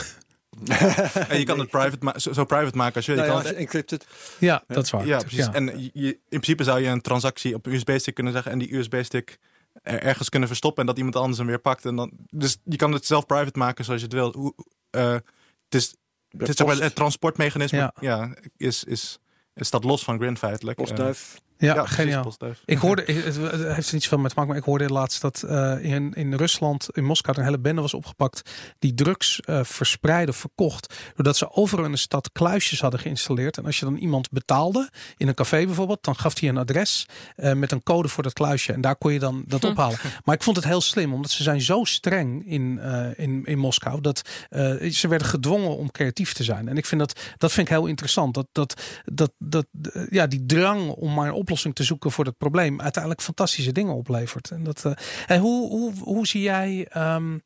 eh, 0.66 1.30
En 1.30 1.38
je 1.38 1.44
kan 1.44 1.58
het 1.58 1.70
private 1.70 2.04
ma- 2.04 2.18
zo, 2.18 2.32
zo 2.32 2.44
private 2.44 2.76
maken 2.76 2.94
als 2.94 3.06
je. 3.06 3.12
Je 3.12 3.18
Nou 3.18 3.30
kan 3.30 3.40
ja, 3.42 3.48
het- 3.48 3.56
encrypted. 3.56 4.06
Ja, 4.38 4.62
dat 4.66 4.84
is 4.84 4.90
waar. 4.90 5.06
ja, 5.06 5.18
precies. 5.18 5.48
En 5.48 5.64
je, 5.82 5.90
je- 5.92 6.12
in 6.12 6.18
principe 6.28 6.64
zou 6.64 6.80
je 6.80 6.88
een 6.88 7.00
transactie 7.00 7.54
op 7.54 7.66
een 7.66 7.72
USB-stick 7.72 8.14
kunnen 8.14 8.32
zeggen 8.32 8.52
en 8.52 8.58
die 8.58 8.74
USB-stick 8.76 9.38
er- 9.82 10.02
ergens 10.02 10.28
kunnen 10.28 10.48
verstoppen 10.48 10.80
en 10.80 10.86
dat 10.88 10.96
iemand 10.96 11.16
anders 11.16 11.38
hem 11.38 11.46
weer 11.46 11.58
pakt. 11.60 11.84
En 11.84 11.96
dan, 11.96 12.10
dus 12.30 12.56
je 12.64 12.76
kan 12.76 12.92
het 12.92 13.06
zelf 13.06 13.26
private 13.26 13.58
maken 13.58 13.84
zoals 13.84 14.00
je 14.00 14.06
het 14.06 14.14
wil. 14.16 14.32
Hoe- 14.32 14.54
eh, 14.90 15.12
het 15.12 15.74
is, 15.74 15.94
het, 16.38 16.60
is 16.60 16.78
het 16.78 16.94
transportmechanisme 16.94 17.78
Ja. 17.78 17.92
ja. 18.00 18.34
is, 18.56 18.84
is, 18.84 19.18
staat 19.66 19.84
los 19.84 20.04
van 20.04 20.18
Grin 20.18 20.36
feitelijk. 20.36 20.76
Postduif. 20.76 21.40
Ja, 21.58 21.74
precies, 21.74 21.94
geniaal. 21.94 22.34
Ik 22.64 22.78
hoorde, 22.78 23.02
het 23.02 23.36
het 23.36 23.74
heeft 23.74 23.88
er 23.88 23.94
niet 23.94 24.02
zoveel 24.02 24.18
mee 24.18 24.28
te 24.28 24.34
maken, 24.34 24.46
maar 24.46 24.56
ik 24.56 24.64
hoorde 24.64 24.88
laatst 24.88 25.20
dat 25.20 25.42
eh, 25.42 25.76
in, 25.80 26.12
in 26.14 26.34
Rusland, 26.34 26.88
in 26.92 27.04
Moskou, 27.04 27.36
er 27.36 27.42
een 27.42 27.48
hele 27.48 27.62
bende 27.62 27.80
was 27.80 27.94
opgepakt 27.94 28.50
die 28.78 28.94
drugs 28.94 29.40
eh 29.40 29.60
verspreiden, 29.62 30.34
verkocht, 30.34 30.94
doordat 31.14 31.36
ze 31.36 31.50
overal 31.52 31.84
in 31.84 31.90
de 31.90 31.96
stad 31.96 32.32
kluisjes 32.32 32.80
hadden 32.80 33.00
geïnstalleerd. 33.00 33.56
En 33.56 33.64
als 33.64 33.78
je 33.78 33.84
dan 33.84 33.96
iemand 33.96 34.30
betaalde, 34.30 34.90
in 35.16 35.28
een 35.28 35.34
café 35.34 35.64
bijvoorbeeld, 35.64 36.04
dan 36.04 36.16
gaf 36.16 36.40
hij 36.40 36.48
een 36.48 36.56
adres 36.56 37.06
eh, 37.36 37.52
met 37.52 37.72
een 37.72 37.82
code 37.82 38.08
voor 38.08 38.22
dat 38.22 38.32
kluisje. 38.32 38.72
En 38.72 38.80
daar 38.80 38.96
kon 38.96 39.12
je 39.12 39.18
dan 39.18 39.44
dat 39.46 39.64
ophalen. 39.64 39.98
Maar 40.24 40.34
ik 40.34 40.42
vond 40.42 40.56
het 40.56 40.64
heel 40.64 40.80
slim, 40.80 41.14
omdat 41.14 41.30
ze 41.30 41.42
zijn 41.42 41.60
zo 41.60 41.84
streng 41.84 42.46
in, 42.46 42.78
eh, 42.78 43.06
in, 43.16 43.44
in 43.44 43.58
Moskou, 43.58 44.00
dat 44.00 44.22
eh, 44.48 44.90
ze 44.90 45.08
werden 45.08 45.28
gedwongen 45.28 45.76
om 45.76 45.90
creatief 45.90 46.32
te 46.32 46.44
zijn. 46.44 46.68
En 46.68 46.76
ik 46.76 46.86
vind 46.86 47.00
dat, 47.00 47.20
dat 47.36 47.52
vind 47.52 47.68
ik 47.68 47.74
heel 47.74 47.86
interessant. 47.86 48.34
Dat, 48.34 48.46
dat, 48.52 48.82
dat, 49.04 49.32
dat, 49.38 49.66
ja, 50.10 50.26
die 50.26 50.46
drang 50.46 50.90
om 50.90 51.14
maar 51.14 51.28
een 51.28 51.34
oplossing 51.48 51.74
te 51.74 51.82
zoeken 51.82 52.10
voor 52.10 52.24
dat 52.24 52.38
probleem 52.38 52.80
uiteindelijk 52.80 53.22
fantastische 53.22 53.72
dingen 53.72 53.94
oplevert. 53.94 54.50
En 54.50 54.64
dat, 54.64 54.84
eh, 54.84 54.92
en 55.26 55.40
hoe, 55.40 55.68
hoe, 55.68 55.92
hoe 56.00 56.26
zie 56.26 56.42
jij. 56.42 56.86
ehm, 56.90 57.38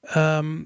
ehm, 0.00 0.62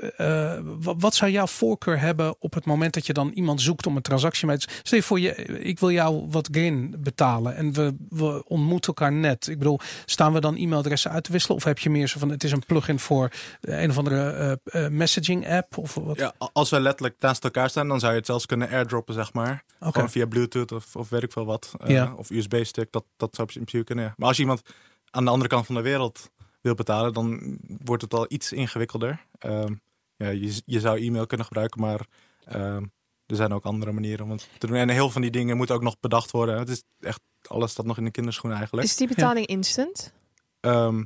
eh, 0.00 0.58
wa- 0.64 0.96
wat 0.96 1.14
zou 1.14 1.30
jouw 1.30 1.46
voorkeur 1.46 2.00
hebben 2.00 2.34
op 2.38 2.54
het 2.54 2.64
moment 2.64 2.94
dat 2.94 3.06
je 3.06 3.12
dan 3.12 3.30
iemand 3.30 3.60
zoekt 3.60 3.86
om 3.86 3.96
een 3.96 4.02
transactie 4.02 4.46
mee 4.46 4.58
te 4.58 4.66
Stel 4.82 4.98
je 4.98 5.04
voor, 5.04 5.20
je, 5.20 5.34
ik 5.58 5.78
wil 5.78 5.90
jou 5.90 6.26
wat 6.30 6.48
gain 6.52 6.94
betalen 6.98 7.56
en 7.56 7.72
we, 7.72 7.94
we 8.08 8.44
ontmoeten 8.46 8.88
elkaar 8.88 9.12
net. 9.12 9.46
Ik 9.48 9.58
bedoel, 9.58 9.78
staan 10.04 10.32
we 10.32 10.40
dan 10.40 10.56
e-mailadressen 10.56 11.10
uit 11.10 11.24
te 11.24 11.32
wisselen? 11.32 11.56
Of 11.56 11.64
heb 11.64 11.78
je 11.78 11.90
meer 11.90 12.06
zo 12.08 12.18
van, 12.18 12.28
het 12.30 12.44
is 12.44 12.52
een 12.52 12.64
plugin 12.66 12.98
voor 12.98 13.30
een 13.60 13.90
of 13.90 13.98
andere 13.98 14.30
eh, 14.64 14.84
eh, 14.84 14.90
messaging 14.92 15.48
app? 15.48 15.76
Of 15.78 15.94
wat? 15.94 16.18
Ja, 16.18 16.32
als 16.52 16.70
we 16.70 16.80
letterlijk 16.80 17.20
naast 17.20 17.44
elkaar 17.44 17.70
staan, 17.70 17.88
dan 17.88 18.00
zou 18.00 18.12
je 18.12 18.18
het 18.18 18.26
zelfs 18.26 18.46
kunnen 18.46 18.68
airdroppen, 18.68 19.14
zeg 19.14 19.32
maar. 19.32 19.64
Gewoon 19.80 20.10
via 20.10 20.26
Bluetooth 20.26 20.72
of, 20.72 20.96
of 20.96 21.08
weet 21.08 21.22
ik 21.22 21.32
veel 21.32 21.44
wat. 21.44 21.72
Ja. 21.86 22.12
Of 22.16 22.30
USB-stick, 22.30 22.92
dat, 22.92 23.04
dat 23.16 23.34
zou 23.34 23.48
in 23.48 23.54
principe 23.54 23.84
kunnen. 23.84 24.04
ja. 24.04 24.14
Maar 24.16 24.28
als 24.28 24.36
je 24.36 24.42
iemand 24.42 24.62
aan 25.10 25.24
de 25.24 25.30
andere 25.30 25.48
kant 25.50 25.66
van 25.66 25.74
de 25.74 25.80
wereld 25.80 26.30
wil 26.60 26.74
betalen, 26.74 27.12
dan 27.12 27.58
wordt 27.84 28.02
het 28.02 28.14
al 28.14 28.26
iets 28.28 28.52
ingewikkelder. 28.52 29.20
Ehm, 29.42 29.74
ja, 30.16 30.28
je, 30.28 30.62
je 30.64 30.80
zou 30.80 31.00
e-mail 31.00 31.26
kunnen 31.26 31.46
gebruiken, 31.46 31.80
maar 31.80 32.06
ehm, 32.44 32.84
er 33.26 33.36
zijn 33.36 33.52
ook 33.52 33.64
andere 33.64 33.92
manieren 33.92 34.24
om 34.24 34.30
het 34.30 34.48
te 34.58 34.66
doen. 34.66 34.76
En 34.76 34.88
heel 34.88 34.98
veel 34.98 35.10
van 35.10 35.22
die 35.22 35.30
dingen 35.30 35.56
moeten 35.56 35.74
ook 35.74 35.82
nog 35.82 35.96
bedacht 36.00 36.30
worden. 36.30 36.58
Het 36.58 36.68
is 36.68 36.82
echt 37.00 37.20
alles 37.42 37.70
staat 37.70 37.86
nog 37.86 37.98
in 37.98 38.04
de 38.04 38.10
kinderschoenen 38.10 38.58
eigenlijk. 38.58 38.88
Is 38.88 38.96
die 38.96 39.08
betaling 39.08 39.46
instant? 39.46 40.12
Ehm, 40.60 41.04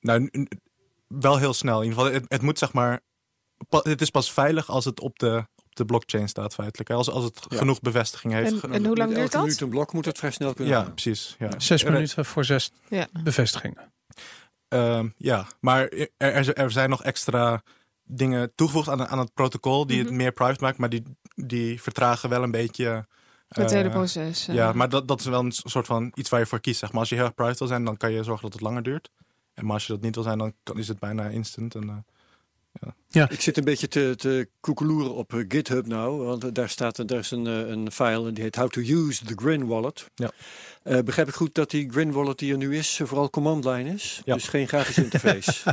nou, 0.00 0.30
wel 1.08 1.38
heel 1.38 1.52
snel. 1.54 1.82
In 1.82 1.88
ieder 1.88 1.98
geval, 2.02 2.14
het, 2.20 2.24
het 2.28 2.42
moet 2.42 2.58
zeg 2.58 2.72
maar. 2.72 3.00
pa- 3.68 3.80
Het 3.82 4.00
is 4.00 4.10
pas 4.10 4.32
veilig 4.32 4.68
als 4.68 4.84
het 4.84 5.00
op 5.00 5.18
de, 5.18 5.44
op 5.56 5.74
de 5.76 5.84
blockchain 5.84 6.28
staat, 6.28 6.54
feitelijk. 6.54 6.90
Als, 6.90 7.10
als 7.10 7.24
het 7.24 7.46
Ja. 7.48 7.56
genoeg 7.56 7.80
bevestiging 7.80 8.32
heeft. 8.32 8.62
En, 8.62 8.72
en 8.72 8.84
hoe 8.86 8.96
lang 8.96 9.08
duurt 9.10 9.20
elke 9.22 9.30
dat? 9.32 9.42
minuut 9.42 9.60
een 9.60 9.68
blok 9.68 9.92
moet 9.92 10.04
het 10.04 10.18
vrij 10.18 10.30
snel 10.30 10.54
kunnen 10.54 10.74
ja, 10.74 10.82
gaan. 10.82 10.92
precies. 10.92 11.36
Ja. 11.38 11.50
Zes 11.60 11.84
minuten 11.84 12.24
voor 12.24 12.44
zes 12.44 12.72
Ja. 12.88 13.08
bevestigingen. 13.22 13.92
Ehm, 14.70 15.08
ja, 15.16 15.46
maar 15.60 15.88
er, 16.16 16.54
er, 16.56 16.70
zijn 16.70 16.90
nog 16.90 17.02
extra 17.02 17.62
dingen 18.04 18.52
toegevoegd 18.54 18.88
aan, 18.88 19.06
aan 19.06 19.18
het 19.18 19.34
protocol 19.34 19.86
die 19.86 19.96
Mhm. 19.98 20.06
het 20.06 20.14
meer 20.14 20.32
private 20.32 20.64
maakt, 20.64 20.78
maar 20.78 20.88
die, 20.88 21.02
die 21.34 21.82
vertragen 21.82 22.28
wel 22.28 22.42
een 22.42 22.50
beetje. 22.50 23.06
Het 23.48 23.70
eh, 23.70 23.76
hele 23.76 23.90
proces. 23.90 24.48
eh. 24.48 24.54
Ja, 24.54 24.72
maar 24.72 24.88
dat, 24.88 25.08
dat 25.08 25.20
is 25.20 25.26
wel 25.26 25.40
een 25.40 25.52
soort 25.52 25.86
van 25.86 26.12
iets 26.14 26.28
waar 26.30 26.40
je 26.40 26.46
voor 26.46 26.60
kiest. 26.60 26.78
Zeg 26.78 26.90
maar. 26.90 27.00
Als 27.00 27.08
je 27.08 27.14
heel 27.14 27.24
erg 27.24 27.34
private 27.34 27.58
wil 27.58 27.68
zijn, 27.68 27.84
dan 27.84 27.96
kan 27.96 28.12
je 28.12 28.22
zorgen 28.24 28.42
dat 28.42 28.52
het 28.52 28.62
langer 28.62 28.82
duurt. 28.82 29.10
En 29.54 29.64
maar 29.64 29.74
als 29.74 29.86
je 29.86 29.92
dat 29.92 30.02
niet 30.02 30.14
wil 30.14 30.24
zijn, 30.24 30.38
dan 30.38 30.52
kan, 30.62 30.78
is 30.78 30.88
het 30.88 30.98
bijna 30.98 31.26
instant. 31.26 31.74
En, 31.74 32.04
eh, 32.72 33.24
Ik 33.28 33.40
zit 33.40 33.56
een 33.56 33.64
beetje 33.64 33.88
te, 33.88 34.14
te 34.16 34.48
koekeloeren 34.60 35.14
op 35.14 35.34
eh, 35.34 35.44
GitHub 35.48 35.86
nou, 35.86 36.22
want 36.24 36.44
eh, 36.44 36.50
daar 36.52 36.68
staat 36.68 36.98
er, 36.98 37.06
daar 37.06 37.18
is 37.18 37.30
een, 37.30 37.46
eh, 37.46 37.68
een 37.68 37.92
file 37.92 38.28
en 38.28 38.34
die 38.34 38.42
heet 38.44 38.56
How 38.56 38.68
to 38.70 38.80
use 38.80 39.24
the 39.24 39.32
Grin 39.36 39.66
Wallet. 39.66 40.06
Ja. 40.14 40.30
Eh, 40.82 40.98
begrijp 41.02 41.28
ik 41.28 41.34
goed 41.34 41.54
dat 41.54 41.70
die 41.70 41.90
Grin 41.90 42.12
Wallet 42.12 42.38
die 42.38 42.52
er 42.52 42.58
nu 42.58 42.76
is, 42.76 43.00
vooral 43.04 43.30
command 43.30 43.64
line 43.64 43.92
is? 43.94 44.20
Ja. 44.24 44.34
Dus 44.34 44.48
geen 44.48 44.68
grafische 44.68 45.02
interface. 45.04 45.52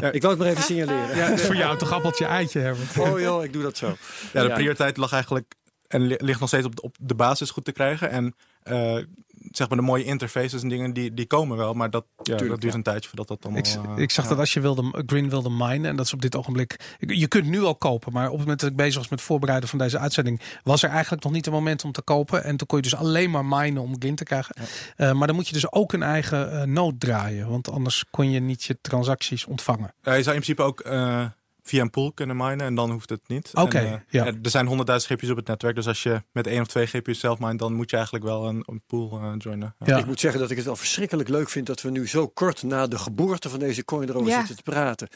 Ja. 0.00 0.12
Ik 0.12 0.22
wou 0.22 0.34
het 0.34 0.42
maar 0.42 0.52
even 0.52 0.62
signaleren. 0.62 1.16
ja, 1.16 1.36
Voor 1.36 1.56
jou 1.56 1.78
toch 1.78 1.92
appeltje 1.92 2.24
eitje, 2.24 2.58
Herbert. 2.60 2.98
Oh 2.98 3.20
joh, 3.20 3.44
ik 3.44 3.52
doe 3.52 3.62
dat 3.62 3.76
zo. 3.76 3.86
ja, 4.32 4.42
de 4.42 4.48
Ja. 4.48 4.54
prioriteit 4.54 4.96
lag 4.96 5.12
eigenlijk 5.12 5.54
en 5.86 6.06
li- 6.06 6.16
ligt 6.18 6.40
nog 6.40 6.48
steeds 6.48 6.66
op 6.66 6.76
de, 6.76 6.82
op 6.82 6.96
de 7.00 7.14
basis 7.14 7.50
goed 7.50 7.64
te 7.64 7.72
krijgen. 7.72 8.10
En 8.10 8.34
eh, 8.62 8.98
zeg 9.50 9.68
maar 9.68 9.78
de 9.78 9.84
mooie 9.84 10.04
interfaces 10.04 10.62
en 10.62 10.68
dingen 10.68 10.92
die, 10.92 11.14
die 11.14 11.26
komen 11.26 11.56
wel, 11.56 11.74
maar 11.74 11.90
dat, 11.90 12.04
ja, 12.16 12.22
Tuurlijk, 12.22 12.50
dat 12.50 12.60
duurt 12.60 12.74
een 12.74 12.82
tijdje 12.82 13.08
voordat 13.08 13.28
dat 13.28 13.44
allemaal. 13.44 13.62
Ik, 13.62 13.96
eh, 13.96 14.02
ik 14.02 14.10
zag 14.10 14.24
ja. 14.24 14.30
dat 14.30 14.38
als 14.38 14.52
je 14.52 14.60
wilde, 14.60 15.02
Green 15.06 15.30
wilde 15.30 15.50
minen, 15.50 15.84
en 15.84 15.96
dat 15.96 16.06
is 16.06 16.12
op 16.12 16.22
dit 16.22 16.36
ogenblik. 16.36 16.96
Je 16.98 17.28
kunt 17.28 17.46
nu 17.46 17.62
al 17.62 17.76
kopen, 17.76 18.12
maar 18.12 18.24
op 18.24 18.30
het 18.30 18.40
moment 18.40 18.60
dat 18.60 18.70
ik 18.70 18.76
bezig 18.76 18.94
was 18.94 19.08
met 19.08 19.18
het 19.18 19.28
voorbereiden 19.28 19.68
van 19.68 19.78
deze 19.78 19.98
uitzending, 19.98 20.40
was 20.62 20.82
er 20.82 20.90
eigenlijk 20.90 21.22
nog 21.22 21.32
niet 21.32 21.46
een 21.46 21.52
moment 21.52 21.84
om 21.84 21.92
te 21.92 22.02
kopen. 22.02 22.44
En 22.44 22.56
toen 22.56 22.66
kon 22.66 22.76
je 22.76 22.84
dus 22.84 22.96
alleen 22.96 23.30
maar 23.30 23.44
minen 23.44 23.82
om 23.82 23.96
Green 23.98 24.14
te 24.14 24.24
krijgen. 24.24 24.54
Eh, 24.96 25.12
maar 25.12 25.26
dan 25.26 25.36
moet 25.36 25.48
je 25.48 25.52
dus 25.52 25.72
ook 25.72 25.92
een 25.92 26.02
eigen 26.02 26.72
nood 26.72 27.00
draaien, 27.00 27.48
want 27.48 27.70
anders 27.70 28.04
kon 28.10 28.30
je 28.30 28.40
niet 28.40 28.64
je 28.64 28.78
transacties 28.80 29.44
ontvangen. 29.44 29.94
Je 30.02 30.10
zou 30.10 30.16
in 30.16 30.22
principe 30.24 30.62
ook 30.62 30.80
via 31.68 31.82
een 31.82 31.90
pool 31.90 32.12
kunnen 32.12 32.36
minen 32.36 32.60
en 32.60 32.74
dan 32.74 32.90
hoeft 32.90 33.10
het 33.10 33.20
niet. 33.26 33.50
Oké, 33.54 33.78
eh, 33.78 33.92
ja. 34.08 34.26
Er 34.26 34.38
zijn 34.50 34.66
100.000 34.66 35.06
GPU's 35.06 35.30
op 35.30 35.36
het 35.36 35.46
netwerk, 35.46 35.74
dus 35.74 35.86
als 35.86 36.02
je 36.02 36.22
met 36.32 36.46
één 36.46 36.60
of 36.60 36.66
twee 36.66 36.86
GPU's 36.86 37.20
zelf 37.20 37.38
mine, 37.38 37.56
dan 37.56 37.72
moet 37.72 37.90
je 37.90 37.96
eigenlijk 37.96 38.24
wel 38.24 38.46
een, 38.48 38.62
een 38.66 38.82
pool 38.86 39.10
eh, 39.22 39.32
joinen. 39.38 39.74
Ja. 39.78 39.86
Ja. 39.86 39.98
Ik 39.98 40.06
moet 40.06 40.20
zeggen 40.20 40.40
dat 40.40 40.50
ik 40.50 40.56
het 40.56 40.66
wel 40.66 40.76
verschrikkelijk 40.76 41.28
leuk 41.28 41.48
vind 41.48 41.66
dat 41.66 41.82
we 41.82 41.90
nu 41.90 42.08
zo 42.08 42.26
kort 42.28 42.62
na 42.62 42.86
de 42.86 42.98
geboorte 42.98 43.48
van 43.48 43.58
deze 43.58 43.84
coin 43.84 44.08
erover 44.08 44.28
Ja. 44.30 44.38
zitten 44.38 44.56
te 44.56 44.62
praten. 44.70 45.08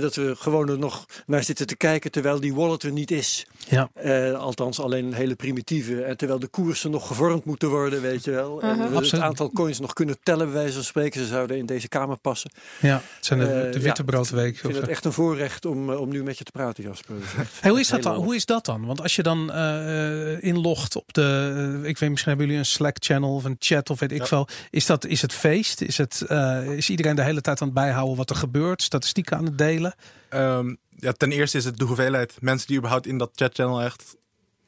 Dat 0.00 0.14
we 0.14 0.34
gewoon 0.38 0.68
er 0.68 0.78
nog 0.78 1.06
naar 1.26 1.42
zitten 1.44 1.66
te 1.66 1.76
kijken 1.76 2.10
terwijl 2.10 2.40
die 2.40 2.54
wallet 2.54 2.82
er 2.82 2.92
niet 2.92 3.10
is. 3.10 3.46
Ja. 3.68 3.90
Eh, 3.94 4.32
althans 4.32 4.80
alleen 4.80 5.04
een 5.04 5.12
hele 5.12 5.34
primitieve. 5.34 6.02
En 6.02 6.16
terwijl 6.16 6.38
de 6.38 6.48
koersen 6.48 6.90
nog 6.90 7.06
gevormd 7.06 7.44
moeten 7.44 7.68
worden, 7.68 8.02
weet 8.02 8.24
je 8.24 8.30
wel. 8.30 8.60
En 8.62 8.68
Uh-huh. 8.68 8.82
we 8.84 8.88
het 8.88 8.96
Absoluut. 8.96 9.24
aantal 9.24 9.50
coins 9.52 9.80
nog 9.80 9.92
kunnen 9.92 10.16
tellen, 10.22 10.46
bij 10.46 10.54
wijze 10.54 10.74
van 10.74 10.84
spreken. 10.84 11.20
Ze 11.20 11.26
zouden 11.26 11.56
in 11.56 11.66
deze 11.66 11.88
kamer 11.88 12.16
passen. 12.16 12.50
Ja, 12.80 12.94
het 13.16 13.26
zijn 13.26 13.38
de, 13.38 13.68
de 13.72 13.80
witte 13.80 14.04
broodweek. 14.04 14.54
Ik 14.54 14.60
vind 14.60 14.74
het 14.76 14.88
echt 14.88 15.04
een 15.04 15.12
voorrecht 15.12 15.64
om, 15.66 15.90
om 16.00 16.08
nu 16.08 16.22
met 16.22 16.38
je 16.38 16.44
te 16.44 16.50
praten, 16.50 16.84
Jasper. 16.84 17.16
Hey, 17.60 17.70
hoe, 17.70 17.80
is 17.80 17.88
dat 17.88 18.02
dan, 18.02 18.14
hoe 18.14 18.34
is 18.34 18.46
dat 18.46 18.64
dan? 18.64 18.86
Want 18.86 19.00
als 19.02 19.16
je 19.16 19.22
dan 19.22 19.52
eh, 19.52 20.42
inlogt 20.42 20.96
op 20.96 21.12
de, 21.12 21.52
eh, 21.82 21.88
ik 21.88 21.98
weet 21.98 22.10
misschien 22.10 22.30
hebben 22.30 22.46
jullie 22.46 22.60
een 22.60 22.70
Slack 22.70 22.96
channel 22.98 23.34
of 23.34 23.44
een 23.44 23.56
chat 23.58 23.90
of 23.90 24.00
weet 24.00 24.12
ik 24.12 24.18
Ja. 24.18 24.26
veel. 24.26 24.48
Is 24.70 24.86
dat 24.86 25.04
is 25.06 25.22
het 25.22 25.32
feest? 25.32 25.80
Is 25.80 25.98
het 25.98 26.20
eh, 26.28 26.72
is 26.76 26.90
iedereen 26.90 27.16
de 27.16 27.22
hele 27.22 27.40
tijd 27.40 27.60
aan 27.60 27.66
het 27.68 27.76
bijhouden 27.76 28.16
wat 28.16 28.30
er 28.30 28.36
gebeurt? 28.36 28.82
Statistieken 28.82 29.36
aan 29.36 29.44
het 29.44 29.58
delen? 29.58 29.94
Ehm, 30.28 30.74
ja, 30.96 31.12
ten 31.12 31.32
eerste 31.32 31.58
is 31.58 31.64
het 31.64 31.78
de 31.78 31.84
hoeveelheid 31.84 32.36
mensen 32.40 32.66
die 32.66 32.76
überhaupt 32.76 33.06
in 33.06 33.18
dat 33.18 33.30
chatchannel 33.34 33.82
echt 33.82 34.16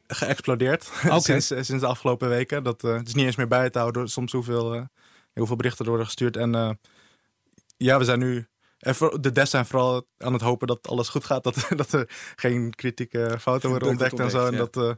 geëxplodeerd 0.07 0.91
sinds, 1.16 1.51
eh, 1.51 1.62
sinds 1.62 1.83
de 1.83 1.87
afgelopen 1.89 2.28
weken. 2.28 2.62
Dat 2.62 2.85
eh, 2.85 2.95
het 2.97 3.09
is 3.09 3.14
niet 3.14 3.26
eens 3.26 3.37
meer 3.37 3.49
bij 3.49 3.70
te 3.70 3.78
houden 3.78 4.09
soms 4.09 4.33
hoeveel, 4.33 4.74
eh, 4.74 4.83
hoeveel 5.35 5.57
berichten 5.57 5.80
er 5.85 5.89
worden 5.91 6.07
gestuurd. 6.07 6.37
En 6.37 6.55
eh, 6.55 6.70
ja, 7.76 7.99
we 7.99 8.05
zijn 8.05 8.18
nu 8.18 8.47
en 8.83 8.95
voor- 8.95 9.20
de 9.20 9.33
devs 9.33 9.51
zijn 9.51 9.66
vooral 9.66 10.07
aan 10.18 10.33
het 10.33 10.43
hopen 10.43 10.66
dat 10.66 10.89
alles 10.89 11.09
goed 11.09 11.24
gaat. 11.24 11.45
Dat, 11.45 11.66
dat 11.76 11.93
er 11.93 12.33
geen 12.37 12.74
kritieke 12.74 13.37
fouten 13.41 13.68
worden 13.70 13.89
ontdekt 13.89 14.18
en 14.20 14.30
zo. 14.30 14.47
En 14.47 14.57
dat, 14.57 14.76
eh, 14.76 14.93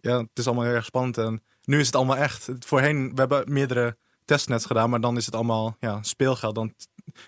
ja, 0.00 0.18
het 0.18 0.38
is 0.38 0.46
allemaal 0.46 0.64
heel 0.64 0.74
erg 0.74 0.84
spannend. 0.84 1.18
En 1.18 1.42
nu 1.64 1.80
is 1.80 1.86
het 1.86 1.96
allemaal 1.96 2.16
echt. 2.16 2.48
Voorheen, 2.58 3.08
we 3.14 3.20
hebben 3.20 3.52
meerdere 3.52 3.96
testnets 4.24 4.66
gedaan, 4.66 4.90
maar 4.90 5.00
dan 5.00 5.16
is 5.16 5.26
het 5.26 5.34
allemaal 5.34 5.76
ja, 5.80 6.02
speelgeld. 6.02 6.54
Dan, 6.54 6.74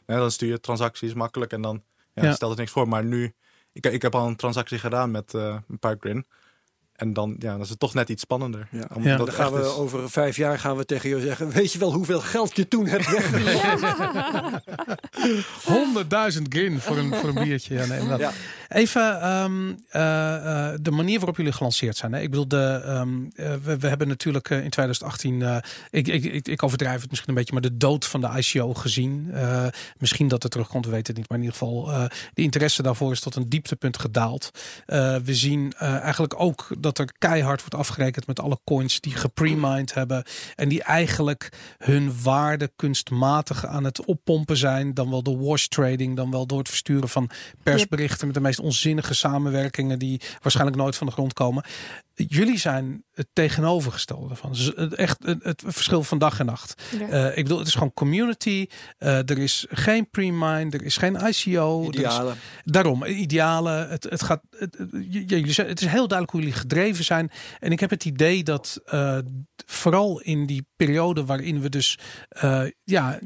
ja, 0.06 0.16
dan 0.16 0.30
stuur 0.30 0.48
je 0.48 0.60
transacties 0.60 1.14
makkelijk 1.14 1.52
en 1.52 1.62
dan 1.62 1.82
ja, 2.12 2.22
Ja. 2.24 2.32
stelt 2.34 2.50
het 2.50 2.60
niks 2.60 2.72
voor. 2.72 2.88
Maar 2.88 3.04
nu, 3.04 3.34
ik, 3.72 3.86
ik 3.86 4.02
heb 4.02 4.14
al 4.14 4.26
een 4.26 4.36
transactie 4.36 4.78
gedaan 4.78 5.10
met 5.10 5.34
eh 5.34 5.56
een 5.68 5.78
paar 5.78 5.96
Grin. 6.00 6.26
En 6.96 7.12
dan, 7.12 7.36
ja, 7.38 7.52
dan 7.52 7.60
is 7.60 7.68
het 7.68 7.78
toch 7.78 7.94
net 7.94 8.08
iets 8.08 8.22
spannender. 8.22 8.68
Ja. 8.70 9.16
Dan 9.16 9.32
gaan 9.32 9.52
we 9.52 9.60
is- 9.60 9.66
over 9.66 10.10
vijf 10.10 10.36
jaar 10.36 10.58
gaan 10.58 10.76
we 10.76 10.84
tegen 10.84 11.08
jou 11.08 11.20
zeggen: 11.22 11.50
Weet 11.50 11.72
je 11.72 11.78
wel 11.78 11.92
hoeveel 11.92 12.20
geld 12.20 12.56
je 12.56 12.68
toen 12.68 12.86
hebt 12.86 13.10
weggelegd? 13.10 13.64
100.000 16.36 16.42
grin 16.48 16.80
voor 16.80 16.96
een, 16.96 17.14
voor 17.14 17.28
een 17.28 17.44
biertje. 17.44 17.74
Ja, 17.74 17.84
nee. 17.86 18.18
Ja. 18.18 18.32
Even 18.68 19.20
ehm, 19.20 19.72
eh, 19.88 20.72
eh, 20.72 20.78
de 20.80 20.90
manier 20.90 21.16
waarop 21.18 21.36
jullie 21.36 21.52
gelanceerd 21.52 21.96
zijn. 21.96 22.12
Hè? 22.12 22.20
Ik 22.20 22.30
bedoel, 22.30 22.48
de, 22.48 22.80
ehm, 22.84 23.24
eh, 23.34 23.54
we, 23.62 23.78
we 23.78 23.88
hebben 23.88 24.08
natuurlijk 24.08 24.50
in 24.50 24.70
2018, 24.70 25.42
eh, 25.42 25.56
ik, 25.90 26.08
ik, 26.08 26.24
ik, 26.24 26.48
ik 26.48 26.62
overdrijf 26.62 27.00
het 27.00 27.10
misschien 27.10 27.30
een 27.30 27.36
beetje, 27.38 27.52
maar 27.52 27.62
de 27.62 27.76
dood 27.76 28.06
van 28.06 28.20
de 28.20 28.28
ICO 28.36 28.74
gezien. 28.74 29.30
Eh, 29.32 29.66
misschien 29.98 30.28
dat 30.28 30.42
het 30.42 30.52
terugkomt, 30.52 30.84
we 30.84 30.90
weten 30.90 31.06
het 31.06 31.16
niet. 31.16 31.28
Maar 31.28 31.38
in 31.38 31.44
ieder 31.44 31.58
geval, 31.58 31.90
eh, 31.92 32.04
de 32.34 32.42
interesse 32.42 32.82
daarvoor 32.82 33.12
is 33.12 33.20
tot 33.20 33.36
een 33.36 33.48
dieptepunt 33.48 33.98
gedaald. 33.98 34.50
Eh, 34.86 35.16
we 35.24 35.34
zien 35.34 35.72
eh, 35.78 35.98
eigenlijk 36.00 36.40
ook 36.40 36.66
dat 36.86 36.98
er 36.98 37.14
keihard 37.18 37.60
wordt 37.60 37.74
afgerekend 37.74 38.26
met 38.26 38.40
alle 38.40 38.58
coins 38.64 39.00
die 39.00 39.12
gepremined 39.12 39.94
hebben. 39.94 40.24
En 40.54 40.68
die 40.68 40.82
eigenlijk 40.82 41.48
hun 41.78 42.22
waarde 42.22 42.70
kunstmatig 42.76 43.66
aan 43.66 43.84
het 43.84 44.04
oppompen 44.04 44.56
zijn. 44.56 44.94
Dan 44.94 45.10
wel 45.10 45.22
door 45.22 45.38
wash 45.44 45.66
trading, 45.66 46.16
dan 46.16 46.30
wel 46.30 46.46
door 46.46 46.58
het 46.58 46.68
versturen 46.68 47.08
van 47.08 47.30
persberichten 47.62 48.26
met 48.26 48.34
de 48.34 48.42
meest 48.42 48.60
onzinnige 48.60 49.14
samenwerkingen 49.14 49.98
die 49.98 50.20
waarschijnlijk 50.42 50.76
nooit 50.76 50.96
van 50.96 51.06
de 51.06 51.12
grond 51.12 51.32
komen. 51.32 51.64
Jullie 52.18 52.58
zijn 52.58 53.04
het 53.12 53.26
tegenovergestelde 53.32 54.26
daarvan. 54.28 54.52
Dus 54.52 54.72
het- 54.74 54.94
echt 54.94 55.22
het, 55.26 55.42
het 55.42 55.62
verschil 55.66 56.02
van 56.02 56.18
dag 56.18 56.38
en 56.40 56.46
nacht. 56.46 56.82
Ja. 56.98 57.08
Eh, 57.08 57.36
ik 57.36 57.42
bedoel, 57.42 57.58
het 57.58 57.66
is 57.66 57.72
gewoon 57.74 57.92
community. 57.94 58.66
Eh, 58.98 59.30
er 59.30 59.38
is 59.38 59.66
geen 59.68 60.10
pre-mine, 60.10 60.70
er 60.70 60.82
is 60.82 60.96
geen 60.96 61.14
ICO. 61.26 61.90
is-. 61.90 62.34
Daarom, 62.64 63.04
idealen. 63.04 63.88
Het, 63.88 64.04
het, 64.10 64.22
gaat, 64.22 64.42
het, 64.58 64.76
jullie 65.10 65.52
zijn- 65.52 65.68
het 65.68 65.80
is 65.80 65.86
heel 65.86 66.08
duidelijk 66.08 66.30
hoe 66.30 66.40
jullie 66.40 66.56
gedreven 66.56 67.04
zijn. 67.04 67.30
En 67.60 67.70
ik 67.72 67.80
heb 67.80 67.90
het 67.90 68.04
idee 68.04 68.42
dat 68.42 68.80
eh, 68.84 69.18
vooral 69.66 70.20
in 70.20 70.46
die 70.46 70.66
periode 70.76 71.24
waarin 71.24 71.60
we 71.60 71.68
dus 71.68 71.98
eh, 72.28 72.62
ja, 72.84 73.18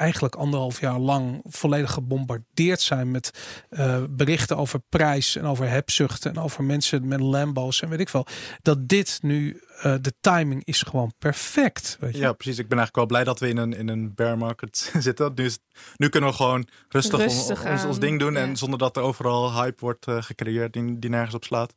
eigenlijk 0.00 0.34
anderhalf 0.34 0.80
jaar 0.80 0.98
lang 0.98 1.40
volledig 1.44 1.90
gebombardeerd 1.92 2.80
zijn 2.80 3.10
met 3.10 3.30
eh, 3.68 4.02
berichten 4.10 4.56
over 4.56 4.80
prijs 4.88 5.36
en 5.36 5.44
over 5.44 5.68
hebzucht 5.68 6.26
en 6.26 6.38
over 6.38 6.64
mensen 6.64 7.08
met 7.08 7.20
Lambo's 7.20 7.82
en 7.82 7.88
weet 7.88 8.00
ik 8.00 8.08
veel. 8.08 8.26
Dat 8.62 8.88
dit 8.88 9.18
nu, 9.22 9.60
eh, 9.82 9.94
de 10.00 10.12
timing 10.20 10.64
is 10.64 10.82
gewoon 10.82 11.12
perfect. 11.18 11.96
Weet 12.00 12.12
je? 12.14 12.20
Ja, 12.20 12.32
precies. 12.32 12.58
Ik 12.58 12.68
ben 12.68 12.78
eigenlijk 12.78 12.96
wel 12.96 13.06
blij 13.06 13.24
dat 13.24 13.38
we 13.40 13.48
in 13.48 13.56
een, 13.56 13.72
in 13.72 13.88
een 13.88 14.14
bear 14.14 14.38
market 14.38 14.92
zitten. 14.98 15.32
Nu, 15.34 15.44
is, 15.44 15.58
nu 15.96 16.08
kunnen 16.08 16.30
we 16.30 16.36
gewoon 16.36 16.68
rustig, 16.88 17.18
on- 17.18 17.24
Rustig 17.24 17.64
ons, 17.70 17.84
ons 17.84 17.98
ding 17.98 18.18
doen. 18.18 18.32
ja. 18.32 18.38
En 18.40 18.56
zonder 18.56 18.78
dat 18.78 18.96
er 18.96 19.02
overal 19.02 19.62
hype 19.62 19.80
wordt 19.80 20.06
eh, 20.06 20.22
gecreëerd 20.22 20.72
die, 20.72 20.98
die 20.98 21.10
nergens 21.10 21.34
op 21.34 21.44
slaat. 21.44 21.74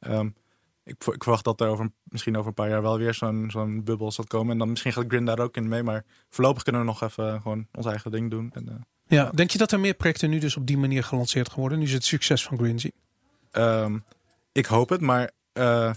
Ehm, 0.00 0.28
ik, 0.86 1.04
ik 1.04 1.22
verwacht 1.22 1.44
dat 1.44 1.60
er 1.60 1.68
over, 1.68 1.90
misschien 2.02 2.36
over 2.36 2.48
een 2.48 2.54
paar 2.54 2.68
jaar 2.68 2.82
wel 2.82 2.98
weer 2.98 3.14
zo'n 3.14 3.50
zo'n 3.50 3.84
bubbel 3.84 4.12
zal 4.12 4.24
komen. 4.24 4.52
En 4.52 4.58
dan 4.58 4.70
misschien 4.70 4.92
gaat 4.92 5.04
Grin 5.08 5.24
daar 5.24 5.38
ook 5.38 5.56
in 5.56 5.68
mee. 5.68 5.82
Maar 5.82 6.04
voorlopig 6.30 6.62
kunnen 6.62 6.80
we 6.80 6.86
nog 6.86 7.02
even 7.02 7.40
gewoon 7.42 7.66
ons 7.72 7.86
eigen 7.86 8.10
ding 8.10 8.30
doen. 8.30 8.50
En, 8.54 8.68
eh, 8.68 8.74
Ja, 9.06 9.30
denk 9.34 9.50
je 9.50 9.58
dat 9.58 9.72
er 9.72 9.80
meer 9.80 9.94
projecten 9.94 10.30
nu 10.30 10.38
dus 10.38 10.56
op 10.56 10.66
die 10.66 10.78
manier 10.78 11.04
gelanceerd 11.04 11.54
worden? 11.54 11.78
Nu 11.78 11.88
ze 11.88 11.94
het 11.94 12.04
succes 12.04 12.44
van 12.44 12.58
Green 12.58 12.80
zien. 12.80 12.92
Ehm, 13.50 13.98
ik 14.52 14.66
hoop 14.66 14.88
het, 14.88 15.00
maar 15.00 15.30
eh, 15.52 15.88
eh, 15.88 15.94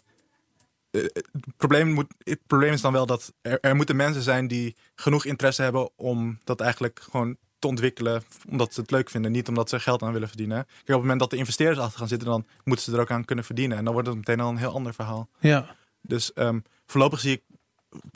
het, 0.91 1.27
probleem 1.57 1.91
moet, 1.91 2.13
het 2.17 2.39
probleem 2.47 2.73
is 2.73 2.81
dan 2.81 2.93
wel 2.93 3.05
dat 3.05 3.33
er, 3.41 3.59
er 3.59 3.75
moeten 3.75 3.95
mensen 3.95 4.21
zijn 4.21 4.47
die 4.47 4.75
genoeg 4.95 5.25
interesse 5.25 5.61
hebben 5.61 5.89
om 5.95 6.39
dat 6.43 6.61
eigenlijk 6.61 6.99
gewoon 7.11 7.37
te 7.59 7.67
ontwikkelen, 7.67 8.23
omdat 8.49 8.73
ze 8.73 8.81
het 8.81 8.91
leuk 8.91 9.09
vinden, 9.09 9.31
niet 9.31 9.47
omdat 9.47 9.69
ze 9.69 9.79
geld 9.79 10.01
aan 10.01 10.13
willen 10.13 10.27
verdienen. 10.27 10.65
Kijk, 10.65 10.79
op 10.79 10.85
het 10.87 10.97
moment 10.97 11.19
dat 11.19 11.29
de 11.29 11.37
investeerders 11.37 11.79
achter 11.79 11.99
gaan 11.99 12.07
zitten, 12.07 12.27
dan 12.27 12.45
moeten 12.63 12.85
ze 12.85 12.93
er 12.93 12.99
ook 12.99 13.11
aan 13.11 13.25
kunnen 13.25 13.45
verdienen. 13.45 13.77
En 13.77 13.83
dan 13.83 13.93
wordt 13.93 14.07
het 14.07 14.17
meteen 14.17 14.39
al 14.39 14.49
een 14.49 14.57
heel 14.57 14.73
ander 14.73 14.93
verhaal. 14.93 15.29
Ja, 15.39 15.75
Dus 16.01 16.33
ehm, 16.33 16.59
voorlopig 16.85 17.19
zie 17.19 17.31
ik, 17.31 17.41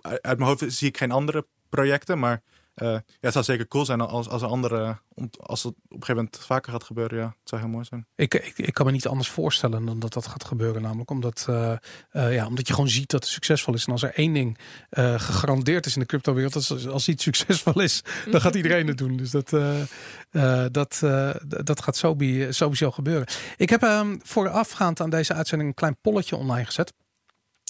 uit 0.01 0.37
mijn 0.37 0.49
hoofd 0.49 0.63
zie 0.67 0.87
ik 0.87 0.97
geen 0.97 1.11
andere 1.11 1.45
projecten, 1.69 2.19
maar 2.19 2.41
eh, 2.73 2.87
ja, 2.91 3.01
het 3.19 3.33
zou 3.33 3.45
zeker 3.45 3.67
cool 3.67 3.85
zijn 3.85 4.01
als, 4.01 4.29
als 4.29 4.41
er 4.41 4.47
andere, 4.47 4.97
als 5.39 5.63
het 5.63 5.73
op 5.73 5.79
een 5.81 5.89
gegeven 5.89 6.15
moment 6.15 6.37
vaker 6.37 6.71
gaat 6.71 6.83
gebeuren. 6.83 7.17
Ja, 7.17 7.25
het 7.25 7.49
zou 7.49 7.61
heel 7.61 7.69
mooi 7.69 7.85
zijn. 7.85 8.07
Ik, 8.15 8.33
ik, 8.33 8.57
ik 8.57 8.73
kan 8.73 8.85
me 8.85 8.91
niet 8.91 9.07
anders 9.07 9.29
voorstellen 9.29 9.85
dan 9.85 9.99
dat 9.99 10.13
dat 10.13 10.27
gaat 10.27 10.43
gebeuren. 10.43 10.81
Namelijk 10.81 11.09
omdat, 11.09 11.45
eh, 11.49 11.71
eh, 12.11 12.33
ja, 12.33 12.47
omdat 12.47 12.67
je 12.67 12.73
gewoon 12.73 12.89
ziet 12.89 13.09
dat 13.09 13.23
het 13.23 13.31
succesvol 13.31 13.73
is. 13.73 13.85
En 13.85 13.91
als 13.91 14.03
er 14.03 14.13
één 14.13 14.33
ding 14.33 14.57
eh, 14.89 15.19
gegarandeerd 15.19 15.85
is 15.85 15.93
in 15.93 15.99
de 15.99 16.07
cryptowereld, 16.07 16.53
dat 16.53 16.61
is 16.61 16.87
als 16.87 17.07
iets 17.07 17.23
succesvol 17.23 17.81
is, 17.81 18.03
dan 18.31 18.41
gaat 18.41 18.55
iedereen 18.55 18.87
het 18.87 18.97
doen. 18.97 19.17
Dus 19.17 19.31
dat, 19.31 19.53
eh, 19.53 19.81
eh, 20.31 20.65
dat, 20.71 20.99
eh, 21.03 21.29
dat 21.63 21.81
gaat 21.81 21.95
sowieso 21.95 22.91
gebeuren. 22.91 23.27
Ik 23.57 23.69
heb 23.69 23.83
ehm, 23.83 24.15
voorafgaand 24.23 24.99
aan 25.01 25.09
deze 25.09 25.33
uitzending 25.33 25.69
een 25.69 25.75
klein 25.75 25.97
polletje 26.01 26.35
online 26.35 26.65
gezet. 26.65 26.93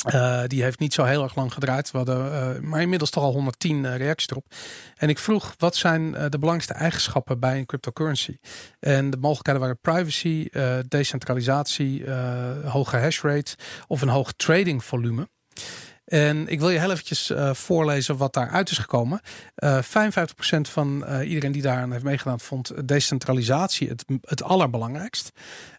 Eh, 0.04 0.44
die 0.48 0.64
heeft 0.64 0.80
niet 0.80 0.94
zo 0.94 1.04
heel 1.04 1.24
erg 1.24 1.36
lang 1.36 1.54
gedraaid. 1.54 1.92
We 1.92 1.98
hadden, 1.98 2.34
eh, 2.34 2.62
maar 2.62 2.82
inmiddels 2.82 3.10
toch 3.10 3.24
al 3.24 3.32
110 3.32 3.86
eh, 3.86 3.98
reacties 3.98 4.30
erop. 4.30 4.46
En 4.96 5.10
ik 5.10 5.20
vroeg 5.20 5.54
wat 5.58 5.76
zijn 5.76 6.12
de 6.12 6.40
belangrijkste 6.40 6.74
eigenschappen 6.74 7.40
bij 7.40 7.58
een 7.58 7.66
cryptocurrency? 7.66 8.38
En 8.80 9.10
de 9.10 9.18
mogelijkheden 9.18 9.62
waren 9.62 9.80
privacy, 9.80 10.48
decentralisatie, 10.88 12.12
hoge 12.66 12.98
hash 12.98 13.22
rate 13.22 13.56
of 13.88 14.02
een 14.02 14.08
hoog 14.08 14.34
trading 14.34 14.84
volume. 14.84 15.28
En 16.06 16.48
ik 16.48 16.60
wil 16.60 16.70
je 16.70 16.80
heel 16.80 16.92
eventjes 16.92 17.30
eh, 17.30 17.54
voorlezen 17.54 18.18
wat 18.18 18.34
daaruit 18.34 18.70
is 18.70 18.78
gekomen. 18.78 19.22
Eh 19.56 19.80
55% 19.82 19.86
van 20.62 21.06
eh, 21.06 21.30
iedereen 21.30 21.52
die 21.52 21.62
daaraan 21.62 21.92
heeft 21.92 22.04
meegedaan 22.04 22.40
vond 22.40 22.88
decentralisatie 22.88 23.88
het, 23.88 24.06
het 24.22 24.44
allerbelangrijkst. 24.44 25.32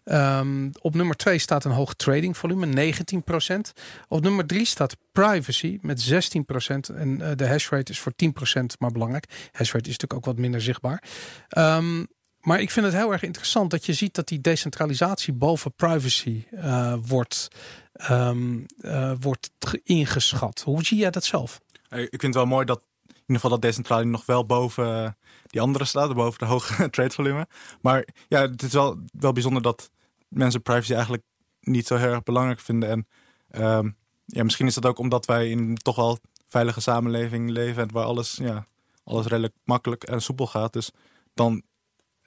Ehm, 0.03 0.69
op 0.81 0.95
nummer 0.95 1.15
2 1.15 1.37
staat 1.37 1.65
een 1.65 1.71
hoog 1.71 1.93
trading 1.93 2.37
volume, 2.37 2.65
19%. 2.65 3.73
Op 4.07 4.21
nummer 4.21 4.45
3 4.45 4.65
staat 4.65 4.97
privacy 5.11 5.77
met 5.81 6.01
16%. 6.01 6.89
En 6.95 7.17
de 7.35 7.47
hash 7.47 7.69
rate 7.69 7.91
is 7.91 7.99
voor 7.99 8.13
10% 8.15 8.77
maar 8.79 8.91
belangrijk. 8.91 9.25
Hash 9.51 9.71
rate 9.71 9.89
is 9.89 9.97
natuurlijk 9.97 10.13
ook 10.13 10.25
wat 10.25 10.37
minder 10.37 10.61
zichtbaar. 10.61 11.03
Ehm, 11.49 12.03
maar 12.45 12.61
ik 12.61 12.71
vind 12.71 12.85
het 12.85 12.95
heel 12.95 13.11
erg 13.11 13.23
interessant 13.23 13.71
dat 13.71 13.85
je 13.85 13.93
ziet 13.93 14.15
dat 14.15 14.27
die 14.27 14.41
decentralisatie 14.41 15.33
boven 15.33 15.73
privacy 15.73 16.43
eh, 16.51 16.95
wordt, 17.05 17.47
ehm, 17.93 18.59
eh, 18.79 19.11
wordt 19.19 19.51
ge- 19.59 19.81
ingeschat. 19.83 20.61
Hoe 20.61 20.83
zie 20.83 20.97
jij 20.97 21.11
dat 21.11 21.23
zelf? 21.23 21.61
Ik 21.89 22.07
vind 22.09 22.21
het 22.21 22.33
wel 22.33 22.45
mooi 22.45 22.65
dat 22.65 22.83
in 23.07 23.13
ieder 23.15 23.35
geval 23.35 23.49
dat 23.49 23.61
decentrale 23.61 24.05
nog 24.05 24.25
wel 24.25 24.45
boven 24.45 25.03
eh, 25.03 25.11
die 25.47 25.61
andere 25.61 25.85
staat, 25.85 26.13
boven 26.13 26.39
de 26.39 26.45
hoge 26.45 26.89
trade 26.89 27.13
volume. 27.13 27.47
Maar 27.81 28.07
ja, 28.27 28.41
het 28.41 28.61
is 28.61 28.73
wel, 28.73 28.99
wel 29.11 29.31
bijzonder 29.31 29.61
dat 29.61 29.89
mensen 30.27 30.61
privacy 30.61 30.93
eigenlijk 30.93 31.23
niet 31.59 31.87
zo 31.87 31.95
heel 31.95 32.11
erg 32.11 32.23
belangrijk 32.23 32.59
vinden. 32.59 32.89
En 32.89 33.07
ehm, 33.49 33.89
ja, 34.25 34.43
misschien 34.43 34.67
is 34.67 34.73
dat 34.73 34.85
ook 34.85 34.99
omdat 34.99 35.25
wij 35.25 35.49
in 35.49 35.75
toch 35.75 35.95
wel 35.95 36.19
veilige 36.47 36.81
samenleving 36.81 37.49
leven 37.49 37.83
en 37.83 37.91
waar 37.91 38.05
alles, 38.05 38.35
ja, 38.35 38.65
alles 39.03 39.25
redelijk 39.25 39.53
makkelijk 39.63 40.03
en 40.03 40.21
soepel 40.21 40.47
gaat. 40.47 40.73
Dus 40.73 40.91
dan 41.33 41.63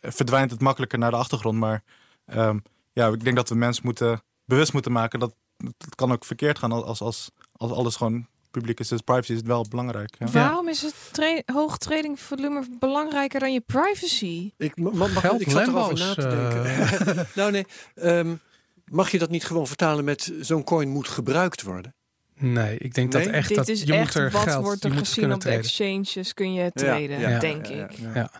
verdwijnt 0.00 0.50
het 0.50 0.60
makkelijker 0.60 0.98
naar 0.98 1.10
de 1.10 1.16
achtergrond. 1.16 1.58
Maar 1.58 1.82
ehm, 2.26 2.58
ja, 2.92 3.08
ik 3.08 3.24
denk 3.24 3.36
dat 3.36 3.48
we 3.48 3.54
mensen 3.54 3.84
moeten 3.84 4.22
bewust 4.44 4.72
moeten 4.72 4.92
maken 4.92 5.18
dat 5.18 5.34
het 5.58 5.94
kan 5.94 6.12
ook 6.12 6.24
verkeerd 6.24 6.58
gaan 6.58 6.72
als, 6.72 7.00
als, 7.00 7.30
als 7.52 7.70
alles 7.72 7.96
gewoon 7.96 8.26
publiek 8.50 8.80
is. 8.80 8.88
Dus 8.88 9.00
privacy 9.00 9.32
is 9.32 9.40
wel 9.44 9.66
belangrijk. 9.68 10.14
Ja. 10.18 10.26
Waarom 10.26 10.68
is 10.68 10.82
het 10.82 10.94
tra 11.12 11.42
hoog 11.46 11.78
trading 11.78 12.20
volume 12.20 12.62
belangrijker 12.78 13.40
dan 13.40 13.52
je 13.52 13.60
privacy? 13.60 14.52
Ik, 14.56 14.76
ma- 14.76 14.90
mag, 14.90 15.20
Geld, 15.20 15.40
ik 15.40 15.50
zat 15.50 15.66
erover 15.66 15.98
Lambo's, 15.98 16.00
na 16.00 16.14
te 16.14 16.28
denken. 16.28 17.26
nou 17.40 17.50
nee, 17.50 17.66
ehm, 17.94 18.34
mag 18.84 19.10
je 19.10 19.18
dat 19.18 19.30
niet 19.30 19.44
gewoon 19.44 19.66
vertalen 19.66 20.04
met 20.04 20.32
zo'n 20.40 20.64
coin 20.64 20.88
moet 20.88 21.08
gebruikt 21.08 21.62
worden? 21.62 21.94
Nee, 22.34 22.78
ik 22.78 22.94
denk 22.94 23.12
Nee? 23.12 23.24
dat 23.24 23.32
echt 23.32 23.48
Dit 23.48 23.56
dat 23.56 23.68
is 23.68 23.82
je 23.82 23.92
echt 23.92 24.04
moet 24.04 24.24
er 24.24 24.30
wat 24.30 24.42
geld, 24.42 24.64
wordt 24.64 24.82
je 24.82 24.88
er 24.88 24.94
moet 24.94 25.06
gezien 25.06 25.18
kunnen 25.18 25.36
op 25.36 25.42
de 25.42 25.50
exchanges 25.50 26.34
kun 26.34 26.52
je 26.52 26.70
traden, 26.74 27.18
ja, 27.18 27.38
denk 27.38 27.66
ja, 27.66 27.88
ik. 27.88 27.98
ja. 28.14 28.30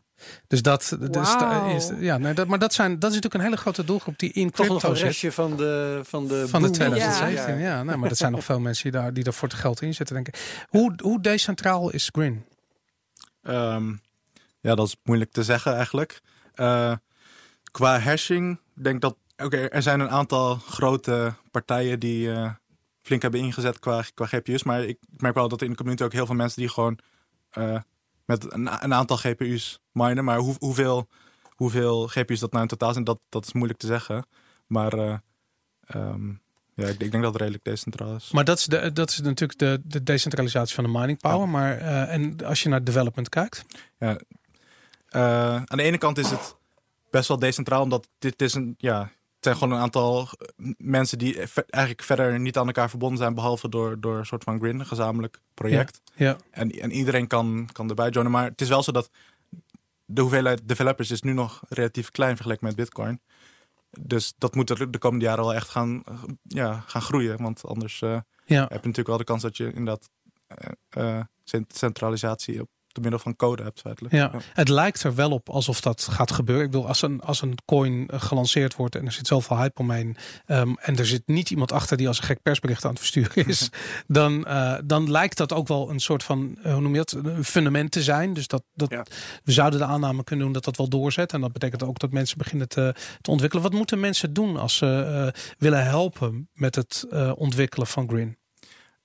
Dus 0.47 0.63
dat, 0.63 0.97
dus 1.11 1.35
is, 1.75 1.91
ja, 1.99 2.19
nee, 2.19 2.35
dat, 2.35 2.47
maar 2.47 2.59
dat, 2.59 2.75
zijn, 2.75 2.99
dat 2.99 3.11
is 3.11 3.17
natuurlijk 3.17 3.35
een 3.35 3.41
hele 3.41 3.57
grote 3.57 3.85
doelgroep 3.85 4.19
die 4.19 4.33
in 4.33 4.51
Toch 4.51 4.59
nog 4.59 4.67
crypto 4.67 4.91
een 4.91 4.97
zit. 4.97 5.07
restje 5.07 5.33
van 5.33 5.57
de 5.57 6.01
van 6.05 6.27
de, 6.27 6.49
Van 6.49 6.63
de 6.63 6.67
boom. 6.67 6.77
2017, 6.77 7.59
ja. 7.59 7.83
nee, 7.83 7.97
maar 7.97 8.09
dat 8.09 8.19
zijn 8.19 8.33
nog 8.33 8.45
veel 8.45 8.61
mensen 8.61 8.83
die 8.91 9.01
daar, 9.01 9.13
die 9.13 9.25
daar 9.25 9.33
voor 9.33 9.49
het 9.49 9.57
geld 9.57 9.83
in 9.83 9.95
zitten, 9.95 10.15
denk 10.15 10.29
ik. 10.29 10.67
Hoe, 10.69 10.93
hoe 11.03 11.21
decentraal 11.21 11.91
is 11.91 12.09
Grin? 12.13 12.45
Ehm, 13.43 13.93
ja, 14.61 14.75
dat 14.75 14.87
is 14.87 14.97
moeilijk 15.03 15.33
te 15.33 15.43
zeggen 15.43 15.75
eigenlijk. 15.75 16.21
Eh, 16.55 16.93
qua 17.71 17.99
hashing, 17.99 18.61
ik 18.77 18.85
denk 18.85 19.01
dat. 19.01 19.17
Oké, 19.37 19.57
er 19.57 19.83
zijn 19.83 20.01
een 20.01 20.11
aantal 20.11 20.55
grote 20.55 21.35
partijen 21.51 22.01
die 22.01 22.33
eh, 22.33 22.51
flink 23.03 23.23
hebben 23.23 23.41
ingezet 23.41 23.79
qua, 23.79 24.05
qua 24.15 24.27
GPU's. 24.27 24.63
Maar 24.63 24.85
ik 24.85 24.99
merk 25.17 25.35
wel 25.35 25.49
dat 25.49 25.63
in 25.63 25.71
de 25.71 25.77
community 25.77 26.05
ook 26.05 26.13
heel 26.13 26.27
veel 26.27 26.35
mensen 26.35 26.61
die 26.61 26.71
gewoon 26.71 26.99
eh, 27.51 27.81
met 28.29 28.53
een, 28.53 28.85
een 28.85 28.95
aantal 28.95 29.17
GPU's 29.17 29.79
minen. 29.93 30.25
Maar 30.25 30.39
hoe, 30.39 30.55
hoeveel, 30.59 31.09
hoeveel 31.51 32.07
GPU's 32.07 32.41
dat 32.41 32.51
nou 32.51 32.63
in 32.63 32.69
totaal 32.69 32.93
zijn, 32.93 33.05
dat, 33.05 33.19
dat 33.29 33.47
is 33.47 33.53
moeilijk 33.53 33.79
te 33.79 33.87
zeggen. 33.87 34.27
Maar 34.67 34.93
eh, 34.93 35.17
ehm, 35.87 36.29
ja, 36.75 36.87
ik, 36.87 37.01
ik 37.01 37.11
denk 37.11 37.23
dat 37.23 37.33
het 37.33 37.37
redelijk 37.37 37.65
decentraal 37.65 38.15
is. 38.17 38.31
Maar 38.31 38.45
dat 38.45 38.59
is, 38.59 38.65
de, 38.65 38.93
dat 38.93 39.11
is 39.11 39.21
natuurlijk 39.21 39.59
de, 39.59 39.81
de 39.85 40.03
decentralisatie 40.03 40.75
van 40.75 40.85
de 40.85 40.91
mining 40.91 41.19
power. 41.19 41.39
Ja. 41.39 41.47
Maar 41.47 41.79
eh, 41.79 42.15
en 42.15 42.45
als 42.45 42.63
je 42.63 42.69
naar 42.69 42.85
development 42.85 43.29
kijkt, 43.29 43.65
Ja. 43.99 44.19
Eh, 45.09 45.55
aan 45.55 45.77
de 45.77 45.83
ene 45.83 45.99
kant 45.99 46.19
is 46.19 46.31
het 46.31 46.57
best 47.11 47.29
wel 47.29 47.39
decentraal, 47.39 47.83
omdat 47.83 48.09
dit 48.19 48.43
is 48.43 48.55
een, 48.55 48.75
ja, 48.79 49.11
zijn 49.41 49.57
gewoon 49.57 49.75
een 49.75 49.81
aantal 49.83 50.29
mensen 50.77 51.19
die 51.19 51.37
eigenlijk 51.55 52.03
verder 52.03 52.41
niet 52.41 52.57
aan 52.57 52.67
elkaar 52.67 52.91
verbonden 52.91 53.19
zijn, 53.19 53.35
behalve 53.35 53.69
door, 53.69 54.01
door 54.01 54.19
een 54.19 54.27
soort 54.27 54.45
van 54.45 54.59
Grin, 54.61 54.81
een 54.81 54.87
gezamenlijk 54.87 55.41
project. 55.55 56.01
ja, 56.15 56.37
En, 56.51 56.71
en 56.71 56.91
iedereen 56.91 57.27
kan, 57.27 57.69
kan 57.73 57.89
erbij 57.89 58.11
joinen, 58.11 58.33
maar 58.33 58.45
het 58.45 58.61
is 58.61 58.69
wel 58.69 58.83
zo 58.83 58.93
dat 58.93 59.11
de 60.05 60.21
hoeveelheid 60.21 60.69
developers 60.69 61.11
is 61.11 61.23
nu 61.23 61.33
nog 61.33 61.63
relatief 61.69 62.11
klein 62.11 62.35
vergeleken 62.35 62.67
met 62.67 62.77
Bitcoin. 62.77 63.21
Dus 64.01 64.35
dat 64.39 64.55
moet 64.55 64.93
de 64.93 64.99
komende 64.99 65.25
jaren 65.25 65.45
wel 65.45 65.55
echt 65.55 65.69
gaan, 65.69 66.03
ja, 66.43 66.85
gaan 66.87 67.03
groeien, 67.03 67.43
want 67.43 67.65
anders 67.65 68.03
eh, 68.03 68.21
ja. 68.45 68.61
heb 68.61 68.69
je 68.69 68.75
natuurlijk 68.75 69.09
wel 69.09 69.17
de 69.17 69.25
kans 69.25 69.43
dat 69.43 69.57
je 69.57 69.73
inderdaad 69.73 70.11
cent- 71.45 71.77
centralisatie 71.77 72.61
op 72.61 72.69
door 73.03 73.11
middel 73.11 73.19
van 73.19 73.37
code 73.37 73.63
hebt 73.63 73.81
feitelijk. 73.81 74.15
Ja, 74.15 74.31
het 74.53 74.69
lijkt 74.69 75.03
er 75.03 75.15
wel 75.15 75.31
op 75.31 75.49
alsof 75.49 75.81
dat 75.81 76.09
gaat 76.11 76.33
gebeuren. 76.33 76.65
Ik 76.65 76.71
bedoel, 76.71 76.87
als 76.89 77.03
een, 77.03 77.21
als 77.21 77.43
een 77.43 77.55
coin 77.65 78.09
eh, 78.09 78.21
gelanceerd 78.21 78.77
wordt 78.77 78.95
en 78.95 79.07
er 79.07 79.13
zit 79.13 79.27
zoveel 79.27 79.57
hype 79.57 79.81
omheen. 79.81 80.17
ehm, 80.47 80.73
en 80.81 80.97
er 80.97 81.07
zit 81.07 81.23
niet 81.27 81.51
iemand 81.51 81.73
achter 81.73 81.97
die 81.97 82.09
als 82.09 82.19
een 82.19 82.25
gek 82.25 82.43
persbericht 82.43 82.85
aan 82.85 82.91
het 82.91 82.99
versturen 82.99 83.47
is. 83.47 83.69
dan, 84.07 84.47
eh, 84.47 84.75
dan 84.85 85.11
lijkt 85.11 85.37
dat 85.37 85.53
ook 85.53 85.69
wel 85.69 85.91
een 85.91 86.01
soort 86.01 86.23
van, 86.23 86.59
eh, 86.63 86.73
hoe 86.73 86.81
noem 86.81 86.93
je 86.95 86.99
dat, 86.99 87.13
een 87.25 87.45
fundament 87.45 87.91
te 87.91 88.03
zijn. 88.03 88.33
Dus 88.33 88.47
dat, 88.47 88.63
dat 88.75 88.91
Ja. 88.91 89.05
we 89.45 89.53
zouden 89.53 89.79
de 89.79 89.85
aanname 89.85 90.25
kunnen 90.25 90.45
doen 90.45 90.55
dat 90.55 90.65
dat 90.65 90.77
wel 90.77 90.89
doorzet. 90.89 91.33
En 91.33 91.41
dat 91.41 91.53
betekent 91.53 91.83
ook 91.83 91.99
dat 91.99 92.11
mensen 92.13 92.39
beginnen 92.39 92.69
te, 92.69 92.95
te 93.21 93.31
ontwikkelen. 93.31 93.65
Wat 93.65 93.73
moeten 93.73 94.01
mensen 94.01 94.33
doen 94.33 94.57
als 94.57 94.77
ze 94.77 95.33
willen 95.59 95.85
helpen 95.85 96.49
met 96.53 96.75
het 96.75 97.07
ontwikkelen 97.35 97.87
van 97.87 98.09
Green? 98.09 98.37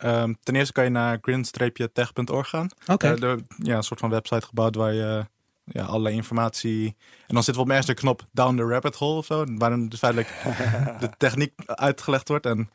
Ehm, 0.03 0.33
ten 0.43 0.55
eerste 0.55 0.73
kan 0.73 0.83
je 0.83 0.89
naar 0.89 1.17
grin-tech.org 1.21 2.49
gaan. 2.49 2.69
Oké. 2.87 3.07
Eh, 3.07 3.15
de- 3.15 3.43
ja, 3.57 3.75
een 3.77 3.83
soort 3.83 3.99
van 3.99 4.09
website 4.09 4.45
gebouwd 4.45 4.75
waar 4.75 4.93
je 4.93 5.25
ja, 5.65 5.83
allerlei 5.83 6.15
informatie... 6.15 6.95
En 7.27 7.33
dan 7.33 7.43
zit 7.43 7.55
wel 7.55 7.67
ergens 7.67 7.87
een 7.87 7.95
knop 7.95 8.25
down 8.31 8.55
the 8.55 8.63
rabbit 8.63 8.95
hole 8.95 9.17
of 9.17 9.25
zo. 9.25 9.45
Waar 9.57 9.69
dan 9.69 9.89
dus 9.89 9.99
feitelijk 9.99 10.29
de 10.99 11.09
techniek 11.17 11.53
uitgelegd 11.65 12.27
wordt. 12.27 12.45
En 12.45 12.69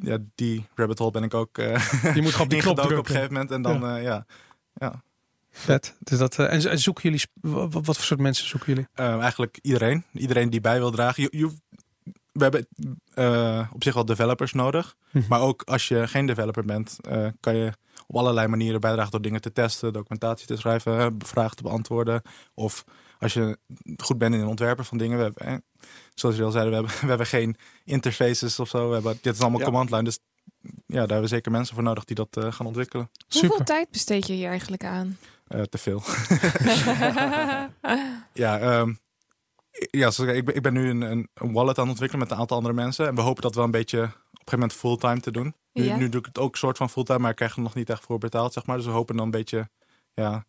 ja, 0.00 0.18
die 0.34 0.66
rabbit 0.74 0.98
hole 0.98 1.10
ben 1.10 1.22
ik 1.22 1.34
ook 1.34 1.58
eh 1.58 1.90
je 2.14 2.22
moet 2.22 2.30
gewoon 2.30 2.46
op 2.46 2.50
die 2.50 2.60
knop 2.60 2.78
ingedoken 2.78 2.78
op 2.78 2.78
een 2.78 2.86
drukken. 2.88 3.14
gegeven 3.14 3.32
moment. 3.32 3.50
En 3.50 3.62
dan, 3.62 3.80
ja. 3.80 3.96
ja, 3.96 4.26
ja. 4.74 5.02
Vet. 5.50 5.96
Dus 5.98 6.18
dat, 6.18 6.38
eh, 6.38 6.52
en, 6.52 6.70
en 6.70 6.78
zoeken 6.78 7.02
jullie, 7.02 7.26
wat, 7.70 7.84
voor 7.84 7.94
soort 7.94 8.20
mensen 8.20 8.48
zoeken 8.48 8.68
jullie? 8.72 8.88
Eh, 8.94 9.20
eigenlijk 9.20 9.58
iedereen. 9.62 10.04
Iedereen 10.12 10.50
die 10.50 10.60
bij 10.60 10.78
wil 10.78 10.90
dragen. 10.90 11.22
Je, 11.30 11.50
we 12.32 12.42
hebben 12.42 12.66
eh, 13.14 13.68
op 13.72 13.82
zich 13.82 13.94
wel 13.94 14.04
developers 14.04 14.52
nodig. 14.52 14.96
Mhm. 15.10 15.24
Maar 15.28 15.40
ook 15.40 15.62
als 15.62 15.88
je 15.88 16.08
geen 16.08 16.26
developer 16.26 16.64
bent, 16.64 16.96
eh, 17.00 17.26
kan 17.40 17.56
je 17.56 17.72
op 18.06 18.16
allerlei 18.16 18.46
manieren 18.48 18.80
bijdragen 18.80 19.10
door 19.10 19.22
dingen 19.22 19.40
te 19.40 19.52
testen, 19.52 19.92
documentatie 19.92 20.46
te 20.46 20.56
schrijven, 20.56 20.98
eh, 20.98 21.06
vragen 21.18 21.56
te 21.56 21.62
beantwoorden. 21.62 22.22
Of 22.54 22.84
als 23.18 23.32
je 23.32 23.58
goed 23.96 24.18
bent 24.18 24.34
in 24.34 24.40
het 24.40 24.48
ontwerpen 24.48 24.84
van 24.84 24.98
dingen. 24.98 25.16
We 25.18 25.22
hebben, 25.22 25.46
eh, 25.46 25.54
zoals 26.14 26.36
je 26.36 26.42
al 26.42 26.50
zei, 26.50 26.68
we 26.68 26.74
hebben, 26.74 26.92
we 27.00 27.06
hebben 27.06 27.26
geen 27.26 27.56
interfaces 27.84 28.58
of 28.60 28.68
zo. 28.68 28.88
We 28.88 28.94
hebben, 28.94 29.18
dit 29.22 29.34
is 29.34 29.40
allemaal 29.40 29.58
Ja. 29.58 29.64
command 29.64 29.90
line. 29.90 30.02
Dus 30.02 30.18
ja, 30.62 30.70
daar 30.86 30.98
hebben 30.98 31.20
we 31.20 31.26
zeker 31.26 31.50
mensen 31.52 31.74
voor 31.74 31.84
nodig 31.84 32.04
die 32.04 32.16
dat 32.16 32.36
eh, 32.36 32.52
gaan 32.52 32.66
ontwikkelen. 32.66 33.10
Hoeveel 33.28 33.50
Super. 33.50 33.64
tijd 33.64 33.90
besteed 33.90 34.26
je 34.26 34.32
hier 34.32 34.48
eigenlijk 34.48 34.84
aan? 34.84 35.18
Eh, 35.48 35.62
te 35.62 35.78
veel. 35.78 36.02
Ja, 38.32 38.58
ehm, 38.58 38.94
ja 39.90 40.10
zoals 40.10 40.32
ik, 40.36 40.44
ben, 40.44 40.54
ik 40.54 40.62
ben 40.62 40.72
nu 40.72 40.88
een, 40.88 41.00
een, 41.02 41.28
wallet 41.52 41.76
aan 41.78 41.82
het 41.82 41.90
ontwikkelen 41.92 42.22
met 42.24 42.30
een 42.30 42.38
aantal 42.40 42.56
andere 42.56 42.74
mensen. 42.74 43.06
En 43.06 43.14
we 43.14 43.20
hopen 43.20 43.42
dat 43.42 43.54
wel 43.54 43.64
een 43.64 43.70
beetje 43.70 43.98
op 43.98 44.04
een 44.04 44.10
gegeven 44.32 44.58
moment 44.58 44.72
fulltime 44.72 45.20
te 45.20 45.30
doen. 45.30 45.54
Nu, 45.72 45.84
Ja. 45.84 45.96
nu 45.96 46.08
doe 46.08 46.20
ik 46.20 46.26
het 46.26 46.38
ook 46.38 46.56
soort 46.56 46.76
van 46.76 46.90
fulltime, 46.90 47.18
maar 47.18 47.30
ik 47.30 47.36
krijg 47.36 47.56
er 47.56 47.62
nog 47.62 47.74
niet 47.74 47.90
echt 47.90 48.02
voor 48.04 48.18
betaald, 48.18 48.52
zeg 48.52 48.66
maar. 48.66 48.76
Dus 48.76 48.86
we 48.86 48.92
hopen 48.92 49.16
dan 49.16 49.24
een 49.24 49.30
beetje 49.30 49.68
ja, 50.14 50.44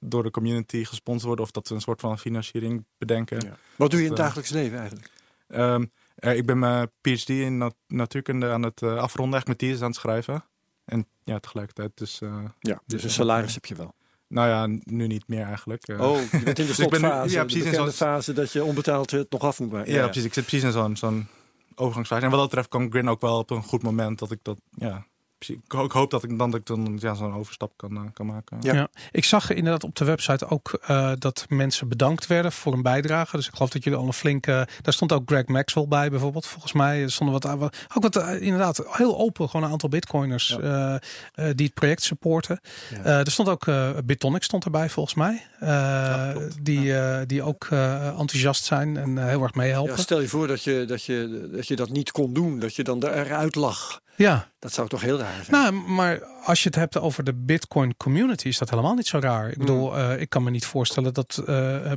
door 0.00 0.22
de 0.22 0.30
community 0.30 0.84
gesponsord 0.84 1.26
worden. 1.26 1.44
Of 1.44 1.50
dat 1.50 1.68
we 1.68 1.74
een 1.74 1.80
soort 1.80 2.00
van 2.00 2.18
financiering 2.18 2.84
bedenken. 2.98 3.40
Ja. 3.40 3.56
Wat 3.76 3.90
doe 3.90 3.98
je 4.00 4.04
in 4.04 4.10
het 4.10 4.18
eh, 4.20 4.24
dagelijks 4.24 4.50
leven 4.50 4.78
eigenlijk? 4.78 5.10
Ehm, 5.48 5.84
eh, 6.14 6.36
ik 6.36 6.46
ben 6.46 6.58
mijn 6.58 6.90
PhD 7.00 7.28
in 7.28 7.58
nat- 7.58 7.76
natuurkunde 7.86 8.50
aan 8.50 8.62
het 8.62 8.82
eh, 8.82 8.96
afronden, 8.96 9.36
echt 9.36 9.46
mijn 9.46 9.58
thesis 9.58 9.80
aan 9.80 9.86
het 9.86 9.96
schrijven. 9.96 10.44
En 10.84 11.06
ja, 11.22 11.38
tegelijkertijd 11.38 11.90
dus... 11.94 12.20
eh, 12.20 12.44
Ja, 12.60 12.80
dus 12.86 13.02
een 13.04 13.10
salaris 13.10 13.54
heb 13.54 13.64
je 13.66 13.74
wel. 13.74 13.94
Nou 14.28 14.48
ja, 14.48 14.78
nu 14.84 15.06
niet 15.06 15.24
meer 15.28 15.42
eigenlijk. 15.44 15.88
Eh, 15.88 16.00
Oh, 16.00 16.20
je 16.32 16.40
bent 16.44 16.58
in 16.58 16.66
de 16.66 16.70
Dus 16.74 16.78
ik 16.78 16.90
ben 16.90 17.00
nu- 17.00 17.06
slotfase. 17.06 17.34
ja, 17.34 17.38
de 17.40 17.44
precies 17.46 17.64
in 17.64 17.70
bekende 17.70 17.90
zo'n- 17.90 18.06
fase 18.08 18.32
dat 18.32 18.52
je 18.52 18.64
onbetaald 18.64 19.10
het 19.10 19.30
nog 19.30 19.42
af 19.42 19.60
moet 19.60 19.70
maken. 19.72 19.92
ja, 19.92 20.04
precies. 20.04 20.24
Ik 20.24 20.32
zit 20.34 20.44
precies 20.46 20.64
in 20.66 20.72
zo'n 20.72 20.96
zo'n 20.96 21.26
overgangsfase. 21.74 22.22
En 22.24 22.30
wat 22.30 22.38
dat 22.38 22.48
betreft 22.48 22.68
kan 22.68 22.90
Grin 22.90 23.08
ook 23.08 23.20
wel 23.20 23.38
op 23.38 23.50
een 23.50 23.62
goed 23.62 23.82
moment 23.82 24.18
dat 24.18 24.30
ik 24.30 24.38
dat, 24.42 24.58
ja, 24.70 25.06
ik, 25.38 25.58
ho- 25.68 25.84
ik 25.84 25.92
hoop 25.92 26.10
dat 26.10 26.22
ik 26.22 26.38
dan, 26.38 26.50
dat 26.50 26.60
ik 26.60 26.66
dan 26.66 26.96
ja, 27.00 27.14
zo'n 27.14 27.34
overstap 27.34 27.72
kan, 27.76 27.96
eh, 27.96 28.02
kan 28.12 28.26
maken. 28.26 28.56
Ja. 28.60 28.74
Ja. 28.74 28.88
Ik 29.10 29.24
zag 29.24 29.50
inderdaad 29.50 29.84
op 29.84 29.96
de 29.96 30.04
website 30.04 30.48
ook 30.48 30.78
eh, 30.86 31.12
dat 31.18 31.46
mensen 31.48 31.88
bedankt 31.88 32.26
werden 32.26 32.52
voor 32.52 32.72
een 32.72 32.82
bijdrage. 32.82 33.36
Dus 33.36 33.46
ik 33.46 33.54
geloof 33.54 33.70
dat 33.70 33.84
jullie 33.84 33.98
al 33.98 34.06
een 34.06 34.12
flinke. 34.12 34.68
Daar 34.82 34.92
stond 34.92 35.12
ook 35.12 35.22
Greg 35.26 35.46
Maxwell 35.46 35.86
bij, 35.88 36.10
bijvoorbeeld. 36.10 36.46
Volgens 36.46 36.72
mij 36.72 37.02
Er 37.02 37.10
stonden 37.12 37.40
wat. 37.40 37.58
wat- 37.58 37.76
Ook 37.94 38.02
wat 38.02 38.16
eh, 38.16 38.40
inderdaad 38.40 38.82
heel 38.90 39.18
open, 39.18 39.48
gewoon 39.48 39.66
een 39.66 39.72
aantal 39.72 39.88
bitcoiners 39.88 40.56
Ja. 40.60 41.00
eh, 41.34 41.48
eh, 41.48 41.54
die 41.56 41.66
het 41.66 41.74
project 41.74 42.02
supporten. 42.02 42.60
Ja. 42.90 43.02
Eh, 43.02 43.18
er 43.18 43.30
stond 43.30 43.48
ook 43.48 43.66
eh 43.66 43.90
Bitonic 44.04 44.42
stond 44.42 44.64
erbij, 44.64 44.88
volgens 44.90 45.14
mij. 45.14 45.42
Eh, 45.60 46.36
die, 46.62 46.98
eh, 46.98 47.20
die 47.26 47.42
ook 47.42 47.66
eh, 47.70 48.06
enthousiast 48.06 48.64
zijn 48.64 48.96
en 48.96 49.18
eh, 49.18 49.24
heel 49.26 49.42
erg 49.42 49.54
meehelpen. 49.54 49.94
Ja, 49.96 50.00
stel 50.00 50.20
je 50.20 50.28
voor 50.28 50.46
dat 50.46 50.62
je, 50.62 50.84
dat, 50.84 51.04
je, 51.04 51.48
dat 51.52 51.66
je 51.68 51.76
dat 51.76 51.90
niet 51.90 52.10
kon 52.10 52.32
doen, 52.32 52.58
dat 52.58 52.74
je 52.74 52.82
dan 52.84 53.04
eruit 53.06 53.54
lag. 53.54 54.00
Ja. 54.16 54.48
Dat 54.58 54.72
zou 54.72 54.88
toch 54.88 55.00
heel 55.00 55.18
raar 55.18 55.44
zijn? 55.44 55.62
Nou, 55.62 55.88
maar 55.88 56.24
als 56.24 56.62
je 56.62 56.68
het 56.68 56.78
hebt 56.78 56.98
over 56.98 57.24
de 57.24 57.34
Bitcoin 57.34 57.96
community, 57.96 58.48
is 58.48 58.58
dat 58.58 58.70
helemaal 58.70 58.94
niet 58.94 59.06
zo 59.06 59.18
raar. 59.18 59.50
Ik 59.50 59.58
bedoel, 59.58 59.96
eh, 59.96 60.20
ik 60.20 60.28
kan 60.28 60.42
me 60.42 60.50
niet 60.50 60.64
voorstellen 60.64 61.14
dat 61.14 61.42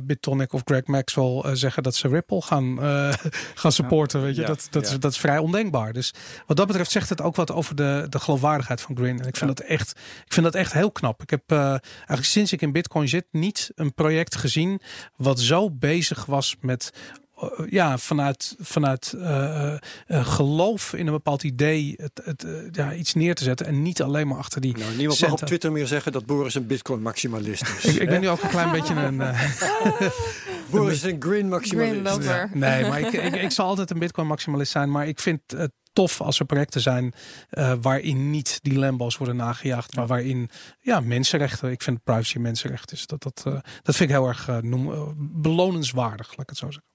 Bitonic 0.02 0.52
of 0.52 0.62
Greg 0.64 0.86
Maxwell 0.86 1.40
eh, 1.40 1.50
zeggen 1.52 1.82
dat 1.82 1.94
ze 1.94 2.08
Ripple 2.08 2.42
gaan, 2.42 2.78
gaan 3.60 3.72
supporten. 3.72 4.22
Weet 4.22 4.34
je, 4.34 4.40
Ja, 4.40 4.46
dat, 4.46 4.66
dat, 4.70 4.86
ja. 4.86 4.92
is, 4.92 4.98
dat 4.98 5.12
is 5.12 5.18
vrij 5.18 5.38
ondenkbaar. 5.38 5.92
Dus 5.92 6.14
wat 6.46 6.56
dat 6.56 6.66
betreft 6.66 6.90
zegt 6.90 7.08
het 7.08 7.22
ook 7.22 7.36
wat 7.36 7.52
over 7.52 7.74
de, 7.74 8.06
de 8.08 8.18
geloofwaardigheid 8.18 8.80
van 8.80 8.96
Grin. 8.96 9.20
En 9.20 9.28
ik 9.28 9.36
vind, 9.36 9.56
dat 9.56 9.66
echt, 9.66 9.90
ik 10.24 10.32
vind 10.32 10.46
dat 10.46 10.54
echt 10.54 10.72
heel 10.72 10.92
knap. 10.92 11.22
Ik 11.22 11.30
heb 11.30 11.50
eigenlijk 11.50 12.24
sinds 12.24 12.52
ik 12.52 12.62
in 12.62 12.72
Bitcoin 12.72 13.08
zit 13.08 13.26
niet 13.30 13.70
een 13.74 13.94
project 13.94 14.36
gezien 14.36 14.80
wat 15.16 15.40
zo 15.40 15.70
bezig 15.70 16.24
was 16.26 16.56
met 16.60 16.92
ja, 17.68 17.98
vanuit, 17.98 18.56
vanuit 18.60 19.12
eh, 19.12 19.72
eh, 19.72 19.78
geloof 20.06 20.92
in 20.92 21.06
een 21.06 21.12
bepaald 21.12 21.42
idee 21.42 21.94
het, 21.96 22.20
het, 22.24 22.44
eh, 22.44 22.52
ja, 22.70 22.94
iets 22.94 23.14
neer 23.14 23.34
te 23.34 23.44
zetten. 23.44 23.66
En 23.66 23.82
niet 23.82 24.02
alleen 24.02 24.28
maar 24.28 24.38
achter 24.38 24.60
die. 24.60 24.76
Nou, 24.76 24.96
niemand 24.96 25.06
mag 25.06 25.12
op 25.12 25.28
centen. 25.28 25.46
Twitter 25.46 25.72
meer 25.72 25.86
zeggen 25.86 26.12
dat 26.12 26.26
Boris 26.26 26.54
een 26.54 26.66
bitcoin-maximalist 26.66 27.62
is. 27.62 27.84
Ik, 27.98 28.08
ben 28.08 28.20
nu 28.20 28.28
ook 28.28 28.42
een 28.42 28.48
klein 28.48 28.70
beetje 28.70 28.94
een. 28.94 29.20
eh, 29.20 29.50
Boris 30.70 31.04
is 31.04 31.12
een. 31.12 31.16
Green 31.20 32.02
lover. 32.02 32.50
nee, 32.54 32.86
maar 32.88 33.00
ik, 33.00 33.12
ik, 33.12 33.34
ik 33.34 33.50
zal 33.50 33.66
altijd 33.66 33.90
een 33.90 33.98
Bitcoin-maximalist 33.98 34.72
zijn. 34.72 34.90
Maar 34.90 35.08
ik 35.08 35.20
vind 35.20 35.40
het 35.46 35.72
tof 35.92 36.20
als 36.20 36.38
er 36.38 36.44
projecten 36.44 36.80
zijn 36.80 37.12
eh, 37.50 37.72
waarin 37.80 38.30
niet 38.30 38.58
die 38.62 38.78
Lambo's 38.78 39.16
worden 39.16 39.36
nagejaagd, 39.36 39.96
maar 39.96 40.06
waarin 40.06 40.50
ja, 40.80 41.00
mensenrechten. 41.00 41.70
Ik 41.70 41.82
vind 41.82 42.02
privacy 42.04 42.38
mensenrecht. 42.38 42.88
Dus 42.88 43.06
dat, 43.06 43.22
dat, 43.22 43.42
eh, 43.46 43.52
dat 43.82 43.96
vind 43.96 44.10
ik 44.10 44.16
heel 44.16 44.26
erg 44.26 44.48
eh, 44.48 44.58
noem, 44.58 44.92
eh, 44.92 45.08
belonenswaardig, 45.16 46.28
laat 46.28 46.40
ik 46.40 46.48
het 46.48 46.58
zo 46.58 46.70
zeggen. 46.70 46.89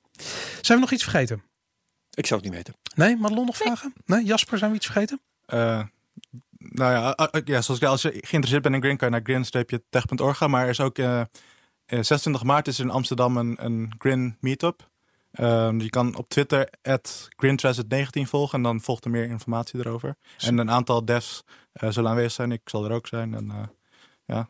Zijn 0.62 0.78
we 0.78 0.84
nog 0.84 0.92
iets 0.92 1.04
vergeten? 1.04 1.44
Ik 2.14 2.26
zou 2.26 2.42
het 2.42 2.50
niet 2.50 2.58
weten. 2.58 2.76
Nee, 2.96 3.18
Madelon 3.18 3.46
nog 3.46 3.58
vragen? 3.58 3.94
Nee, 4.06 4.24
Jasper, 4.24 4.58
zijn 4.58 4.72
we 4.72 4.78
iets 4.78 4.86
vergeten? 4.86 5.22
Eh, 5.46 5.84
nou 6.58 6.92
ja, 6.94 7.10
ah, 7.10 7.28
ah, 7.28 7.42
ja, 7.46 7.62
zoals 7.62 7.68
ik 7.70 7.76
zei, 7.76 7.92
als 7.92 8.02
je 8.02 8.10
geïnteresseerd 8.12 8.62
bent 8.62 8.76
in 8.76 8.82
Grin, 8.82 8.98
kan 8.98 9.08
je 9.08 9.14
naar 9.14 9.24
grin-tech.org 9.24 10.38
gaan. 10.38 10.50
Maar 10.50 10.64
er 10.64 10.70
is 10.70 10.80
ook 10.80 10.98
eh, 10.98 11.20
eh, 11.20 11.28
26 11.86 12.44
maart 12.44 12.68
is 12.68 12.78
er 12.78 12.86
in 12.86 12.92
Amsterdam 12.92 13.38
een, 13.38 13.66
een 13.66 13.94
Grin 13.98 14.38
meetup. 14.40 14.90
Ehm, 15.32 15.80
je 15.80 15.90
kan 15.90 16.16
op 16.16 16.30
Twitter 16.30 16.70
GrinTransit19 17.46 18.22
volgen 18.22 18.58
en 18.58 18.64
dan 18.64 18.82
volgt 18.82 19.06
er 19.06 19.12
meer 19.12 19.30
informatie 19.30 19.80
erover. 19.80 20.16
En 20.38 20.58
een 20.58 20.72
aantal 20.72 21.06
devs 21.06 21.44
eh, 21.72 21.90
zullen 21.90 22.10
aanwezig 22.10 22.32
zijn. 22.32 22.52
Ik 22.52 22.70
zal 22.70 22.86
er 22.86 22.92
ook 22.92 23.08
zijn. 23.08 23.34
En 23.34 23.52
eh, 23.52 23.68
ja, 24.26 24.50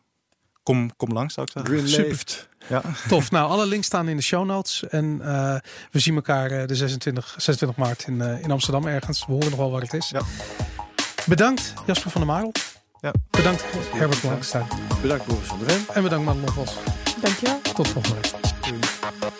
kom, 0.66 0.95
kom 0.95 1.13
langs 1.13 1.34
zou 1.34 1.45
ik 1.45 1.51
zeggen. 1.51 1.74
Green 1.74 1.88
Super. 1.88 2.47
Ja. 2.68 2.82
Tof. 3.07 3.32
Nou, 3.32 3.49
alle 3.49 3.66
links 3.66 3.88
staan 3.88 4.07
in 4.07 4.16
de 4.16 4.24
show 4.24 4.45
notes. 4.45 4.88
En 4.88 5.22
eh, 5.22 5.55
we 5.91 5.99
zien 5.99 6.16
elkaar 6.16 6.51
eh, 6.51 6.68
de 6.68 6.76
26, 6.76 7.36
26 7.38 7.78
maart 7.78 8.07
in, 8.07 8.22
eh, 8.22 8.43
in 8.43 8.51
Amsterdam 8.51 8.86
ergens. 8.86 9.26
We 9.26 9.32
horen 9.32 9.49
nog 9.49 9.59
wel 9.59 9.72
waar 9.72 9.82
het 9.82 9.93
is. 9.93 10.09
Ja. 10.09 10.22
Bedankt 11.26 11.74
Jasper 11.86 12.11
van 12.11 12.22
der 12.22 12.30
Marel. 12.30 12.51
Ja. 13.01 13.11
Bedankt 13.30 13.63
Herbert 13.91 14.22
Blankenstein. 14.22 14.68
Bedankt 15.01 15.26
Boris 15.26 15.47
van 15.47 15.59
der 15.59 15.70
Ven. 15.70 15.95
En 15.95 16.03
bedankt 16.03 16.26
Madelon 16.26 16.51
Vos. 16.51 16.74
Dankjewel. 17.22 17.61
Tot 17.61 17.88
volgende 17.88 18.16
week. 18.22 19.35